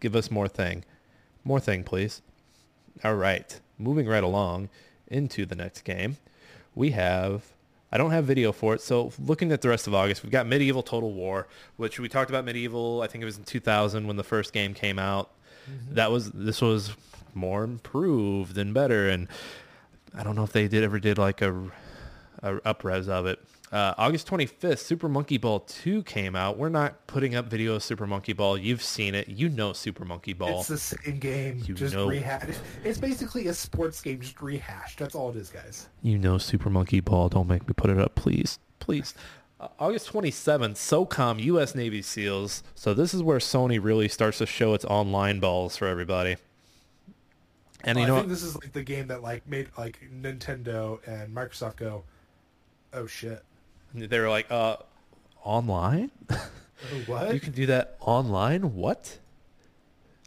give 0.00 0.14
us 0.14 0.30
more 0.30 0.48
thing, 0.48 0.84
more 1.44 1.60
thing, 1.60 1.84
please. 1.84 2.22
All 3.02 3.14
right, 3.14 3.58
moving 3.78 4.06
right 4.06 4.22
along 4.22 4.68
into 5.08 5.46
the 5.46 5.54
next 5.54 5.82
game, 5.82 6.18
we 6.74 6.90
have. 6.90 7.44
I 7.94 7.98
don't 7.98 8.10
have 8.10 8.24
video 8.24 8.52
for 8.52 8.74
it, 8.74 8.80
so 8.80 9.12
looking 9.18 9.52
at 9.52 9.60
the 9.60 9.68
rest 9.68 9.86
of 9.86 9.94
August, 9.94 10.22
we've 10.22 10.32
got 10.32 10.46
Medieval 10.46 10.82
Total 10.82 11.12
War, 11.12 11.46
which 11.76 12.00
we 12.00 12.08
talked 12.08 12.30
about 12.30 12.44
Medieval. 12.44 13.02
I 13.02 13.06
think 13.06 13.20
it 13.20 13.26
was 13.26 13.36
in 13.36 13.44
2000 13.44 14.06
when 14.06 14.16
the 14.16 14.24
first 14.24 14.54
game 14.54 14.72
came 14.72 14.98
out. 14.98 15.30
Mm-hmm. 15.70 15.94
That 15.96 16.10
was 16.10 16.30
this 16.30 16.62
was 16.62 16.92
more 17.34 17.64
improved 17.64 18.56
and 18.56 18.72
better, 18.72 19.08
and 19.08 19.28
I 20.14 20.22
don't 20.22 20.36
know 20.36 20.44
if 20.44 20.52
they 20.52 20.68
did 20.68 20.84
ever 20.84 20.98
did 21.00 21.18
like 21.18 21.42
a, 21.42 21.52
a 22.42 22.54
upres 22.60 23.08
of 23.08 23.26
it. 23.26 23.38
Uh, 23.72 23.94
August 23.96 24.28
25th, 24.28 24.80
Super 24.80 25.08
Monkey 25.08 25.38
Ball 25.38 25.60
2 25.60 26.02
came 26.02 26.36
out. 26.36 26.58
We're 26.58 26.68
not 26.68 27.06
putting 27.06 27.34
up 27.34 27.46
video 27.46 27.76
of 27.76 27.82
Super 27.82 28.06
Monkey 28.06 28.34
Ball. 28.34 28.58
You've 28.58 28.82
seen 28.82 29.14
it. 29.14 29.28
You 29.28 29.48
know 29.48 29.72
Super 29.72 30.04
Monkey 30.04 30.34
Ball. 30.34 30.58
It's 30.60 30.68
the 30.68 30.76
same 30.76 31.18
game, 31.18 31.62
You 31.64 31.72
just 31.74 31.94
know- 31.94 32.06
rehashed. 32.06 32.58
It's 32.84 32.98
basically 32.98 33.46
a 33.48 33.54
sports 33.54 34.02
game, 34.02 34.20
just 34.20 34.42
rehashed. 34.42 34.98
That's 34.98 35.14
all 35.14 35.30
it 35.30 35.36
is, 35.36 35.48
guys. 35.48 35.88
You 36.02 36.18
know 36.18 36.36
Super 36.36 36.68
Monkey 36.68 37.00
Ball. 37.00 37.30
Don't 37.30 37.48
make 37.48 37.66
me 37.66 37.72
put 37.74 37.88
it 37.88 37.98
up, 37.98 38.14
please. 38.14 38.58
Please. 38.78 39.14
Uh, 39.58 39.68
August 39.78 40.12
27th, 40.12 40.74
SOCOM 40.74 41.42
U.S. 41.44 41.74
Navy 41.74 42.02
SEALs. 42.02 42.62
So 42.74 42.92
this 42.92 43.14
is 43.14 43.22
where 43.22 43.38
Sony 43.38 43.82
really 43.82 44.08
starts 44.08 44.36
to 44.38 44.46
show 44.46 44.74
its 44.74 44.84
online 44.84 45.40
balls 45.40 45.78
for 45.78 45.86
everybody. 45.88 46.36
And 47.84 47.96
you 47.96 48.04
I 48.04 48.06
know 48.06 48.16
think 48.16 48.28
this 48.28 48.42
is 48.42 48.54
like 48.54 48.72
the 48.74 48.82
game 48.82 49.06
that 49.08 49.22
like 49.22 49.48
made 49.48 49.68
like 49.78 49.98
Nintendo 50.14 50.98
and 51.08 51.34
Microsoft 51.34 51.76
go, 51.76 52.04
"Oh 52.92 53.06
shit, 53.06 53.42
They 53.94 54.18
were 54.20 54.28
like, 54.30 54.50
uh, 54.50 54.76
online? 55.44 56.10
Oh, 56.30 56.38
what?" 57.06 57.34
You 57.34 57.40
can 57.40 57.52
do 57.52 57.66
that 57.66 57.96
online? 58.00 58.74
What? 58.74 59.18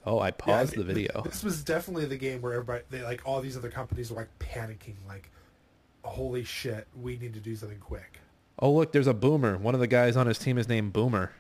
Oh, 0.06 0.20
I 0.20 0.28
Yeah, 0.28 0.28
I 0.28 0.32
paused 0.32 0.78
mean, 0.78 0.86
the 0.88 0.94
video. 0.94 1.22
This 1.24 1.44
was 1.44 1.64
definitely 1.64 2.06
the 2.06 2.18
game 2.18 2.42
where 2.42 2.54
everybody, 2.54 2.84
they 2.92 3.02
like 3.02 3.22
all 3.26 3.42
these 3.42 3.58
other 3.58 3.70
companies 3.72 4.12
were 4.12 4.18
like 4.18 4.30
panicking, 4.40 4.96
like, 5.08 5.32
"Holy 6.04 6.44
shit, 6.44 6.88
we 6.96 7.18
need 7.18 7.34
to 7.34 7.40
do 7.40 7.56
something 7.56 7.80
quick." 7.80 8.20
Oh, 8.60 8.72
look, 8.72 8.92
there's 8.94 9.08
a 9.08 9.14
Boomer. 9.14 9.58
One 9.58 9.74
of 9.74 9.80
the 9.82 9.88
guys 9.88 10.16
on 10.16 10.28
his 10.28 10.38
team 10.40 10.58
is 10.58 10.70
named 10.70 10.94
Boomer. 10.94 11.32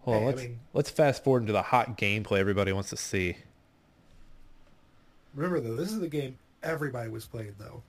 Hold 0.00 0.16
on, 0.16 0.22
Hey, 0.22 0.26
I 0.26 0.30
let's, 0.30 0.42
mean- 0.42 0.60
let's 0.74 0.90
fast 0.90 1.24
forward 1.24 1.40
into 1.42 1.52
the 1.52 1.62
hot 1.62 1.96
gameplay 1.96 2.38
everybody 2.38 2.72
wants 2.72 2.90
to 2.90 2.96
see. 2.96 3.36
Remember 5.34 5.60
though, 5.60 5.76
this 5.76 5.92
is 5.92 6.00
the 6.00 6.08
game 6.08 6.36
everybody 6.62 7.08
was 7.10 7.24
playing 7.26 7.54
though. 7.58 7.82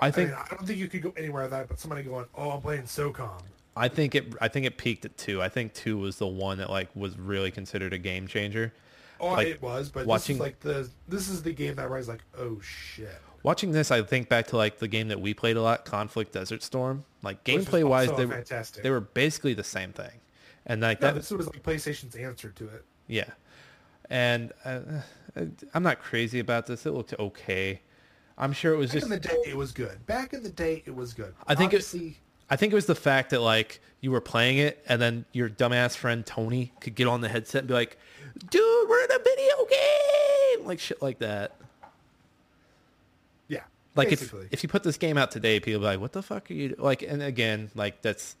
I 0.00 0.06
I 0.06 0.10
think 0.10 0.30
mean, 0.30 0.38
I 0.42 0.54
don't 0.54 0.66
think 0.66 0.78
you 0.78 0.88
could 0.88 1.02
go 1.02 1.12
anywhere 1.16 1.42
without 1.44 1.68
but 1.68 1.78
somebody 1.78 2.02
going, 2.02 2.26
"Oh, 2.34 2.50
I'm 2.50 2.60
playing 2.60 2.82
SOCOM." 2.84 3.42
I 3.76 3.88
think 3.88 4.14
it 4.14 4.34
I 4.40 4.48
think 4.48 4.66
it 4.66 4.76
peaked 4.76 5.04
at 5.04 5.16
two. 5.16 5.40
I 5.42 5.48
think 5.48 5.72
two 5.74 5.98
was 5.98 6.16
the 6.16 6.26
one 6.26 6.58
that 6.58 6.70
like 6.70 6.88
was 6.96 7.18
really 7.18 7.50
considered 7.50 7.92
a 7.92 7.98
game 7.98 8.26
changer. 8.26 8.72
Oh, 9.20 9.32
Like, 9.32 9.48
it 9.48 9.60
was, 9.62 9.88
but 9.88 10.06
watching- 10.06 10.38
this 10.38 10.40
is 10.40 10.46
like 10.46 10.60
the 10.60 10.90
this 11.08 11.28
is 11.28 11.42
the 11.42 11.52
game 11.52 11.74
that 11.76 11.82
everybody's 11.82 12.08
like, 12.08 12.22
"Oh 12.36 12.60
shit." 12.60 13.20
Watching 13.44 13.70
this, 13.70 13.90
I 13.92 14.02
think 14.02 14.28
back 14.28 14.48
to 14.48 14.56
like 14.56 14.78
the 14.78 14.88
game 14.88 15.08
that 15.08 15.20
we 15.20 15.32
played 15.32 15.56
a 15.56 15.62
lot, 15.62 15.84
Conflict 15.84 16.32
Desert 16.32 16.62
Storm. 16.62 17.04
Like 17.22 17.44
gameplay 17.44 17.84
wise, 17.84 18.10
they 18.16 18.26
were 18.26 18.34
fantastic. 18.34 18.82
they 18.82 18.90
were 18.90 19.00
basically 19.00 19.54
the 19.54 19.64
same 19.64 19.92
thing, 19.92 20.20
and 20.66 20.80
like 20.80 21.00
No, 21.00 21.08
that. 21.08 21.14
this 21.14 21.30
was 21.30 21.46
like 21.46 21.62
PlayStation's 21.62 22.14
answer 22.16 22.50
to 22.50 22.64
it. 22.68 22.84
Yeah, 23.06 23.30
and 24.10 24.52
uh, 24.64 24.80
uh, 25.36 25.44
I'm 25.74 25.82
not 25.82 26.00
crazy 26.00 26.38
about 26.40 26.66
this. 26.66 26.84
It 26.86 26.90
looked 26.92 27.14
okay. 27.18 27.80
I'm 28.38 28.52
sure 28.52 28.72
it 28.72 28.76
was 28.76 28.90
Back 28.90 28.94
just. 29.00 29.04
in 29.04 29.10
the 29.10 29.18
day, 29.28 29.42
it 29.46 29.56
was 29.56 29.72
good. 29.72 30.06
Back 30.06 30.32
in 30.32 30.42
the 30.44 30.48
day, 30.50 30.82
it 30.86 30.94
was 30.94 31.12
good. 31.12 31.34
I 31.46 31.54
think 31.54 31.74
it- 31.74 31.84
I 32.50 32.56
think 32.56 32.72
it 32.72 32.76
was 32.76 32.86
the 32.86 32.94
fact 32.94 33.30
that 33.30 33.40
like 33.40 33.80
you 34.00 34.10
were 34.10 34.20
playing 34.22 34.56
it, 34.58 34.82
and 34.88 35.02
then 35.02 35.26
your 35.32 35.50
dumbass 35.50 35.94
friend 35.96 36.24
Tony 36.24 36.72
could 36.80 36.94
get 36.94 37.06
on 37.06 37.20
the 37.20 37.28
headset 37.28 37.58
and 37.60 37.68
be 37.68 37.74
like, 37.74 37.98
"Dude, 38.48 38.88
we're 38.88 39.04
in 39.04 39.10
a 39.12 39.18
video 39.18 39.66
game," 39.68 40.66
like 40.66 40.78
shit 40.80 41.02
like 41.02 41.18
that. 41.18 41.52
yeah. 43.48 43.60
Like 43.96 44.12
if 44.12 44.32
if 44.50 44.62
you 44.62 44.68
put 44.68 44.82
this 44.82 44.96
game 44.96 45.18
out 45.18 45.30
today, 45.30 45.60
people 45.60 45.80
be 45.80 45.86
like, 45.86 46.00
"What 46.00 46.12
the 46.12 46.22
fuck 46.22 46.50
are 46.50 46.54
you?" 46.54 46.70
do-" 46.70 46.76
Like, 46.78 47.02
and 47.02 47.22
again, 47.22 47.70
like 47.74 48.00
that's 48.00 48.36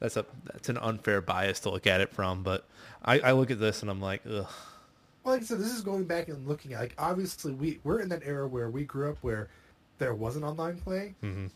that's 0.00 0.16
a 0.18 0.26
that's 0.52 0.68
an 0.68 0.76
unfair 0.78 1.22
bias 1.22 1.60
to 1.60 1.70
look 1.70 1.86
at 1.86 2.00
it 2.02 2.12
from. 2.12 2.42
But 2.42 2.64
I, 3.02 3.20
I 3.20 3.32
look 3.32 3.50
at 3.50 3.58
this 3.58 3.80
and 3.82 3.90
I'm 3.90 4.00
like, 4.02 4.22
ugh. 4.30 4.46
Like 5.26 5.42
I 5.42 5.44
said, 5.44 5.58
this 5.58 5.72
is 5.74 5.80
going 5.80 6.04
back 6.04 6.28
and 6.28 6.46
looking 6.46 6.72
at 6.74 6.80
like 6.80 6.94
obviously 6.98 7.52
we 7.52 7.80
we're 7.84 7.98
in 8.00 8.08
that 8.10 8.22
era 8.24 8.46
where 8.46 8.70
we 8.70 8.84
grew 8.84 9.10
up 9.10 9.18
where 9.22 9.48
there 9.98 10.14
wasn't 10.14 10.44
online 10.44 10.78
play, 10.78 11.14
Mhm. 11.22 11.50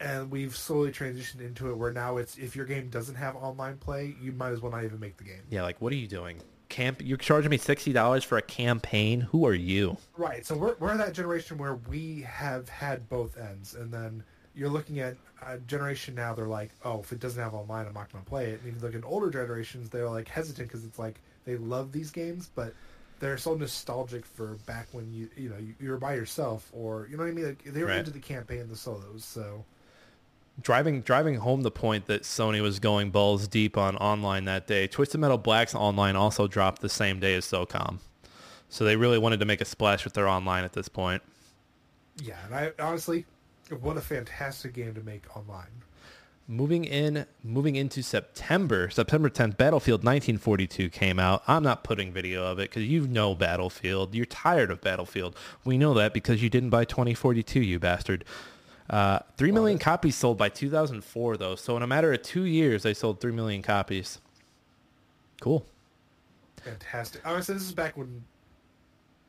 and 0.00 0.30
we've 0.30 0.56
slowly 0.56 0.90
transitioned 0.90 1.40
into 1.40 1.70
it 1.70 1.76
where 1.76 1.92
now 1.92 2.16
it's 2.16 2.38
if 2.38 2.56
your 2.56 2.64
game 2.64 2.88
doesn't 2.88 3.16
have 3.16 3.36
online 3.36 3.76
play, 3.76 4.14
you 4.22 4.32
might 4.32 4.50
as 4.52 4.60
well 4.60 4.72
not 4.72 4.84
even 4.84 4.98
make 5.00 5.16
the 5.18 5.24
game. 5.24 5.42
Yeah, 5.50 5.62
like 5.62 5.80
what 5.80 5.92
are 5.92 5.96
you 5.96 6.06
doing? 6.08 6.40
Camp? 6.70 7.00
You're 7.02 7.18
charging 7.18 7.50
me 7.50 7.58
sixty 7.58 7.92
dollars 7.92 8.24
for 8.24 8.38
a 8.38 8.42
campaign? 8.42 9.20
Who 9.22 9.46
are 9.46 9.54
you? 9.54 9.98
Right. 10.16 10.46
So 10.46 10.56
we're 10.56 10.74
we're 10.78 10.96
that 10.96 11.12
generation 11.12 11.58
where 11.58 11.74
we 11.74 12.22
have 12.22 12.68
had 12.70 13.08
both 13.08 13.36
ends, 13.36 13.74
and 13.74 13.92
then 13.92 14.22
you're 14.54 14.68
looking 14.70 15.00
at 15.00 15.16
a 15.46 15.58
generation 15.58 16.14
now. 16.14 16.32
They're 16.34 16.46
like, 16.48 16.70
oh, 16.84 17.00
if 17.00 17.12
it 17.12 17.20
doesn't 17.20 17.42
have 17.42 17.54
online, 17.54 17.86
I'm 17.86 17.92
not 17.94 18.10
going 18.12 18.24
to 18.24 18.28
play 18.28 18.46
it. 18.50 18.60
And 18.60 18.68
if 18.68 18.74
you 18.76 18.80
look 18.80 18.94
at 18.94 19.04
older 19.04 19.30
generations, 19.30 19.88
they're 19.90 20.08
like 20.08 20.26
hesitant 20.28 20.68
because 20.68 20.84
it's 20.84 20.98
like 20.98 21.20
they 21.48 21.56
love 21.58 21.92
these 21.92 22.10
games, 22.12 22.50
but 22.54 22.76
they're 23.20 23.38
so 23.38 23.54
nostalgic 23.54 24.26
for 24.26 24.56
back 24.66 24.88
when 24.92 25.12
you 25.12 25.30
you 25.36 25.48
know 25.50 25.58
you, 25.58 25.74
you 25.80 25.90
were 25.90 25.98
by 25.98 26.14
yourself, 26.14 26.70
or 26.72 27.08
you 27.10 27.16
know 27.16 27.24
what 27.24 27.30
I 27.30 27.34
mean. 27.34 27.46
Like, 27.46 27.64
they 27.64 27.84
were 27.84 27.90
Right. 27.90 27.98
into 27.98 28.12
the 28.12 28.20
campaign, 28.20 28.68
the 28.68 28.76
solos. 28.76 29.24
So 29.24 29.66
driving 30.60 31.02
driving 31.02 31.36
home 31.36 31.62
the 31.62 31.70
point 31.70 32.06
that 32.06 32.22
Sony 32.22 32.60
was 32.60 32.78
going 32.80 33.10
balls 33.10 33.46
deep 33.48 33.76
on 33.76 33.96
online 33.96 34.44
that 34.46 34.66
day. 34.66 34.86
Twisted 34.86 35.20
Metal 35.20 35.38
Black's 35.38 35.74
online 35.74 36.16
also 36.16 36.46
dropped 36.48 36.80
the 36.82 36.88
same 36.88 37.20
day 37.20 37.34
as 37.34 37.44
SOCOM. 37.46 37.98
So 38.68 38.84
they 38.84 38.96
really 38.96 39.18
wanted 39.18 39.40
to 39.40 39.46
make 39.46 39.60
a 39.60 39.64
splash 39.64 40.04
with 40.04 40.14
their 40.14 40.28
online 40.28 40.64
at 40.64 40.72
this 40.74 40.88
point. 40.88 41.22
yeah, 42.16 42.44
and 42.44 42.54
I 42.54 42.72
honestly, 42.78 43.26
what 43.80 43.96
a 43.96 44.00
fantastic 44.00 44.74
game 44.74 44.94
to 44.94 45.02
make 45.02 45.34
online. 45.36 45.84
Moving 46.50 46.86
in 46.86 47.26
moving 47.44 47.76
into 47.76 48.02
September, 48.02 48.88
September 48.88 49.28
10th, 49.28 49.58
Battlefield 49.58 50.00
1942 50.02 50.88
came 50.88 51.18
out. 51.18 51.42
I'm 51.46 51.62
not 51.62 51.84
putting 51.84 52.10
video 52.10 52.42
of 52.42 52.58
it 52.58 52.70
cuz 52.70 52.84
you 52.84 53.06
know 53.06 53.34
Battlefield. 53.34 54.14
You're 54.14 54.24
tired 54.24 54.70
of 54.70 54.80
Battlefield. 54.80 55.36
We 55.66 55.76
know 55.76 55.92
that 55.92 56.14
because 56.14 56.42
you 56.42 56.48
didn't 56.48 56.70
buy 56.70 56.86
2042, 56.86 57.60
you 57.60 57.78
bastard. 57.78 58.24
Uh, 58.88 59.18
3 59.36 59.52
million 59.52 59.78
copies 59.78 60.16
sold 60.16 60.38
by 60.38 60.48
2004 60.48 61.36
though. 61.36 61.54
So 61.54 61.76
in 61.76 61.82
a 61.82 61.86
matter 61.86 62.14
of 62.14 62.22
2 62.22 62.44
years 62.44 62.82
they 62.82 62.94
sold 62.94 63.20
3 63.20 63.32
million 63.32 63.60
copies. 63.60 64.18
Cool. 65.42 65.66
Fantastic. 66.64 67.20
Honestly, 67.26 67.54
this 67.54 67.64
is 67.64 67.72
back 67.72 67.94
when 67.94 68.24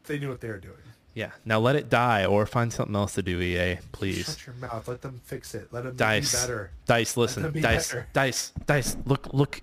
they 0.06 0.20
knew 0.20 0.30
what 0.30 0.40
they 0.40 0.48
were 0.48 0.58
doing. 0.58 0.78
Yeah. 1.14 1.32
Now 1.46 1.60
let 1.60 1.76
it 1.76 1.90
die 1.90 2.26
or 2.26 2.46
find 2.46 2.72
something 2.72 2.96
else 2.96 3.16
to 3.16 3.24
do, 3.24 3.42
EA, 3.42 3.78
please. 3.92 4.26
Shut 4.26 4.48
your 4.48 4.56
mouth. 4.56 4.88
Let 4.88 5.02
them 5.02 5.22
fix 5.24 5.56
it. 5.56 5.68
Let 5.72 5.84
them 5.84 5.96
Dice. 5.96 6.32
be 6.32 6.38
better. 6.48 6.72
Dice, 6.86 7.18
listen. 7.18 7.52
be 7.52 7.62
Dice. 7.62 7.90
better. 7.90 8.08
Dice. 8.14 8.54
Dice. 8.66 8.98
Look 9.06 9.34
look 9.34 9.62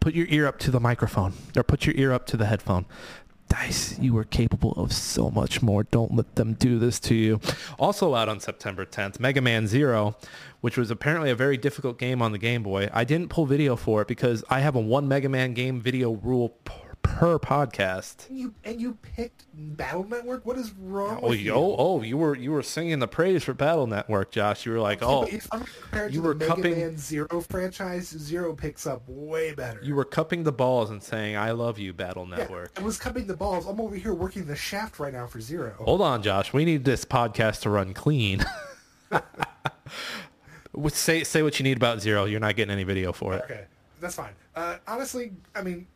put 0.00 0.14
your 0.14 0.26
ear 0.28 0.46
up 0.46 0.58
to 0.60 0.70
the 0.70 0.80
microphone. 0.80 1.32
Or 1.56 1.62
put 1.62 1.86
your 1.86 1.94
ear 1.96 2.12
up 2.12 2.26
to 2.26 2.36
the 2.36 2.46
headphone. 2.46 2.86
Dice, 3.48 3.98
you 3.98 4.16
are 4.18 4.24
capable 4.24 4.72
of 4.72 4.92
so 4.92 5.30
much 5.30 5.62
more. 5.62 5.82
Don't 5.84 6.14
let 6.14 6.34
them 6.34 6.52
do 6.52 6.78
this 6.78 7.00
to 7.00 7.14
you. 7.14 7.40
Also 7.78 8.14
out 8.14 8.28
on 8.28 8.40
September 8.40 8.84
10th, 8.84 9.18
Mega 9.18 9.40
Man 9.40 9.66
Zero, 9.66 10.16
which 10.60 10.76
was 10.76 10.90
apparently 10.90 11.30
a 11.30 11.34
very 11.34 11.56
difficult 11.56 11.98
game 11.98 12.20
on 12.20 12.32
the 12.32 12.38
Game 12.38 12.62
Boy. 12.62 12.90
I 12.92 13.04
didn't 13.04 13.30
pull 13.30 13.46
video 13.46 13.74
for 13.74 14.02
it 14.02 14.08
because 14.08 14.44
I 14.50 14.60
have 14.60 14.76
a 14.76 14.80
one 14.80 15.08
Mega 15.08 15.30
Man 15.30 15.54
game 15.54 15.80
video 15.80 16.12
rule 16.12 16.50
per, 17.02 17.38
podcast. 17.38 18.28
And 18.28 18.38
you 18.38 18.54
and 18.64 18.80
you 18.80 18.98
picked 19.02 19.44
Battle 19.54 20.04
Network. 20.04 20.44
What 20.46 20.56
is 20.58 20.72
wrong? 20.72 21.20
Oh, 21.22 21.30
with 21.30 21.40
you? 21.40 21.52
oh, 21.54 22.02
you 22.02 22.16
were 22.16 22.36
you 22.36 22.52
were 22.52 22.62
singing 22.62 22.98
the 22.98 23.08
praise 23.08 23.44
for 23.44 23.54
Battle 23.54 23.86
Network, 23.86 24.30
Josh. 24.30 24.64
You 24.66 24.72
were 24.72 24.80
like, 24.80 25.00
Yeah, 25.00 25.08
oh, 25.08 25.22
if 25.24 25.48
I'm 25.52 25.64
compared 25.64 26.12
you 26.14 26.20
to 26.22 26.28
were 26.28 26.34
the 26.34 26.40
Mega 26.40 26.54
cupping- 26.54 26.78
Man 26.78 26.96
Zero 26.96 27.40
franchise, 27.40 28.08
Zero 28.08 28.54
picks 28.54 28.86
up 28.86 29.02
way 29.08 29.52
better. 29.54 29.80
you 29.82 29.94
were 29.94 30.04
cupping 30.04 30.44
the 30.44 30.52
balls 30.52 30.90
and 30.90 31.02
saying, 31.02 31.36
I 31.36 31.50
love 31.52 31.78
you, 31.78 31.92
Battle 31.92 32.26
yeah, 32.28 32.36
Network. 32.36 32.72
I 32.78 32.82
was 32.82 32.98
cupping 32.98 33.26
the 33.26 33.36
balls. 33.36 33.66
I'm 33.66 33.80
over 33.80 33.96
here 33.96 34.14
working 34.14 34.46
the 34.46 34.56
shaft 34.56 34.98
right 34.98 35.12
now 35.12 35.26
for 35.26 35.40
Zero. 35.40 35.74
Hold 35.78 36.00
on, 36.02 36.22
Josh. 36.22 36.52
We 36.52 36.64
need 36.64 36.84
this 36.84 37.04
podcast 37.04 37.60
to 37.62 37.70
run 37.70 37.94
clean. 37.94 38.44
Say 40.90 41.24
say 41.24 41.42
what 41.42 41.58
you 41.58 41.64
need 41.64 41.76
about 41.76 42.00
Zero. 42.00 42.24
You're 42.26 42.38
not 42.40 42.54
getting 42.54 42.70
any 42.72 42.84
video 42.84 43.12
for 43.12 43.34
it. 43.34 43.42
Okay, 43.44 43.64
that's 44.00 44.14
fine. 44.14 44.30
Uh, 44.54 44.76
honestly, 44.86 45.32
I 45.54 45.62
mean, 45.62 45.86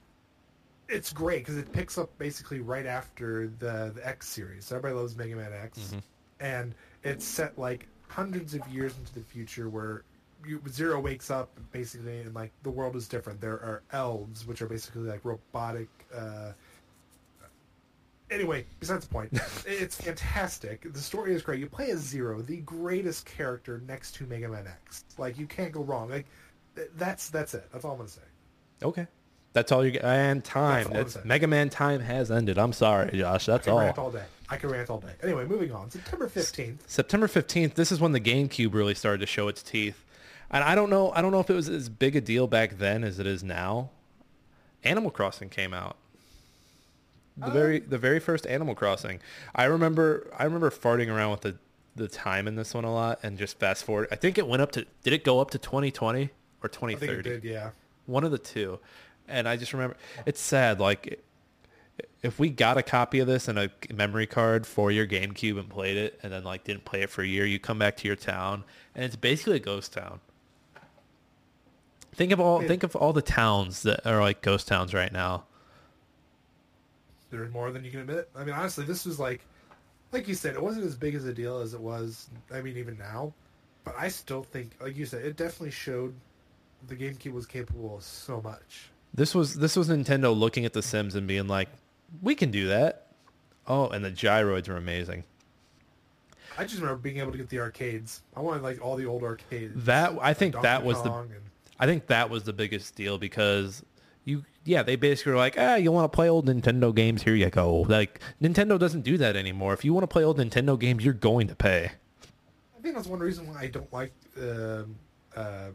it's 0.93 1.13
great 1.13 1.41
because 1.41 1.57
it 1.57 1.73
picks 1.73 1.97
up 1.99 2.17
basically 2.19 2.61
right 2.61 2.87
after 2.87 3.49
the 3.59 3.93
the 3.95 4.07
X 4.07 4.29
series. 4.29 4.65
So 4.67 4.77
everybody 4.77 5.01
loves 5.01 5.17
Mega 5.17 5.35
Man 5.37 5.53
X, 5.53 5.79
Mm-hmm. 5.79 5.99
and 6.41 6.75
it's 7.03 7.25
set 7.25 7.59
like 7.59 7.89
hundreds 8.09 8.55
of 8.55 8.67
years 8.69 8.97
into 8.99 9.15
the 9.15 9.23
future 9.23 9.69
where 9.69 10.05
you, 10.47 10.61
Zero 10.69 11.01
wakes 11.01 11.31
up 11.31 11.51
basically 11.73 12.21
and 12.21 12.35
like 12.35 12.53
the 12.63 12.71
world 12.71 12.95
is 12.97 13.09
different. 13.09 13.41
There 13.41 13.53
are 13.55 13.83
elves, 13.93 14.47
which 14.47 14.61
are 14.63 14.67
basically 14.67 15.03
like 15.03 15.25
robotic. 15.25 15.89
Uh, 16.15 16.53
anyway, 18.31 18.67
besides 18.81 19.07
the 19.07 19.13
point, 19.13 19.33
it's 19.67 19.97
fantastic. 19.97 20.93
The 20.93 21.01
story 21.01 21.35
is 21.35 21.43
great. 21.43 21.61
You 21.61 21.67
play 21.69 21.91
as 21.91 22.01
Zero, 22.01 22.43
the 22.43 22.59
greatest 22.59 23.25
character 23.27 23.83
next 23.87 24.15
to 24.17 24.25
Mega 24.27 24.49
Man 24.49 24.67
X. 24.67 25.05
Like 25.19 25.39
you 25.39 25.47
can't 25.47 25.73
go 25.73 25.83
wrong. 25.83 26.11
Like 26.11 26.27
that's 26.97 27.31
that's 27.31 27.55
it. 27.55 27.69
That's 27.73 27.85
all 27.85 27.93
I'm 27.93 27.99
gonna 27.99 28.09
say. 28.09 28.21
Okay. 28.83 29.07
That's 29.53 29.71
all 29.71 29.85
you 29.85 29.91
get. 29.93 30.05
And 30.05 30.43
time. 30.43 30.89
That's 30.91 31.15
That's. 31.15 31.27
Mega 31.27 31.47
Man 31.47 31.69
time 31.69 32.01
has 32.01 32.31
ended. 32.31 32.59
I'm 32.59 32.73
sorry, 32.73 33.17
Josh. 33.17 33.47
That's 33.47 33.67
I 33.67 33.71
can 33.71 33.73
all. 33.73 33.79
rant 33.81 33.99
all 33.99 34.11
day. 34.11 34.25
I 34.49 34.57
can 34.57 34.71
rant 34.71 34.91
all 34.91 34.99
day. 34.99 35.13
Anyway, 35.23 35.45
moving 35.47 35.73
on. 35.73 35.91
September 35.91 36.29
fifteenth. 36.29 36.83
September 36.87 37.27
15th, 37.27 37.75
this 37.75 37.91
is 37.93 38.01
when 38.01 38.13
the 38.13 38.21
GameCube 38.21 38.75
really 38.75 38.95
started 38.95 39.19
to 39.21 39.27
show 39.27 39.49
its 39.49 39.63
teeth. 39.63 40.05
And 40.51 40.63
I 40.63 40.75
don't 40.75 40.91
know, 40.91 41.11
I 41.13 41.23
don't 41.23 41.33
know 41.33 41.41
if 41.41 41.49
it 41.49 41.55
was 41.55 41.69
as 41.71 41.89
big 41.89 42.15
a 42.17 42.21
deal 42.21 42.47
back 42.47 42.77
then 42.79 43.03
as 43.05 43.19
it 43.19 43.27
is 43.27 43.43
now. 43.43 43.89
Animal 44.85 45.11
Crossing 45.11 45.49
came 45.49 45.73
out. 45.73 45.97
The 47.39 47.47
uh, 47.47 47.51
very 47.51 47.79
the 47.79 47.97
very 47.97 48.21
first 48.21 48.47
Animal 48.47 48.75
Crossing. 48.75 49.21
I 49.55 49.65
remember 49.65 50.31
I 50.39 50.45
remember 50.45 50.71
farting 50.71 51.09
around 51.09 51.31
with 51.31 51.41
the 51.43 51.57
the 51.97 52.09
time 52.09 52.47
in 52.49 52.57
this 52.57 52.75
one 52.75 52.85
a 52.85 52.93
lot 52.93 53.21
and 53.23 53.39
just 53.39 53.59
fast 53.59 53.85
forward. 53.85 54.09
I 54.11 54.17
think 54.17 54.37
it 54.39 54.47
went 54.47 54.61
up 54.61 54.73
to 54.73 54.87
did 55.03 55.13
it 55.15 55.25
go 55.25 55.41
up 55.41 55.51
to 55.53 55.59
2020 55.59 56.31
or 56.63 56.69
2030? 56.69 56.95
I 56.95 56.99
think 56.99 57.25
2030? 57.25 57.31
it 57.31 57.41
did. 57.41 57.51
Yeah. 57.51 57.71
one 58.07 58.25
of 58.25 58.31
the 58.33 58.39
two 58.39 58.79
and 59.29 59.49
i 59.49 59.57
just 59.57 59.73
remember 59.73 59.97
it's 60.27 60.41
sad 60.41 60.81
like 60.81 61.21
if 62.23 62.39
we 62.39 62.49
got 62.51 62.79
a 62.79 62.83
copy 62.83 63.19
of 63.19 63.27
this 63.27 63.49
and 63.49 63.59
a 63.59 63.71
memory 63.93 64.27
card 64.27 64.67
for 64.67 64.91
your 64.91 65.07
gamecube 65.07 65.59
and 65.59 65.69
played 65.69 65.97
it 65.97 66.19
and 66.23 66.33
then 66.33 66.45
like 66.45 66.65
didn't 66.65 66.85
play 66.85 67.03
it 67.03 67.11
for 67.11 67.23
a 67.23 67.27
year 67.27 67.45
you 67.47 67.59
come 67.59 67.79
back 67.79 67.97
to 67.97 68.07
your 68.07 68.17
town 68.17 68.65
and 68.95 69.05
it's 69.05 69.17
basically 69.17 69.57
a 69.57 69.61
ghost 69.61 69.93
town 69.93 70.21
think 72.15 72.33
of 72.33 72.41
all 72.41 72.63
Yeah. 72.63 72.69
think 72.69 72.83
of 72.83 72.95
all 72.97 73.13
the 73.13 73.23
towns 73.23 73.83
that 73.83 74.07
are 74.07 74.21
like 74.21 74.43
ghost 74.43 74.69
towns 74.69 74.95
right 74.95 75.13
now 75.13 75.45
There's 77.31 77.51
more 77.53 77.71
than 77.73 77.85
you 77.85 77.91
can 77.91 78.01
admit. 78.01 78.29
I 78.37 78.45
mean, 78.45 78.55
honestly, 78.55 78.85
this 78.85 79.07
was 79.07 79.19
like, 79.19 79.47
like 80.13 80.29
you 80.29 80.35
said, 80.35 80.55
it 80.55 80.63
wasn't 80.63 80.85
as 80.87 80.97
big 80.97 81.15
as 81.15 81.25
a 81.25 81.33
deal 81.33 81.59
as 81.61 81.73
it 81.75 81.81
was. 81.81 82.29
I 82.53 82.61
mean, 82.61 82.77
even 82.77 82.99
now, 82.99 83.35
but 83.85 83.95
I 83.99 84.09
still 84.09 84.43
think, 84.45 84.73
like 84.81 84.97
you 84.97 85.07
said, 85.07 85.25
it 85.25 85.37
definitely 85.37 85.71
showed 85.71 86.15
the 86.89 86.97
GameCube 86.97 87.33
was 87.33 87.47
capable 87.47 87.97
of 87.97 88.03
so 88.05 88.43
much. 88.43 88.92
This 89.15 89.35
was 89.35 89.55
this 89.57 89.77
was 89.77 89.89
nintendo 89.89 90.37
looking 90.37 90.65
at 90.65 90.73
the 90.73 90.83
sims 90.83 91.15
and 91.15 91.27
being 91.27 91.49
like 91.49 91.69
we 92.23 92.35
can 92.35 92.51
do 92.51 92.69
that 92.69 93.09
oh 93.67 93.89
and 93.89 94.05
the 94.05 94.11
gyroids 94.11 94.69
were 94.69 94.77
amazing 94.77 95.25
I 96.59 96.65
just 96.65 96.81
remember 96.83 97.01
being 97.01 97.17
able 97.17 97.33
to 97.33 97.39
get 97.39 97.49
the 97.49 97.61
arcades. 97.61 98.21
I 98.37 98.41
wanted 98.41 98.63
like 98.63 98.85
all 98.85 98.95
the 98.97 99.07
old 99.07 99.23
arcades. 99.23 99.87
That- 99.87 100.19
I 100.21 100.35
think 100.35 100.53
Donkey 100.53 100.65
that 100.67 100.85
was 100.85 101.03
the- 101.03 101.11
and- 101.11 101.31
I 101.81 101.87
think 101.87 102.09
that 102.09 102.29
was 102.29 102.43
the 102.45 102.53
biggest 102.53 102.95
deal 102.95 103.17
because 103.17 103.83
you, 104.27 104.45
yeah, 104.65 104.83
they 104.83 104.97
basically 104.97 105.33
were 105.33 105.39
like, 105.39 105.55
ah, 105.59 105.77
you 105.77 105.91
want 105.91 106.13
to 106.13 106.15
play 106.15 106.29
old 106.29 106.47
Nintendo 106.47 106.95
games? 106.95 107.23
Here 107.23 107.35
you 107.35 107.49
go. 107.49 107.81
Like 107.89 108.21
Nintendo 108.41 108.79
doesn't 108.79 109.01
do 109.01 109.17
that 109.17 109.35
anymore. 109.35 109.73
If 109.73 109.83
you 109.83 109.95
want 109.95 110.03
to 110.05 110.09
play 110.09 110.25
old 110.25 110.37
Nintendo 110.39 110.79
games, 110.79 111.03
you're 111.03 111.15
going 111.15 111.49
to 111.49 111.55
pay. 111.55 111.91
I 112.79 112.83
think 112.83 112.97
that's 112.97 113.09
one 113.09 113.21
reason 113.21 113.49
why 113.49 113.63
I 113.63 113.67
don't 113.69 113.91
like 113.91 114.13
um, 114.39 114.95
uh, 115.35 115.69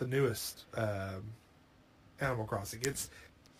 the 0.00 0.06
newest 0.08 0.64
um, 0.74 1.22
Animal 2.20 2.44
Crossing. 2.44 2.80
It's 2.82 3.10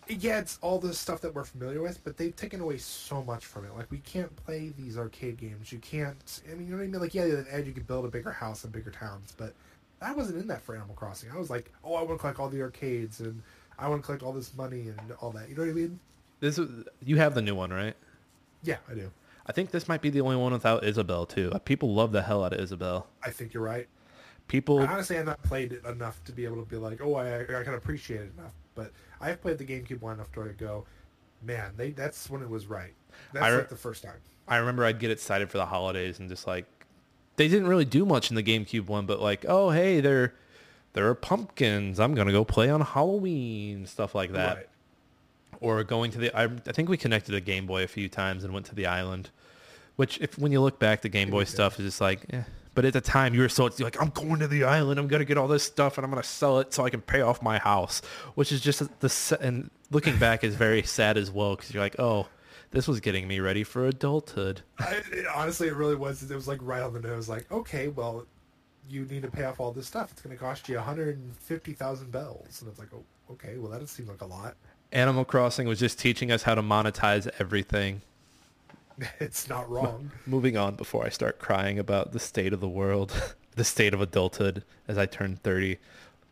yeah, 0.07 0.39
it's 0.39 0.57
all 0.61 0.79
the 0.79 0.93
stuff 0.93 1.21
that 1.21 1.33
we're 1.33 1.43
familiar 1.43 1.81
with, 1.81 2.03
but 2.03 2.17
they've 2.17 2.35
taken 2.35 2.59
away 2.59 2.77
so 2.77 3.23
much 3.23 3.45
from 3.45 3.65
it. 3.65 3.75
Like 3.75 3.89
we 3.91 3.99
can't 3.99 4.35
play 4.45 4.73
these 4.77 4.97
arcade 4.97 5.37
games. 5.37 5.71
You 5.71 5.79
can't. 5.79 6.41
I 6.49 6.55
mean, 6.55 6.65
you 6.65 6.71
know 6.71 6.77
what 6.77 6.83
I 6.83 6.87
mean? 6.87 7.01
Like 7.01 7.13
yeah, 7.13 7.23
at 7.23 7.45
Edge 7.49 7.67
you 7.67 7.73
can 7.73 7.83
build 7.83 8.05
a 8.05 8.09
bigger 8.09 8.31
house 8.31 8.63
and 8.63 8.73
bigger 8.73 8.91
towns, 8.91 9.33
but 9.37 9.53
I 10.01 10.13
wasn't 10.13 10.39
in 10.39 10.47
that 10.47 10.61
for 10.61 10.75
Animal 10.75 10.95
Crossing. 10.95 11.31
I 11.31 11.37
was 11.37 11.49
like, 11.49 11.71
oh, 11.83 11.95
I 11.95 12.01
want 12.01 12.17
to 12.17 12.17
collect 12.17 12.39
all 12.39 12.49
the 12.49 12.61
arcades 12.61 13.19
and 13.19 13.41
I 13.77 13.87
want 13.87 14.01
to 14.01 14.05
collect 14.05 14.23
all 14.23 14.33
this 14.33 14.55
money 14.55 14.89
and 14.89 14.99
all 15.19 15.31
that. 15.31 15.47
You 15.47 15.55
know 15.55 15.61
what 15.61 15.69
I 15.69 15.73
mean? 15.73 15.99
This 16.39 16.57
is, 16.57 16.85
you 17.03 17.17
have 17.17 17.35
the 17.35 17.41
new 17.41 17.53
one, 17.53 17.71
right? 17.71 17.95
Yeah, 18.63 18.77
I 18.89 18.95
do. 18.95 19.11
I 19.45 19.51
think 19.51 19.71
this 19.71 19.87
might 19.87 20.01
be 20.01 20.09
the 20.09 20.21
only 20.21 20.35
one 20.35 20.53
without 20.53 20.83
Isabelle 20.83 21.25
too. 21.25 21.51
People 21.65 21.93
love 21.93 22.11
the 22.11 22.23
hell 22.23 22.43
out 22.43 22.53
of 22.53 22.59
Isabelle. 22.59 23.07
I 23.23 23.29
think 23.29 23.53
you're 23.53 23.63
right. 23.63 23.87
People, 24.51 24.79
Honestly, 24.79 25.17
I've 25.17 25.25
not 25.25 25.41
played 25.43 25.71
it 25.71 25.85
enough 25.85 26.21
to 26.25 26.33
be 26.33 26.43
able 26.43 26.57
to 26.57 26.69
be 26.69 26.75
like, 26.75 26.99
oh, 27.01 27.15
I, 27.15 27.39
I 27.39 27.63
can 27.63 27.73
appreciate 27.73 28.19
it 28.19 28.33
enough. 28.37 28.51
But 28.75 28.91
I 29.21 29.29
have 29.29 29.41
played 29.41 29.57
the 29.57 29.63
GameCube 29.63 30.01
one 30.01 30.15
enough 30.15 30.29
to 30.33 30.43
go, 30.57 30.85
man, 31.41 31.71
they 31.77 31.91
that's 31.91 32.29
when 32.29 32.41
it 32.41 32.49
was 32.49 32.67
right. 32.67 32.93
That's 33.31 33.45
I 33.45 33.49
re- 33.49 33.57
like 33.59 33.69
the 33.69 33.77
first 33.77 34.03
time. 34.03 34.17
I 34.49 34.57
remember 34.57 34.83
I'd 34.83 34.99
get 34.99 35.09
excited 35.09 35.49
for 35.49 35.57
the 35.57 35.65
holidays 35.65 36.19
and 36.19 36.27
just 36.27 36.47
like 36.47 36.65
they 37.37 37.47
didn't 37.47 37.67
really 37.69 37.85
do 37.85 38.05
much 38.05 38.29
in 38.29 38.35
the 38.35 38.43
GameCube 38.43 38.87
one, 38.87 39.05
but 39.05 39.21
like, 39.21 39.45
oh 39.47 39.69
hey, 39.69 40.01
there 40.01 40.33
there 40.91 41.07
are 41.07 41.15
pumpkins. 41.15 41.97
I'm 41.97 42.13
gonna 42.13 42.33
go 42.33 42.43
play 42.43 42.69
on 42.69 42.81
Halloween, 42.81 43.85
stuff 43.85 44.13
like 44.13 44.33
that. 44.33 44.57
Right. 44.57 44.69
Or 45.61 45.81
going 45.85 46.11
to 46.11 46.17
the 46.17 46.37
I, 46.37 46.43
I 46.43 46.73
think 46.73 46.89
we 46.89 46.97
connected 46.97 47.35
a 47.35 47.39
Game 47.39 47.67
Boy 47.67 47.83
a 47.85 47.87
few 47.87 48.09
times 48.09 48.43
and 48.43 48.53
went 48.53 48.65
to 48.65 48.75
the 48.75 48.87
island. 48.87 49.29
Which 49.95 50.19
if 50.19 50.37
when 50.37 50.51
you 50.51 50.59
look 50.59 50.77
back 50.77 51.03
the 51.03 51.07
Game 51.07 51.29
Boy 51.29 51.45
stuff 51.45 51.79
is 51.79 51.85
just 51.85 52.01
like 52.01 52.25
eh. 52.33 52.43
But 52.73 52.85
at 52.85 52.93
the 52.93 53.01
time 53.01 53.33
you 53.33 53.41
were 53.41 53.49
so 53.49 53.69
like, 53.79 54.01
I'm 54.01 54.09
going 54.09 54.39
to 54.39 54.47
the 54.47 54.63
island, 54.63 54.99
I'm 54.99 55.07
gonna 55.07 55.25
get 55.25 55.37
all 55.37 55.47
this 55.47 55.63
stuff 55.63 55.97
and 55.97 56.05
I'm 56.05 56.11
gonna 56.11 56.23
sell 56.23 56.59
it 56.59 56.73
so 56.73 56.85
I 56.85 56.89
can 56.89 57.01
pay 57.01 57.21
off 57.21 57.41
my 57.41 57.57
house. 57.57 58.01
Which 58.35 58.51
is 58.51 58.61
just 58.61 58.81
the 58.99 59.37
and 59.41 59.69
looking 59.89 60.17
back 60.17 60.43
is 60.43 60.55
very 60.55 60.83
sad 60.83 61.17
as 61.17 61.29
well 61.29 61.55
because 61.55 61.73
you're 61.73 61.83
like, 61.83 61.99
oh, 61.99 62.27
this 62.71 62.87
was 62.87 62.99
getting 62.99 63.27
me 63.27 63.39
ready 63.39 63.63
for 63.63 63.85
adulthood. 63.85 64.61
I, 64.79 65.01
it, 65.11 65.25
honestly, 65.35 65.67
it 65.67 65.75
really 65.75 65.95
was. 65.95 66.23
It 66.29 66.33
was 66.33 66.47
like 66.47 66.59
right 66.61 66.81
on 66.81 66.93
the 66.93 67.01
nose. 67.01 67.29
Like, 67.29 67.51
okay, 67.51 67.89
well, 67.89 68.25
you 68.89 69.05
need 69.05 69.21
to 69.23 69.29
pay 69.29 69.43
off 69.43 69.59
all 69.59 69.71
this 69.71 69.87
stuff. 69.87 70.11
It's 70.11 70.21
going 70.21 70.35
to 70.35 70.41
cost 70.41 70.67
you 70.69 70.75
150,000 70.75 72.11
bells, 72.11 72.61
and 72.61 72.69
it's 72.69 72.79
like, 72.79 72.89
oh, 72.93 73.03
okay, 73.31 73.57
well, 73.57 73.71
that 73.71 73.79
doesn't 73.79 73.95
seem 73.95 74.07
like 74.07 74.21
a 74.21 74.25
lot. 74.25 74.55
Animal 74.91 75.25
Crossing 75.25 75.67
was 75.67 75.79
just 75.79 75.99
teaching 75.99 76.31
us 76.31 76.43
how 76.43 76.55
to 76.55 76.61
monetize 76.61 77.29
everything. 77.39 78.01
it's 79.19 79.49
not 79.49 79.69
wrong. 79.69 80.11
Moving 80.25 80.57
on 80.57 80.75
before 80.75 81.05
I 81.05 81.09
start 81.09 81.39
crying 81.39 81.79
about 81.79 82.11
the 82.11 82.19
state 82.19 82.53
of 82.53 82.59
the 82.59 82.69
world, 82.69 83.35
the 83.55 83.63
state 83.63 83.93
of 83.93 84.01
adulthood 84.01 84.63
as 84.87 84.97
I 84.97 85.05
turn 85.05 85.37
30 85.37 85.77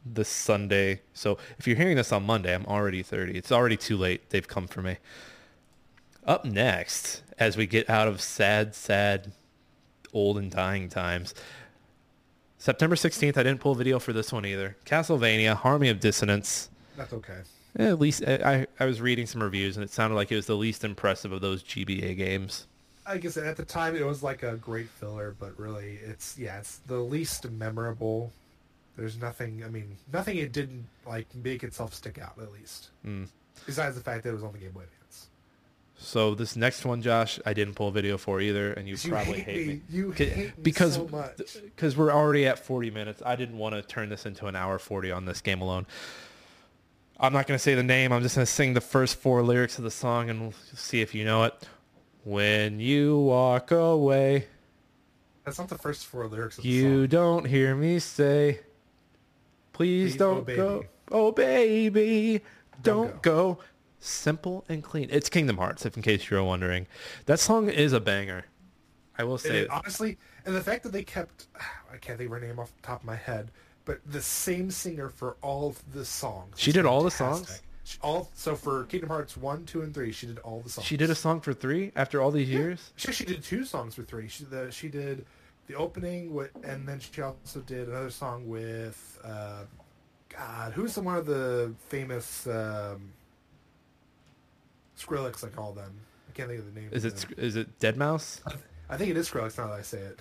this 0.06 0.30
Sunday. 0.30 1.02
So 1.14 1.38
if 1.58 1.68
you're 1.68 1.78
hearing 1.78 1.98
this 1.98 2.12
on 2.12 2.24
Monday, 2.24 2.54
I'm 2.54 2.66
already 2.66 3.04
30. 3.04 3.38
It's 3.38 3.52
already 3.52 3.78
too 3.78 3.98
late. 3.98 4.30
They've 4.30 4.48
come 4.48 4.68
for 4.68 4.82
me. 4.82 4.98
Up 6.26 6.46
next, 6.46 7.24
as 7.38 7.58
we 7.58 7.66
get 7.66 7.90
out 7.90 8.08
of 8.08 8.22
sad, 8.22 8.76
sad, 8.76 9.32
old 10.14 10.38
and 10.38 10.52
dying 10.52 10.90
times, 10.90 11.34
September 12.58 12.96
16th, 12.96 13.38
I 13.38 13.44
didn't 13.44 13.62
pull 13.62 13.72
a 13.72 13.76
video 13.76 14.00
for 14.00 14.12
this 14.12 14.34
one 14.34 14.46
either. 14.46 14.76
Castlevania, 14.86 15.56
Harmony 15.56 15.90
of 15.90 16.00
Dissonance. 16.00 16.70
That's 16.98 17.14
okay. 17.14 17.40
Eh, 17.78 17.88
At 17.88 18.00
least 18.00 18.24
I, 18.26 18.66
I 18.80 18.86
was 18.86 19.00
reading 19.02 19.26
some 19.28 19.44
reviews 19.44 19.78
and 19.78 19.84
it 19.84 19.92
sounded 19.92 20.16
like 20.16 20.32
it 20.32 20.36
was 20.36 20.48
the 20.48 20.56
least 20.58 20.84
impressive 20.84 21.32
of 21.32 21.42
those 21.42 21.64
GBA 21.64 22.18
games. 22.18 22.66
I 23.06 23.18
guess 23.18 23.38
at 23.38 23.58
the 23.58 23.66
time 23.66 23.96
it 23.96 24.06
was 24.06 24.22
like 24.24 24.44
a 24.44 24.56
great 24.58 24.88
filler, 24.90 25.36
but 25.40 25.58
really, 25.60 26.00
it's 26.06 26.38
yeah, 26.38 26.60
it's 26.60 26.78
the 26.88 27.00
least 27.00 27.50
memorable. 27.50 28.32
There's 28.98 29.20
nothing. 29.20 29.64
I 29.66 29.70
mean, 29.70 29.98
nothing. 30.14 30.38
It 30.38 30.52
didn't 30.52 30.86
like 31.08 31.26
make 31.36 31.64
itself 31.64 31.94
stick 31.94 32.20
out 32.20 32.34
at 32.40 32.52
least. 32.52 32.90
Mm. 33.06 33.28
Besides 33.66 33.96
the 33.96 34.02
fact 34.02 34.24
that 34.24 34.30
it 34.30 34.34
was 34.34 34.44
on 34.44 34.52
the 34.52 34.60
Game 34.60 34.72
Boy 34.72 34.82
Advance. 34.82 35.28
So 35.98 36.36
this 36.36 36.56
next 36.56 36.86
one, 36.86 37.02
Josh, 37.02 37.40
I 37.46 37.54
didn't 37.54 37.74
pull 37.74 37.88
a 37.88 37.92
video 37.92 38.18
for 38.18 38.40
either, 38.42 38.74
and 38.74 38.88
you, 38.88 38.96
You 39.02 39.10
probably 39.10 39.40
hate 39.42 39.56
hate 39.56 39.68
me. 39.68 39.74
me. 39.74 39.82
You 39.90 40.12
hate 40.12 40.38
me 40.38 40.52
because 40.62 40.94
so 40.94 41.08
much. 41.08 41.58
because 41.76 41.98
we're 41.98 42.12
already 42.12 42.46
at 42.46 42.60
40 42.60 42.92
minutes. 42.92 43.22
I 43.26 43.36
didn't 43.36 43.58
want 43.58 43.74
to 43.76 43.82
turn 43.82 44.10
this 44.10 44.26
into 44.26 44.46
an 44.46 44.56
hour 44.56 44.78
40 44.80 45.12
on 45.12 45.26
this 45.26 45.42
game 45.42 45.62
alone. 45.62 45.88
I'm 47.20 47.34
not 47.34 47.48
going 47.48 47.58
to 47.58 47.62
say 47.62 47.76
the 47.76 47.84
name. 47.84 48.14
I'm 48.14 48.22
just 48.22 48.36
going 48.36 48.46
to 48.46 48.52
sing 48.52 48.74
the 48.74 48.82
first 48.82 49.18
four 49.18 49.42
lyrics 49.42 49.78
of 49.78 49.84
the 49.84 49.92
song 49.92 50.30
and 50.30 50.40
we'll 50.42 50.54
see 50.74 51.02
if 51.02 51.14
you 51.14 51.26
know 51.26 51.44
it. 51.44 51.54
When 52.24 52.80
you 52.80 53.18
walk 53.20 53.72
away, 53.72 54.48
That's 55.44 55.58
not 55.60 55.68
the 55.68 55.78
first 55.78 56.06
four 56.06 56.28
lyrics 56.28 56.58
of 56.58 56.64
the 56.64 56.70
you 56.70 57.08
don't 57.08 57.46
hear 57.46 57.76
me 57.76 58.00
say, 58.00 58.60
please, 59.74 60.12
Please, 60.14 60.18
don't 60.18 60.50
oh, 60.50 60.56
go. 60.56 60.86
Oh, 61.12 61.32
baby, 61.32 62.42
Don't 62.84 63.08
don't 63.12 63.22
go. 63.22 63.60
Simple 64.00 64.64
and 64.70 64.82
clean. 64.82 65.10
It's 65.12 65.28
Kingdom 65.30 65.58
Hearts, 65.58 65.86
if 65.86 65.98
in 65.98 66.04
case 66.04 66.30
you're 66.30 66.44
wondering. 66.44 66.88
That 67.26 67.40
song 67.40 67.68
is 67.70 67.92
a 67.92 68.00
banger. 68.00 68.46
I 69.18 69.24
will 69.24 69.36
It 69.36 69.40
say 69.40 69.60
is- 69.62 69.68
honestly, 69.70 70.18
and 70.46 70.56
the 70.56 70.62
fact 70.62 70.84
that 70.84 70.94
they 70.94 71.04
kept, 71.04 71.48
I 71.94 71.98
can't 71.98 72.18
think 72.18 72.30
of 72.32 72.40
her 72.40 72.46
name 72.48 72.60
off 72.60 72.74
the 72.76 72.82
top 72.82 73.02
of 73.02 73.06
my 73.06 73.16
head, 73.18 73.52
but 73.90 74.00
the 74.06 74.22
same 74.22 74.70
singer 74.70 75.10
for 75.10 75.36
all 75.42 75.68
of 75.70 75.82
the 75.94 76.06
songs. 76.06 76.60
She 76.60 76.72
did 76.72 76.86
all 76.86 77.02
the 77.02 77.10
songs? 77.10 77.60
She- 77.84 77.98
All 78.04 78.30
so 78.36 78.56
for 78.56 78.84
Kingdom 78.84 79.10
Hearts 79.10 79.36
one, 79.36 79.66
two, 79.66 79.82
and 79.82 79.92
three, 79.92 80.12
she 80.12 80.28
did 80.28 80.38
all 80.40 80.60
the 80.60 80.70
songs. 80.70 80.86
She 80.86 80.96
did 80.96 81.10
a 81.10 81.16
song 81.16 81.42
for 81.42 81.54
three 81.56 81.92
after 81.96 82.22
all 82.22 82.30
these 82.30 82.48
years. 82.52 82.92
She 82.98 83.12
she 83.12 83.26
did 83.26 83.42
two 83.44 83.66
songs 83.66 83.96
for 83.96 84.04
three. 84.04 84.28
She 84.28 84.44
the 84.44 84.70
she 84.70 84.90
did 84.90 85.26
the 85.66 85.74
opening 85.74 86.32
with, 86.36 86.52
and 86.64 86.88
then 86.88 87.00
she 87.00 87.20
also 87.20 87.62
did 87.62 87.88
another 87.88 88.12
song 88.12 88.48
with, 88.48 89.20
uh, 89.24 89.64
God, 90.30 90.74
who's 90.74 90.94
the 90.94 91.02
one 91.02 91.16
of 91.18 91.26
the 91.26 91.74
famous 91.88 92.46
um, 92.46 93.12
Skrillex? 95.00 95.44
I 95.44 95.48
call 95.50 95.74
them. 95.74 95.92
I 96.30 96.34
can't 96.34 96.48
think 96.50 96.60
of 96.60 96.72
the 96.72 96.80
name. 96.80 96.90
Is 96.92 97.06
it 97.06 97.26
is 97.40 97.56
it 97.56 97.80
Dead 97.80 97.98
Mouse? 97.98 98.42
I 98.88 98.98
think 98.98 99.10
it 99.10 99.18
is 99.18 99.28
Skrillex 99.32 99.58
now 99.58 99.66
that 99.68 99.80
I 99.80 99.82
say 99.82 99.98
it. 99.98 100.20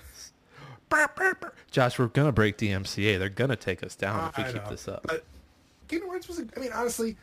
Josh, 1.70 1.98
we're 1.98 2.06
gonna 2.06 2.32
break 2.32 2.56
DMCA. 2.58 3.18
They're 3.18 3.28
gonna 3.28 3.56
take 3.56 3.82
us 3.82 3.94
down 3.94 4.28
if 4.30 4.36
we 4.36 4.44
I 4.44 4.52
keep 4.52 4.64
know. 4.64 4.70
this 4.70 4.88
up. 4.88 5.02
But 5.04 5.24
Kingdom 5.88 6.08
Hearts 6.10 6.28
was. 6.28 6.38
a- 6.40 6.46
I 6.56 6.60
mean, 6.60 6.72
honestly, 6.72 7.16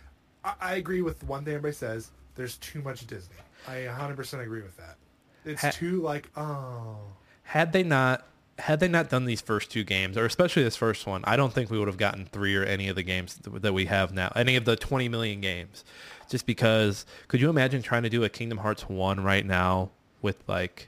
I, 0.44 0.54
I 0.62 0.76
agree 0.76 1.02
with 1.02 1.24
one 1.24 1.44
thing 1.46 1.54
everybody 1.56 1.76
says. 1.76 2.12
There's 2.36 2.58
too 2.58 2.82
much 2.82 3.06
Disney. 3.08 3.36
I 3.68 3.88
100% 3.88 4.42
agree 4.44 4.62
with 4.62 4.76
that. 4.78 4.98
It's 5.46 5.62
Ha- 5.62 5.72
too 5.72 6.02
like 6.02 6.30
oh. 6.36 6.98
Had 7.44 7.72
they 7.74 7.84
not 7.84 8.26
had 8.58 8.80
they 8.80 8.88
not 8.88 9.10
done 9.10 9.26
these 9.26 9.42
first 9.42 9.70
two 9.70 9.84
games, 9.84 10.18
or 10.18 10.26
especially 10.26 10.64
this 10.64 10.76
first 10.78 11.06
one, 11.06 11.22
I 11.26 11.36
don't 11.36 11.52
think 11.54 11.70
we 11.70 11.78
would 11.78 11.88
have 11.90 11.98
gotten 11.98 12.26
three 12.26 12.56
or 12.56 12.64
any 12.64 12.88
of 12.88 12.96
the 12.96 13.04
games 13.04 13.38
that 13.44 13.74
we 13.74 13.86
have 13.86 14.14
now. 14.14 14.32
Any 14.36 14.56
of 14.56 14.64
the 14.66 14.76
20 14.78 15.10
million 15.10 15.42
games, 15.42 15.84
just 16.30 16.46
because. 16.46 17.06
Could 17.28 17.42
you 17.42 17.50
imagine 17.50 17.82
trying 17.82 18.04
to 18.04 18.10
do 18.10 18.24
a 18.24 18.30
Kingdom 18.30 18.60
Hearts 18.60 18.88
one 18.88 19.22
right 19.24 19.46
now 19.46 19.92
with 20.22 20.38
like, 20.48 20.88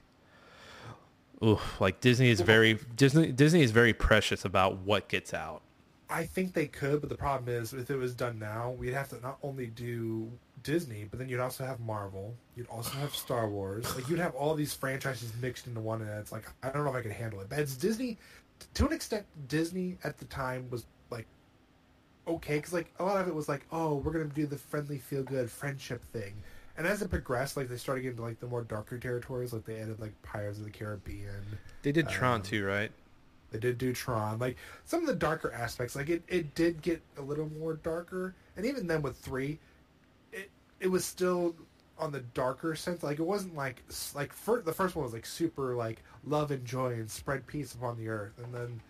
oof, 1.43 1.79
like 1.79 1.99
Disney 2.01 2.29
is 2.29 2.41
very 2.41 2.79
Disney 2.95 3.31
Disney 3.31 3.61
is 3.61 3.71
very 3.71 3.93
precious 3.93 4.45
about 4.45 4.79
what 4.79 5.07
gets 5.07 5.33
out. 5.33 5.61
I 6.09 6.25
think 6.25 6.53
they 6.53 6.67
could, 6.67 7.01
but 7.01 7.09
the 7.09 7.17
problem 7.17 7.53
is, 7.53 7.73
if 7.73 7.89
it 7.89 7.97
was 7.97 8.13
done 8.13 8.39
now, 8.39 8.71
we'd 8.71 8.93
have 8.93 9.09
to 9.09 9.19
not 9.19 9.39
only 9.43 9.67
do 9.67 10.31
Disney, 10.63 11.03
but 11.03 11.19
then 11.19 11.27
you'd 11.27 11.41
also 11.41 11.65
have 11.65 11.81
Marvel. 11.81 12.33
You'd 12.55 12.69
also 12.69 12.97
have 12.97 13.13
Star 13.13 13.49
Wars. 13.49 13.93
Like 13.93 14.07
you'd 14.07 14.19
have 14.19 14.33
all 14.33 14.55
these 14.55 14.73
franchises 14.73 15.33
mixed 15.41 15.67
into 15.67 15.81
one, 15.81 16.01
and 16.01 16.09
it's 16.11 16.31
like 16.31 16.45
I 16.63 16.69
don't 16.69 16.85
know 16.85 16.91
if 16.91 16.95
I 16.95 17.01
could 17.01 17.11
handle 17.11 17.41
it. 17.41 17.49
But 17.49 17.59
it's 17.59 17.75
Disney, 17.75 18.17
to 18.75 18.87
an 18.87 18.93
extent, 18.93 19.25
Disney 19.47 19.97
at 20.03 20.17
the 20.17 20.25
time 20.25 20.69
was 20.69 20.85
like 21.09 21.27
okay, 22.27 22.57
because 22.57 22.73
like 22.73 22.93
a 22.99 23.03
lot 23.03 23.19
of 23.19 23.27
it 23.27 23.35
was 23.35 23.47
like, 23.49 23.65
oh, 23.71 23.95
we're 23.95 24.11
gonna 24.11 24.25
do 24.25 24.45
the 24.45 24.57
friendly, 24.57 24.97
feel 24.97 25.23
good 25.23 25.49
friendship 25.49 26.03
thing. 26.11 26.33
And 26.77 26.85
as 26.85 27.01
it 27.01 27.09
progressed, 27.09 27.57
like 27.57 27.69
they 27.69 27.77
started 27.77 28.01
getting 28.01 28.17
to 28.17 28.23
like 28.23 28.39
the 28.39 28.47
more 28.47 28.63
darker 28.63 28.97
territories, 28.99 29.51
like 29.51 29.65
they 29.65 29.79
added 29.79 29.99
like 29.99 30.19
Pirates 30.21 30.59
of 30.59 30.63
the 30.63 30.69
Caribbean. 30.69 31.43
They 31.81 31.91
did 31.91 32.07
Tron 32.07 32.35
Um, 32.35 32.41
too, 32.43 32.65
right? 32.65 32.91
They 33.51 33.59
did 33.59 33.77
do 33.77 33.93
Tron. 33.93 34.39
Like 34.39 34.57
some 34.85 35.01
of 35.01 35.07
the 35.07 35.15
darker 35.15 35.51
aspects, 35.51 35.95
like 35.95 36.09
it, 36.09 36.23
it 36.27 36.53
did 36.53 36.81
get 36.81 37.01
a 37.17 37.21
little 37.21 37.49
more 37.59 37.73
darker. 37.75 38.35
And 38.55 38.65
even 38.65 38.85
then 38.87 39.01
with 39.01 39.17
three, 39.17 39.59
it 40.31 40.49
it 40.79 40.87
was 40.87 41.03
still 41.03 41.55
on 41.97 42.11
the 42.11 42.19
darker 42.19 42.75
sense. 42.75 43.01
Like 43.01 43.19
it 43.19 43.25
wasn't 43.25 43.55
like 43.55 43.83
like 44.13 44.31
fir- 44.31 44.61
the 44.61 44.73
first 44.73 44.95
one 44.95 45.03
was 45.03 45.13
like 45.13 45.25
super 45.25 45.75
like 45.75 46.03
love 46.25 46.51
and 46.51 46.63
joy 46.63 46.93
and 46.93 47.09
spread 47.09 47.47
peace 47.47 47.73
upon 47.73 47.97
the 47.97 48.09
earth. 48.09 48.37
And 48.43 48.53
then 48.53 48.81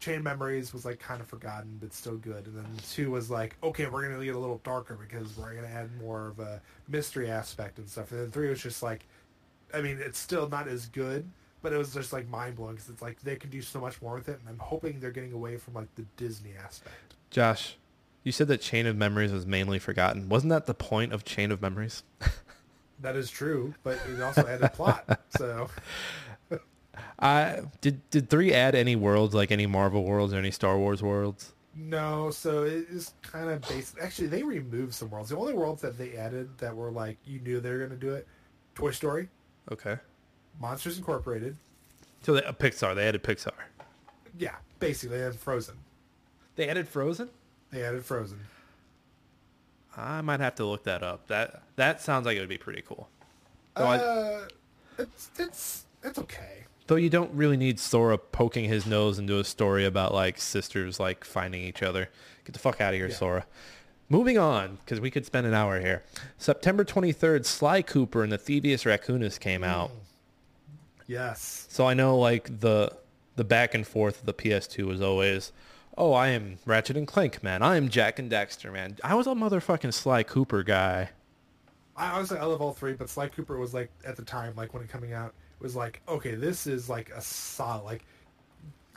Chain 0.00 0.22
Memories 0.22 0.72
was 0.72 0.84
like 0.84 0.98
kind 0.98 1.20
of 1.20 1.26
forgotten 1.26 1.78
but 1.80 1.92
still 1.92 2.16
good. 2.16 2.46
And 2.46 2.56
then 2.56 2.66
two 2.90 3.10
was 3.10 3.30
like 3.30 3.56
okay, 3.62 3.86
we're 3.86 4.08
gonna 4.08 4.24
get 4.24 4.34
a 4.34 4.38
little 4.38 4.60
darker 4.64 4.98
because 5.00 5.36
we're 5.36 5.54
gonna 5.54 5.68
add 5.68 5.90
more 6.00 6.28
of 6.28 6.40
a 6.40 6.60
mystery 6.88 7.30
aspect 7.30 7.78
and 7.78 7.88
stuff. 7.88 8.10
And 8.10 8.20
then 8.22 8.30
three 8.30 8.48
was 8.48 8.62
just 8.62 8.82
like, 8.82 9.06
I 9.72 9.80
mean, 9.80 9.98
it's 10.00 10.18
still 10.18 10.48
not 10.48 10.66
as 10.66 10.86
good, 10.86 11.28
but 11.62 11.72
it 11.72 11.76
was 11.76 11.92
just 11.92 12.12
like 12.12 12.28
mind 12.28 12.56
blowing 12.56 12.74
because 12.74 12.88
it's 12.88 13.02
like 13.02 13.20
they 13.20 13.36
can 13.36 13.50
do 13.50 13.62
so 13.62 13.80
much 13.80 14.00
more 14.00 14.14
with 14.14 14.28
it, 14.28 14.38
and 14.40 14.48
I'm 14.48 14.58
hoping 14.58 14.98
they're 15.00 15.10
getting 15.10 15.32
away 15.32 15.56
from 15.58 15.74
like 15.74 15.94
the 15.94 16.04
Disney 16.16 16.52
aspect. 16.62 17.14
Josh, 17.30 17.76
you 18.24 18.32
said 18.32 18.48
that 18.48 18.60
Chain 18.60 18.86
of 18.86 18.96
Memories 18.96 19.32
was 19.32 19.46
mainly 19.46 19.78
forgotten. 19.78 20.28
Wasn't 20.28 20.50
that 20.50 20.66
the 20.66 20.74
point 20.74 21.12
of 21.12 21.24
Chain 21.24 21.52
of 21.52 21.60
Memories? 21.62 22.02
That 23.02 23.16
is 23.16 23.30
true, 23.30 23.74
but 23.82 23.98
it 24.12 24.20
also 24.20 24.44
had 24.44 24.62
a 24.62 24.68
plot. 24.68 25.20
So 25.38 25.70
I 27.18 27.60
did. 27.80 28.08
Did 28.10 28.28
three 28.30 28.52
add 28.52 28.74
any 28.74 28.96
worlds 28.96 29.34
like 29.34 29.50
any 29.50 29.66
Marvel 29.66 30.04
worlds 30.04 30.32
or 30.32 30.38
any 30.38 30.50
Star 30.50 30.78
Wars 30.78 31.02
worlds? 31.02 31.52
no, 31.76 32.30
so 32.30 32.64
it 32.64 32.86
is 32.90 33.14
kind 33.22 33.48
of 33.48 33.60
based. 33.68 33.96
Actually, 34.02 34.26
they 34.28 34.42
removed 34.42 34.92
some 34.92 35.08
worlds. 35.10 35.30
The 35.30 35.36
only 35.36 35.54
worlds 35.54 35.80
that 35.82 35.96
they 35.96 36.16
added 36.16 36.58
that 36.58 36.74
were 36.74 36.90
like 36.90 37.16
you 37.24 37.38
knew 37.40 37.60
they 37.60 37.70
were 37.70 37.78
going 37.78 37.90
to 37.90 37.96
do 37.96 38.12
it: 38.14 38.26
Toy 38.74 38.90
Story, 38.90 39.28
Okay. 39.70 39.96
Monsters 40.60 40.98
Incorporated. 40.98 41.56
So 42.22 42.34
they, 42.34 42.42
uh, 42.44 42.52
Pixar. 42.52 42.94
They 42.94 43.06
added 43.08 43.22
Pixar. 43.22 43.52
Yeah, 44.38 44.56
basically, 44.78 45.18
they 45.18 45.24
had 45.24 45.34
Frozen. 45.36 45.76
They 46.56 46.68
added 46.68 46.86
Frozen. 46.88 47.30
They 47.70 47.82
added 47.84 48.04
Frozen. 48.04 48.40
I 49.96 50.20
might 50.20 50.40
have 50.40 50.54
to 50.56 50.64
look 50.64 50.84
that 50.84 51.02
up. 51.02 51.26
That 51.28 51.62
that 51.76 52.00
sounds 52.00 52.26
like 52.26 52.36
it 52.36 52.40
would 52.40 52.48
be 52.48 52.58
pretty 52.58 52.82
cool. 52.82 53.08
Though, 53.76 53.84
I- 53.86 53.96
Uh, 53.98 54.48
it's 54.98 55.30
it's 55.38 55.84
it's 56.02 56.18
okay. 56.18 56.64
Though 56.90 56.96
you 56.96 57.08
don't 57.08 57.32
really 57.32 57.56
need 57.56 57.78
Sora 57.78 58.18
poking 58.18 58.64
his 58.64 58.84
nose 58.84 59.20
into 59.20 59.38
a 59.38 59.44
story 59.44 59.84
about 59.84 60.12
like 60.12 60.38
sisters 60.38 60.98
like 60.98 61.22
finding 61.22 61.62
each 61.62 61.84
other. 61.84 62.08
Get 62.44 62.52
the 62.52 62.58
fuck 62.58 62.80
out 62.80 62.94
of 62.94 62.98
here, 62.98 63.06
Yeah. 63.06 63.14
Sora. 63.14 63.46
Moving 64.08 64.38
on, 64.38 64.78
because 64.84 64.98
we 65.00 65.08
could 65.08 65.24
spend 65.24 65.46
an 65.46 65.54
hour 65.54 65.78
here. 65.78 66.02
September 66.36 66.84
23rd, 66.84 67.46
Sly 67.46 67.82
Cooper 67.82 68.24
and 68.24 68.32
the 68.32 68.38
Thievius 68.38 68.84
Raccoonus 68.84 69.38
came 69.38 69.62
out. 69.62 69.90
Mm. 69.90 69.98
Yes. 71.06 71.68
So 71.70 71.86
I 71.86 71.94
know 71.94 72.18
like 72.18 72.58
the 72.58 72.90
the 73.36 73.44
back 73.44 73.72
and 73.72 73.86
forth 73.86 74.18
of 74.18 74.26
the 74.26 74.34
PS2 74.34 74.84
was 74.84 75.00
always, 75.00 75.52
oh, 75.96 76.12
I 76.12 76.30
am 76.30 76.58
Ratchet 76.66 76.96
and 76.96 77.06
Clank, 77.06 77.40
man. 77.40 77.62
I 77.62 77.76
am 77.76 77.88
Jak 77.88 78.18
and 78.18 78.28
Daxter, 78.28 78.72
man. 78.72 78.96
I 79.04 79.14
was 79.14 79.28
a 79.28 79.30
motherfucking 79.30 79.94
Sly 79.94 80.24
Cooper 80.24 80.64
guy. 80.64 81.10
I 81.96 82.10
honestly 82.10 82.38
I 82.38 82.46
love 82.46 82.60
all 82.60 82.72
three, 82.72 82.94
but 82.94 83.08
Sly 83.08 83.28
Cooper 83.28 83.60
was 83.60 83.72
like 83.72 83.92
at 84.04 84.16
the 84.16 84.24
time, 84.24 84.54
like 84.56 84.74
when 84.74 84.82
it 84.82 84.88
coming 84.88 85.12
out, 85.12 85.34
was 85.60 85.76
like 85.76 86.00
okay, 86.08 86.34
this 86.34 86.66
is 86.66 86.88
like 86.88 87.10
a 87.10 87.20
solid 87.20 87.84
like 87.84 88.04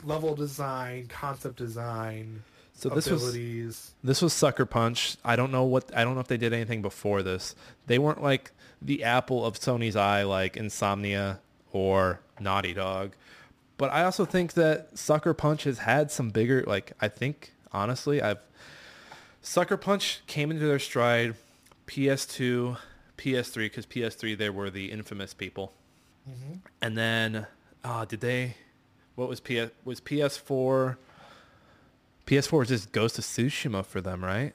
level 0.04 0.34
design, 0.34 1.06
concept 1.08 1.56
design, 1.56 2.42
So 2.74 2.88
this 2.88 3.08
was 3.08 3.92
this 4.02 4.22
was 4.22 4.32
Sucker 4.32 4.66
Punch. 4.66 5.16
I 5.24 5.36
don't 5.36 5.52
know 5.52 5.64
what 5.64 5.90
I 5.96 6.04
don't 6.04 6.14
know 6.14 6.20
if 6.20 6.28
they 6.28 6.36
did 6.36 6.52
anything 6.52 6.82
before 6.82 7.22
this. 7.22 7.54
They 7.86 7.98
weren't 7.98 8.22
like 8.22 8.52
the 8.82 9.04
apple 9.04 9.44
of 9.44 9.58
Sony's 9.58 9.96
eye 9.96 10.24
like 10.24 10.54
Insomniac 10.54 11.38
or 11.72 12.20
Naughty 12.40 12.74
Dog. 12.74 13.12
But 13.76 13.90
I 13.90 14.04
also 14.04 14.24
think 14.24 14.52
that 14.54 14.96
Sucker 14.98 15.34
Punch 15.34 15.64
has 15.64 15.78
had 15.78 16.10
some 16.10 16.30
bigger 16.30 16.64
like 16.66 16.92
I 17.00 17.08
think 17.08 17.52
honestly 17.72 18.20
I've 18.20 18.38
Sucker 19.40 19.76
Punch 19.76 20.22
came 20.26 20.50
into 20.50 20.66
their 20.66 20.78
stride 20.78 21.34
PS2, 21.86 22.78
PS3 23.18 23.54
because 23.56 23.86
PS3 23.86 24.36
they 24.36 24.50
were 24.50 24.70
the 24.70 24.90
infamous 24.90 25.34
people. 25.34 25.72
And 26.80 26.96
then 26.96 27.46
uh 27.84 28.04
did 28.04 28.20
they 28.20 28.56
what 29.14 29.28
was 29.28 29.40
PS 29.40 29.70
was 29.84 30.00
PS4 30.00 30.96
PS4 32.26 32.58
was 32.58 32.68
just 32.68 32.92
Ghost 32.92 33.18
of 33.18 33.24
Tsushima 33.24 33.84
for 33.84 34.00
them, 34.00 34.24
right? 34.24 34.54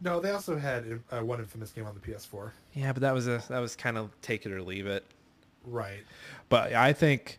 No, 0.00 0.20
they 0.20 0.30
also 0.30 0.58
had 0.58 1.00
uh, 1.10 1.20
one 1.20 1.38
infamous 1.38 1.70
game 1.70 1.86
on 1.86 1.94
the 1.94 2.00
PS4. 2.00 2.50
Yeah, 2.74 2.92
but 2.92 3.00
that 3.02 3.14
was 3.14 3.28
a 3.28 3.42
that 3.48 3.60
was 3.60 3.76
kind 3.76 3.96
of 3.96 4.10
take 4.20 4.44
it 4.44 4.52
or 4.52 4.60
leave 4.60 4.86
it. 4.86 5.04
Right. 5.64 6.00
But 6.48 6.74
I 6.74 6.92
think 6.92 7.38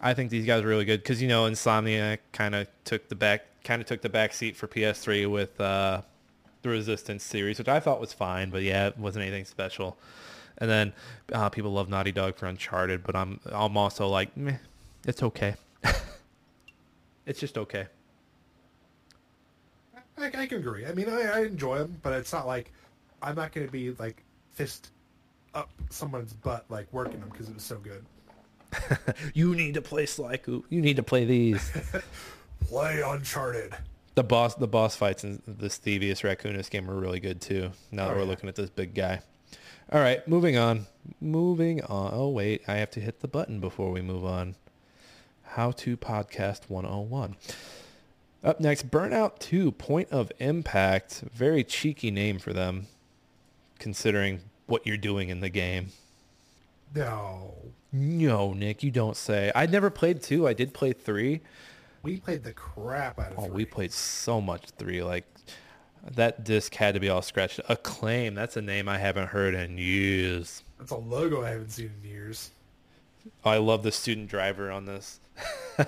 I 0.00 0.14
think 0.14 0.30
these 0.30 0.46
guys 0.46 0.62
are 0.62 0.68
really 0.68 0.84
good 0.84 1.02
because 1.02 1.20
you 1.20 1.28
know 1.28 1.44
Insomniac 1.44 2.18
kind 2.32 2.54
of 2.54 2.68
took 2.84 3.08
the 3.08 3.14
back 3.14 3.44
kind 3.64 3.82
of 3.82 3.88
took 3.88 4.00
the 4.00 4.08
back 4.08 4.32
seat 4.32 4.56
for 4.56 4.66
PS3 4.66 5.30
with 5.30 5.60
uh, 5.60 6.02
the 6.62 6.68
Resistance 6.68 7.24
series, 7.24 7.58
which 7.58 7.68
I 7.68 7.80
thought 7.80 8.00
was 8.00 8.12
fine, 8.12 8.50
but 8.50 8.62
yeah, 8.62 8.88
it 8.88 8.98
wasn't 8.98 9.24
anything 9.24 9.44
special. 9.44 9.98
And 10.60 10.68
then 10.68 10.92
uh, 11.32 11.48
people 11.48 11.72
love 11.72 11.88
Naughty 11.88 12.12
Dog 12.12 12.36
for 12.36 12.46
Uncharted, 12.46 13.04
but 13.04 13.14
I'm 13.14 13.38
I'm 13.46 13.76
also 13.76 14.08
like, 14.08 14.36
meh, 14.36 14.56
it's 15.06 15.22
okay. 15.22 15.54
it's 17.26 17.38
just 17.40 17.56
okay. 17.58 17.86
I, 20.16 20.26
I 20.26 20.46
can 20.46 20.58
agree. 20.58 20.84
I 20.86 20.92
mean, 20.92 21.08
I, 21.08 21.22
I 21.22 21.40
enjoy 21.44 21.78
them, 21.78 21.96
but 22.02 22.12
it's 22.12 22.32
not 22.32 22.46
like 22.46 22.72
I'm 23.22 23.36
not 23.36 23.52
going 23.52 23.66
to 23.66 23.72
be 23.72 23.92
like 23.92 24.22
fist 24.52 24.90
up 25.54 25.70
someone's 25.90 26.32
butt 26.32 26.64
like 26.68 26.86
working 26.92 27.20
them 27.20 27.28
because 27.30 27.48
it 27.48 27.54
was 27.54 27.62
so 27.64 27.78
good. 27.78 28.04
You 29.34 29.54
need 29.54 29.74
to 29.74 29.82
play 29.82 30.04
Sly 30.06 30.36
Coop. 30.36 30.66
You 30.68 30.80
need 30.82 30.96
to 30.96 31.02
play 31.02 31.24
these. 31.24 31.70
Play 32.68 33.00
Uncharted. 33.00 33.72
The 34.14 34.24
boss, 34.24 34.56
the 34.56 34.66
boss 34.66 34.94
fights 34.96 35.22
in 35.24 35.40
this 35.46 35.78
Thievius 35.78 36.22
Raccoonus 36.22 36.68
game 36.68 36.90
are 36.90 36.94
really 36.94 37.20
good 37.20 37.40
too. 37.40 37.70
Now 37.92 38.06
that 38.08 38.10
Oh, 38.12 38.16
we're 38.16 38.22
yeah. 38.24 38.28
looking 38.28 38.48
at 38.48 38.56
this 38.56 38.68
big 38.68 38.92
guy. 38.94 39.20
All 39.90 40.00
right, 40.00 40.26
moving 40.28 40.56
on. 40.56 40.86
Moving 41.20 41.82
on. 41.84 42.10
Oh 42.12 42.28
wait, 42.28 42.62
I 42.68 42.74
have 42.74 42.90
to 42.92 43.00
hit 43.00 43.20
the 43.20 43.28
button 43.28 43.60
before 43.60 43.90
we 43.90 44.02
move 44.02 44.24
on. 44.24 44.54
How 45.42 45.70
to 45.72 45.96
podcast 45.96 46.68
101. 46.68 47.36
Up 48.44 48.60
next, 48.60 48.90
Burnout 48.90 49.38
2: 49.38 49.72
Point 49.72 50.10
of 50.10 50.30
Impact. 50.38 51.24
Very 51.32 51.64
cheeky 51.64 52.10
name 52.10 52.38
for 52.38 52.52
them, 52.52 52.86
considering 53.78 54.40
what 54.66 54.86
you're 54.86 54.98
doing 54.98 55.30
in 55.30 55.40
the 55.40 55.48
game. 55.48 55.88
No, 56.94 57.54
No, 57.90 58.52
Nick, 58.52 58.82
you 58.82 58.90
don't 58.90 59.16
say. 59.16 59.50
I 59.54 59.66
never 59.66 59.88
played 59.90 60.22
two. 60.22 60.46
I 60.46 60.52
did 60.52 60.72
play 60.74 60.92
three. 60.92 61.40
we 62.02 62.18
played 62.18 62.44
the 62.44 62.52
crap 62.52 63.18
out 63.18 63.32
of. 63.32 63.38
Oh, 63.38 63.42
three. 63.46 63.54
we 63.54 63.64
played 63.64 63.92
so 63.92 64.40
much 64.40 64.66
three. 64.78 65.02
Like 65.02 65.24
that 66.14 66.44
disc 66.44 66.74
had 66.74 66.94
to 66.94 67.00
be 67.00 67.08
all 67.08 67.22
scratched. 67.22 67.60
Acclaim. 67.68 68.34
That's 68.34 68.56
a 68.56 68.62
name 68.62 68.88
I 68.88 68.98
haven't 68.98 69.28
heard 69.28 69.54
in 69.54 69.78
years. 69.78 70.62
That's 70.78 70.90
a 70.90 70.96
logo 70.96 71.44
I 71.44 71.50
haven't 71.50 71.70
seen 71.70 71.92
in 72.02 72.08
years. 72.08 72.50
Oh, 73.44 73.50
I 73.50 73.58
love 73.58 73.82
the 73.82 73.92
student 73.92 74.28
driver 74.28 74.70
on 74.70 74.86
this. 74.86 75.20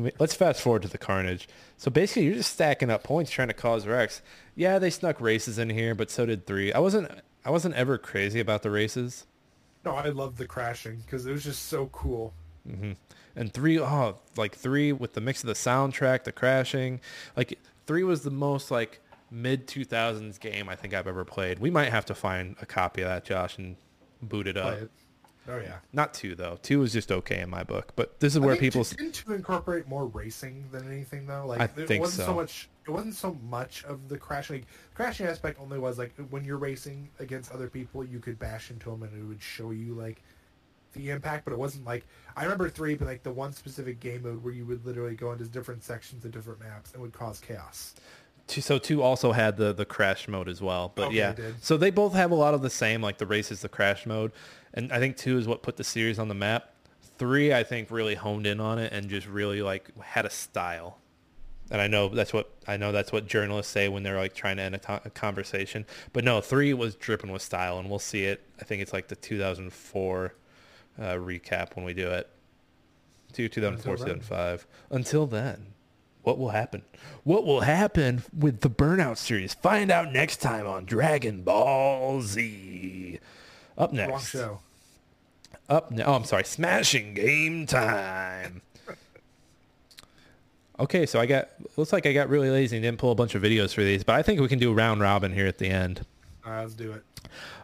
mean, 0.00 0.12
let's 0.18 0.34
fast 0.34 0.62
forward 0.62 0.82
to 0.82 0.88
the 0.88 0.98
carnage. 0.98 1.48
So 1.76 1.90
basically, 1.90 2.24
you're 2.24 2.34
just 2.34 2.52
stacking 2.52 2.90
up 2.90 3.02
points 3.02 3.30
trying 3.30 3.48
to 3.48 3.54
cause 3.54 3.86
wrecks. 3.86 4.22
Yeah, 4.54 4.78
they 4.78 4.90
snuck 4.90 5.20
races 5.20 5.58
in 5.58 5.70
here, 5.70 5.94
but 5.94 6.10
so 6.10 6.26
did 6.26 6.46
three. 6.46 6.72
I 6.72 6.78
wasn't. 6.78 7.10
I 7.44 7.50
wasn't 7.50 7.74
ever 7.74 7.96
crazy 7.96 8.38
about 8.38 8.62
the 8.62 8.70
races. 8.70 9.26
No, 9.84 9.94
I 9.94 10.08
loved 10.08 10.36
the 10.36 10.46
crashing 10.46 10.96
because 11.06 11.24
it 11.24 11.32
was 11.32 11.44
just 11.44 11.66
so 11.66 11.86
cool. 11.86 12.34
Mm-hmm. 12.68 12.92
And 13.34 13.54
three, 13.54 13.78
oh, 13.78 14.18
like 14.36 14.54
three 14.54 14.92
with 14.92 15.14
the 15.14 15.20
mix 15.20 15.42
of 15.42 15.46
the 15.46 15.54
soundtrack, 15.54 16.24
the 16.24 16.32
crashing, 16.32 17.00
like 17.36 17.58
three 17.90 18.04
was 18.04 18.22
the 18.22 18.30
most 18.30 18.70
like 18.70 19.00
mid 19.32 19.66
2000s 19.66 20.38
game 20.38 20.68
I 20.68 20.76
think 20.76 20.94
I've 20.94 21.08
ever 21.08 21.24
played. 21.24 21.58
We 21.58 21.70
might 21.70 21.88
have 21.88 22.06
to 22.06 22.14
find 22.14 22.54
a 22.62 22.66
copy 22.66 23.02
of 23.02 23.08
that, 23.08 23.24
Josh, 23.24 23.58
and 23.58 23.74
boot 24.22 24.46
it 24.46 24.56
up. 24.56 24.74
It. 24.74 24.90
Oh 25.48 25.58
yeah. 25.58 25.78
Not 25.92 26.14
two 26.14 26.36
though. 26.36 26.56
Two 26.62 26.78
was 26.78 26.92
just 26.92 27.10
okay 27.10 27.40
in 27.40 27.50
my 27.50 27.64
book, 27.64 27.94
but 27.96 28.20
this 28.20 28.36
is 28.36 28.42
I 28.42 28.46
where 28.46 28.54
people. 28.54 28.84
didn't 28.84 29.14
to 29.14 29.32
incorporate 29.32 29.88
more 29.88 30.06
racing 30.06 30.66
than 30.70 30.86
anything 30.86 31.26
though. 31.26 31.46
Like 31.46 31.60
I 31.60 31.64
it 31.64 31.88
think 31.88 32.00
wasn't 32.00 32.26
so. 32.26 32.26
so. 32.26 32.34
much. 32.34 32.68
It 32.86 32.92
wasn't 32.92 33.16
so 33.16 33.36
much 33.42 33.82
of 33.86 34.08
the 34.08 34.16
crashing. 34.16 34.58
Like, 34.58 34.66
crashing 34.94 35.26
aspect 35.26 35.58
only 35.60 35.80
was 35.80 35.98
like 35.98 36.14
when 36.30 36.44
you're 36.44 36.58
racing 36.58 37.10
against 37.18 37.50
other 37.50 37.68
people, 37.68 38.04
you 38.04 38.20
could 38.20 38.38
bash 38.38 38.70
into 38.70 38.88
them 38.88 39.02
and 39.02 39.20
it 39.20 39.26
would 39.26 39.42
show 39.42 39.72
you 39.72 39.94
like 39.94 40.22
the 40.92 41.10
impact. 41.10 41.44
But 41.44 41.52
it 41.52 41.58
wasn't 41.58 41.84
like 41.84 42.06
I 42.36 42.42
remember 42.44 42.68
three, 42.68 42.94
but 42.94 43.06
like 43.06 43.22
the 43.22 43.32
one 43.32 43.52
specific 43.52 44.00
game 44.00 44.22
mode 44.22 44.42
where 44.42 44.52
you 44.52 44.64
would 44.66 44.84
literally 44.84 45.14
go 45.14 45.32
into 45.32 45.44
different 45.44 45.82
sections 45.82 46.24
of 46.24 46.30
different 46.32 46.60
maps 46.60 46.92
and 46.92 47.02
would 47.02 47.12
cause 47.12 47.40
chaos. 47.40 47.94
Two, 48.46 48.60
so 48.60 48.78
two 48.78 49.00
also 49.02 49.30
had 49.32 49.56
the 49.56 49.72
the 49.72 49.84
crash 49.84 50.26
mode 50.26 50.48
as 50.48 50.60
well, 50.60 50.92
but 50.94 51.08
Okay, 51.08 51.16
yeah. 51.16 51.32
did. 51.32 51.62
So 51.62 51.76
they 51.76 51.90
both 51.90 52.14
have 52.14 52.30
a 52.32 52.34
lot 52.34 52.54
of 52.54 52.62
the 52.62 52.70
same. 52.70 53.00
Like 53.00 53.18
the 53.18 53.26
race 53.26 53.52
is 53.52 53.60
the 53.62 53.68
crash 53.68 54.06
mode, 54.06 54.32
and 54.74 54.92
I 54.92 54.98
think 54.98 55.16
two 55.16 55.38
is 55.38 55.46
what 55.46 55.62
put 55.62 55.76
the 55.76 55.84
series 55.84 56.18
on 56.18 56.28
the 56.28 56.34
map. 56.34 56.70
Three, 57.18 57.52
I 57.52 57.62
think, 57.62 57.90
really 57.90 58.14
honed 58.14 58.46
in 58.46 58.60
on 58.60 58.78
it 58.78 58.92
and 58.92 59.08
just 59.10 59.26
really 59.28 59.62
like 59.62 59.90
had 60.00 60.24
a 60.26 60.30
style. 60.30 60.96
And 61.70 61.80
I 61.80 61.86
know 61.86 62.08
that's 62.08 62.32
what 62.32 62.50
I 62.66 62.76
know 62.76 62.90
that's 62.90 63.12
what 63.12 63.26
journalists 63.28 63.70
say 63.72 63.88
when 63.88 64.02
they're 64.02 64.16
like 64.16 64.34
trying 64.34 64.56
to 64.56 64.62
end 64.64 64.74
a, 64.74 64.78
to- 64.78 65.02
a 65.04 65.10
conversation. 65.10 65.86
But 66.12 66.24
no, 66.24 66.40
three 66.40 66.74
was 66.74 66.96
dripping 66.96 67.30
with 67.30 67.42
style, 67.42 67.78
and 67.78 67.88
we'll 67.88 68.00
see 68.00 68.24
it. 68.24 68.40
I 68.60 68.64
think 68.64 68.82
it's 68.82 68.92
like 68.92 69.06
the 69.06 69.14
2004 69.16 70.34
uh, 71.00 71.14
recap 71.14 71.74
when 71.76 71.84
we 71.84 71.94
do 71.94 72.08
it. 72.08 72.28
Two 73.32 73.48
2004 73.48 73.92
Until 73.92 74.06
then. 74.06 74.14
2005. 74.20 74.66
Until 74.90 75.26
then, 75.26 75.66
what 76.22 76.38
will 76.38 76.50
happen? 76.50 76.82
What 77.24 77.46
will 77.46 77.60
happen 77.60 78.22
with 78.36 78.60
the 78.60 78.68
Burnout 78.70 79.16
series? 79.16 79.54
Find 79.54 79.90
out 79.90 80.12
next 80.12 80.38
time 80.38 80.66
on 80.66 80.84
Dragon 80.84 81.42
Ball 81.42 82.20
Z. 82.22 83.18
Up 83.78 83.92
next. 83.92 84.10
Wrong 84.10 84.20
show. 84.20 84.60
Up 85.68 85.90
ne- 85.92 86.02
Oh, 86.02 86.14
I'm 86.14 86.24
sorry. 86.24 86.44
Smashing 86.44 87.14
game 87.14 87.66
time. 87.66 88.62
Okay, 90.78 91.04
so 91.06 91.20
I 91.20 91.26
got 91.26 91.48
looks 91.76 91.92
like 91.92 92.06
I 92.06 92.12
got 92.12 92.28
really 92.30 92.48
lazy 92.50 92.76
and 92.76 92.82
didn't 92.82 92.98
pull 92.98 93.12
a 93.12 93.14
bunch 93.14 93.34
of 93.34 93.42
videos 93.42 93.74
for 93.74 93.82
these, 93.82 94.02
but 94.02 94.14
I 94.16 94.22
think 94.22 94.40
we 94.40 94.48
can 94.48 94.58
do 94.58 94.72
round 94.72 95.00
robin 95.02 95.32
here 95.32 95.46
at 95.46 95.58
the 95.58 95.68
end. 95.68 96.04
All 96.44 96.52
right, 96.52 96.62
let's 96.62 96.74
do 96.74 96.92
it. 96.92 97.04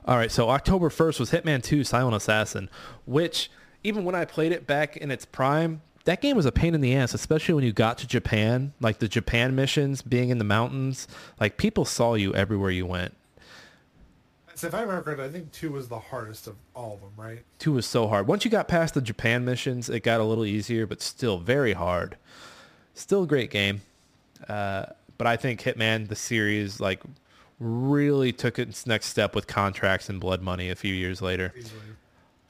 All 0.07 0.17
right, 0.17 0.31
so 0.31 0.51
October 0.51 0.89
1st 0.89 1.19
was 1.19 1.31
Hitman 1.33 1.63
2 1.63 1.83
Silent 1.83 2.15
Assassin, 2.15 2.71
which 3.07 3.51
even 3.83 4.05
when 4.05 4.15
I 4.15 4.25
played 4.25 4.53
it 4.53 4.65
back 4.65 4.97
in 4.97 5.11
its 5.11 5.25
prime, 5.25 5.83
that 6.05 6.21
game 6.21 6.37
was 6.37 6.47
a 6.47 6.53
pain 6.53 6.77
in 6.77 6.81
the 6.81 6.95
ass, 6.95 7.13
especially 7.13 7.55
when 7.55 7.65
you 7.65 7.73
got 7.73 7.99
to 7.99 8.07
Japan, 8.07 8.73
like 8.81 9.01
the 9.01 9.09
Japan 9.09 9.57
missions, 9.57 10.03
being 10.03 10.29
in 10.29 10.39
the 10.39 10.45
mountains, 10.45 11.09
like 11.41 11.57
people 11.57 11.85
saw 11.85 12.15
you 12.15 12.33
everywhere 12.35 12.71
you 12.71 12.87
went. 12.87 13.17
So 14.55 14.69
if 14.69 14.75
I 14.75 14.83
remember 14.83 15.03
correctly, 15.03 15.27
I 15.27 15.29
think 15.29 15.51
two 15.51 15.73
was 15.73 15.89
the 15.89 15.99
hardest 15.99 16.47
of 16.47 16.55
all 16.73 16.95
of 16.95 17.01
them, 17.01 17.13
right? 17.17 17.43
2 17.59 17.73
was 17.73 17.85
so 17.85 18.07
hard. 18.07 18.27
Once 18.27 18.43
you 18.45 18.51
got 18.51 18.69
past 18.69 18.95
the 18.95 19.03
Japan 19.03 19.45
missions, 19.45 19.91
it 19.91 20.01
got 20.01 20.21
a 20.21 20.25
little 20.25 20.47
easier, 20.47 20.87
but 20.87 21.03
still 21.03 21.39
very 21.39 21.75
hard. 21.75 22.17
Still 22.95 23.25
a 23.25 23.27
great 23.27 23.51
game. 23.51 23.83
Uh, 24.49 24.87
but 25.19 25.27
I 25.27 25.37
think 25.37 25.61
Hitman, 25.61 26.09
the 26.09 26.17
series, 26.17 26.81
like 26.81 27.03
really 27.59 28.33
took 28.33 28.59
its 28.59 28.87
next 28.87 29.07
step 29.07 29.35
with 29.35 29.47
contracts 29.47 30.09
and 30.09 30.21
blood 30.21 30.43
money 30.43 30.71
a 30.71 30.75
few 30.75 30.95
years 30.95 31.23
later. 31.23 31.55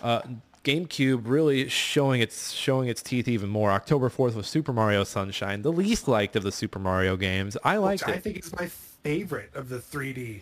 Uh, 0.01 0.21
GameCube 0.65 1.23
really 1.25 1.69
showing 1.69 2.21
its 2.21 2.51
showing 2.51 2.89
its 2.89 3.01
teeth 3.03 3.29
even 3.29 3.49
more. 3.49 3.71
October 3.71 4.11
4th 4.11 4.35
was 4.35 4.49
Super 4.49 4.73
Mario 4.73 5.05
Sunshine, 5.05 5.63
the 5.63 5.71
least 5.71 6.09
liked 6.09 6.35
of 6.35 6.43
the 6.43 6.51
Super 6.51 6.81
Mario 6.81 7.17
games. 7.17 7.57
I 7.63 7.77
liked 7.77 8.05
Which 8.05 8.17
it. 8.17 8.19
I 8.19 8.21
think 8.21 8.37
it's 8.37 8.53
my 8.53 8.67
favorite 8.67 9.51
of 9.55 9.69
the 9.69 9.79
3D. 9.79 10.41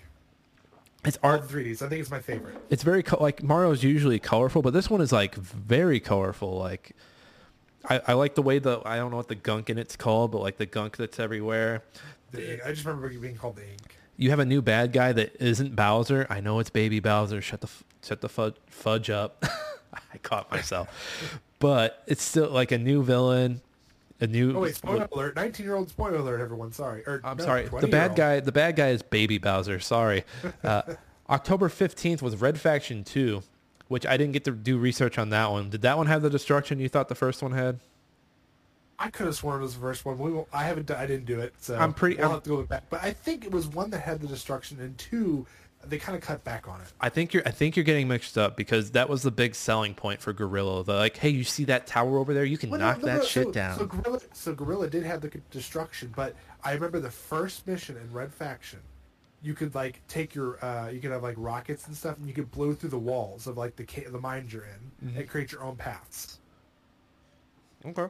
it's 1.05 1.19
art. 1.23 1.47
the 1.47 1.55
3Ds. 1.55 1.83
I 1.83 1.89
think 1.91 2.01
it's 2.01 2.11
my 2.11 2.21
favorite. 2.21 2.57
It's 2.71 2.83
very 2.83 3.03
co- 3.03 3.23
like 3.23 3.43
Mario's 3.43 3.83
usually 3.83 4.19
colorful, 4.19 4.63
but 4.63 4.73
this 4.73 4.89
one 4.89 5.03
is 5.03 5.13
like 5.13 5.35
very 5.35 6.01
colorful. 6.01 6.57
Like 6.57 6.97
I, 7.91 8.01
I 8.09 8.13
like 8.15 8.35
the 8.35 8.43
way 8.43 8.59
the 8.59 8.81
I 8.87 8.97
don't 8.97 9.11
know 9.11 9.19
what 9.19 9.29
the 9.29 9.35
gunk 9.35 9.69
in 9.69 9.77
it's 9.77 9.95
called, 9.95 10.33
but 10.33 10.41
like 10.41 10.57
the 10.57 10.67
gunk 10.67 10.97
that's 10.97 11.21
everywhere. 11.21 11.83
The 12.31 12.55
ink. 12.55 12.63
I 12.65 12.71
just 12.71 12.87
remember 12.87 13.11
it 13.11 13.21
being 13.21 13.37
called 13.37 13.57
the 13.57 13.69
ink. 13.69 13.99
You 14.17 14.31
have 14.31 14.39
a 14.39 14.45
new 14.45 14.63
bad 14.63 14.93
guy 14.93 15.13
that 15.13 15.37
isn't 15.41 15.75
Bowser. 15.75 16.27
I 16.31 16.41
know 16.41 16.59
it's 16.61 16.71
Baby 16.71 17.01
Bowser. 17.01 17.41
Shut 17.41 17.61
the 17.61 17.69
shut 18.03 18.21
the 18.21 18.29
fudge, 18.29 18.55
fudge 18.67 19.11
up. 19.11 19.45
I 20.13 20.19
caught 20.19 20.51
myself, 20.51 20.89
but 21.59 22.03
it's 22.07 22.23
still 22.23 22.51
like 22.51 22.73
a 22.73 22.79
new 22.79 23.03
villain, 23.03 23.61
a 24.21 24.27
new. 24.27 24.57
Oh 24.57 24.61
wait, 24.61 24.77
spoiler 24.77 25.09
alert! 25.11 25.37
Nineteen-year-old 25.37 25.89
spoiler 25.89 26.17
alert, 26.17 26.41
everyone. 26.41 26.73
Sorry. 26.73 27.03
Or, 27.07 27.21
I'm 27.25 27.37
no, 27.37 27.45
sorry. 27.45 27.69
The 27.69 27.89
bad 27.89 28.17
guy. 28.17 28.41
The 28.41 28.53
bad 28.53 28.77
guy 28.77 28.89
is 28.89 29.03
Baby 29.03 29.39
Bowser. 29.39 29.81
Sorry. 29.81 30.25
Uh, 30.65 30.83
October 31.29 31.69
fifteenth 31.69 32.23
was 32.23 32.37
Red 32.37 32.61
Faction 32.61 33.05
Two, 33.05 33.43
which 33.89 34.07
I 34.07 34.17
didn't 34.17 34.33
get 34.33 34.45
to 34.45 34.53
do 34.53 34.79
research 34.79 35.19
on 35.19 35.31
that 35.31 35.51
one. 35.51 35.71
Did 35.71 35.83
that 35.83 35.97
one 35.97 36.07
have 36.07 36.23
the 36.23 36.31
destruction 36.31 36.79
you 36.81 36.89
thought 36.89 37.09
the 37.09 37.15
first 37.15 37.43
one 37.43 37.53
had? 37.53 37.81
I 38.99 39.11
could 39.11 39.27
have 39.27 39.35
sworn 39.35 39.61
it 39.61 39.63
was 39.65 39.75
the 39.75 39.81
first 39.81 40.05
one. 40.05 40.19
We 40.19 40.33
won't, 40.33 40.49
I 40.53 40.65
haven't. 40.65 40.87
done- 40.87 40.99
I 40.99 41.07
didn't 41.07 41.27
do 41.27 41.41
it. 41.41 41.55
So 41.59 41.77
I'm 41.77 41.93
pretty- 41.93 42.17
We'll 42.17 42.27
I'm- 42.27 42.35
have 42.35 42.43
to 42.45 42.51
go 42.51 42.63
back. 42.63 42.85
But 42.91 43.03
I 43.03 43.13
think 43.13 43.45
it 43.45 43.51
was 43.51 43.67
one 43.67 43.91
that 43.91 44.01
had 44.01 44.21
the 44.21 44.27
destruction, 44.29 44.81
and 44.81 44.97
two, 44.99 45.47
they 45.87 45.99
kind 45.99 46.17
of 46.17 46.23
cut 46.23 46.45
back 46.45 46.69
on 46.69 46.81
it. 46.81 46.87
I 47.01 47.09
think 47.11 47.35
you're. 47.35 47.43
I 47.45 47.51
think 47.51 47.77
you're 47.77 47.85
getting 47.85 48.09
mixed 48.09 48.39
up 48.39 48.57
because 48.57 48.93
that 48.93 49.09
was 49.09 49.23
the 49.23 49.31
big 49.31 49.55
selling 49.55 49.95
point 49.95 50.21
for 50.21 50.33
Guerrilla. 50.33 50.83
The 50.85 50.95
like, 50.95 51.17
hey, 51.17 51.29
you 51.29 51.45
see 51.45 51.65
that 51.65 51.87
tower 51.87 52.19
over 52.19 52.33
there? 52.33 52.45
You 52.45 52.57
can 52.57 52.71
Well, 52.71 52.81
no, 52.81 52.87
knock 52.87 52.99
no, 53.01 53.07
that 53.07 53.19
no, 53.19 53.25
shit 53.25 53.47
so, 53.49 53.53
down. 53.53 53.79
So 53.79 53.87
Guerrilla, 53.87 54.21
so 54.33 54.55
Guerrilla 54.55 54.89
did 54.89 55.03
have 55.05 55.21
the 55.21 55.29
destruction, 55.51 56.13
but 56.17 56.35
I 56.63 56.73
remember 56.73 57.01
the 57.01 57.11
first 57.11 57.67
mission 57.67 57.97
in 57.97 58.11
Red 58.13 58.33
Faction. 58.33 58.79
You 59.43 59.53
could 59.53 59.75
like 59.75 60.01
take 60.09 60.35
your, 60.35 60.65
uh, 60.65 60.89
you 60.89 61.01
could 61.01 61.11
have 61.11 61.23
like 61.23 61.35
rockets 61.37 61.87
and 61.87 61.95
stuff, 61.95 62.17
and 62.17 62.27
you 62.27 62.33
could 62.33 62.51
blow 62.51 62.73
through 62.73 62.89
the 62.91 62.99
walls 62.99 63.47
of 63.47 63.59
like 63.59 63.77
the 63.77 63.85
ca- 63.85 64.09
the 64.09 64.19
mines 64.21 64.53
you're 64.55 64.65
in 64.65 65.09
Mm-hmm. 65.11 65.19
and 65.19 65.29
create 65.29 65.53
your 65.53 65.63
own 65.65 65.77
paths. 65.77 66.39
Okay. 67.85 68.07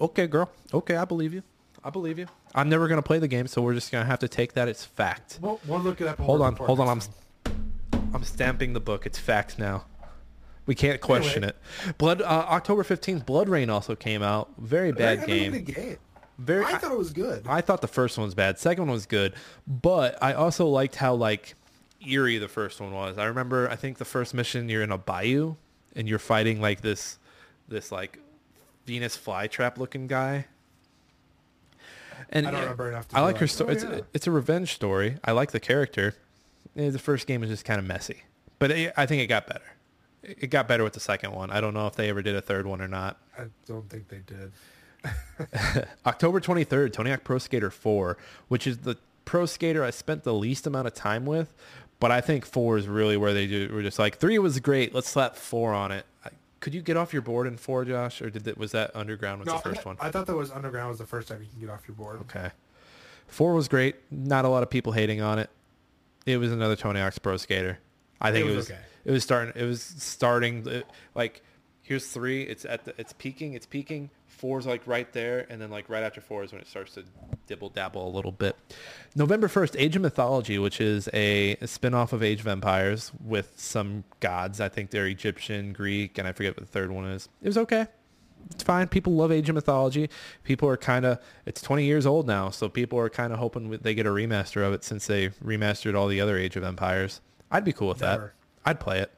Okay, 0.00 0.26
girl. 0.26 0.50
Okay, 0.72 0.96
I 0.96 1.04
believe 1.04 1.32
you. 1.34 1.42
I 1.84 1.90
believe 1.90 2.18
you. 2.18 2.26
I'm 2.54 2.68
never 2.68 2.88
gonna 2.88 3.02
play 3.02 3.18
the 3.18 3.28
game, 3.28 3.46
so 3.46 3.62
we're 3.62 3.74
just 3.74 3.90
gonna 3.92 4.04
have 4.04 4.18
to 4.20 4.28
take 4.28 4.52
that 4.54 4.68
as 4.68 4.84
fact. 4.84 5.38
We'll, 5.40 5.60
we'll 5.66 5.80
look 5.80 6.00
it 6.00 6.06
up. 6.06 6.18
Hold 6.18 6.42
on, 6.42 6.56
hold 6.56 6.80
on. 6.80 6.88
I'm. 6.88 7.00
I'm 8.14 8.24
stamping 8.24 8.72
the 8.74 8.80
book. 8.80 9.06
It's 9.06 9.18
fact 9.18 9.58
now. 9.58 9.86
We 10.66 10.74
can't 10.74 11.00
question 11.00 11.44
Anyway. 11.44 11.56
it. 11.88 11.98
Blood 11.98 12.22
uh, 12.22 12.24
October 12.24 12.84
15th, 12.84 13.24
BloodRayne 13.24 13.68
also 13.70 13.96
came 13.96 14.22
out. 14.22 14.50
Very 14.58 14.92
bad 14.92 15.20
I 15.20 15.26
game. 15.26 15.50
played 15.52 15.68
a 15.68 15.72
game. 15.72 15.96
Very 16.38 16.64
I 16.64 16.76
thought 16.78 16.92
it 16.92 16.98
was 16.98 17.12
good. 17.12 17.46
I 17.48 17.62
thought 17.62 17.80
the 17.80 17.88
first 17.88 18.18
one 18.18 18.26
was 18.26 18.34
bad. 18.34 18.58
Second 18.58 18.84
one 18.84 18.92
was 18.92 19.06
good, 19.06 19.34
but 19.66 20.22
I 20.22 20.34
also 20.34 20.66
liked 20.68 20.96
how 20.96 21.14
like 21.14 21.54
eerie 22.06 22.38
the 22.38 22.48
first 22.48 22.80
one 22.80 22.92
was. 22.92 23.16
I 23.18 23.24
remember 23.24 23.68
I 23.70 23.76
think 23.76 23.98
the 23.98 24.04
first 24.04 24.34
mission 24.34 24.68
you're 24.68 24.82
in 24.82 24.92
a 24.92 24.98
bayou 24.98 25.54
and 25.96 26.08
you're 26.08 26.18
fighting 26.18 26.60
like 26.60 26.80
this 26.80 27.18
this 27.68 27.90
like 27.90 28.18
Venus 28.86 29.16
flytrap 29.16 29.78
looking 29.78 30.06
guy. 30.06 30.46
And 32.30 32.46
I 32.46 32.50
don't 32.50 32.60
remember 32.60 32.88
enough 32.88 33.08
to 33.08 33.16
I 33.16 33.20
like 33.20 33.38
her 33.38 33.46
story. 33.46 33.70
"Oh, 33.70 33.72
it's, 33.72 33.84
yeah." 33.84 34.00
it's 34.14 34.26
a 34.26 34.30
revenge 34.30 34.74
story. 34.74 35.16
I 35.24 35.32
like 35.32 35.50
the 35.52 35.60
character. 35.60 36.14
Eh, 36.76 36.90
The 36.90 36.98
first 36.98 37.26
game 37.26 37.40
was 37.40 37.50
just 37.50 37.64
kind 37.64 37.78
of 37.78 37.84
messy, 37.86 38.22
but 38.58 38.70
it, 38.70 38.92
I 38.96 39.06
think 39.06 39.22
it 39.22 39.26
got 39.26 39.46
better. 39.46 39.64
It 40.22 40.38
it 40.42 40.46
got 40.48 40.68
better 40.68 40.84
with 40.84 40.92
the 40.94 41.00
second 41.00 41.32
one. 41.32 41.50
I 41.50 41.60
don't 41.60 41.74
know 41.74 41.86
if 41.86 41.96
they 41.96 42.08
ever 42.08 42.22
did 42.22 42.36
a 42.36 42.40
third 42.40 42.66
one 42.66 42.80
or 42.80 42.88
not. 42.88 43.18
I 43.38 43.44
don't 43.66 43.88
think 43.90 44.08
they 44.08 44.20
did. 44.20 44.52
October 46.06 46.40
23rd, 46.40 46.92
Tony 46.92 47.10
Hawk 47.10 47.24
Pro 47.24 47.38
Skater 47.38 47.70
4, 47.70 48.16
which 48.48 48.66
is 48.68 48.78
the 48.78 48.96
pro 49.24 49.46
skater 49.46 49.82
I 49.84 49.90
spent 49.90 50.22
the 50.22 50.32
least 50.34 50.66
amount 50.66 50.86
of 50.86 50.94
time 50.94 51.26
with, 51.26 51.52
but 51.98 52.10
I 52.12 52.20
think 52.20 52.46
4 52.46 52.78
is 52.78 52.86
really 52.86 53.16
where 53.16 53.34
they 53.34 53.46
do 53.48 53.68
we're 53.72 53.82
just 53.82 53.98
like 53.98 54.18
3 54.18 54.38
was 54.38 54.60
great, 54.60 54.94
let's 54.94 55.08
slap 55.08 55.34
4 55.36 55.72
on 55.74 55.90
it. 55.92 56.06
Could 56.62 56.74
you 56.74 56.80
get 56.80 56.96
off 56.96 57.12
your 57.12 57.22
board 57.22 57.48
in 57.48 57.56
4, 57.56 57.84
Josh, 57.86 58.22
or 58.22 58.30
did 58.30 58.46
it 58.46 58.56
was 58.56 58.70
that 58.70 58.94
Underground 58.94 59.40
was 59.40 59.48
No, 59.48 59.54
the 59.56 59.58
first 59.58 59.80
I, 59.80 59.82
one? 59.82 59.96
I 60.00 60.10
thought 60.12 60.26
that 60.26 60.36
was 60.36 60.52
Underground 60.52 60.90
was 60.90 60.98
the 60.98 61.06
first 61.06 61.26
time 61.26 61.42
you 61.42 61.48
can 61.50 61.58
get 61.60 61.68
off 61.68 61.82
your 61.88 61.96
board. 61.96 62.20
Okay. 62.20 62.52
4 63.26 63.52
was 63.52 63.66
great, 63.66 63.96
not 64.12 64.44
a 64.44 64.48
lot 64.48 64.62
of 64.62 64.70
people 64.70 64.92
hating 64.92 65.20
on 65.20 65.40
it. 65.40 65.50
It 66.24 66.36
was 66.36 66.52
another 66.52 66.76
Tony 66.76 67.00
Hawk's 67.00 67.18
Pro 67.18 67.36
Skater. 67.36 67.80
I 68.20 68.30
think 68.30 68.46
It 68.46 68.52
it 68.52 68.56
was 68.56 68.56
was 68.68 68.70
okay. 68.70 68.80
it 69.04 69.10
was 69.10 69.24
starting 69.24 69.52
it 69.60 69.64
was 69.66 69.82
starting 69.82 70.64
it- 70.68 70.86
like 71.16 71.42
here's 71.82 72.06
3, 72.06 72.42
it's 72.44 72.64
at 72.64 72.84
the 72.84 72.94
it's 72.96 73.12
peaking, 73.12 73.54
it's 73.54 73.66
peaking. 73.66 74.10
Four's 74.42 74.66
like 74.66 74.84
right 74.88 75.10
there, 75.12 75.46
and 75.48 75.62
then 75.62 75.70
like 75.70 75.88
right 75.88 76.02
after 76.02 76.20
four 76.20 76.42
is 76.42 76.50
when 76.50 76.60
it 76.60 76.66
starts 76.66 76.94
to 76.94 77.04
dibble 77.46 77.68
dabble 77.68 78.08
a 78.08 78.10
little 78.10 78.32
bit. 78.32 78.56
November 79.14 79.46
first, 79.46 79.76
Age 79.78 79.94
of 79.94 80.02
Mythology, 80.02 80.58
which 80.58 80.80
is 80.80 81.08
a, 81.12 81.52
a 81.60 81.68
spin-off 81.68 82.12
of 82.12 82.24
Age 82.24 82.40
of 82.40 82.48
Empires 82.48 83.12
with 83.24 83.52
some 83.54 84.02
gods. 84.18 84.60
I 84.60 84.68
think 84.68 84.90
they're 84.90 85.06
Egyptian, 85.06 85.72
Greek, 85.72 86.18
and 86.18 86.26
I 86.26 86.32
forget 86.32 86.56
what 86.56 86.66
the 86.66 86.72
third 86.72 86.90
one 86.90 87.04
is. 87.04 87.28
It 87.40 87.46
was 87.46 87.56
okay. 87.56 87.86
It's 88.50 88.64
fine. 88.64 88.88
People 88.88 89.14
love 89.14 89.30
Age 89.30 89.48
of 89.48 89.54
Mythology. 89.54 90.10
People 90.42 90.68
are 90.68 90.76
kind 90.76 91.04
of 91.04 91.20
it's 91.46 91.62
20 91.62 91.84
years 91.84 92.04
old 92.04 92.26
now, 92.26 92.50
so 92.50 92.68
people 92.68 92.98
are 92.98 93.08
kind 93.08 93.32
of 93.32 93.38
hoping 93.38 93.70
they 93.70 93.94
get 93.94 94.06
a 94.06 94.10
remaster 94.10 94.66
of 94.66 94.72
it 94.72 94.82
since 94.82 95.06
they 95.06 95.28
remastered 95.28 95.96
all 95.96 96.08
the 96.08 96.20
other 96.20 96.36
Age 96.36 96.56
of 96.56 96.64
Empires. 96.64 97.20
I'd 97.48 97.64
be 97.64 97.72
cool 97.72 97.90
with 97.90 97.98
that. 97.98 98.18
I'd 98.64 98.80
play 98.80 98.98
it. 98.98 99.12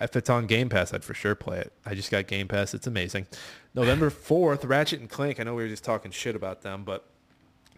If 0.00 0.16
it's 0.16 0.30
on 0.30 0.46
Game 0.46 0.68
Pass, 0.68 0.92
I'd 0.94 1.04
for 1.04 1.14
sure 1.14 1.34
play 1.34 1.58
it. 1.58 1.72
I 1.84 1.94
just 1.94 2.10
got 2.12 2.28
Game 2.28 2.48
Pass. 2.48 2.74
It's 2.74 2.86
amazing. 2.88 3.26
November 3.74 4.10
4th, 4.10 4.68
Ratchet 4.68 5.00
and 5.00 5.08
Clank. 5.08 5.40
I 5.40 5.44
know 5.44 5.54
we 5.54 5.62
were 5.62 5.68
just 5.68 5.84
talking 5.84 6.10
shit 6.10 6.36
about 6.36 6.62
them, 6.62 6.84
but 6.84 7.06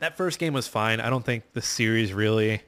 that 0.01 0.17
first 0.17 0.39
game 0.39 0.53
was 0.53 0.67
fine. 0.67 1.01
I 1.01 1.11
don't 1.11 1.25
think 1.25 1.53
the 1.53 1.63
series 1.63 2.13
really 2.13 2.63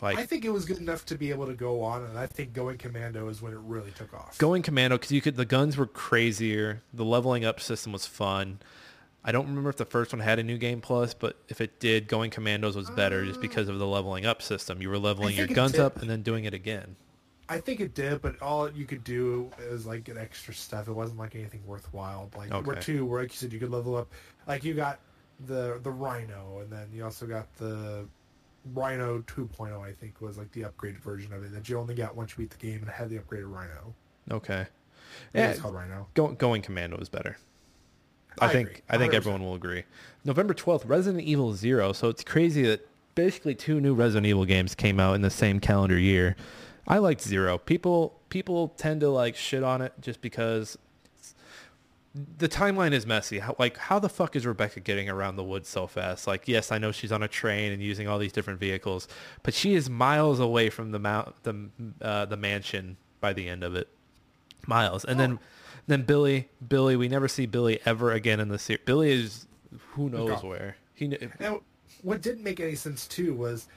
like 0.00 0.18
I 0.18 0.26
think 0.26 0.44
it 0.44 0.50
was 0.50 0.64
good 0.64 0.78
enough 0.78 1.04
to 1.06 1.16
be 1.16 1.30
able 1.30 1.46
to 1.46 1.54
go 1.54 1.82
on, 1.82 2.04
and 2.04 2.18
I 2.18 2.26
think 2.26 2.52
Going 2.52 2.78
Commando 2.78 3.28
is 3.28 3.42
when 3.42 3.52
it 3.52 3.58
really 3.58 3.90
took 3.90 4.14
off. 4.14 4.38
going 4.38 4.62
commando 4.62 4.96
because 4.96 5.12
you 5.12 5.20
could 5.20 5.36
the 5.36 5.44
guns 5.44 5.76
were 5.76 5.86
crazier. 5.86 6.82
The 6.92 7.04
leveling 7.04 7.44
up 7.44 7.60
system 7.60 7.92
was 7.92 8.06
fun. 8.06 8.60
I 9.24 9.32
don't 9.32 9.48
remember 9.48 9.68
if 9.68 9.76
the 9.76 9.84
first 9.84 10.12
one 10.12 10.20
had 10.20 10.38
a 10.38 10.44
new 10.44 10.56
game 10.56 10.80
plus, 10.80 11.12
but 11.12 11.36
if 11.48 11.60
it 11.60 11.80
did, 11.80 12.06
going 12.08 12.30
commandos 12.30 12.76
was 12.76 12.88
better 12.90 13.24
just 13.24 13.38
uh, 13.38 13.42
because 13.42 13.68
of 13.68 13.78
the 13.78 13.86
leveling 13.86 14.24
up 14.24 14.40
system. 14.40 14.80
You 14.80 14.88
were 14.88 14.98
leveling 14.98 15.36
your 15.36 15.48
guns 15.48 15.72
did. 15.72 15.80
up 15.80 16.00
and 16.00 16.08
then 16.08 16.22
doing 16.22 16.44
it 16.44 16.54
again. 16.54 16.96
I 17.48 17.58
think 17.58 17.80
it 17.80 17.94
did, 17.94 18.20
but 18.20 18.40
all 18.42 18.70
you 18.70 18.84
could 18.84 19.04
do 19.04 19.50
is 19.58 19.86
like 19.86 20.04
get 20.04 20.16
extra 20.18 20.52
stuff. 20.52 20.86
It 20.88 20.92
wasn't 20.92 21.18
like 21.18 21.34
anything 21.34 21.62
worthwhile. 21.66 22.30
Like 22.36 22.50
where 22.50 22.76
Okay. 22.76 22.80
two, 22.80 23.06
where 23.06 23.22
like 23.22 23.32
you 23.32 23.38
said, 23.38 23.52
you 23.52 23.58
could 23.58 23.70
level 23.70 23.96
up. 23.96 24.12
Like 24.46 24.64
you 24.64 24.74
got 24.74 24.98
the 25.46 25.80
the 25.82 25.90
Rhino, 25.90 26.58
and 26.60 26.70
then 26.70 26.88
you 26.92 27.04
also 27.04 27.26
got 27.26 27.46
the 27.56 28.06
Rhino 28.74 29.20
2.0. 29.22 29.80
I 29.80 29.92
think 29.92 30.20
was 30.20 30.36
like 30.36 30.52
the 30.52 30.62
upgraded 30.62 30.98
version 30.98 31.32
of 31.32 31.42
it 31.42 31.52
that 31.54 31.68
you 31.68 31.78
only 31.78 31.94
got 31.94 32.14
once 32.16 32.32
you 32.32 32.38
beat 32.44 32.50
the 32.50 32.58
game 32.58 32.80
and 32.80 32.90
had 32.90 33.08
the 33.08 33.18
upgraded 33.18 33.50
Rhino. 33.50 33.94
Okay. 34.30 34.66
Yeah, 35.32 35.48
it's 35.50 35.60
called 35.60 35.74
Rhino. 35.74 36.06
Go, 36.14 36.28
going 36.28 36.60
commando 36.60 36.98
is 36.98 37.08
better. 37.08 37.38
I, 38.40 38.46
I 38.46 38.48
think 38.52 38.68
agree, 38.68 38.82
I 38.90 38.98
think 38.98 39.12
100%. 39.14 39.16
everyone 39.16 39.42
will 39.42 39.54
agree. 39.54 39.84
November 40.24 40.52
12th, 40.54 40.86
Resident 40.86 41.24
Evil 41.24 41.54
0. 41.54 41.92
So 41.92 42.08
it's 42.08 42.22
crazy 42.22 42.62
that 42.64 42.86
basically 43.14 43.54
two 43.54 43.80
new 43.80 43.94
Resident 43.94 44.26
Evil 44.26 44.44
games 44.44 44.74
came 44.74 45.00
out 45.00 45.14
in 45.14 45.22
the 45.22 45.30
same 45.30 45.60
calendar 45.60 45.98
year. 45.98 46.36
I 46.88 46.98
liked 46.98 47.20
0. 47.20 47.58
People 47.58 48.18
people 48.30 48.68
tend 48.76 49.02
to 49.02 49.10
like 49.10 49.36
shit 49.36 49.62
on 49.62 49.82
it 49.82 49.92
just 50.00 50.22
because 50.22 50.78
the 52.38 52.48
timeline 52.48 52.92
is 52.92 53.06
messy. 53.06 53.38
How, 53.40 53.54
like 53.58 53.76
how 53.76 53.98
the 53.98 54.08
fuck 54.08 54.34
is 54.34 54.46
Rebecca 54.46 54.80
getting 54.80 55.08
around 55.08 55.36
the 55.36 55.44
woods 55.44 55.68
so 55.68 55.86
fast? 55.86 56.26
Like 56.26 56.48
yes, 56.48 56.72
I 56.72 56.78
know 56.78 56.90
she's 56.90 57.12
on 57.12 57.22
a 57.22 57.28
train 57.28 57.72
and 57.72 57.82
using 57.82 58.08
all 58.08 58.18
these 58.18 58.32
different 58.32 58.58
vehicles, 58.58 59.06
but 59.42 59.52
she 59.52 59.74
is 59.74 59.90
miles 59.90 60.40
away 60.40 60.70
from 60.70 60.90
the 60.90 60.98
mount 60.98 61.34
the 61.42 61.68
uh, 62.00 62.24
the 62.24 62.38
mansion 62.38 62.96
by 63.20 63.34
the 63.34 63.48
end 63.48 63.62
of 63.62 63.74
it. 63.74 63.88
Miles. 64.66 65.04
And 65.04 65.20
then 65.20 65.38
then 65.86 66.02
Billy 66.02 66.48
Billy 66.66 66.96
we 66.96 67.08
never 67.08 67.28
see 67.28 67.44
Billy 67.44 67.80
ever 67.84 68.12
again 68.12 68.40
in 68.40 68.48
the 68.48 68.58
series. 68.58 68.82
Billy 68.86 69.12
is 69.12 69.46
who 69.92 70.08
knows 70.08 70.40
gone. 70.40 70.48
where. 70.48 70.76
He 70.94 71.08
kn- 71.08 71.32
Now, 71.38 71.60
what 72.02 72.22
didn't 72.22 72.42
make 72.42 72.60
any 72.60 72.74
sense 72.74 73.06
too 73.06 73.34
was, 73.34 73.68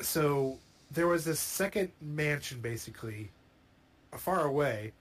so 0.00 0.58
there 0.90 1.06
was 1.06 1.24
this 1.24 1.40
second 1.40 1.90
mansion 2.00 2.60
basically, 2.60 3.30
far 4.16 4.44
away, 4.44 4.92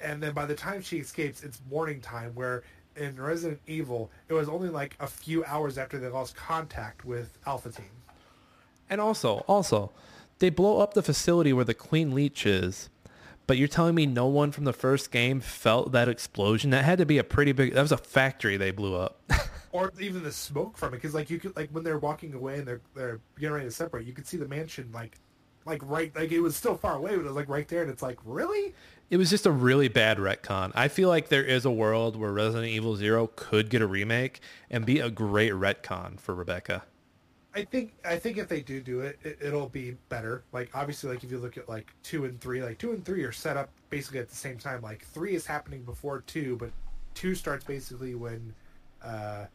and 0.00 0.22
then 0.22 0.32
by 0.32 0.46
the 0.46 0.54
time 0.54 0.82
she 0.82 0.98
escapes, 0.98 1.42
it's 1.42 1.60
morning 1.70 2.00
time. 2.00 2.32
Where 2.34 2.62
in 2.96 3.20
Resident 3.20 3.60
Evil, 3.66 4.10
it 4.28 4.34
was 4.34 4.48
only 4.48 4.68
like 4.68 4.96
a 5.00 5.06
few 5.06 5.44
hours 5.44 5.78
after 5.78 5.98
they 5.98 6.08
lost 6.08 6.36
contact 6.36 7.04
with 7.04 7.38
Alpha 7.46 7.70
Team. 7.70 7.86
And 8.90 9.00
also, 9.00 9.44
also, 9.48 9.90
they 10.38 10.50
blow 10.50 10.80
up 10.80 10.94
the 10.94 11.02
facility 11.02 11.52
where 11.52 11.64
the 11.64 11.74
Queen 11.74 12.14
Leech 12.14 12.46
is. 12.46 12.88
But 13.46 13.56
you're 13.56 13.68
telling 13.68 13.94
me 13.94 14.04
no 14.04 14.26
one 14.26 14.52
from 14.52 14.64
the 14.64 14.74
first 14.74 15.10
game 15.10 15.40
felt 15.40 15.92
that 15.92 16.08
explosion? 16.08 16.70
That 16.70 16.84
had 16.84 16.98
to 16.98 17.06
be 17.06 17.16
a 17.16 17.24
pretty 17.24 17.52
big. 17.52 17.72
That 17.72 17.80
was 17.80 17.92
a 17.92 17.96
factory 17.96 18.58
they 18.58 18.70
blew 18.70 18.94
up. 18.94 19.22
Or 19.72 19.92
even 20.00 20.22
the 20.22 20.32
smoke 20.32 20.76
from 20.76 20.94
it, 20.94 20.96
because 20.96 21.14
like 21.14 21.30
you 21.30 21.38
could 21.38 21.56
like 21.56 21.70
when 21.70 21.84
they're 21.84 21.98
walking 21.98 22.34
away 22.34 22.58
and 22.58 22.66
they're 22.66 22.80
they're 22.94 23.20
getting 23.38 23.54
ready 23.54 23.66
to 23.66 23.72
separate, 23.72 24.06
you 24.06 24.12
could 24.12 24.26
see 24.26 24.36
the 24.36 24.48
mansion 24.48 24.90
like 24.92 25.18
like 25.68 25.82
right, 25.84 26.14
like 26.16 26.32
it 26.32 26.40
was 26.40 26.56
still 26.56 26.76
far 26.76 26.96
away, 26.96 27.10
but 27.10 27.20
it 27.20 27.24
was 27.24 27.36
like 27.36 27.48
right 27.48 27.68
there, 27.68 27.82
and 27.82 27.90
it's 27.90 28.02
like 28.02 28.18
really. 28.24 28.74
It 29.10 29.16
was 29.16 29.30
just 29.30 29.46
a 29.46 29.50
really 29.50 29.88
bad 29.88 30.18
retcon. 30.18 30.72
I 30.74 30.88
feel 30.88 31.08
like 31.08 31.28
there 31.28 31.44
is 31.44 31.64
a 31.64 31.70
world 31.70 32.16
where 32.16 32.32
Resident 32.32 32.68
Evil 32.68 32.96
Zero 32.96 33.30
could 33.36 33.70
get 33.70 33.80
a 33.80 33.86
remake 33.86 34.40
and 34.70 34.84
be 34.84 34.98
a 35.00 35.10
great 35.10 35.52
retcon 35.52 36.18
for 36.18 36.34
Rebecca. 36.34 36.84
I 37.54 37.64
think 37.64 37.94
I 38.04 38.16
think 38.16 38.38
if 38.38 38.48
they 38.48 38.60
do 38.60 38.80
do 38.80 39.00
it, 39.00 39.18
it, 39.22 39.38
it'll 39.40 39.68
be 39.68 39.96
better. 40.08 40.44
Like 40.52 40.70
obviously, 40.74 41.10
like 41.10 41.24
if 41.24 41.30
you 41.30 41.38
look 41.38 41.56
at 41.56 41.68
like 41.68 41.92
two 42.02 42.24
and 42.24 42.40
three, 42.40 42.62
like 42.62 42.78
two 42.78 42.92
and 42.92 43.04
three 43.04 43.22
are 43.24 43.32
set 43.32 43.56
up 43.56 43.70
basically 43.90 44.20
at 44.20 44.28
the 44.28 44.36
same 44.36 44.58
time. 44.58 44.82
Like 44.82 45.04
three 45.06 45.34
is 45.34 45.46
happening 45.46 45.82
before 45.82 46.20
two, 46.22 46.56
but 46.56 46.70
two 47.14 47.34
starts 47.34 47.64
basically 47.64 48.14
when 48.14 48.54
uh, 49.02 49.46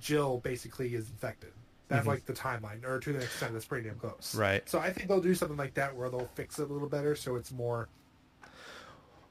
Jill 0.00 0.38
basically 0.38 0.94
is 0.94 1.08
infected. 1.10 1.52
That's 1.88 2.04
Mhm. 2.06 2.08
like 2.08 2.24
the 2.26 2.32
timeline, 2.32 2.84
or 2.84 3.00
to 3.00 3.12
the 3.12 3.18
extent 3.20 3.52
that's 3.52 3.64
pretty 3.64 3.88
damn 3.88 3.98
close. 3.98 4.34
Right. 4.36 4.68
So 4.68 4.78
I 4.78 4.92
think 4.92 5.08
they'll 5.08 5.20
do 5.20 5.34
something 5.34 5.56
like 5.56 5.74
that 5.74 5.94
where 5.96 6.08
they'll 6.08 6.30
fix 6.34 6.58
it 6.58 6.70
a 6.70 6.72
little 6.72 6.88
better, 6.88 7.16
so 7.16 7.36
it's 7.36 7.50
more. 7.52 7.88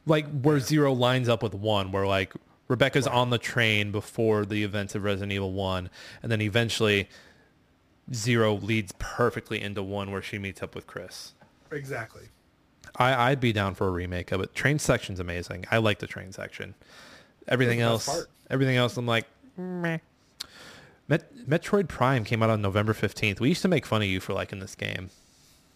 Like 0.06 0.28
where 0.42 0.60
Zero 0.60 0.94
lines 0.94 1.30
up 1.30 1.44
with 1.44 1.54
one, 1.54 1.92
where 1.92 2.06
like 2.08 2.34
Rebecca's 2.68 3.06
Right. 3.06 3.16
on 3.16 3.30
the 3.30 3.38
train 3.38 3.92
before 3.92 4.46
the 4.46 4.64
events 4.64 4.94
of 4.96 5.04
Resident 5.04 5.32
Evil 5.32 5.54
One, 5.54 5.90
and 6.22 6.32
then 6.32 6.42
eventually 6.42 7.10
Zero 8.14 8.56
leads 8.56 8.92
perfectly 9.00 9.62
into 9.62 9.84
one 9.84 10.12
where 10.12 10.22
she 10.22 10.38
meets 10.40 10.62
up 10.64 10.76
with 10.76 10.88
Chris. 10.88 11.34
Exactly. 11.72 12.30
I, 12.96 13.32
I'd 13.32 13.40
be 13.40 13.54
down 13.54 13.76
for 13.76 13.88
a 13.88 13.92
remake 13.92 14.32
of 14.32 14.42
it. 14.42 14.56
Train 14.56 14.80
section's 14.80 15.20
amazing. 15.20 15.66
I 15.70 15.78
like 15.78 16.00
the 16.00 16.08
train 16.08 16.32
section. 16.32 16.74
Everything 17.48 17.82
else, 17.82 18.08
part. 18.08 18.28
everything 18.50 18.76
else, 18.78 18.98
I'm 18.98 19.06
like, 19.06 19.26
meh. 19.58 20.00
Met, 21.10 21.36
Metroid 21.48 21.88
Prime 21.90 22.24
came 22.24 22.42
out 22.44 22.50
on 22.52 22.62
November 22.62 22.94
15th. 22.94 23.40
We 23.40 23.50
used 23.50 23.64
to 23.64 23.68
make 23.68 23.86
fun 23.86 24.02
of 24.02 24.08
you 24.08 24.20
for 24.20 24.34
liking 24.34 24.60
this 24.60 24.76
game. 24.76 25.10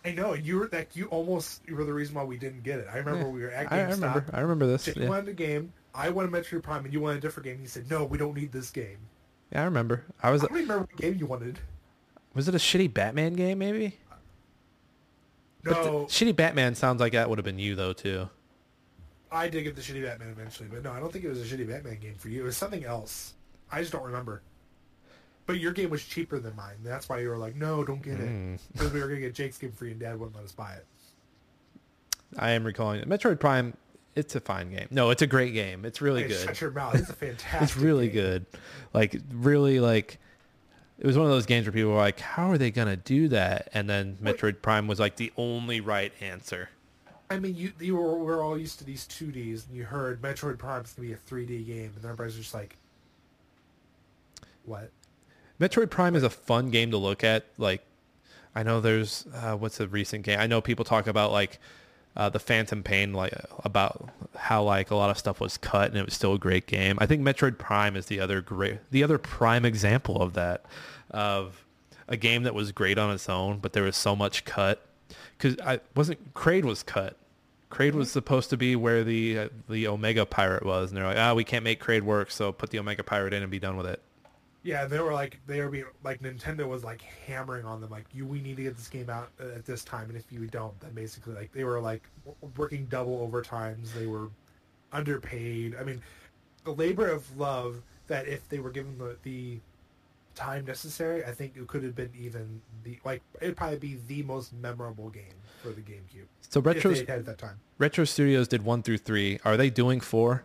I 0.05 0.11
know 0.11 0.33
you 0.33 0.59
were 0.59 0.69
like 0.71 0.95
you 0.95 1.05
almost 1.07 1.61
you 1.65 1.75
were 1.75 1.85
the 1.85 1.93
reason 1.93 2.13
why 2.15 2.23
we 2.23 2.37
didn't 2.37 2.63
get 2.63 2.79
it. 2.79 2.87
I 2.91 2.97
remember 2.97 3.21
Yeah. 3.21 3.27
we 3.29 3.41
were 3.41 3.49
at 3.49 3.71
I, 3.71 3.75
I 3.77 3.79
GameStop. 3.85 3.91
remember. 3.93 4.25
I 4.33 4.39
remember 4.41 4.67
this. 4.67 4.85
Jake 4.85 4.95
Yeah. 4.97 5.07
wanted 5.09 5.29
a 5.29 5.33
game. 5.33 5.73
I 5.95 6.09
wanted 6.09 6.31
Metroid 6.31 6.61
Prime, 6.63 6.83
and 6.85 6.93
you 6.93 6.99
wanted 6.99 7.17
a 7.17 7.21
different 7.21 7.45
game. 7.45 7.59
He 7.59 7.67
said, 7.67 7.89
"No, 7.89 8.03
we 8.03 8.17
don't 8.17 8.35
need 8.35 8.51
this 8.51 8.69
game." 8.69 8.97
yeah, 9.51 9.61
I 9.61 9.65
remember. 9.65 10.03
I 10.21 10.29
was. 10.31 10.43
I 10.43 10.47
don't 10.47 10.57
remember 10.57 10.79
what 10.91 10.97
game 10.97 11.15
you 11.17 11.25
wanted. 11.25 11.59
Was 12.33 12.47
it 12.47 12.55
a 12.55 12.57
shitty 12.57 12.93
Batman 12.93 13.33
game? 13.33 13.59
Maybe. 13.59 13.97
But 15.63 15.83
the- 15.83 15.91
No, 15.91 16.05
shitty 16.05 16.35
Batman 16.35 16.75
sounds 16.75 16.99
like 16.99 17.13
that 17.13 17.29
would 17.29 17.37
have 17.37 17.45
been 17.45 17.59
you 17.59 17.75
though 17.75 17.93
too. 17.93 18.29
I 19.31 19.47
did 19.47 19.63
get 19.63 19.75
the 19.75 19.81
shitty 19.81 20.03
Batman 20.03 20.29
eventually, 20.29 20.67
but 20.69 20.83
no, 20.83 20.91
I 20.91 20.99
don't 20.99 21.11
think 21.13 21.25
it 21.25 21.29
was 21.29 21.41
a 21.41 21.45
shitty 21.45 21.67
Batman 21.67 21.97
game 21.99 22.15
for 22.15 22.27
you. 22.29 22.41
It 22.41 22.45
was 22.45 22.57
something 22.57 22.83
else. 22.83 23.33
I 23.71 23.79
just 23.79 23.91
don't 23.91 24.03
remember. 24.03 24.41
But 25.45 25.59
your 25.59 25.73
game 25.73 25.89
was 25.89 26.03
cheaper 26.05 26.39
than 26.39 26.55
mine. 26.55 26.75
That's 26.83 27.09
why 27.09 27.19
you 27.19 27.29
were 27.29 27.37
like, 27.37 27.55
"No, 27.55 27.83
don't 27.83 28.01
get 28.01 28.17
Mm. 28.17 28.55
it," 28.55 28.59
because 28.71 28.93
we 28.93 29.01
were 29.01 29.07
gonna 29.07 29.19
get 29.19 29.33
Jake's 29.35 29.57
game 29.57 29.71
free, 29.73 29.91
and 29.91 29.99
Dad 29.99 30.17
wouldn't 30.19 30.35
let 30.35 30.45
us 30.45 30.51
buy 30.53 30.73
it. 30.75 30.85
I 32.37 32.51
am 32.51 32.63
recalling 32.63 33.01
it. 33.01 33.09
Metroid 33.09 33.39
Prime. 33.39 33.75
It's 34.15 34.35
a 34.35 34.39
fine 34.39 34.69
game. 34.71 34.87
No, 34.91 35.09
it's 35.09 35.21
a 35.23 35.27
great 35.27 35.53
game. 35.53 35.85
It's 35.85 35.99
really 36.01 36.21
Hey, 36.23 36.27
good. 36.29 36.45
Shut 36.45 36.61
your 36.61 36.71
mouth. 36.71 36.95
It's 36.95 37.09
a 37.09 37.13
fantastic. 37.27 37.61
it's 37.61 37.75
really 37.77 38.07
game. 38.07 38.13
good 38.15 38.45
like 38.93 39.19
really 39.31 39.79
like 39.79 40.19
it 40.99 41.05
was 41.07 41.17
one 41.17 41.25
of 41.25 41.31
those 41.31 41.47
games 41.47 41.65
where 41.65 41.73
people 41.73 41.91
were 41.91 41.97
like 41.97 42.19
how 42.19 42.51
are 42.51 42.57
they 42.59 42.69
gonna 42.69 42.95
do 42.95 43.27
that 43.29 43.69
and 43.73 43.89
then 43.89 44.17
Wait. 44.21 44.37
metroid 44.37 44.61
prime 44.61 44.85
was 44.87 44.99
like 44.99 45.15
the 45.15 45.33
only 45.35 45.81
right 45.81 46.13
answer 46.21 46.69
I 47.31 47.39
mean, 47.39 47.55
you 47.55 47.71
you 47.79 47.95
were 47.95 48.15
we're 48.19 48.43
all 48.43 48.55
used 48.57 48.77
to 48.79 48.85
these 48.85 49.07
2Ds, 49.07 49.67
and 49.67 49.75
you 49.75 49.85
heard 49.85 50.21
Metroid 50.21 50.59
Prime's 50.59 50.93
gonna 50.93 51.07
be 51.07 51.13
a 51.13 51.17
3D 51.17 51.65
game, 51.65 51.91
and 51.95 52.05
everybody's 52.05 52.35
just 52.35 52.53
like, 52.53 52.75
"What?" 54.65 54.91
Metroid 55.59 55.89
prime 55.89 56.15
is 56.15 56.23
a 56.23 56.29
fun 56.29 56.69
game 56.69 56.91
to 56.91 56.97
look 56.97 57.23
at 57.23 57.45
like 57.57 57.83
i 58.55 58.63
know 58.63 58.81
there's 58.81 59.25
uh, 59.35 59.55
what's 59.55 59.79
a 59.79 59.87
recent 59.87 60.23
game? 60.23 60.39
I 60.39 60.47
know 60.47 60.61
people 60.61 60.85
talk 60.85 61.07
about 61.07 61.31
like 61.31 61.59
uh, 62.15 62.29
the 62.29 62.39
phantom 62.39 62.83
pain 62.83 63.13
like 63.13 63.33
about 63.63 64.09
how 64.35 64.63
like 64.63 64.91
a 64.91 64.95
lot 64.95 65.09
of 65.09 65.17
stuff 65.17 65.39
was 65.39 65.57
cut 65.57 65.89
and 65.89 65.97
it 65.97 66.05
was 66.05 66.13
still 66.13 66.33
a 66.33 66.39
great 66.39 66.67
game. 66.67 66.97
I 66.99 67.05
think 67.05 67.23
metroid 67.23 67.57
prime 67.57 67.95
is 67.95 68.05
the 68.07 68.19
other 68.19 68.41
great 68.41 68.79
the 68.91 69.03
other 69.03 69.17
prime 69.17 69.65
example 69.65 70.21
of 70.21 70.33
that 70.33 70.65
of 71.09 71.65
a 72.07 72.17
game 72.17 72.43
that 72.43 72.53
was 72.53 72.71
great 72.71 72.97
on 72.97 73.11
its 73.11 73.29
own 73.29 73.59
but 73.59 73.73
there 73.73 73.83
was 73.83 73.95
so 73.95 74.15
much 74.15 74.45
cut. 74.45 74.85
Because 75.37 75.57
i 75.65 75.79
wasn't 75.95 76.33
Kraid 76.33 76.63
was 76.63 76.83
cut. 76.83 77.17
Kraid 77.69 77.93
was 77.93 78.11
supposed 78.11 78.51
to 78.51 78.57
be 78.57 78.75
where 78.75 79.03
the 79.03 79.39
uh, 79.39 79.49
the 79.67 79.87
Omega 79.87 80.27
Pirate 80.27 80.63
was, 80.63 80.91
and 80.91 80.97
they're 80.97 81.07
like, 81.07 81.17
ah, 81.17 81.33
we 81.33 81.43
can't 81.43 81.63
make 81.63 81.83
Kraid 81.83 82.03
work, 82.03 82.29
so 82.29 82.51
put 82.51 82.69
the 82.69 82.77
Omega 82.77 83.03
Pirate 83.03 83.33
in 83.33 83.41
and 83.41 83.51
be 83.51 83.59
done 83.59 83.75
with 83.75 83.87
it. 83.87 83.99
Yeah, 84.63 84.85
they 84.85 84.99
were 84.99 85.13
like 85.13 85.39
they 85.45 85.59
were 85.59 85.69
being 85.69 85.85
like 86.03 86.21
Nintendo 86.21 86.67
was 86.67 86.83
like 86.83 87.01
hammering 87.01 87.65
on 87.65 87.81
them, 87.81 87.89
like 87.89 88.05
you 88.13 88.25
we 88.25 88.41
need 88.41 88.55
to 88.57 88.63
get 88.63 88.77
this 88.77 88.87
game 88.87 89.09
out 89.09 89.29
uh, 89.39 89.55
at 89.55 89.65
this 89.65 89.83
time, 89.83 90.09
and 90.09 90.17
if 90.17 90.31
you 90.31 90.47
don't, 90.47 90.77
then 90.79 90.93
basically 90.93 91.33
like 91.33 91.51
they 91.51 91.65
were 91.65 91.81
like 91.81 92.03
working 92.55 92.85
double 92.85 93.27
overtimes. 93.27 93.93
They 93.93 94.07
were 94.07 94.29
underpaid. 94.93 95.75
I 95.79 95.83
mean, 95.83 96.01
the 96.63 96.71
labor 96.71 97.09
of 97.09 97.37
love 97.37 97.81
that 98.07 98.27
if 98.27 98.47
they 98.47 98.59
were 98.59 98.71
given 98.71 98.97
the 98.97 99.17
the 99.23 99.59
time 100.35 100.65
necessary, 100.65 101.23
I 101.25 101.31
think 101.31 101.55
it 101.55 101.67
could 101.67 101.83
have 101.83 101.95
been 101.95 102.11
even 102.17 102.61
the 102.83 102.97
like 103.03 103.21
it'd 103.41 103.57
probably 103.57 103.79
be 103.79 103.99
the 104.07 104.23
most 104.23 104.53
memorable 104.53 105.09
game 105.09 105.35
for 105.61 105.69
the 105.69 105.81
GameCube. 105.81 106.27
So 106.49 106.61
Retro 106.61 106.91
at 106.91 107.25
that 107.25 107.37
time. 107.37 107.59
Retro 107.77 108.05
Studios 108.05 108.47
did 108.47 108.63
one 108.63 108.81
through 108.81 108.99
three. 108.99 109.39
Are 109.43 109.57
they 109.57 109.69
doing 109.69 109.99
four? 109.99 110.43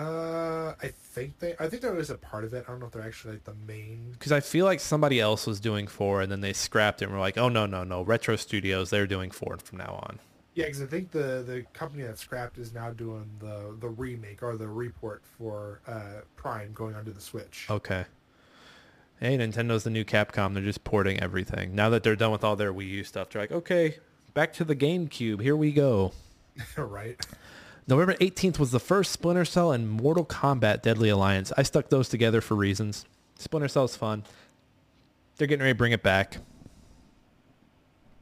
Uh, 0.00 0.74
I 0.82 0.88
think 0.88 1.38
they. 1.40 1.54
I 1.60 1.68
think 1.68 1.82
that 1.82 1.94
was 1.94 2.08
a 2.08 2.16
part 2.16 2.44
of 2.44 2.54
it. 2.54 2.64
I 2.66 2.70
don't 2.70 2.80
know 2.80 2.86
if 2.86 2.92
they're 2.92 3.02
actually 3.02 3.34
like 3.34 3.44
the 3.44 3.54
main. 3.66 4.12
Because 4.12 4.32
I 4.32 4.40
feel 4.40 4.64
like 4.64 4.80
somebody 4.80 5.20
else 5.20 5.46
was 5.46 5.60
doing 5.60 5.86
four, 5.86 6.22
and 6.22 6.32
then 6.32 6.40
they 6.40 6.54
scrapped 6.54 7.02
it, 7.02 7.06
and 7.06 7.14
were 7.14 7.20
like, 7.20 7.36
oh 7.36 7.50
no 7.50 7.66
no 7.66 7.84
no, 7.84 8.02
Retro 8.02 8.36
Studios, 8.36 8.88
they're 8.88 9.06
doing 9.06 9.30
four 9.30 9.58
from 9.58 9.78
now 9.78 10.00
on. 10.06 10.18
Yeah, 10.54 10.66
because 10.66 10.80
I 10.80 10.86
think 10.86 11.10
the 11.10 11.44
the 11.46 11.66
company 11.74 12.04
that 12.04 12.18
scrapped 12.18 12.56
is 12.56 12.72
now 12.72 12.90
doing 12.90 13.28
the 13.40 13.76
the 13.78 13.90
remake 13.90 14.42
or 14.42 14.56
the 14.56 14.68
report 14.68 15.22
for 15.36 15.80
uh, 15.86 16.22
Prime 16.36 16.72
going 16.72 16.94
onto 16.94 17.12
the 17.12 17.20
Switch. 17.20 17.66
Okay. 17.68 18.06
Hey, 19.20 19.36
Nintendo's 19.36 19.84
the 19.84 19.90
new 19.90 20.06
Capcom. 20.06 20.54
They're 20.54 20.62
just 20.62 20.82
porting 20.82 21.20
everything. 21.20 21.74
Now 21.74 21.90
that 21.90 22.02
they're 22.02 22.16
done 22.16 22.32
with 22.32 22.42
all 22.42 22.56
their 22.56 22.72
Wii 22.72 22.88
U 22.88 23.04
stuff, 23.04 23.28
they're 23.28 23.42
like, 23.42 23.52
okay, 23.52 23.98
back 24.32 24.54
to 24.54 24.64
the 24.64 24.74
GameCube. 24.74 25.42
Here 25.42 25.56
we 25.56 25.72
go. 25.72 26.12
right. 26.78 27.22
November 27.90 28.14
18th 28.14 28.60
was 28.60 28.70
the 28.70 28.78
first 28.78 29.10
Splinter 29.10 29.44
Cell 29.44 29.72
and 29.72 29.90
Mortal 29.90 30.24
Kombat 30.24 30.82
Deadly 30.82 31.08
Alliance. 31.08 31.52
I 31.58 31.64
stuck 31.64 31.88
those 31.90 32.08
together 32.08 32.40
for 32.40 32.54
reasons. 32.54 33.04
Splinter 33.36 33.66
Cell's 33.66 33.96
fun. 33.96 34.22
They're 35.36 35.48
getting 35.48 35.62
ready 35.62 35.72
to 35.74 35.78
bring 35.78 35.90
it 35.90 36.02
back. 36.02 36.36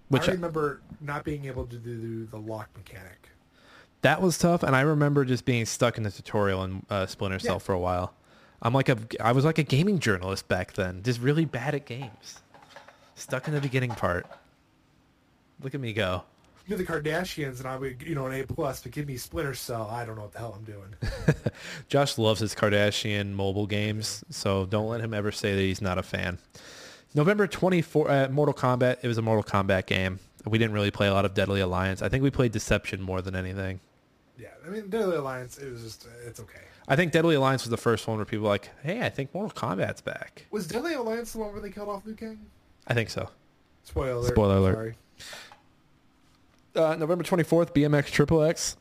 Which 0.09 0.27
I 0.27 0.33
remember 0.33 0.81
not 1.03 1.23
being 1.23 1.45
able 1.45 1.66
to 1.66 1.77
do 1.77 2.25
the 2.25 2.39
lock 2.39 2.71
mechanic. 2.75 3.29
that 4.01 4.23
was 4.23 4.39
tough, 4.39 4.62
and 4.62 4.75
I 4.75 4.81
remember 4.81 5.27
just 5.27 5.45
being 5.45 5.66
stuck 5.66 5.99
in 5.99 6.03
the 6.03 6.11
tutorial 6.11 6.64
in 6.64 6.87
uh, 6.89 7.05
Splinter 7.05 7.39
Cell 7.39 7.57
Yeah. 7.57 7.59
for 7.59 7.75
a 7.75 7.79
while. 7.79 8.14
I'm 8.62 8.73
like 8.73 8.89
a, 8.89 8.97
I 9.21 9.33
was 9.33 9.45
like 9.45 9.59
a 9.59 9.62
gaming 9.62 9.99
journalist 9.99 10.49
back 10.49 10.73
then, 10.73 11.03
just 11.03 11.21
really 11.21 11.45
bad 11.45 11.75
at 11.75 11.85
games. 11.85 12.41
Stuck 13.16 13.47
in 13.47 13.55
the 13.55 13.61
beginning 13.61 13.91
part. 13.91 14.27
Look 15.62 15.75
at 15.75 15.81
me 15.81 15.93
go. 15.93 16.23
The 16.77 16.85
Kardashians 16.85 17.59
and 17.59 17.66
I 17.66 17.77
would, 17.77 18.03
you 18.03 18.14
know, 18.14 18.27
an 18.27 18.41
A 18.41 18.45
plus, 18.45 18.83
but 18.83 18.93
give 18.93 19.07
me 19.07 19.16
Splinter 19.16 19.55
Cell. 19.55 19.89
I 19.91 20.05
don't 20.05 20.16
know 20.16 20.23
what 20.23 20.33
the 20.33 20.39
hell 20.39 20.55
I'm 20.57 20.64
doing. 20.64 20.95
Josh 21.89 22.19
loves 22.19 22.41
his 22.41 22.55
Kardashian 22.55 23.33
mobile 23.33 23.66
games, 23.66 24.23
so 24.31 24.66
don't 24.66 24.89
let 24.89 25.01
him 25.01 25.14
ever 25.14 25.33
say 25.33 25.55
that 25.55 25.61
he's 25.61 25.81
not 25.81 25.97
a 25.99 26.03
fan. 26.03 26.39
November 27.14 27.47
24, 27.47 28.11
uh, 28.11 28.29
Mortal 28.29 28.55
Kombat. 28.55 28.99
It 29.03 29.09
was 29.09 29.16
a 29.19 29.23
Mortal 29.23 29.43
Kombat 29.43 29.87
game. 29.87 30.19
We 30.47 30.59
didn't 30.59 30.75
really 30.75 30.91
play 30.91 31.09
a 31.09 31.14
lot 31.14 31.25
of 31.25 31.35
Deadly 31.35 31.61
Alliance. 31.61 32.03
I 32.03 32.09
think 32.09 32.23
we 32.23 32.31
played 32.31 32.53
Deception 32.53 33.01
more 33.01 33.23
than 33.23 33.35
anything. 33.35 33.81
yeah, 34.39 34.49
I 34.66 34.69
mean, 34.69 34.89
Deadly 34.91 35.16
Alliance. 35.16 35.59
It 35.59 35.73
was 35.73 35.83
just, 35.83 36.07
it's 36.27 36.39
okay. 36.41 36.61
I 36.87 36.97
think 36.97 37.12
Deadly 37.12 37.35
Alliance 37.35 37.64
was 37.64 37.71
the 37.71 37.77
first 37.77 38.07
one 38.07 38.16
where 38.19 38.25
people 38.27 38.45
were 38.45 38.51
like, 38.51 38.71
hey, 38.83 39.01
I 39.03 39.09
think 39.09 39.35
Mortal 39.35 39.51
Kombat's 39.55 40.01
back. 40.01 40.47
Was 40.51 40.66
Deadly 40.66 40.95
Alliance 40.95 41.33
the 41.33 41.39
one 41.39 41.53
where 41.53 41.61
they 41.61 41.71
killed 41.71 41.89
off 41.89 42.05
Liu 42.07 42.14
Kang? 42.14 42.39
I 42.87 42.95
think 42.95 43.11
so. 43.11 43.29
Spoiler 43.85 44.12
alert. 44.12 44.29
Spoiler 44.29 44.57
alert. 44.57 44.75
Sorry. 44.75 44.95
Uh, 46.75 46.95
November 46.97 47.25
24th, 47.25 47.73
BMX 47.75 48.07
Triple 48.11 48.43
X. 48.43 48.77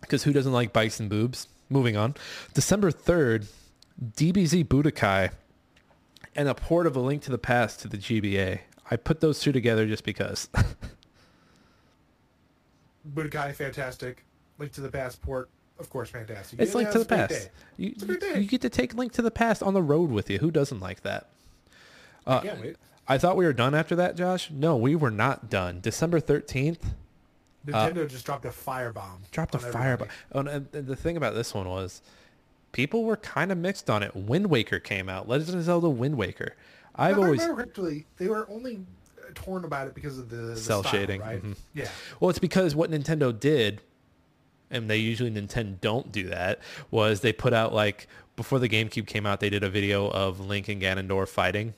Because 0.00 0.22
who 0.24 0.32
doesn't 0.32 0.52
like 0.52 0.72
bikes 0.72 1.00
and 1.00 1.08
boobs? 1.08 1.48
Moving 1.68 1.96
on. 1.96 2.14
December 2.54 2.90
3rd, 2.92 3.46
DBZ 4.16 4.66
Budokai 4.66 5.30
and 6.34 6.48
a 6.48 6.54
port 6.54 6.86
of 6.86 6.94
A 6.96 7.00
Link 7.00 7.22
to 7.22 7.30
the 7.30 7.38
Past 7.38 7.80
to 7.80 7.88
the 7.88 7.96
GBA. 7.96 8.60
I 8.90 8.96
put 8.96 9.20
those 9.20 9.40
two 9.40 9.52
together 9.52 9.86
just 9.86 10.04
because. 10.04 10.48
Budokai, 13.14 13.54
fantastic. 13.54 14.24
Link 14.58 14.72
to 14.72 14.80
the 14.80 14.90
Passport, 14.90 15.48
of 15.78 15.90
course, 15.90 16.10
fantastic. 16.10 16.60
it's 16.60 16.72
Yeah, 16.72 16.76
Link 16.78 16.90
to 16.90 16.98
the 16.98 17.04
it's 17.04 17.12
a 17.12 17.16
great 17.16 17.28
Past. 17.28 17.50
You, 17.76 17.88
It's 17.90 18.02
a 18.02 18.06
great 18.06 18.20
day. 18.20 18.40
you 18.40 18.46
get 18.46 18.60
to 18.62 18.70
take 18.70 18.94
Link 18.94 19.12
to 19.12 19.22
the 19.22 19.30
Past 19.30 19.62
on 19.62 19.74
the 19.74 19.82
road 19.82 20.10
with 20.10 20.30
you. 20.30 20.38
Who 20.38 20.50
doesn't 20.50 20.80
like 20.80 21.02
that? 21.02 21.28
Uh, 22.26 22.40
Can't 22.40 22.60
wait. 22.60 22.76
I 23.08 23.18
thought 23.18 23.36
we 23.36 23.44
were 23.44 23.52
done 23.52 23.74
after 23.74 23.94
that, 23.96 24.16
Josh. 24.16 24.50
No, 24.50 24.76
we 24.76 24.94
were 24.96 25.10
not 25.10 25.48
done. 25.48 25.80
December 25.80 26.20
13th, 26.20 26.78
Nintendo 27.66 28.08
just 28.08 28.24
dropped 28.26 28.44
a 28.44 28.48
firebomb. 28.50 29.30
dropped 29.30 29.54
a 29.54 29.58
firebomb. 29.58 30.08
Oh, 30.32 30.40
and 30.40 30.68
the 30.72 30.96
thing 30.96 31.16
about 31.16 31.34
this 31.34 31.54
one 31.54 31.68
was, 31.68 32.02
people 32.72 33.04
were 33.04 33.16
kind 33.16 33.50
of 33.52 33.58
mixed 33.58 33.88
on 33.90 34.02
it. 34.02 34.14
Wind 34.14 34.48
Waker 34.48 34.78
came 34.80 35.08
out. 35.08 35.28
Legend 35.28 35.56
of 35.58 35.64
Zelda 35.64 35.88
Wind 35.88 36.16
Waker. 36.16 36.54
I've 36.94 37.18
always 37.18 37.40
remember 37.40 37.62
correctly, 37.62 38.06
they 38.16 38.28
were 38.28 38.48
only 38.50 38.80
uh, 39.18 39.30
torn 39.34 39.64
about 39.64 39.86
it 39.86 39.94
because 39.94 40.18
of 40.18 40.28
the, 40.30 40.36
the 40.36 40.56
Cell 40.56 40.82
style, 40.82 40.92
shading, 40.92 41.20
right? 41.20 41.42
mhm. 41.42 41.56
Yeah. 41.74 41.88
Well, 42.20 42.30
it's 42.30 42.38
because 42.38 42.74
what 42.74 42.90
Nintendo 42.90 43.38
did, 43.38 43.82
and 44.70 44.88
they 44.88 44.96
usually 44.96 45.30
Nintendo 45.30 45.80
don't 45.80 46.10
do 46.10 46.28
that, 46.28 46.60
was 46.90 47.20
they 47.20 47.32
put 47.32 47.52
out 47.52 47.74
like 47.74 48.08
before 48.34 48.58
the 48.58 48.68
GameCube 48.68 49.06
came 49.06 49.26
out, 49.26 49.40
they 49.40 49.50
did 49.50 49.62
a 49.62 49.68
video 49.70 50.08
of 50.10 50.40
Link 50.40 50.68
and 50.68 50.80
Ganondorf 50.80 51.28
fighting, 51.28 51.74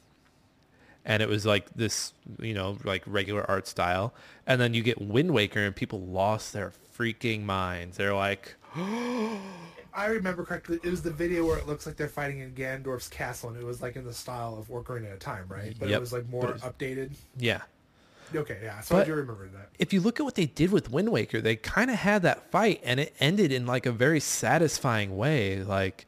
and 1.09 1.21
it 1.23 1.29
was 1.29 1.45
like 1.45 1.67
this, 1.75 2.13
you 2.39 2.55
know, 2.55 2.77
like 2.85 3.03
regular 3.07 3.45
art 3.51 3.67
style, 3.67 4.15
and 4.47 4.61
then 4.61 4.75
you 4.75 4.83
get 4.83 5.01
Wind 5.03 5.33
Waker, 5.33 5.65
and 5.65 5.75
people 5.75 6.01
lost 6.03 6.53
their 6.53 6.73
freaking 6.97 7.43
minds. 7.45 7.97
They're 7.97 8.15
like, 8.15 8.55
I 8.77 10.07
remember 10.07 10.45
correctly. 10.45 10.79
It 10.85 10.91
was 10.91 11.03
the 11.03 11.11
video 11.11 11.45
where 11.47 11.59
it 11.59 11.67
looks 11.67 11.87
like 11.87 11.97
they're 11.97 12.09
fighting 12.09 12.41
in 12.41 12.53
Ganondorf's 12.53 13.09
castle, 13.09 13.49
and 13.51 13.59
it 13.59 13.65
was 13.65 13.83
like 13.83 13.97
in 13.97 14.05
the 14.05 14.13
style 14.15 14.57
of 14.59 14.69
Ocarina 14.69 15.13
of 15.13 15.19
Time, 15.19 15.47
right? 15.49 15.75
But 15.79 15.89
Yep. 15.89 15.97
it 15.97 16.01
was 16.01 16.13
like 16.13 16.29
more 16.29 16.53
was- 16.53 16.63
updated. 16.63 17.13
yeah. 17.37 17.63
Okay, 18.35 18.59
yeah. 18.63 18.81
So 18.83 18.99
I 18.99 19.05
do 19.05 19.15
remember 19.15 19.49
that. 19.55 19.71
if 19.79 19.95
you 19.95 20.03
look 20.03 20.21
at 20.21 20.23
what 20.23 20.35
they 20.35 20.45
did 20.45 20.71
with 20.71 20.91
Wind 20.91 21.09
Waker, 21.11 21.41
they 21.41 21.57
kind 21.57 21.91
of 21.91 21.97
had 21.97 22.21
that 22.25 22.51
fight 22.51 22.79
and 22.85 23.01
it 23.01 23.17
ended 23.21 23.51
in 23.51 23.65
like 23.65 23.87
a 23.87 23.91
very 23.91 24.21
satisfying 24.21 25.17
way. 25.17 25.63
Like 25.63 26.05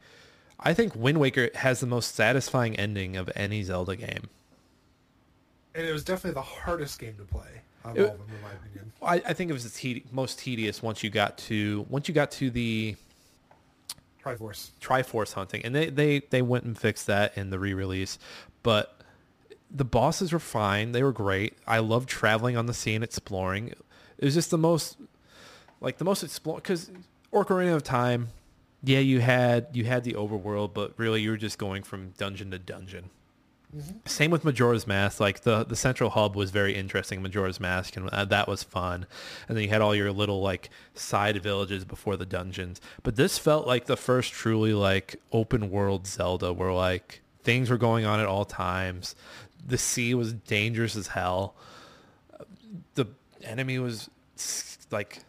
I 0.59 0.75
think 0.75 0.93
Wind 0.95 1.19
Waker 1.19 1.49
has 1.55 1.79
the 1.79 1.87
most 1.87 2.13
satisfying 2.13 2.75
ending 2.75 3.17
of 3.17 3.31
any 3.35 3.63
Zelda 3.63 3.95
game. 3.95 4.29
And 5.75 5.85
it 5.85 5.91
was 5.93 6.03
definitely 6.03 6.35
the 6.35 6.41
hardest 6.41 6.99
game 6.99 7.15
to 7.17 7.23
play 7.23 7.61
of 7.85 7.97
It- 7.97 8.01
all 8.07 8.11
of 8.13 8.17
them, 8.19 8.27
in 8.35 8.41
my 8.41 8.51
opinion. 8.51 8.91
I, 9.01 9.15
I 9.29 9.33
think 9.33 9.49
it 9.49 9.53
was 9.53 9.63
the 9.63 9.69
te- 9.69 10.03
most 10.11 10.37
tedious 10.39 10.83
once 10.83 11.03
you 11.03 11.09
got 11.09 11.37
to 11.39 11.85
once 11.89 12.07
you 12.07 12.13
got 12.13 12.29
to 12.31 12.49
the 12.49 12.95
Triforce. 14.23 14.71
Triforce 14.79 15.33
hunting, 15.33 15.63
and 15.65 15.73
they 15.73 15.89
they 15.89 16.19
they 16.29 16.41
went 16.43 16.63
and 16.65 16.77
fixed 16.77 17.07
that 17.07 17.35
in 17.35 17.49
the 17.49 17.57
re-release, 17.57 18.19
but 18.61 19.01
the 19.71 19.85
bosses 19.85 20.31
were 20.31 20.37
fine. 20.39 20.91
They 20.91 21.01
were 21.01 21.11
great. 21.11 21.57
I 21.65 21.79
loved 21.79 22.07
traveling 22.07 22.55
on 22.55 22.67
the 22.67 22.73
sea 22.73 22.93
and 22.93 23.03
exploring. 23.03 23.69
It 23.69 24.25
was 24.25 24.35
just 24.35 24.51
the 24.51 24.59
most 24.59 24.97
like 25.79 25.97
the 25.97 26.05
most 26.05 26.21
explore 26.23 26.57
because 26.57 26.91
Ocarina 27.33 27.73
of 27.75 27.81
Time. 27.83 28.27
Yeah, 28.83 28.99
you 28.99 29.21
had 29.21 29.67
you 29.73 29.85
had 29.85 30.03
the 30.03 30.13
overworld, 30.13 30.73
but 30.75 30.93
really 30.97 31.21
you 31.21 31.31
were 31.31 31.37
just 31.37 31.57
going 31.57 31.81
from 31.81 32.11
dungeon 32.17 32.51
to 32.51 32.59
dungeon. 32.59 33.09
Same 34.05 34.31
with 34.31 34.43
Majora's 34.43 34.85
Mask. 34.85 35.19
Like 35.19 35.41
the 35.41 35.63
the 35.63 35.75
central 35.75 36.09
hub 36.09 36.35
was 36.35 36.51
very 36.51 36.75
interesting. 36.75 37.21
Majora's 37.21 37.59
Mask, 37.59 37.95
and 37.95 38.09
uh, 38.09 38.25
that 38.25 38.47
was 38.47 38.63
fun. 38.63 39.05
And 39.47 39.57
then 39.57 39.63
you 39.63 39.69
had 39.69 39.81
all 39.81 39.95
your 39.95 40.11
little 40.11 40.41
like 40.41 40.69
side 40.93 41.41
villages 41.41 41.85
before 41.85 42.17
the 42.17 42.25
dungeons. 42.25 42.81
But 43.03 43.15
this 43.15 43.37
felt 43.37 43.67
like 43.67 43.85
the 43.85 43.97
first 43.97 44.33
truly 44.33 44.73
like 44.73 45.21
open 45.31 45.69
world 45.69 46.05
Zelda, 46.05 46.51
where 46.51 46.73
like 46.73 47.21
things 47.43 47.69
were 47.69 47.77
going 47.77 48.05
on 48.05 48.19
at 48.19 48.25
all 48.25 48.45
times. 48.45 49.15
The 49.65 49.77
sea 49.77 50.13
was 50.15 50.33
dangerous 50.33 50.95
as 50.95 51.07
hell. 51.07 51.55
The 52.95 53.05
enemy 53.43 53.79
was 53.79 54.09
like 54.91 55.19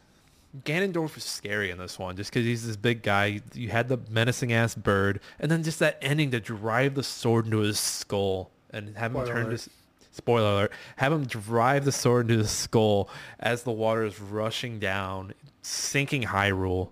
Ganondorf 0.64 1.14
was 1.14 1.24
scary 1.24 1.70
in 1.70 1.78
this 1.78 1.98
one 1.98 2.16
just 2.16 2.30
because 2.30 2.44
he's 2.44 2.66
this 2.66 2.76
big 2.76 3.02
guy. 3.02 3.40
You 3.54 3.70
had 3.70 3.88
the 3.88 3.98
menacing 4.10 4.52
ass 4.52 4.74
bird, 4.74 5.20
and 5.38 5.50
then 5.50 5.62
just 5.62 5.78
that 5.78 5.98
ending 6.02 6.30
to 6.32 6.40
drive 6.40 6.94
the 6.94 7.02
sword 7.02 7.46
into 7.46 7.58
his 7.58 7.78
skull 7.78 8.50
and 8.70 8.96
have 8.96 9.14
him 9.14 9.26
turn 9.26 9.46
alert. 9.46 9.60
to. 9.60 9.70
Spoiler 10.14 10.50
alert! 10.50 10.72
Have 10.96 11.10
him 11.10 11.24
drive 11.24 11.86
the 11.86 11.92
sword 11.92 12.30
into 12.30 12.42
his 12.42 12.50
skull 12.50 13.08
as 13.40 13.62
the 13.62 13.72
water 13.72 14.04
is 14.04 14.20
rushing 14.20 14.78
down, 14.78 15.32
sinking 15.62 16.24
Hyrule. 16.24 16.90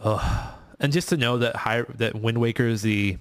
Ugh. 0.00 0.54
And 0.78 0.92
just 0.92 1.08
to 1.08 1.16
know 1.16 1.38
that 1.38 1.56
Hy- 1.56 1.84
that 1.96 2.14
Wind 2.14 2.38
Waker 2.38 2.66
is 2.68 2.82
the 2.82 3.18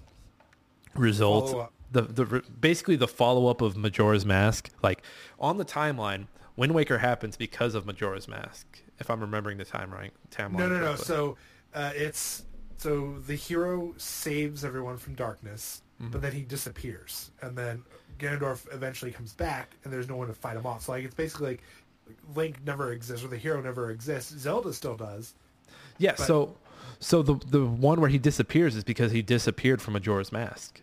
result, 0.96 1.72
the 1.92 2.04
the 2.04 2.44
basically 2.60 2.96
the 2.96 3.08
follow 3.08 3.48
up 3.48 3.62
of 3.62 3.76
Majora's 3.76 4.26
Mask. 4.26 4.70
Like 4.84 5.02
on 5.40 5.58
the 5.58 5.66
timeline, 5.66 6.28
Wind 6.56 6.74
Waker 6.76 7.00
happens 7.00 7.36
because 7.38 7.74
of 7.74 7.88
Majora's 7.88 8.28
Mask. 8.28 8.84
If 9.02 9.10
I'm 9.10 9.20
remembering 9.22 9.58
the 9.58 9.66
time 9.66 9.92
right, 9.92 10.12
timeline. 10.32 10.54
No, 10.60 10.70
no, 10.70 10.80
no. 10.80 10.96
So 10.96 11.38
uh, 11.74 11.92
it's 11.96 12.44
so 12.78 13.16
the 13.28 13.36
hero 13.36 13.94
saves 13.98 14.64
everyone 14.66 14.98
from 14.98 15.16
darkness, 15.16 15.82
Mm-hmm. 16.02 16.12
but 16.14 16.22
then 16.24 16.32
he 16.32 16.42
disappears, 16.42 17.30
and 17.44 17.56
then 17.56 17.84
Ganondorf 18.18 18.66
eventually 18.74 19.12
comes 19.12 19.34
back, 19.34 19.76
and 19.84 19.94
there's 19.94 20.10
no 20.10 20.16
one 20.16 20.28
to 20.30 20.34
fight 20.34 20.58
him 20.58 20.66
off. 20.66 20.82
So 20.84 20.94
like 20.94 21.04
it's 21.06 21.14
basically 21.14 21.48
like 21.52 21.62
Link 22.36 22.58
never 22.66 22.92
exists, 22.92 23.24
or 23.24 23.28
the 23.28 23.38
hero 23.38 23.62
never 23.62 23.92
exists. 23.92 24.32
Zelda 24.36 24.74
still 24.74 24.96
does. 24.96 25.36
yeah. 26.00 26.14
but- 26.18 26.26
So, 26.26 26.56
so 27.00 27.22
the 27.22 27.36
the 27.36 27.64
one 27.66 28.02
where 28.02 28.10
he 28.10 28.18
disappears 28.18 28.76
is 28.76 28.84
because 28.84 29.12
he 29.12 29.22
disappeared 29.22 29.80
from 29.82 29.94
Majora's 29.94 30.32
Mask. 30.32 30.82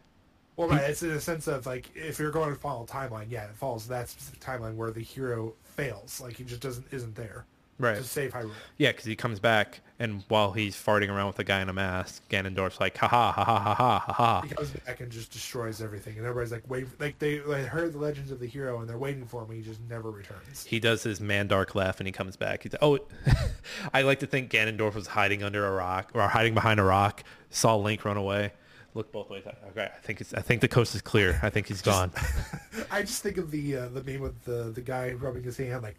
Well, 0.56 0.68
right. 0.68 0.82
It's 0.90 1.02
in 1.02 1.10
a 1.10 1.20
sense 1.20 1.48
of 1.48 1.66
like 1.66 1.90
if 1.96 2.18
you're 2.20 2.30
going 2.30 2.54
to 2.54 2.60
follow 2.60 2.84
a 2.84 2.86
timeline, 2.86 3.26
yeah, 3.28 3.44
it 3.46 3.56
follows 3.56 3.88
that 3.88 4.08
specific 4.08 4.38
timeline 4.40 4.76
where 4.76 4.90
the 4.92 5.00
hero 5.02 5.54
fails, 5.76 6.20
like 6.20 6.36
he 6.36 6.44
just 6.44 6.60
doesn't 6.60 6.86
isn't 6.92 7.16
there 7.16 7.44
Right. 7.78 7.96
to 7.96 8.04
save 8.04 8.32
Hyrule. 8.32 8.50
Yeah, 8.76 8.90
because 8.90 9.04
he 9.04 9.14
comes 9.14 9.38
back, 9.38 9.80
and 10.00 10.24
while 10.28 10.52
he's 10.52 10.74
farting 10.74 11.08
around 11.08 11.28
with 11.28 11.38
a 11.38 11.44
guy 11.44 11.60
in 11.60 11.68
a 11.68 11.72
mask, 11.72 12.28
Ganondorf's 12.28 12.80
like, 12.80 12.96
ha 12.96 13.06
ha 13.06 13.32
ha 13.32 13.44
ha 13.44 13.58
ha 13.58 13.74
ha 13.74 13.98
ha 13.98 14.12
ha. 14.12 14.40
He 14.42 14.48
comes 14.48 14.70
back 14.70 15.00
and 15.00 15.10
just 15.10 15.30
destroys 15.30 15.80
everything, 15.80 16.16
and 16.16 16.26
everybody's 16.26 16.52
like, 16.52 16.68
wait, 16.68 16.86
like 17.00 17.18
they 17.18 17.40
like, 17.40 17.66
heard 17.66 17.92
the 17.92 17.98
legends 17.98 18.30
of 18.30 18.40
the 18.40 18.46
hero, 18.46 18.80
and 18.80 18.88
they're 18.88 18.98
waiting 18.98 19.24
for 19.24 19.42
him, 19.42 19.50
and 19.50 19.58
he 19.58 19.64
just 19.64 19.80
never 19.88 20.10
returns. 20.10 20.64
He 20.64 20.80
does 20.80 21.02
his 21.02 21.20
Mandark 21.20 21.74
laugh, 21.74 22.00
and 22.00 22.06
he 22.06 22.12
comes 22.12 22.36
back. 22.36 22.64
He's 22.64 22.72
like, 22.72 22.82
oh, 22.82 22.98
I 23.94 24.02
like 24.02 24.18
to 24.20 24.26
think 24.26 24.50
Ganondorf 24.50 24.94
was 24.94 25.06
hiding 25.06 25.42
under 25.42 25.64
a 25.66 25.72
rock 25.72 26.10
or 26.14 26.22
hiding 26.28 26.54
behind 26.54 26.80
a 26.80 26.84
rock, 26.84 27.22
saw 27.50 27.76
Link 27.76 28.04
run 28.04 28.16
away, 28.16 28.52
looked 28.94 29.12
both 29.12 29.30
ways. 29.30 29.44
Okay, 29.70 29.84
I 29.94 30.00
think 30.00 30.20
it's 30.20 30.34
I 30.34 30.40
think 30.40 30.60
the 30.60 30.68
coast 30.68 30.94
is 30.94 31.02
clear. 31.02 31.38
I 31.42 31.50
think 31.50 31.68
he's 31.68 31.82
gone. 31.82 32.12
I 32.90 33.02
just 33.02 33.22
think 33.22 33.36
of 33.36 33.50
the 33.50 33.76
uh, 33.76 33.88
the 33.88 34.02
meme 34.02 34.20
with 34.20 34.44
the 34.44 34.72
the 34.74 34.80
guy 34.80 35.12
rubbing 35.12 35.44
his 35.44 35.56
hand 35.56 35.82
like 35.82 35.96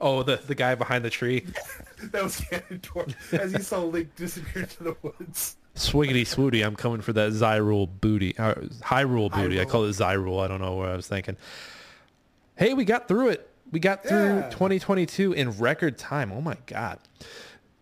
Oh, 0.00 0.22
the 0.22 0.36
the 0.36 0.54
guy 0.54 0.74
behind 0.74 1.04
the 1.04 1.10
tree. 1.10 1.46
that 2.04 2.22
was 2.22 2.40
Ganondorf 2.40 3.14
as 3.38 3.52
he 3.52 3.62
saw 3.62 3.80
Link 3.80 4.14
disappear 4.16 4.62
into 4.62 4.82
the 4.84 4.96
woods. 5.02 5.56
Swiggity 5.76 6.22
swooty, 6.22 6.64
I'm 6.66 6.74
coming 6.76 7.00
for 7.00 7.12
that 7.12 7.32
Zyrule 7.32 7.88
booty. 8.00 8.34
Or 8.38 8.54
Hyrule 8.82 9.30
booty. 9.30 9.60
I 9.60 9.64
Hyrule. 9.64 9.68
call 9.68 9.84
it 9.84 9.90
Zyrule. 9.90 10.42
I 10.44 10.48
don't 10.48 10.60
know 10.60 10.74
what 10.74 10.88
I 10.88 10.96
was 10.96 11.06
thinking. 11.06 11.36
Hey, 12.56 12.74
we 12.74 12.84
got 12.84 13.08
through 13.08 13.28
it. 13.28 13.48
We 13.70 13.78
got 13.78 14.04
through 14.04 14.36
Yeah. 14.40 14.50
2022 14.50 15.32
in 15.32 15.50
record 15.52 15.96
time. 15.96 16.32
Oh 16.32 16.40
my 16.40 16.56
god. 16.66 16.98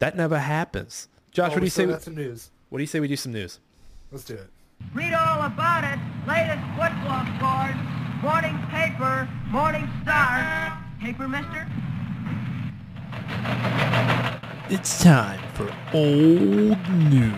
That 0.00 0.16
never 0.16 0.38
happens. 0.38 1.08
Josh, 1.32 1.50
Oh, 1.50 1.54
what 1.54 1.60
do 1.60 1.66
you 1.66 1.70
say? 1.70 1.74
still 1.82 1.86
We, 1.86 1.92
got 1.94 2.02
some 2.02 2.14
news. 2.14 2.50
what 2.68 2.78
do 2.78 2.82
you 2.82 2.86
say 2.86 3.00
we 3.00 3.08
do 3.08 3.16
some 3.16 3.32
news? 3.32 3.58
Let's 4.12 4.24
do 4.24 4.34
it. 4.34 4.48
Read 4.94 5.14
all 5.14 5.42
about 5.46 5.84
it. 5.84 5.98
Latest 6.28 6.62
football 6.76 7.24
scores. 7.38 7.76
Morning 8.22 8.58
paper. 8.70 9.28
Morning 9.50 9.88
star. 10.02 10.78
Paper, 11.00 11.26
mister? 11.28 11.66
It's 14.70 15.02
time 15.02 15.40
for 15.54 15.72
old 15.94 16.78
news. 16.90 17.34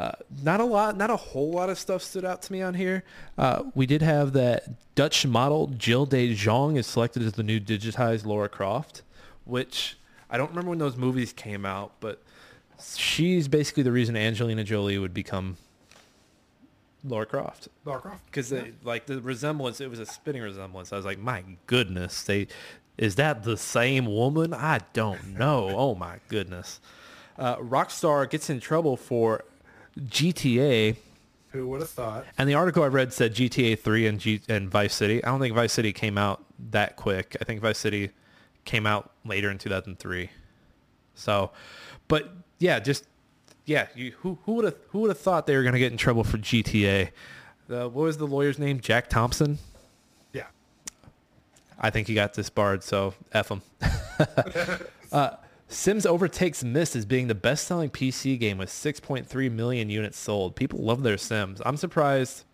Uh, 0.00 0.12
not 0.42 0.60
a 0.60 0.64
lot, 0.64 0.96
not 0.96 1.10
a 1.10 1.16
whole 1.16 1.52
lot 1.52 1.70
of 1.70 1.78
stuff 1.78 2.02
stood 2.02 2.24
out 2.24 2.42
to 2.42 2.52
me 2.52 2.62
on 2.62 2.74
here. 2.74 3.04
Uh, 3.38 3.64
we 3.74 3.86
did 3.86 4.02
have 4.02 4.32
that 4.32 4.64
Dutch 4.94 5.26
model 5.26 5.68
Jill 5.68 6.06
De 6.06 6.34
Jong 6.34 6.76
is 6.76 6.86
selected 6.86 7.22
as 7.22 7.34
the 7.34 7.42
new 7.42 7.60
digitized 7.60 8.24
Lara 8.26 8.48
Croft, 8.48 9.02
which 9.44 9.98
I 10.30 10.38
don't 10.38 10.50
remember 10.50 10.70
when 10.70 10.78
those 10.78 10.96
movies 10.96 11.32
came 11.32 11.66
out, 11.66 11.92
but 12.00 12.22
she's 12.96 13.46
basically 13.48 13.82
the 13.82 13.92
reason 13.92 14.16
Angelina 14.16 14.64
Jolie 14.64 14.98
would 14.98 15.14
become 15.14 15.56
Lara 17.04 17.26
Croft 17.26 17.68
Lara 17.84 18.00
Croft. 18.00 18.26
because 18.26 18.52
like 18.84 19.06
the 19.06 19.20
resemblance, 19.20 19.80
it 19.80 19.90
was 19.90 19.98
a 19.98 20.06
spitting 20.06 20.42
resemblance. 20.42 20.92
I 20.92 20.96
was 20.96 21.04
like, 21.04 21.18
my 21.18 21.44
goodness, 21.66 22.22
they 22.22 22.48
is 22.98 23.14
that 23.16 23.44
the 23.44 23.56
same 23.56 24.06
woman? 24.06 24.52
I 24.52 24.80
don't 24.92 25.38
know. 25.38 25.70
Oh 25.76 25.94
my 25.94 26.18
goodness. 26.28 26.80
Uh, 27.38 27.56
Rockstar 27.56 28.28
gets 28.28 28.50
in 28.50 28.60
trouble 28.60 28.96
for 28.96 29.44
GTA, 29.98 30.96
Who 31.52 31.68
would 31.68 31.80
have 31.80 31.90
thought? 31.90 32.26
and 32.38 32.48
the 32.48 32.54
article 32.54 32.82
I 32.82 32.88
read 32.88 33.12
said 33.12 33.34
GTA 33.34 33.78
3 33.78 34.06
and 34.06 34.20
G- 34.20 34.40
and 34.48 34.70
Vice 34.70 34.94
City. 34.94 35.22
I 35.24 35.28
don't 35.30 35.40
think 35.40 35.54
Vice 35.54 35.72
City 35.72 35.92
came 35.92 36.18
out 36.18 36.44
that 36.70 36.96
quick. 36.96 37.36
I 37.40 37.44
think 37.44 37.60
Vice 37.60 37.78
City 37.78 38.10
came 38.64 38.86
out 38.86 39.10
later 39.24 39.50
in 39.50 39.58
2003. 39.58 40.30
So, 41.14 41.50
but 42.08 42.30
yeah, 42.58 42.78
just 42.78 43.04
yeah, 43.66 43.88
you, 43.94 44.12
who 44.20 44.38
who 44.44 44.52
would 44.54 44.64
have 44.66 44.76
who 44.88 45.00
would 45.00 45.10
have 45.10 45.18
thought 45.18 45.46
they 45.46 45.56
were 45.56 45.62
going 45.62 45.72
to 45.74 45.78
get 45.78 45.92
in 45.92 45.98
trouble 45.98 46.24
for 46.24 46.38
GTA? 46.38 47.10
Uh, 47.70 47.88
what 47.88 48.02
was 48.02 48.18
the 48.18 48.26
lawyer's 48.26 48.58
name? 48.58 48.80
Jack 48.80 49.08
Thompson. 49.08 49.58
I 51.80 51.90
think 51.90 52.08
he 52.08 52.14
got 52.14 52.32
disbarred, 52.34 52.82
so 52.82 53.14
F 53.32 53.48
him. 53.50 53.62
uh, 55.12 55.30
Sims 55.68 56.04
overtakes 56.04 56.62
Myst 56.64 56.94
as 56.96 57.04
being 57.06 57.28
the 57.28 57.34
best-selling 57.34 57.90
PC 57.90 58.38
game 58.38 58.58
with 58.58 58.68
6.3 58.68 59.50
million 59.52 59.88
units 59.88 60.18
sold. 60.18 60.56
People 60.56 60.80
love 60.80 61.02
their 61.02 61.16
Sims. 61.18 61.62
I'm 61.64 61.76
surprised. 61.76 62.44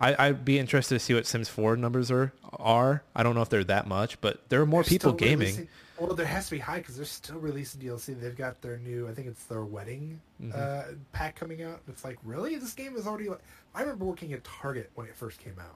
I, 0.00 0.14
I'd 0.28 0.44
be 0.44 0.60
interested 0.60 0.94
to 0.94 1.00
see 1.00 1.14
what 1.14 1.26
Sims 1.26 1.48
4 1.48 1.76
numbers 1.76 2.08
are. 2.12 2.32
Are 2.52 3.02
I 3.16 3.24
don't 3.24 3.34
know 3.34 3.42
if 3.42 3.48
they're 3.48 3.64
that 3.64 3.88
much, 3.88 4.20
but 4.20 4.48
there 4.48 4.60
are 4.62 4.66
more 4.66 4.84
They're 4.84 4.90
people 4.90 5.12
gaming. 5.12 5.38
releasing- 5.40 5.68
Well, 5.98 6.14
there 6.14 6.24
has 6.26 6.44
to 6.44 6.52
be 6.52 6.58
high 6.60 6.78
because 6.78 6.94
they're 6.96 7.04
still 7.04 7.38
releasing 7.40 7.80
DLC. 7.80 8.18
They've 8.20 8.36
got 8.36 8.62
their 8.62 8.78
new, 8.78 9.08
I 9.08 9.12
think 9.12 9.26
it's 9.26 9.42
their 9.46 9.64
wedding 9.64 10.20
Mm-hmm. 10.40 10.52
uh, 10.54 10.94
pack 11.10 11.34
coming 11.34 11.64
out. 11.64 11.80
It's 11.88 12.04
like, 12.04 12.16
really? 12.22 12.54
This 12.58 12.74
game 12.74 12.94
is 12.94 13.08
already. 13.08 13.28
Like, 13.28 13.40
I 13.74 13.80
remember 13.80 14.04
working 14.04 14.32
at 14.34 14.44
Target 14.44 14.88
when 14.94 15.08
it 15.08 15.16
first 15.16 15.40
came 15.40 15.56
out. 15.58 15.74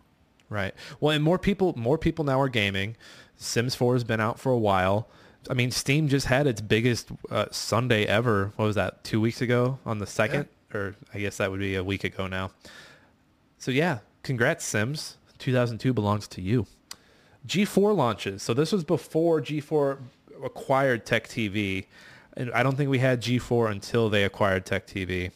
Right. 0.53 0.75
Well, 1.01 1.15
and 1.15 1.25
more 1.25 1.39
people 1.39 1.75
more 1.77 1.97
people 1.99 2.25
now 2.25 2.41
are 2.41 2.49
gaming. 2.49 2.97
Sims 3.37 3.75
4 3.75 3.95
has 3.95 4.05
been 4.05 4.21
out 4.21 4.39
for 4.39 4.53
a 4.53 4.59
while. 4.59 5.09
I 5.51 5.55
mean, 5.55 5.71
Steam 5.73 6.07
just 6.09 6.27
had 6.27 6.47
its 6.47 6.61
biggest 6.61 7.09
uh, 7.31 7.47
Sunday 7.51 8.05
ever. 8.05 8.53
What 8.57 8.67
was 8.67 8.77
that? 8.77 9.03
2 9.05 9.21
weeks 9.21 9.41
ago 9.41 9.79
on 9.85 9.99
the 9.99 10.05
2nd 10.07 10.47
or 10.75 10.95
I 11.13 11.19
guess 11.19 11.39
that 11.39 11.51
would 11.51 11.59
be 11.61 11.75
a 11.75 11.83
week 11.85 12.05
ago 12.05 12.27
now. 12.27 12.51
So 13.59 13.71
yeah, 13.71 13.99
congrats 14.23 14.65
Sims. 14.65 15.17
2002 15.39 15.93
belongs 15.93 16.29
to 16.29 16.41
you. 16.41 16.67
G4 17.49 17.97
launches. 17.97 18.43
So 18.43 18.55
this 18.55 18.71
was 18.73 18.85
before 18.85 19.41
G4 19.41 19.99
acquired 20.45 21.05
Tech 21.07 21.27
TV. 21.29 21.87
And 22.37 22.53
I 22.53 22.63
don't 22.63 22.77
think 22.77 22.89
we 22.91 23.01
had 23.01 23.21
G4 23.21 23.71
until 23.71 24.09
they 24.09 24.25
acquired 24.25 24.65
Tech 24.65 24.87
TV. 24.87 25.33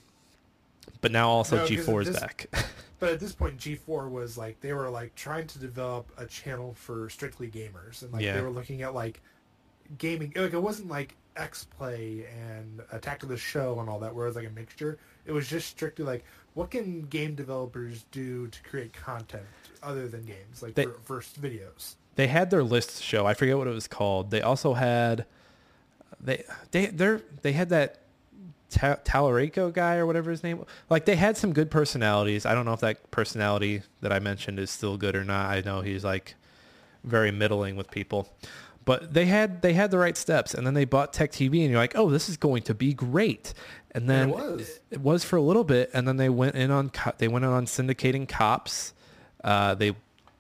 But 1.01 1.11
now 1.13 1.29
also 1.29 1.57
No, 1.57 1.63
'cause 1.63 1.71
G4 1.71 2.03
is 2.03 2.09
this- 2.13 2.21
back. 2.21 2.47
But 2.99 3.11
at 3.13 3.21
this 3.21 3.33
point, 3.33 3.59
G4 3.59 4.11
was 4.11 4.39
like 4.39 4.61
they 4.61 4.73
were 4.73 4.89
like 4.89 5.15
trying 5.15 5.47
to 5.49 5.59
develop 5.59 6.11
a 6.17 6.25
channel 6.27 6.75
for 6.75 7.09
strictly 7.11 7.49
gamers, 7.51 8.03
and 8.03 8.13
like 8.13 8.23
Yeah. 8.23 8.35
they 8.37 8.43
were 8.43 8.51
looking 8.51 8.83
at 8.83 8.95
like 8.95 9.21
gaming. 9.99 10.33
Like 10.35 10.53
it 10.55 10.63
wasn't 10.63 10.89
like 10.89 11.15
X 11.37 11.65
Play 11.65 12.27
and 12.35 12.81
Attack 12.93 13.23
of 13.23 13.29
the 13.29 13.37
Show 13.37 13.79
and 13.81 13.89
all 13.91 13.99
that, 14.01 14.15
where 14.15 14.25
it 14.27 14.31
was 14.31 14.37
like 14.37 14.47
a 14.47 14.51
mixture. 14.51 14.99
It 15.27 15.33
was 15.33 15.49
just 15.49 15.69
strictly 15.69 16.05
like 16.05 16.25
what 16.55 16.71
can 16.71 17.03
game 17.03 17.35
developers 17.35 18.07
do 18.11 18.47
to 18.49 18.63
create 18.63 18.93
content 18.95 19.45
other 19.83 20.09
than 20.09 20.25
games, 20.25 20.63
like 20.63 20.75
They- 20.75 20.87
for, 21.05 21.21
for 21.21 21.41
videos. 21.41 21.97
they 22.15 22.29
had 22.29 22.49
their 22.51 22.63
list 22.65 23.03
show. 23.03 23.27
I 23.27 23.35
forget 23.35 23.59
what 23.59 23.67
it 23.67 23.75
was 23.75 23.87
called. 23.89 24.31
They 24.31 24.41
also 24.41 24.73
had 24.73 25.27
they 26.19 26.45
they 26.71 26.87
they 26.87 27.19
they 27.43 27.53
had 27.53 27.69
that 27.69 27.99
Ta- 28.77 28.97
Tallarico 29.05 29.73
guy 29.73 29.97
or 29.97 30.05
whatever 30.05 30.31
his 30.31 30.43
name. 30.43 30.65
Like 30.91 31.07
they 31.07 31.17
had 31.17 31.37
some 31.37 31.55
good 31.55 31.71
personalities. 31.71 32.45
I 32.45 32.55
don't 32.55 32.67
know 32.67 32.75
if 32.75 32.81
that 32.81 33.11
personality 33.11 33.83
that 34.03 34.13
I 34.13 34.19
mentioned 34.19 34.59
is 34.59 34.71
still 34.71 34.99
good 34.99 35.17
or 35.17 35.25
not. 35.25 35.51
I 35.51 35.63
know 35.63 35.81
he's 35.81 36.05
like 36.05 36.35
very 37.03 37.31
middling 37.31 37.77
with 37.77 37.91
people. 37.91 38.29
But 38.85 39.15
they 39.15 39.25
had 39.27 39.63
they 39.63 39.73
had 39.73 39.91
the 39.91 39.99
right 39.99 40.17
steps, 40.17 40.55
and 40.55 40.65
then 40.65 40.75
they 40.75 40.85
bought 40.85 41.13
Tech 41.13 41.33
TV, 41.33 41.63
and 41.63 41.71
you're 41.71 41.81
like, 41.81 41.97
oh, 41.97 42.09
this 42.09 42.29
is 42.29 42.37
going 42.37 42.63
to 42.65 42.75
be 42.75 42.95
great. 42.95 43.53
And 43.93 44.09
then 44.09 44.29
it 44.29 44.35
was. 44.37 44.81
it 44.91 45.01
was 45.01 45.25
for 45.25 45.37
a 45.37 45.41
little 45.43 45.65
bit, 45.65 45.91
and 45.93 46.07
then 46.07 46.19
they 46.19 46.29
went 46.29 46.55
in 46.55 46.71
on 46.71 46.91
co- 46.91 47.15
they 47.19 47.29
went 47.29 47.45
in 47.45 47.51
on 47.51 47.67
syndicating 47.67 48.29
cops. 48.29 48.93
Uh, 49.43 49.75
they 49.75 49.97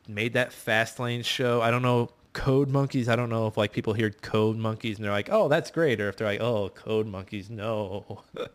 made 0.07 0.35
that 0.35 0.53
fast 0.53 1.01
lane 1.01 1.23
show. 1.23 1.61
I 1.61 1.73
don't 1.73 1.83
know 1.83 2.11
Code 2.37 2.69
Monkeys. 2.69 3.09
I 3.09 3.17
don't 3.17 3.31
know 3.31 3.47
if 3.47 3.57
like 3.57 3.73
people 3.73 3.95
hear 3.95 4.11
Code 4.11 4.59
Monkeys 4.59 4.97
and 4.97 5.05
they're 5.05 5.13
like, 5.13 5.31
oh, 5.33 5.49
that's 5.49 5.71
great, 5.71 6.03
or 6.03 6.11
if 6.11 6.17
they're 6.17 6.29
like, 6.29 6.41
oh, 6.41 6.69
Code 6.69 7.07
Monkeys, 7.07 7.49
no. 7.49 8.23
It 8.37 8.51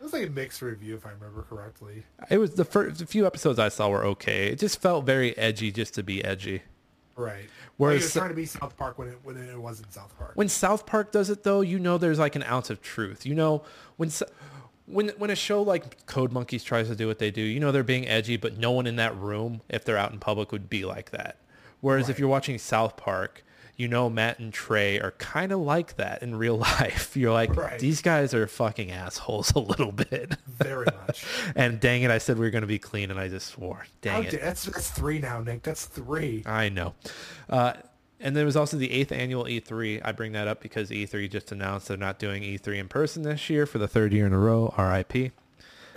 was 0.00 0.12
like 0.12 0.26
a 0.26 0.30
mixed 0.30 0.60
review, 0.60 0.96
if 0.96 1.06
I 1.06 1.10
remember 1.10 1.42
correctly. 1.42 2.02
it 2.28 2.38
was 2.38 2.56
the 2.56 2.64
first 2.64 2.98
the 2.98 3.06
few 3.06 3.24
episodes 3.24 3.60
I 3.60 3.68
saw 3.68 3.88
were 3.88 4.04
okay. 4.06 4.48
It 4.48 4.58
just 4.58 4.82
felt 4.82 5.06
very 5.06 5.38
edgy, 5.38 5.70
just 5.70 5.94
to 5.94 6.02
be 6.02 6.24
edgy. 6.24 6.62
Right. 7.14 7.44
Whereas- 7.76 7.94
like 7.94 8.02
it 8.02 8.04
was 8.06 8.12
trying 8.12 8.28
to 8.30 8.34
be 8.34 8.46
South 8.46 8.76
Park 8.76 8.98
when 8.98 9.06
it 9.06 9.18
when 9.22 9.36
it 9.36 9.56
wasn't 9.56 9.92
South 9.92 10.12
Park. 10.18 10.32
When 10.34 10.48
South 10.48 10.84
Park 10.84 11.12
does 11.12 11.30
it 11.30 11.44
though, 11.44 11.60
you 11.60 11.78
know 11.78 11.98
there's 11.98 12.18
like 12.18 12.34
an 12.34 12.42
ounce 12.42 12.70
of 12.70 12.82
truth. 12.82 13.24
You 13.24 13.36
know 13.36 13.62
when 13.98 14.10
when 14.86 15.10
when 15.10 15.30
a 15.30 15.36
show 15.36 15.62
like 15.62 16.06
Code 16.06 16.32
Monkeys 16.32 16.64
tries 16.64 16.88
to 16.88 16.96
do 16.96 17.06
what 17.06 17.20
they 17.20 17.30
do, 17.30 17.40
you 17.40 17.60
know 17.60 17.70
they're 17.70 17.84
being 17.84 18.08
edgy, 18.08 18.36
but 18.36 18.58
no 18.58 18.72
one 18.72 18.88
in 18.88 18.96
that 18.96 19.16
room, 19.16 19.60
if 19.68 19.84
they're 19.84 19.96
out 19.96 20.10
in 20.10 20.18
public, 20.18 20.50
would 20.50 20.68
be 20.68 20.84
like 20.84 21.12
that. 21.12 21.36
Whereas 21.82 22.08
if 22.08 22.18
you're 22.18 22.28
watching 22.30 22.56
South 22.56 22.96
Park, 22.96 23.44
you 23.76 23.88
know 23.88 24.08
Matt 24.08 24.38
and 24.38 24.52
Trey 24.52 25.00
are 25.00 25.10
kind 25.12 25.50
of 25.50 25.58
like 25.58 25.96
that 25.96 26.22
in 26.22 26.36
real 26.36 26.56
life. 26.80 27.16
You're 27.16 27.32
like, 27.32 27.54
Right. 27.56 27.78
these 27.78 28.00
guys 28.00 28.32
are 28.32 28.46
fucking 28.46 28.90
assholes 28.90 29.52
a 29.56 29.58
little 29.58 29.92
bit. 29.92 30.36
Very 30.46 30.86
much. 30.86 31.24
and 31.56 31.80
dang 31.80 32.02
it, 32.02 32.10
I 32.10 32.18
said 32.18 32.38
we 32.38 32.46
were 32.46 32.50
going 32.50 32.62
to 32.62 32.66
be 32.68 32.78
clean, 32.78 33.10
and 33.10 33.18
I 33.20 33.28
just 33.28 33.48
swore. 33.48 33.84
Dang 34.00 34.24
it. 34.24 34.40
that's 34.40 34.64
that's 34.64 34.90
three 34.90 35.18
now, 35.18 35.40
Nick. 35.40 35.62
That's 35.64 35.84
three. 35.84 36.42
I 36.46 36.68
know. 36.68 36.94
Uh, 37.50 37.72
and 38.20 38.36
there 38.36 38.44
was 38.44 38.54
also 38.56 38.76
the 38.76 38.92
eighth 38.92 39.10
annual 39.10 39.44
E3. 39.46 40.00
I 40.04 40.12
bring 40.12 40.30
that 40.32 40.46
up 40.46 40.60
because 40.62 40.90
E3 40.90 41.28
just 41.28 41.50
announced 41.50 41.88
they're 41.88 41.96
not 41.96 42.20
doing 42.20 42.44
E3 42.44 42.78
in 42.78 42.86
person 42.88 43.22
this 43.24 43.50
year 43.50 43.66
for 43.66 43.78
the 43.78 43.88
third 43.88 44.12
year 44.12 44.26
in 44.26 44.32
a 44.32 44.38
row. 44.38 44.72
RIP. 44.78 45.32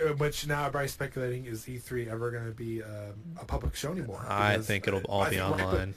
Uh, 0.00 0.12
Which 0.14 0.46
now 0.46 0.60
everybody's 0.66 0.92
speculating 0.92 1.46
is 1.46 1.64
E3 1.64 2.08
ever 2.08 2.30
going 2.30 2.46
to 2.46 2.52
be 2.52 2.82
um, 2.82 2.90
a 3.40 3.44
public 3.44 3.74
show 3.74 3.92
anymore? 3.92 4.24
I 4.28 4.58
think 4.58 4.86
it'll 4.86 5.00
uh, 5.00 5.02
all 5.08 5.22
I 5.22 5.30
be 5.30 5.36
think 5.36 5.48
right 5.50 5.56
be- 5.58 5.62
online. 5.64 5.94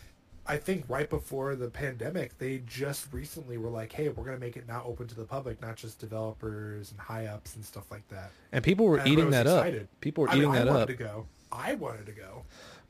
I 0.47 0.57
think 0.57 0.85
right 0.87 1.07
before 1.07 1.55
the 1.55 1.69
pandemic, 1.69 2.37
they 2.39 2.63
just 2.65 3.13
recently 3.13 3.57
were 3.59 3.69
like, 3.69 3.91
"Hey, 3.91 4.09
we're 4.09 4.23
going 4.23 4.35
to 4.35 4.41
make 4.43 4.57
it 4.57 4.67
now 4.67 4.81
open 4.85 5.07
to 5.07 5.15
the 5.15 5.25
public, 5.25 5.61
not 5.61 5.75
just 5.75 5.99
developers 5.99 6.89
and 6.91 6.99
high 6.99 7.27
ups 7.27 7.55
and 7.55 7.63
stuff 7.63 7.91
like 7.91 8.07
that." 8.09 8.31
And 8.51 8.63
people 8.63 8.87
were 8.87 8.97
And 8.97 9.07
eating 9.07 9.29
that 9.29 9.45
was 9.45 9.53
up. 9.53 9.73
People 10.01 10.23
were 10.23 10.29
I 10.29 10.33
mean, 10.33 10.43
eating 10.43 10.55
I 10.55 10.59
that 10.59 10.67
wanted 10.67 10.81
up. 10.81 10.87
to 10.87 10.93
go. 10.95 11.25
I 11.51 11.75
wanted 11.75 12.05
to 12.07 12.13
go. 12.13 12.43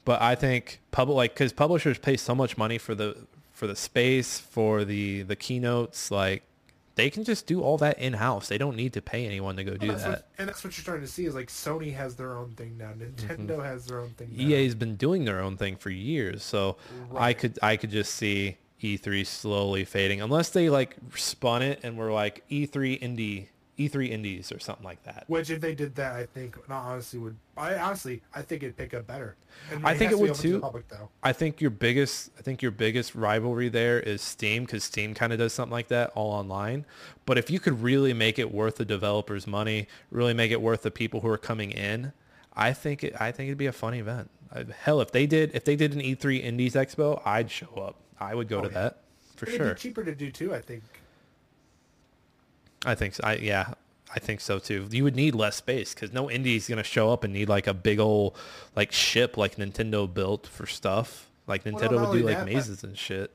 But 0.06 0.22
I 0.22 0.36
think 0.36 0.80
public, 0.91 1.15
like, 1.18 1.34
because 1.34 1.52
publishers 1.52 1.98
pay 1.98 2.15
so 2.15 2.34
much 2.34 2.57
money 2.57 2.77
for 2.77 2.95
the 2.95 3.18
for 3.52 3.68
the 3.68 3.76
space, 3.76 4.40
for 4.40 4.86
the 4.86 5.23
the 5.23 5.36
keynotes, 5.36 6.11
like 6.11 6.44
they 6.99 7.09
can 7.09 7.23
just 7.23 7.47
do 7.47 7.61
all 7.61 7.77
that 7.80 7.97
in 7.97 8.13
house. 8.13 8.47
They 8.49 8.57
don't 8.57 8.76
need 8.76 8.93
to 8.93 9.01
pay 9.01 9.26
anyone 9.26 9.55
to 9.55 9.63
go 9.63 9.76
do 9.77 9.88
Well, 9.88 9.97
that. 9.97 10.09
what- 10.09 10.27
and 10.38 10.47
that's 10.49 10.63
what 10.63 10.76
you're 10.77 10.84
starting 10.84 11.05
to 11.05 11.11
see 11.11 11.26
is 11.26 11.34
like 11.34 11.47
Sony 11.47 11.93
has 11.95 12.15
their 12.15 12.38
own 12.38 12.51
thing 12.51 12.77
now, 12.77 12.91
Nintendo 12.91 13.47
Mm-hmm. 13.47 13.61
has 13.63 13.85
their 13.85 13.99
own 14.01 14.09
thing. 14.09 14.30
Now. 14.35 14.43
EA's 14.43 14.76
been 14.76 14.95
doing 14.95 15.26
their 15.26 15.39
own 15.41 15.57
thing 15.57 15.76
for 15.77 15.89
years, 15.89 16.43
so 16.43 16.77
I 17.15 17.34
could 17.34 17.57
I 17.63 17.77
could 17.77 17.91
just 17.91 18.13
see 18.15 18.57
E3 18.84 19.26
slowly 19.26 19.84
fading 19.85 20.21
unless 20.21 20.49
they 20.49 20.69
like 20.69 20.95
spun 21.15 21.61
it 21.61 21.80
and 21.84 21.97
were 21.97 22.11
like 22.11 22.43
E3 22.49 22.99
indie 23.01 23.47
E3 23.80 24.10
indies 24.10 24.51
or 24.51 24.60
something 24.60 24.84
like 24.84 25.01
that. 25.03 25.23
Which, 25.27 25.49
if 25.49 25.61
they 25.61 25.73
did 25.73 25.95
that, 25.95 26.15
I 26.15 26.26
think, 26.26 26.57
no, 26.68 26.76
honestly, 26.76 27.18
would 27.19 27.35
I 27.57 27.76
honestly, 27.77 28.22
I 28.35 28.41
think 28.41 28.61
it'd 28.64 28.77
pick 28.77 28.93
up 28.93 29.07
better. 29.07 29.35
And 29.72 29.85
I 29.88 29.97
think 29.97 30.11
it 30.11 30.19
would 30.19 30.31
open 30.31 30.41
to 30.41 30.49
too. 30.49 30.60
Public, 30.60 30.88
though. 30.89 31.10
I 31.23 31.34
think 31.34 31.61
your 31.61 31.72
biggest 31.72 32.31
I 32.38 32.41
think 32.41 32.61
your 32.61 32.72
biggest 32.72 33.15
rivalry 33.15 33.69
there 33.69 33.99
is 33.99 34.22
Steam 34.22 34.65
because 34.65 34.84
Steam 34.84 35.14
kind 35.14 35.31
of 35.34 35.39
does 35.39 35.53
something 35.53 35.72
like 35.72 35.88
that 35.88 36.11
all 36.14 36.31
online. 36.31 36.85
But 37.26 37.38
if 37.38 37.49
you 37.49 37.60
could 37.60 37.81
really 37.81 38.14
make 38.14 38.38
it 38.38 38.51
worth 38.53 38.76
the 38.76 38.85
developers' 38.85 39.47
money, 39.47 39.88
really 40.11 40.34
make 40.34 40.51
it 40.51 40.61
worth 40.61 40.81
the 40.84 40.91
people 40.91 41.22
who 41.22 41.30
are 41.30 41.38
coming 41.38 41.72
in, 41.72 42.11
I 42.53 42.73
think 42.73 43.03
it 43.03 43.15
I 43.19 43.31
think 43.31 43.47
it'd 43.47 43.57
be 43.57 43.65
a 43.68 43.72
fun 43.72 43.93
event. 43.93 44.30
Uh, 44.53 44.64
Hell, 44.81 44.99
if 44.99 45.11
they 45.11 45.26
did 45.26 45.56
if 45.56 45.64
they 45.64 45.76
did 45.76 45.93
an 45.93 46.01
E3 46.01 46.43
Indies 46.43 46.76
Expo, 46.76 47.22
I'd 47.26 47.49
show 47.49 47.73
up. 47.76 47.95
I 48.19 48.35
would 48.35 48.49
go 48.49 48.60
Oh, 48.60 48.61
to 48.64 48.68
yeah. 48.68 48.73
that 48.73 48.97
for 49.38 49.45
It'd 49.47 49.57
sure. 49.57 49.73
be 49.73 49.80
cheaper 49.80 50.03
to 50.03 50.14
do 50.14 50.30
too. 50.31 50.53
I 50.53 50.60
think. 50.60 50.84
I 52.85 52.95
think 52.95 53.15
so. 53.15 53.23
I 53.23 53.35
yeah, 53.35 53.73
I 54.14 54.19
think 54.19 54.41
so 54.41 54.60
too. 54.60 54.88
You 54.89 55.03
would 55.03 55.15
need 55.15 55.35
less 55.35 55.56
space 55.56 55.93
because 55.93 56.11
no 56.11 56.27
indie 56.27 56.56
is 56.56 56.68
gonna 56.68 56.84
show 56.84 57.11
up 57.11 57.23
and 57.23 57.34
need 57.34 57.49
like 57.49 57.68
a 57.68 57.73
big 57.73 57.99
old 57.99 58.38
like 58.76 58.91
ship 58.91 59.38
like 59.38 59.57
Nintendo 59.57 60.11
built 60.11 60.47
for 60.47 60.65
stuff. 60.65 61.30
Like 61.47 61.65
Well, 61.65 61.73
Nintendo 61.76 61.95
not 61.95 62.10
would 62.10 62.19
do 62.19 62.26
like 62.26 62.38
that, 62.38 62.45
mazes 62.45 62.84
and 62.84 62.97
shit. 62.97 63.31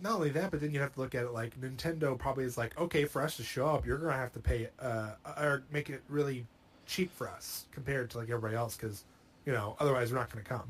Not 0.00 0.14
only 0.14 0.30
that, 0.30 0.50
but 0.50 0.60
then 0.60 0.70
you 0.70 0.80
have 0.80 0.94
to 0.94 1.00
look 1.00 1.14
at 1.14 1.24
it 1.24 1.32
like 1.32 1.60
Nintendo 1.60 2.16
probably 2.16 2.44
is 2.44 2.56
like, 2.56 2.78
okay, 2.78 3.04
for 3.04 3.20
us 3.20 3.36
to 3.36 3.42
show 3.42 3.66
up, 3.66 3.84
you're 3.84 3.98
gonna 3.98 4.12
have 4.12 4.32
to 4.32 4.40
pay 4.40 4.68
uh, 4.80 5.10
or 5.36 5.64
make 5.72 5.90
it 5.90 6.02
really 6.08 6.46
cheap 6.86 7.14
for 7.14 7.28
us 7.28 7.66
compared 7.72 8.10
to 8.10 8.18
like 8.18 8.28
everybody 8.30 8.56
else, 8.56 8.76
because 8.76 9.04
you 9.44 9.52
know 9.52 9.76
otherwise 9.80 10.12
we're 10.12 10.18
not 10.18 10.30
gonna 10.30 10.44
come. 10.44 10.68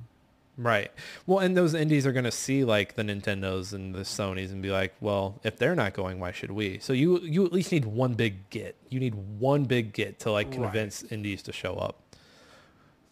Right. 0.61 0.91
Well, 1.25 1.39
and 1.39 1.57
those 1.57 1.73
indies 1.73 2.05
are 2.05 2.13
gonna 2.13 2.33
see 2.33 2.65
like 2.65 2.97
the 2.97 3.05
Nintendos 3.05 3.73
and 3.73 3.95
the 3.95 4.01
Sonys 4.01 4.51
and 4.51 4.61
be 4.61 4.71
like, 4.71 4.93
well, 5.01 5.41
if 5.45 5.57
they're 5.57 5.77
not 5.77 5.95
going, 5.95 6.19
why 6.19 6.33
should 6.33 6.51
we? 6.51 6.81
So 6.81 6.93
you 6.93 7.21
you 7.21 7.47
at 7.47 7.53
least 7.53 7.71
need 7.71 7.85
one 7.85 8.15
big 8.15 8.51
get. 8.51 8.75
You 8.91 8.99
need 8.99 9.15
one 9.15 9.65
big 9.65 9.93
get 9.93 10.19
to 10.21 10.33
like 10.33 10.49
Right. 10.49 10.55
convince 10.57 11.05
indies 11.05 11.43
to 11.45 11.53
show 11.53 11.75
up. 11.77 12.03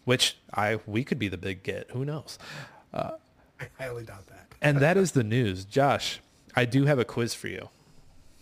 Which 0.04 0.36
I 0.52 0.80
we 0.86 1.04
could 1.04 1.20
be 1.20 1.28
the 1.28 1.36
big 1.38 1.62
get. 1.62 1.90
Who 1.92 2.04
knows? 2.04 2.36
Uh, 2.92 3.12
I 3.60 3.68
highly 3.78 4.04
doubt 4.04 4.26
that. 4.26 4.48
And 4.60 4.78
that 4.80 4.96
is 4.96 5.12
the 5.12 5.22
news. 5.24 5.64
Josh, 5.64 6.20
I 6.56 6.64
do 6.64 6.84
have 6.86 6.98
a 6.98 7.04
quiz 7.04 7.32
for 7.34 7.46
you. 7.48 7.68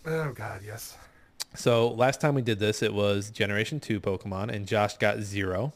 Oh 0.05 0.31
God, 0.33 0.61
yes. 0.65 0.97
So 1.53 1.89
last 1.89 2.19
time 2.21 2.33
we 2.35 2.41
did 2.41 2.57
this, 2.59 2.81
it 2.81 2.93
was 2.93 3.29
Generation 3.29 3.79
2 3.79 3.99
Pokemon, 4.01 4.51
and 4.51 4.67
Josh 4.67 4.97
got 4.97 5.19
zero. 5.19 5.73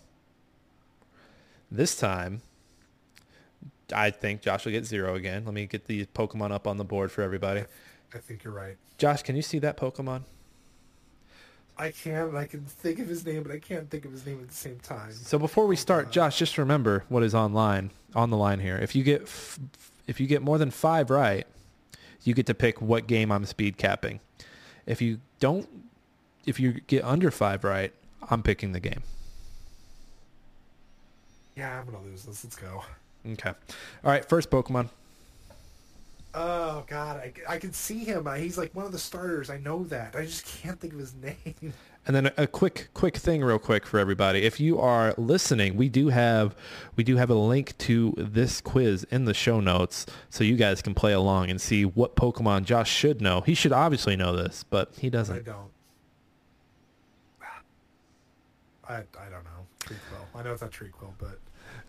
This 1.72 1.96
time, 1.96 2.42
I 3.94 4.12
think 4.12 4.42
Josh 4.42 4.66
will 4.66 4.72
get 4.72 4.86
zero 4.86 5.16
again. 5.16 5.46
Let 5.46 5.54
me 5.54 5.66
get 5.66 5.86
the 5.86 6.06
Pokemon 6.08 6.52
up 6.52 6.68
on 6.68 6.78
the 6.78 6.84
board 6.84 7.12
for 7.12 7.22
everybody. 7.22 7.64
I 8.14 8.18
think 8.18 8.44
you're 8.44 8.54
right. 8.54 8.78
Josh, 8.98 9.24
can 9.24 9.36
you 9.36 9.42
see 9.42 9.60
that 9.60 9.78
Pokemon? 9.78 10.24
I 11.78 11.92
can. 11.92 12.36
I 12.36 12.46
can 12.46 12.66
think 12.66 13.00
of 13.00 13.08
his 13.08 13.26
name, 13.26 13.44
but 13.44 13.52
I 13.54 13.60
can't 13.60 13.90
think 13.90 14.04
of 14.04 14.12
his 14.12 14.26
name 14.26 14.40
at 14.42 14.50
the 14.50 14.54
same 14.54 14.80
time. 14.80 15.14
So 15.14 15.40
before 15.40 15.66
we 15.66 15.78
start, 15.78 16.08
uh, 16.08 16.12
Josh, 16.12 16.38
just 16.38 16.58
remember 16.58 17.06
what 17.08 17.24
is 17.24 17.34
online 17.34 17.92
on 18.16 18.30
the 18.30 18.38
line 18.38 18.60
here. 18.60 18.76
If 18.78 18.96
you 18.96 19.04
get 19.04 19.22
f- 19.22 19.60
if 20.06 20.20
you 20.20 20.28
get 20.28 20.42
more 20.42 20.58
than 20.58 20.72
five 20.72 21.10
right, 21.10 21.48
you 22.24 22.34
get 22.34 22.48
to 22.48 22.54
pick 22.54 22.82
what 22.82 23.08
game 23.08 23.32
I'm 23.32 23.46
speed 23.46 23.78
capping. 23.78 24.20
If 24.86 25.02
you 25.02 25.20
don't, 25.40 25.70
if 26.46 26.60
you 26.60 26.82
get 26.88 27.04
under 27.06 27.32
five 27.32 27.64
right, 27.64 27.94
I'm 28.30 28.44
picking 28.44 28.74
the 28.74 28.82
game. 28.82 29.04
Yeah, 31.56 31.80
I'm 31.80 31.86
gonna 31.86 32.04
lose 32.04 32.24
this. 32.24 32.44
Let's 32.44 32.56
go. 32.58 32.84
Okay. 33.28 33.50
All 34.04 34.12
right. 34.12 34.24
First 34.24 34.50
Pokemon. 34.50 34.90
Oh 36.34 36.84
God, 36.88 37.18
I, 37.18 37.34
I 37.50 37.58
can 37.58 37.74
see 37.74 38.00
him. 38.06 38.28
I- 38.28 38.38
He's 38.40 38.58
like 38.58 38.74
one 38.76 38.86
of 38.86 38.92
the 38.92 39.00
starters. 39.00 39.50
I 39.50 39.58
know 39.58 39.84
that. 39.86 40.16
I 40.16 40.26
just 40.26 40.46
can't 40.46 40.80
think 40.80 40.94
of 40.94 41.00
his 41.00 41.14
name. 41.22 41.74
And 42.06 42.16
then 42.16 42.28
a, 42.28 42.34
a 42.44 42.48
quick, 42.48 42.90
quick 42.94 43.18
thing, 43.18 43.44
real 43.44 43.58
quick 43.60 43.86
for 43.86 44.00
everybody. 44.00 44.44
If 44.44 44.60
you 44.60 44.80
are 44.80 45.14
listening, 45.18 45.76
we 45.76 45.90
do 45.90 46.10
have 46.10 46.56
we 46.96 47.04
do 47.04 47.18
have 47.18 47.30
a 47.30 47.36
link 47.36 47.78
to 47.80 48.14
this 48.16 48.62
quiz 48.62 49.06
in 49.12 49.26
the 49.26 49.34
show 49.34 49.60
notes, 49.60 50.06
so 50.30 50.44
you 50.44 50.56
guys 50.56 50.82
can 50.84 50.94
play 50.94 51.14
along 51.14 51.50
and 51.50 51.60
see 51.60 51.84
what 51.84 52.16
Pokemon 52.16 52.64
Josh 52.66 52.90
should 52.92 53.22
know. 53.22 53.42
He 53.42 53.54
should 53.56 53.74
obviously 53.74 54.16
know 54.16 54.36
this, 54.36 54.64
but 54.70 54.94
he 55.00 55.10
doesn't. 55.10 55.36
I 55.36 55.40
don't. 55.42 55.72
I 58.88 58.96
I 58.98 59.30
don't 59.30 59.44
know. 59.44 59.66
Treequill. 59.82 60.26
I 60.40 60.44
know 60.44 60.54
it's 60.54 60.62
not 60.62 60.72
Treequill, 60.72 61.14
but 61.20 61.40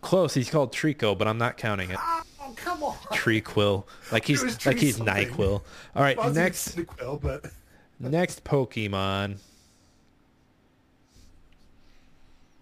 Close. 0.01 0.35
He's 0.35 0.51
called 0.51 0.73
Treecko, 0.73 1.17
but 1.17 1.29
I'm 1.29 1.39
not 1.39 1.57
counting 1.57 1.91
it. 1.91 1.99
oh 2.01 2.23
come 2.57 2.83
on. 2.83 2.95
Treequill, 3.13 3.85
like 4.13 4.25
he's 4.25 4.43
like 4.67 4.79
he's 4.79 4.97
something. 4.97 5.15
Nyquil. 5.15 5.63
All 5.95 6.03
right, 6.03 6.17
next 6.33 6.77
Cyndaquil, 6.77 7.21
but 7.21 7.47
next 8.01 8.45
Pokemon. 8.45 9.37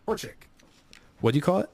Torchic. 0.06 0.34
What 1.20 1.32
do 1.32 1.38
you 1.38 1.42
call 1.42 1.58
it? 1.60 1.70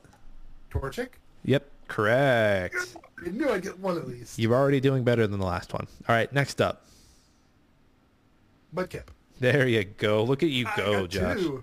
Torchic. 0.70 1.08
Yep, 1.44 1.68
correct. 1.88 2.76
I 3.24 3.30
knew 3.30 3.48
I'd 3.48 3.62
get 3.62 3.78
one 3.78 3.96
at 3.96 4.08
least. 4.08 4.38
You're 4.38 4.54
already 4.54 4.80
doing 4.80 5.04
better 5.04 5.26
than 5.26 5.38
the 5.38 5.46
last 5.46 5.72
one. 5.72 5.86
All 6.08 6.14
right, 6.14 6.30
next 6.32 6.60
up. 6.60 6.84
Mudkip. 8.74 9.04
There 9.40 9.68
you 9.68 9.84
go. 9.84 10.24
Look 10.24 10.42
at 10.42 10.48
you 10.48 10.66
I 10.66 10.76
go, 10.76 11.06
Josh. 11.06 11.38
two. 11.38 11.62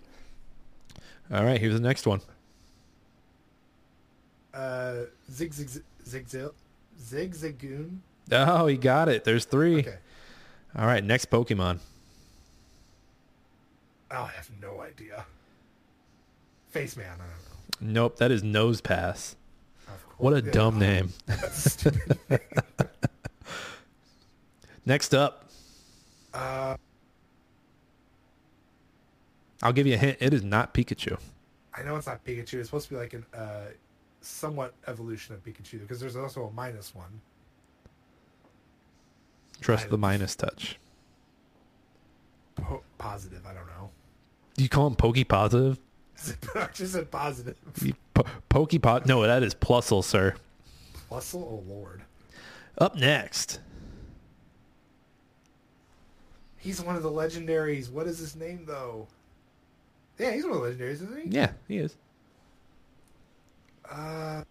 All 1.31 1.43
right, 1.43 1.59
here's 1.59 1.73
the 1.73 1.79
next 1.79 2.05
one. 2.07 2.21
Uh, 4.53 4.95
Zig 5.31 5.53
Zig 5.53 5.69
Zig 6.05 6.27
Zig 6.99 7.33
Zig 7.35 7.91
Oh, 8.31 8.67
he 8.67 8.77
got 8.77 9.09
it. 9.09 9.23
There's 9.23 9.45
three. 9.45 9.79
Okay. 9.79 9.97
All 10.75 10.85
right, 10.85 11.03
next 11.03 11.29
Pokemon. 11.29 11.79
Oh, 14.11 14.23
I 14.23 14.31
have 14.35 14.49
no 14.61 14.81
idea. 14.81 15.25
Face 16.69 16.95
Man. 16.95 17.07
I 17.07 17.17
don't 17.17 17.27
know. 17.87 18.01
Nope, 18.03 18.17
that 18.17 18.31
is 18.31 18.43
Nose 18.43 18.81
Pass. 18.81 19.35
What 20.17 20.33
a 20.33 20.41
Yeah. 20.45 20.51
dumb 20.51 20.79
name. 20.79 21.13
Next 24.85 25.13
up, 25.13 25.49
uh, 26.33 26.75
I'll 29.61 29.73
give 29.73 29.85
you 29.87 29.93
a 29.93 29.97
hint. 29.97 30.17
It 30.19 30.33
is 30.33 30.43
not 30.43 30.73
Pikachu. 30.73 31.19
I 31.73 31.83
know 31.83 31.95
it's 31.95 32.07
not 32.07 32.23
Pikachu. 32.25 32.55
It's 32.55 32.69
supposed 32.69 32.87
to 32.89 32.95
be 32.95 32.99
like 32.99 33.13
an 33.13 33.25
uh, 33.33 33.65
somewhat 34.21 34.73
evolution 34.87 35.35
of 35.35 35.43
Pikachu 35.43 35.79
because 35.81 35.99
there's 35.99 36.15
also 36.15 36.45
a 36.45 36.51
minus 36.51 36.93
one. 36.95 37.21
Trust 39.59 39.85
I- 39.87 39.89
the 39.89 39.97
minus 39.97 40.35
touch. 40.35 40.77
Po- 42.55 42.83
positive. 42.97 43.45
I 43.45 43.53
don't 43.53 43.67
know. 43.67 43.89
Do 44.55 44.63
you 44.63 44.69
call 44.69 44.87
him 44.87 44.95
Poke 44.95 45.27
Positive? 45.27 45.79
I 46.55 46.67
just 46.73 46.93
said 46.93 47.09
positive. 47.09 47.55
Po- 48.13 48.25
Poke 48.49 48.79
Pot? 48.81 49.07
No, 49.07 49.21
that 49.23 49.41
is 49.43 49.55
Plusle, 49.55 50.03
sir. 50.03 50.35
Plusle? 51.09 51.35
Oh 51.41 51.63
lord. 51.67 52.03
Up 52.77 52.95
next. 52.95 53.59
He's 56.57 56.79
one 56.81 56.95
of 56.95 57.01
the 57.03 57.09
legendaries. 57.09 57.89
What 57.91 58.05
is 58.07 58.19
his 58.19 58.35
name 58.35 58.65
though? 58.67 59.07
Yeah, 60.19 60.31
he's 60.33 60.45
one 60.45 60.53
of 60.57 60.61
the 60.61 60.69
legendaries, 60.69 60.93
isn't 60.93 61.19
he? 61.23 61.29
Yeah, 61.35 61.51
he 61.67 61.77
is. 61.77 61.95
Uh, 63.91 64.43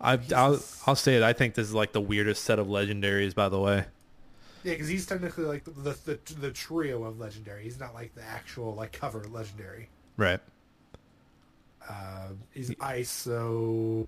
I, 0.00 0.16
He's 0.18 0.32
I'll, 0.32 0.60
I'll 0.86 0.96
say 0.96 1.16
it. 1.16 1.22
I 1.22 1.32
think 1.32 1.54
this 1.54 1.66
is 1.68 1.74
like 1.74 1.92
the 1.92 2.00
weirdest 2.00 2.44
set 2.44 2.58
of 2.58 2.66
legendaries, 2.66 3.34
by 3.34 3.48
the 3.48 3.58
way. 3.58 3.84
yeah, 4.64 4.72
because 4.72 4.88
he's 4.88 5.06
technically 5.06 5.44
like 5.44 5.64
the, 5.64 5.96
the 6.04 6.18
the 6.34 6.50
trio 6.50 7.04
of 7.04 7.18
legendary. 7.18 7.62
He's 7.64 7.78
not 7.80 7.94
like 7.94 8.14
the 8.14 8.22
actual 8.22 8.74
like 8.74 8.92
cover 8.92 9.24
legendary. 9.30 9.88
Right. 10.16 10.40
Uh, 11.88 12.28
he's 12.52 12.74
ice, 12.80 13.10
so 13.10 14.06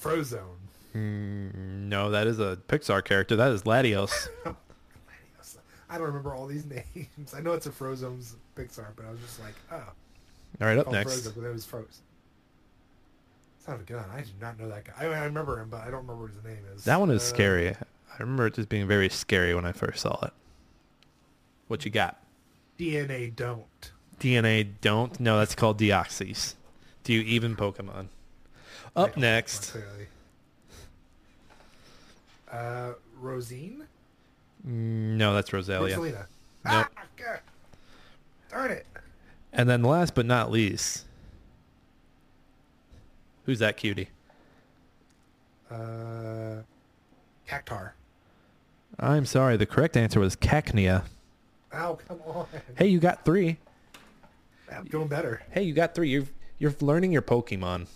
Frozone. 0.00 0.56
Mm, 0.94 1.54
no, 1.88 2.10
that 2.10 2.26
is 2.26 2.38
a 2.38 2.58
Pixar 2.68 3.04
character. 3.04 3.36
That 3.36 3.52
is 3.52 3.62
Latios. 3.62 4.28
Latios. 4.44 5.56
I 5.88 5.96
don't 5.96 6.06
remember 6.08 6.34
all 6.34 6.46
these 6.46 6.64
names. 6.96 7.34
I 7.34 7.40
know 7.40 7.52
it's 7.52 7.66
a 7.66 7.70
Frozone's 7.70 8.36
Pixar, 8.56 8.86
but 8.96 9.04
I 9.06 9.10
was 9.10 9.20
just 9.20 9.40
like, 9.40 9.54
oh, 9.70 9.76
All 10.60 10.66
right, 10.66 10.78
up 10.78 10.90
next. 10.90 11.20
Frozone, 11.26 11.34
but 11.36 11.44
it 11.48 11.52
was 11.52 11.64
Frozen. 11.64 12.02
Son 13.64 13.74
of 13.76 13.80
a 13.82 13.84
gun. 13.84 14.04
I 14.12 14.22
do 14.22 14.30
not 14.40 14.58
know 14.58 14.68
that 14.68 14.84
guy. 14.84 14.92
I, 14.98 15.04
I 15.06 15.24
remember 15.24 15.60
him, 15.60 15.68
but 15.70 15.80
I 15.82 15.84
don't 15.84 16.00
remember 16.06 16.22
what 16.22 16.32
his 16.32 16.42
name 16.44 16.64
is. 16.74 16.84
That 16.84 16.98
one 16.98 17.10
is 17.10 17.22
Uh, 17.22 17.26
scary. 17.26 17.68
I 17.70 18.18
remember 18.18 18.46
it 18.48 18.54
just 18.54 18.68
being 18.68 18.88
very 18.88 19.08
scary 19.08 19.54
when 19.54 19.64
I 19.64 19.72
first 19.72 20.00
saw 20.00 20.18
it. 20.24 20.32
What 21.68 21.84
you 21.84 21.90
got? 21.90 22.20
DNA 22.78 23.34
don't. 23.34 23.92
DNA 24.18 24.66
don't? 24.80 25.18
No, 25.20 25.38
that's 25.38 25.54
called 25.54 25.78
Deoxys. 25.78 26.54
Do 27.04 27.12
you 27.12 27.20
even 27.20 27.54
Pokemon? 27.56 28.08
Up 28.96 29.16
next. 29.16 29.76
Uh, 32.50 32.92
Rosine? 33.20 33.84
No, 34.64 35.34
that's 35.34 35.50
Roselia. 35.50 35.94
Rosalina. 35.96 36.12
Nope. 36.12 36.26
Ah, 36.66 36.88
God. 37.16 37.40
Darn 38.50 38.70
it. 38.72 38.86
And 39.52 39.68
then 39.68 39.82
last 39.82 40.14
but 40.14 40.26
not 40.26 40.50
least, 40.50 41.04
who's 43.44 43.58
that 43.60 43.76
cutie? 43.76 44.08
Uh, 45.70 46.62
Cactar. 47.48 47.92
I'm 48.98 49.24
sorry. 49.24 49.56
The 49.56 49.66
correct 49.66 49.96
answer 49.96 50.20
was 50.20 50.36
Cacnea. 50.36 51.04
Oh, 51.72 51.98
come 52.06 52.20
on. 52.26 52.46
Hey, 52.76 52.88
you 52.88 52.98
got 53.00 53.24
three. 53.24 53.56
I'm 54.70 54.84
doing 54.84 55.08
better. 55.08 55.42
Hey, 55.50 55.62
you 55.62 55.72
got 55.74 55.94
three. 55.94 56.10
You're 56.10 56.24
you're 56.58 56.74
learning 56.80 57.12
your 57.12 57.22
Pokemon. 57.22 57.86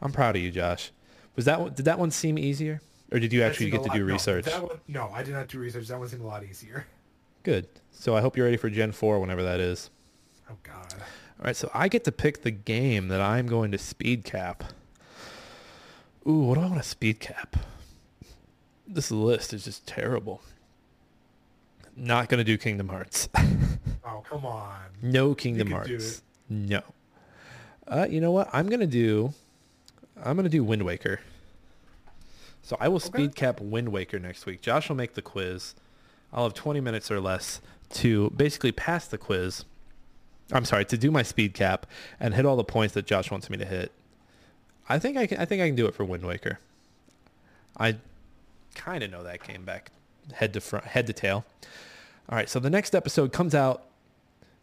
I'm 0.00 0.12
proud 0.12 0.36
of 0.36 0.42
you, 0.42 0.50
Josh. 0.50 0.90
Was 1.36 1.44
that 1.44 1.60
one, 1.60 1.72
did 1.74 1.84
that 1.84 1.98
one 1.98 2.10
seem 2.10 2.38
easier, 2.38 2.80
or 3.12 3.18
did 3.18 3.32
you 3.32 3.40
That 3.40 3.50
actually 3.50 3.70
get 3.70 3.82
to 3.84 3.88
do 3.90 4.00
lot- 4.00 4.06
no, 4.08 4.12
research? 4.14 4.44
that 4.46 4.62
one, 4.62 4.78
no, 4.88 5.10
I 5.12 5.22
did 5.22 5.34
not 5.34 5.48
do 5.48 5.58
research. 5.58 5.88
That 5.88 5.98
one 5.98 6.08
seemed 6.08 6.22
a 6.22 6.26
lot 6.26 6.42
easier. 6.44 6.86
Good. 7.42 7.68
So 7.92 8.16
I 8.16 8.20
hope 8.20 8.36
you're 8.36 8.46
ready 8.46 8.56
for 8.56 8.68
Gen 8.70 8.92
Four 8.92 9.20
whenever 9.20 9.42
that 9.42 9.60
is. 9.60 9.90
Oh, 10.50 10.56
God. 10.62 10.94
All 11.42 11.46
right, 11.46 11.56
so 11.56 11.68
I 11.74 11.88
get 11.88 12.04
to 12.04 12.12
pick 12.12 12.42
the 12.42 12.52
game 12.52 13.08
that 13.08 13.20
I'm 13.20 13.48
going 13.48 13.72
to 13.72 13.78
speed 13.78 14.22
cap. 14.22 14.62
Ooh, 16.24 16.44
what 16.44 16.54
do 16.54 16.60
I 16.60 16.66
want 16.66 16.80
to 16.80 16.88
speed 16.88 17.18
cap? 17.18 17.56
This 18.86 19.10
list 19.10 19.52
is 19.52 19.64
just 19.64 19.84
terrible. 19.84 20.40
Not 21.96 22.28
going 22.28 22.38
to 22.38 22.44
do 22.44 22.56
Kingdom 22.56 22.88
Hearts. 22.88 23.28
Oh, 24.04 24.22
come 24.28 24.44
on. 24.44 24.78
no 25.00 25.34
Kingdom 25.34 25.70
Hearts. 25.70 26.22
No. 26.48 26.82
Uh, 27.88 28.06
you 28.10 28.20
know 28.20 28.32
what? 28.32 28.48
I'm 28.52 28.68
going 28.68 28.80
to 28.80 28.86
do 28.86 29.32
I'm 30.22 30.36
going 30.36 30.44
to 30.44 30.50
do 30.50 30.62
Wind 30.62 30.82
Waker. 30.82 31.20
So 32.62 32.76
I 32.80 32.88
will 32.88 33.00
speed 33.00 33.34
cap 33.34 33.60
Wind 33.60 33.88
Waker 33.88 34.18
next 34.18 34.44
week. 34.44 34.60
Josh 34.60 34.88
will 34.88 34.96
make 34.96 35.14
the 35.14 35.22
quiz. 35.22 35.74
I'll 36.32 36.44
have 36.44 36.54
20 36.54 36.80
minutes 36.80 37.10
or 37.10 37.20
less 37.20 37.60
to 37.94 38.30
basically 38.30 38.70
pass 38.72 39.06
the 39.06 39.18
quiz. 39.18 39.64
I'm 40.52 40.64
sorry, 40.64 40.84
to 40.86 40.98
do 40.98 41.10
my 41.10 41.22
speed 41.22 41.54
cap 41.54 41.86
and 42.20 42.34
hit 42.34 42.46
all 42.46 42.56
the 42.56 42.64
points 42.64 42.94
that 42.94 43.06
Josh 43.06 43.30
wants 43.30 43.48
me 43.48 43.56
to 43.56 43.64
hit. 43.64 43.92
I 44.88 44.98
think 44.98 45.16
I 45.16 45.26
can 45.26 45.38
I 45.38 45.44
think 45.44 45.62
I 45.62 45.66
can 45.66 45.76
do 45.76 45.86
it 45.86 45.94
for 45.94 46.04
Wind 46.04 46.24
Waker. 46.24 46.58
I 47.78 47.96
kind 48.74 49.02
of 49.02 49.10
know 49.10 49.22
that 49.22 49.46
game 49.46 49.64
back 49.64 49.90
head 50.34 50.52
to 50.54 50.60
front, 50.60 50.86
head 50.86 51.06
to 51.06 51.12
tail. 51.12 51.44
All 52.28 52.36
right, 52.36 52.48
so 52.48 52.60
the 52.60 52.70
next 52.70 52.94
episode 52.94 53.32
comes 53.32 53.54
out 53.54 53.84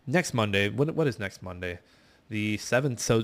next 0.07 0.33
Monday. 0.33 0.69
What 0.69 0.93
what 0.95 1.07
is 1.07 1.19
next 1.19 1.41
Monday? 1.41 1.79
The 2.29 2.57
7th. 2.57 2.99
So 2.99 3.23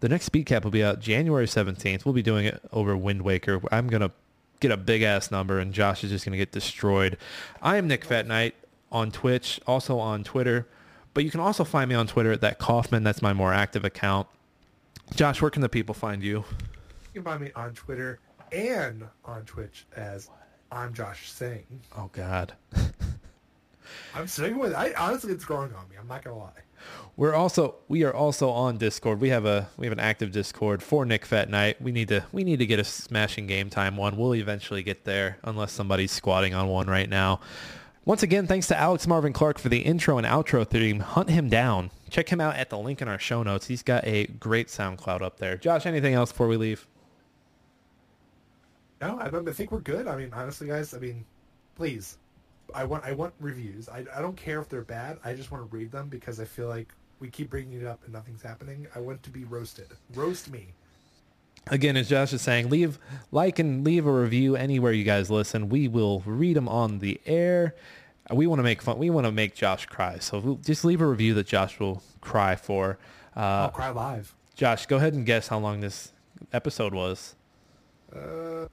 the 0.00 0.08
next 0.08 0.24
speed 0.24 0.46
cap 0.46 0.64
will 0.64 0.70
be 0.70 0.82
out 0.82 1.00
January 1.00 1.46
17th. 1.46 2.04
We'll 2.04 2.14
be 2.14 2.22
doing 2.22 2.46
it 2.46 2.60
over 2.72 2.96
Wind 2.96 3.22
Waker. 3.22 3.60
I'm 3.70 3.88
to 4.00 4.10
get 4.58 4.70
a 4.70 4.76
big 4.76 5.02
ass 5.02 5.30
number 5.30 5.58
and 5.58 5.72
Josh 5.72 6.04
is 6.04 6.10
just 6.10 6.24
to 6.32 6.38
get 6.38 6.52
destroyed. 6.52 7.16
I 7.62 7.76
am 7.76 7.86
Nick 7.86 8.04
Fat 8.04 8.26
on 8.90 9.10
Twitch, 9.10 9.60
also 9.66 9.98
on 9.98 10.24
Twitter. 10.24 10.66
But 11.14 11.24
you 11.24 11.30
can 11.30 11.40
also 11.40 11.64
find 11.64 11.88
me 11.88 11.94
on 11.94 12.06
Twitter 12.06 12.32
at 12.32 12.40
that 12.40 12.58
Kaufman. 12.58 13.02
That's 13.02 13.22
my 13.22 13.32
more 13.32 13.52
active 13.52 13.84
account. 13.84 14.28
Josh, 15.14 15.42
where 15.42 15.50
can 15.50 15.62
the 15.62 15.68
people 15.68 15.94
find 15.94 16.22
you? 16.22 16.44
You 17.12 17.22
can 17.22 17.24
find 17.24 17.40
me 17.40 17.50
on 17.56 17.74
Twitter 17.74 18.20
and 18.52 19.04
on 19.24 19.44
Twitch 19.44 19.86
as 19.96 20.30
I'm 20.70 20.94
Josh 20.94 21.30
Singh. 21.30 21.64
Oh 21.96 22.10
God. 22.12 22.52
I'm 24.14 24.28
sticking 24.28 24.58
with. 24.58 24.74
I 24.74 24.92
honestly, 24.96 25.32
it's 25.32 25.44
growing 25.44 25.74
on 25.74 25.88
me. 25.88 25.96
I'm 26.00 26.06
not 26.06 26.22
gonna 26.22 26.38
lie. 26.38 26.50
We're 27.16 27.34
also 27.34 27.74
we 27.88 28.04
are 28.04 28.14
also 28.14 28.50
on 28.50 28.78
Discord. 28.78 29.20
We 29.20 29.28
have 29.30 29.44
a 29.44 29.68
we 29.76 29.86
have 29.86 29.92
an 29.92 30.00
active 30.00 30.32
Discord 30.32 30.82
for 30.82 31.04
Nick 31.04 31.26
Fat 31.26 31.50
Night. 31.50 31.80
We 31.82 31.92
need 31.92 32.08
to 32.08 32.24
we 32.32 32.44
need 32.44 32.60
to 32.60 32.66
get 32.66 32.78
a 32.78 32.84
smashing 32.84 33.46
game 33.46 33.68
time 33.68 33.96
one. 33.96 34.16
We'll 34.16 34.34
eventually 34.34 34.82
get 34.82 35.04
there 35.04 35.38
unless 35.42 35.72
somebody's 35.72 36.12
squatting 36.12 36.54
on 36.54 36.68
one 36.68 36.86
right 36.86 37.08
now. 37.08 37.40
Once 38.10 38.24
again, 38.24 38.44
thanks 38.44 38.66
to 38.66 38.76
Alex 38.76 39.06
Marvin 39.06 39.32
Clark 39.32 39.56
for 39.56 39.68
the 39.68 39.82
intro 39.82 40.18
and 40.18 40.26
outro 40.26 40.66
theme. 40.66 40.98
Hunt 40.98 41.30
him 41.30 41.48
down. 41.48 41.92
Check 42.08 42.28
him 42.28 42.40
out 42.40 42.56
at 42.56 42.68
the 42.68 42.76
link 42.76 43.00
in 43.00 43.06
our 43.06 43.20
show 43.20 43.44
notes. 43.44 43.68
He's 43.68 43.84
got 43.84 44.04
a 44.04 44.26
great 44.26 44.66
SoundCloud 44.66 45.22
up 45.22 45.38
there. 45.38 45.56
Josh, 45.56 45.86
anything 45.86 46.14
else 46.14 46.32
before 46.32 46.48
we 46.48 46.56
leave? 46.56 46.88
No, 49.00 49.16
I 49.20 49.26
I 49.26 49.52
think 49.52 49.70
we're 49.70 49.78
good. 49.78 50.08
I 50.08 50.16
mean, 50.16 50.32
honestly, 50.32 50.66
guys, 50.66 50.92
I 50.92 50.98
mean, 50.98 51.24
please, 51.76 52.18
I 52.74 52.82
want 52.82 53.04
I 53.04 53.12
want 53.12 53.32
reviews. 53.38 53.88
I, 53.88 54.04
I 54.12 54.20
don't 54.20 54.36
care 54.36 54.60
if 54.60 54.68
they're 54.68 54.82
bad. 54.82 55.20
I 55.24 55.32
just 55.32 55.52
want 55.52 55.70
to 55.70 55.76
read 55.76 55.92
them 55.92 56.08
because 56.08 56.40
I 56.40 56.46
feel 56.46 56.66
like 56.66 56.92
we 57.20 57.30
keep 57.30 57.48
bringing 57.48 57.80
it 57.80 57.86
up 57.86 58.02
and 58.02 58.12
nothing's 58.12 58.42
happening. 58.42 58.88
I 58.92 58.98
want 58.98 59.22
to 59.22 59.30
be 59.30 59.44
roasted. 59.44 59.86
Roast 60.14 60.50
me. 60.50 60.66
Again, 61.68 61.96
as 61.96 62.08
Josh 62.08 62.32
is 62.32 62.42
saying, 62.42 62.70
leave 62.70 62.98
like 63.30 63.60
and 63.60 63.84
leave 63.84 64.04
a 64.04 64.12
review 64.12 64.56
anywhere 64.56 64.90
you 64.90 65.04
guys 65.04 65.30
listen. 65.30 65.68
We 65.68 65.86
will 65.86 66.24
read 66.26 66.56
them 66.56 66.68
on 66.68 66.98
the 66.98 67.20
air. 67.24 67.76
We 68.32 68.46
want 68.46 68.58
to 68.58 68.62
make 68.62 68.80
fun. 68.82 68.98
We 68.98 69.10
want 69.10 69.26
to 69.26 69.32
make 69.32 69.54
Josh 69.54 69.86
cry. 69.86 70.18
So 70.18 70.38
we'll- 70.38 70.56
just 70.56 70.84
leave 70.84 71.00
a 71.00 71.06
review 71.06 71.34
that 71.34 71.46
Josh 71.46 71.78
will 71.80 72.02
cry 72.20 72.56
for. 72.56 72.98
Uh, 73.36 73.40
I'll 73.40 73.68
cry 73.70 73.90
live. 73.90 74.34
Josh, 74.54 74.86
go 74.86 74.96
ahead 74.96 75.14
and 75.14 75.24
guess 75.24 75.48
how 75.48 75.58
long 75.58 75.80
this 75.80 76.12
episode 76.52 76.92
was. 76.94 77.34
Uh, 78.14 78.66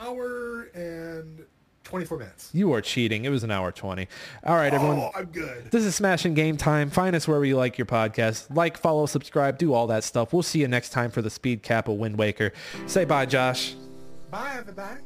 hour 0.00 0.70
and 0.74 1.44
twenty 1.84 2.04
four 2.06 2.18
minutes. 2.18 2.50
You 2.52 2.72
are 2.72 2.80
cheating. 2.80 3.24
It 3.24 3.30
was 3.30 3.42
an 3.44 3.50
hour 3.50 3.72
20. 3.72 4.06
All 4.44 4.54
right, 4.54 4.72
everyone. 4.72 4.98
Oh, 4.98 5.10
I'm 5.14 5.26
good. 5.26 5.70
This 5.72 5.84
is 5.84 5.94
Smashing 5.96 6.34
Game 6.34 6.56
Time. 6.56 6.88
Find 6.88 7.16
us 7.16 7.26
wherever 7.26 7.44
you 7.44 7.56
like 7.56 7.76
your 7.78 7.86
podcast. 7.86 8.54
Like, 8.54 8.78
follow, 8.78 9.06
subscribe, 9.06 9.58
do 9.58 9.74
all 9.74 9.88
that 9.88 10.04
stuff. 10.04 10.32
We'll 10.32 10.42
see 10.44 10.60
you 10.60 10.68
next 10.68 10.90
time 10.90 11.10
for 11.10 11.20
the 11.20 11.30
Speed 11.30 11.62
Cap 11.62 11.88
of 11.88 11.96
Wind 11.96 12.16
Waker. 12.16 12.52
Say 12.86 13.04
bye, 13.04 13.26
Josh. 13.26 13.74
Bye, 14.30 14.54
everybody. 14.58 15.00